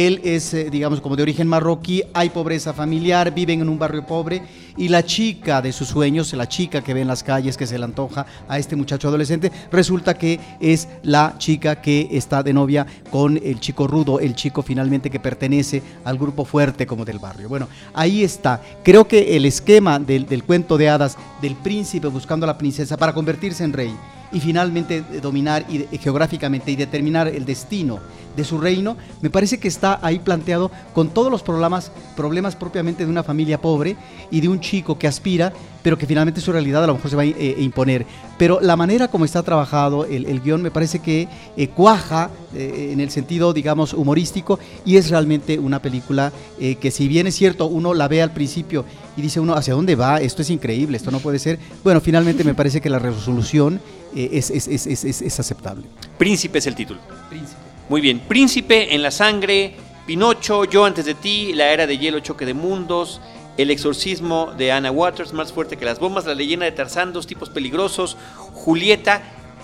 él 0.06 0.20
es, 0.24 0.54
eh, 0.54 0.70
digamos, 0.70 1.00
como 1.00 1.16
de 1.16 1.22
origen 1.22 1.48
marroquí, 1.48 2.02
hay 2.14 2.30
pobreza 2.30 2.72
familiar, 2.72 3.34
viven 3.34 3.60
en 3.60 3.68
un 3.68 3.78
barrio 3.78 4.06
pobre 4.06 4.42
y 4.76 4.88
la 4.88 5.04
chica 5.04 5.62
de 5.62 5.72
sus 5.72 5.88
sueños, 5.88 6.32
la 6.34 6.48
chica 6.48 6.82
que 6.82 6.94
ve 6.94 7.00
en 7.00 7.08
las 7.08 7.22
calles, 7.22 7.56
que 7.56 7.66
se 7.66 7.78
le 7.78 7.84
antoja 7.84 8.26
a 8.48 8.58
este 8.58 8.76
muchacho 8.76 9.08
adolescente, 9.08 9.50
resulta 9.70 10.14
que 10.14 10.38
es 10.60 10.88
la 11.02 11.34
chica 11.38 11.80
que 11.80 12.08
está 12.12 12.42
de 12.42 12.52
novia 12.52 12.86
con 13.10 13.36
el 13.36 13.60
chico 13.60 13.86
rudo, 13.86 14.20
el 14.20 14.34
chico 14.34 14.62
finalmente 14.62 15.10
que 15.10 15.20
pertenece 15.20 15.82
al 16.04 16.18
grupo 16.18 16.44
fuerte 16.44 16.86
como 16.86 17.04
del 17.04 17.18
barrio. 17.18 17.48
Bueno, 17.48 17.68
ahí 17.94 18.22
está. 18.22 18.60
Creo 18.82 19.08
que 19.08 19.36
el 19.36 19.46
esquema 19.46 19.98
del, 19.98 20.26
del 20.26 20.44
cuento 20.44 20.76
de 20.76 20.88
hadas 20.88 21.16
del 21.40 21.54
príncipe 21.56 22.08
buscando 22.08 22.44
a 22.44 22.48
la 22.48 22.58
princesa 22.58 22.96
para 22.96 23.14
convertirse 23.14 23.64
en 23.64 23.72
rey 23.72 23.94
y 24.32 24.40
finalmente 24.40 25.02
dominar 25.22 25.64
y, 25.68 25.86
geográficamente 25.98 26.70
y 26.70 26.76
determinar 26.76 27.28
el 27.28 27.44
destino 27.44 28.00
de 28.36 28.44
su 28.44 28.58
reino, 28.58 28.96
me 29.22 29.30
parece 29.30 29.58
que 29.58 29.68
está 29.68 29.98
ahí 30.02 30.18
planteado 30.18 30.70
con 30.94 31.08
todos 31.08 31.30
los 31.30 31.42
problemas, 31.42 31.90
problemas 32.14 32.54
propiamente 32.54 33.04
de 33.04 33.10
una 33.10 33.22
familia 33.22 33.60
pobre 33.60 33.96
y 34.30 34.40
de 34.40 34.48
un 34.48 34.60
chico 34.60 34.98
que 34.98 35.06
aspira, 35.06 35.52
pero 35.82 35.96
que 35.96 36.06
finalmente 36.06 36.40
su 36.40 36.52
realidad 36.52 36.84
a 36.84 36.86
lo 36.86 36.94
mejor 36.94 37.10
se 37.10 37.16
va 37.16 37.22
a 37.22 37.26
eh, 37.26 37.56
imponer. 37.58 38.04
Pero 38.36 38.60
la 38.60 38.76
manera 38.76 39.08
como 39.08 39.24
está 39.24 39.42
trabajado 39.42 40.04
el, 40.04 40.26
el 40.26 40.42
guion 40.42 40.60
me 40.60 40.70
parece 40.70 40.98
que 40.98 41.28
eh, 41.56 41.68
cuaja 41.68 42.30
eh, 42.54 42.90
en 42.92 43.00
el 43.00 43.10
sentido, 43.10 43.52
digamos, 43.52 43.92
humorístico 43.92 44.58
y 44.84 44.96
es 44.96 45.10
realmente 45.10 45.58
una 45.58 45.80
película 45.80 46.32
eh, 46.58 46.76
que 46.76 46.90
si 46.90 47.08
bien 47.08 47.26
es 47.26 47.34
cierto, 47.34 47.66
uno 47.66 47.92
la 47.92 48.08
ve 48.08 48.22
al 48.22 48.32
principio 48.32 48.84
y 49.16 49.22
dice 49.22 49.40
uno, 49.40 49.54
¿hacia 49.54 49.74
dónde 49.74 49.96
va? 49.96 50.20
Esto 50.20 50.42
es 50.42 50.50
increíble, 50.50 50.96
esto 50.96 51.10
no 51.10 51.20
puede 51.20 51.38
ser. 51.38 51.58
Bueno, 51.82 52.00
finalmente 52.00 52.44
me 52.44 52.54
parece 52.54 52.80
que 52.80 52.90
la 52.90 52.98
resolución 52.98 53.80
es, 54.14 54.50
es, 54.50 54.68
es, 54.68 55.04
es, 55.04 55.40
aceptable. 55.40 55.84
Príncipe 56.18 56.58
es 56.58 56.66
el 56.66 56.74
título. 56.74 57.00
Príncipe. 57.28 57.60
Muy 57.88 58.00
bien, 58.00 58.20
Príncipe 58.20 58.94
en 58.94 59.02
la 59.02 59.10
sangre, 59.10 59.74
Pinocho, 60.06 60.64
Yo 60.64 60.84
antes 60.84 61.04
de 61.04 61.14
ti, 61.14 61.52
La 61.54 61.72
era 61.72 61.86
de 61.86 61.96
hielo, 61.96 62.20
Choque 62.20 62.44
de 62.44 62.52
mundos, 62.52 63.20
El 63.56 63.70
exorcismo 63.70 64.52
de 64.56 64.72
Anna 64.72 64.90
Waters, 64.90 65.32
Más 65.32 65.52
fuerte 65.52 65.76
que 65.76 65.84
las 65.84 65.98
bombas, 65.98 66.26
La 66.26 66.34
leyenda 66.34 66.66
de 66.66 66.72
Tarzán, 66.72 67.12
Dos 67.12 67.26
tipos 67.26 67.48
peligrosos, 67.48 68.16
Julieta 68.52 69.22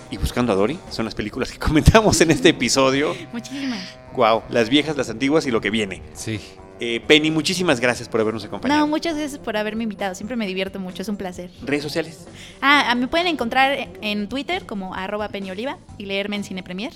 y 0.09 0.17
Buscando 0.17 0.53
a 0.53 0.55
Dory. 0.55 0.79
Son 0.89 1.05
las 1.05 1.15
películas 1.15 1.51
que 1.51 1.59
comentamos 1.59 2.21
en 2.21 2.31
este 2.31 2.49
episodio. 2.49 3.15
Muchísimas. 3.31 3.83
Wow, 4.15 4.43
las 4.49 4.69
viejas, 4.69 4.95
las 4.95 5.09
antiguas 5.09 5.45
y 5.45 5.51
lo 5.51 5.59
que 5.61 5.69
viene. 5.69 6.01
Sí. 6.13 6.39
Eh, 6.85 6.99
Penny, 7.07 7.31
muchísimas 7.31 7.79
gracias 7.79 8.09
por 8.09 8.19
habernos 8.19 8.43
acompañado. 8.43 8.81
No, 8.81 8.87
muchas 8.87 9.15
gracias 9.15 9.39
por 9.39 9.55
haberme 9.55 9.83
invitado. 9.83 10.15
Siempre 10.15 10.35
me 10.35 10.45
divierto 10.45 10.81
mucho, 10.81 11.01
es 11.01 11.07
un 11.07 11.15
placer. 11.15 11.49
¿Redes 11.61 11.81
sociales? 11.81 12.27
Ah, 12.61 12.93
me 12.97 13.07
pueden 13.07 13.27
encontrar 13.27 13.87
en 14.01 14.27
Twitter 14.27 14.65
como 14.65 14.93
arroba 14.93 15.29
Oliva 15.49 15.77
y 15.97 16.07
leerme 16.07 16.35
en 16.35 16.43
Cine 16.43 16.61
Premier. 16.61 16.91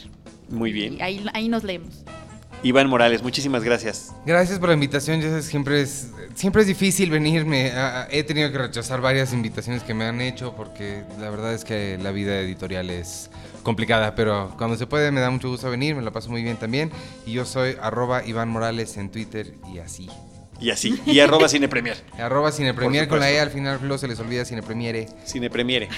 Muy 0.50 0.74
bien. 0.74 0.98
Ahí, 1.02 1.26
ahí 1.34 1.48
nos 1.48 1.64
leemos. 1.64 2.04
Iván 2.64 2.90
Morales, 2.90 3.24
muchísimas 3.24 3.64
gracias. 3.64 4.14
Gracias 4.26 4.60
por 4.60 4.68
la 4.68 4.74
invitación. 4.74 5.22
Ya 5.22 5.30
sabes, 5.30 5.46
siempre 5.46 5.80
es, 5.80 6.12
siempre 6.36 6.64
es 6.64 6.68
difícil 6.68 7.10
venirme. 7.10 7.72
He 8.10 8.24
tenido 8.24 8.52
que 8.52 8.58
rechazar 8.58 9.00
varias 9.00 9.32
invitaciones 9.32 9.84
que 9.84 9.94
me 9.94 10.04
han 10.04 10.20
hecho 10.20 10.54
porque 10.54 11.04
la 11.18 11.30
verdad 11.30 11.54
es 11.54 11.64
que 11.64 11.98
la 11.98 12.12
vida 12.12 12.42
editorial 12.42 12.90
es 12.90 13.30
complicada, 13.68 14.16
pero 14.16 14.54
cuando 14.58 14.78
se 14.78 14.88
puede 14.88 15.12
me 15.12 15.20
da 15.20 15.30
mucho 15.30 15.50
gusto 15.50 15.70
venir, 15.70 15.94
me 15.94 16.02
la 16.02 16.12
paso 16.12 16.30
muy 16.30 16.42
bien 16.42 16.56
también. 16.56 16.90
Y 17.26 17.34
yo 17.34 17.44
soy 17.44 17.76
arroba 17.82 18.26
Iván 18.26 18.48
Morales 18.48 18.96
en 18.96 19.12
Twitter 19.12 19.56
y 19.74 19.80
así. 19.80 20.10
Y 20.62 20.70
así. 20.70 20.98
Y 21.06 21.20
arroba 21.20 21.50
Cinepremier. 21.50 21.98
arroba 22.18 22.54
Cinepremier 22.54 23.10
con 23.10 23.20
la 23.20 23.30
E 23.30 23.42
al 23.42 23.50
final 23.50 23.80
luego 23.82 23.98
se 23.98 24.08
les 24.08 24.18
olvida 24.22 24.46
Cinepremiere. 24.46 25.10
Cinepremiere. 25.26 25.90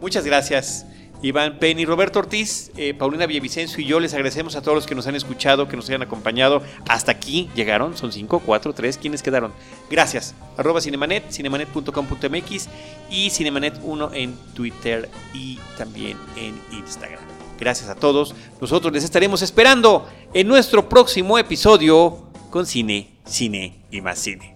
Muchas 0.00 0.24
gracias. 0.24 0.86
Iván 1.24 1.58
Penny, 1.58 1.86
Roberto 1.86 2.18
Ortiz, 2.18 2.70
eh, 2.76 2.92
Paulina 2.92 3.24
Villavicencio 3.24 3.80
y 3.80 3.86
yo 3.86 3.98
les 3.98 4.12
agradecemos 4.12 4.56
a 4.56 4.60
todos 4.60 4.74
los 4.74 4.86
que 4.86 4.94
nos 4.94 5.06
han 5.06 5.14
escuchado, 5.14 5.68
que 5.68 5.76
nos 5.76 5.88
hayan 5.88 6.02
acompañado. 6.02 6.62
Hasta 6.86 7.12
aquí 7.12 7.48
llegaron, 7.54 7.96
son 7.96 8.12
5, 8.12 8.40
4, 8.40 8.74
3, 8.74 8.98
¿quiénes 8.98 9.22
quedaron? 9.22 9.50
Gracias. 9.90 10.34
Cinemanet, 10.80 11.30
cinemanet.com.mx 11.30 12.68
y 13.10 13.30
Cinemanet1 13.30 14.10
en 14.12 14.36
Twitter 14.52 15.08
y 15.32 15.58
también 15.78 16.18
en 16.36 16.60
Instagram. 16.72 17.20
Gracias 17.58 17.88
a 17.88 17.94
todos. 17.94 18.34
Nosotros 18.60 18.92
les 18.92 19.02
estaremos 19.02 19.40
esperando 19.40 20.06
en 20.34 20.46
nuestro 20.46 20.90
próximo 20.90 21.38
episodio 21.38 22.28
con 22.50 22.66
cine, 22.66 23.08
cine 23.24 23.82
y 23.90 24.02
más 24.02 24.18
cine. 24.18 24.54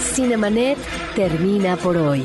Cinemanet 0.00 0.78
termina 1.14 1.76
por 1.76 1.98
hoy. 1.98 2.24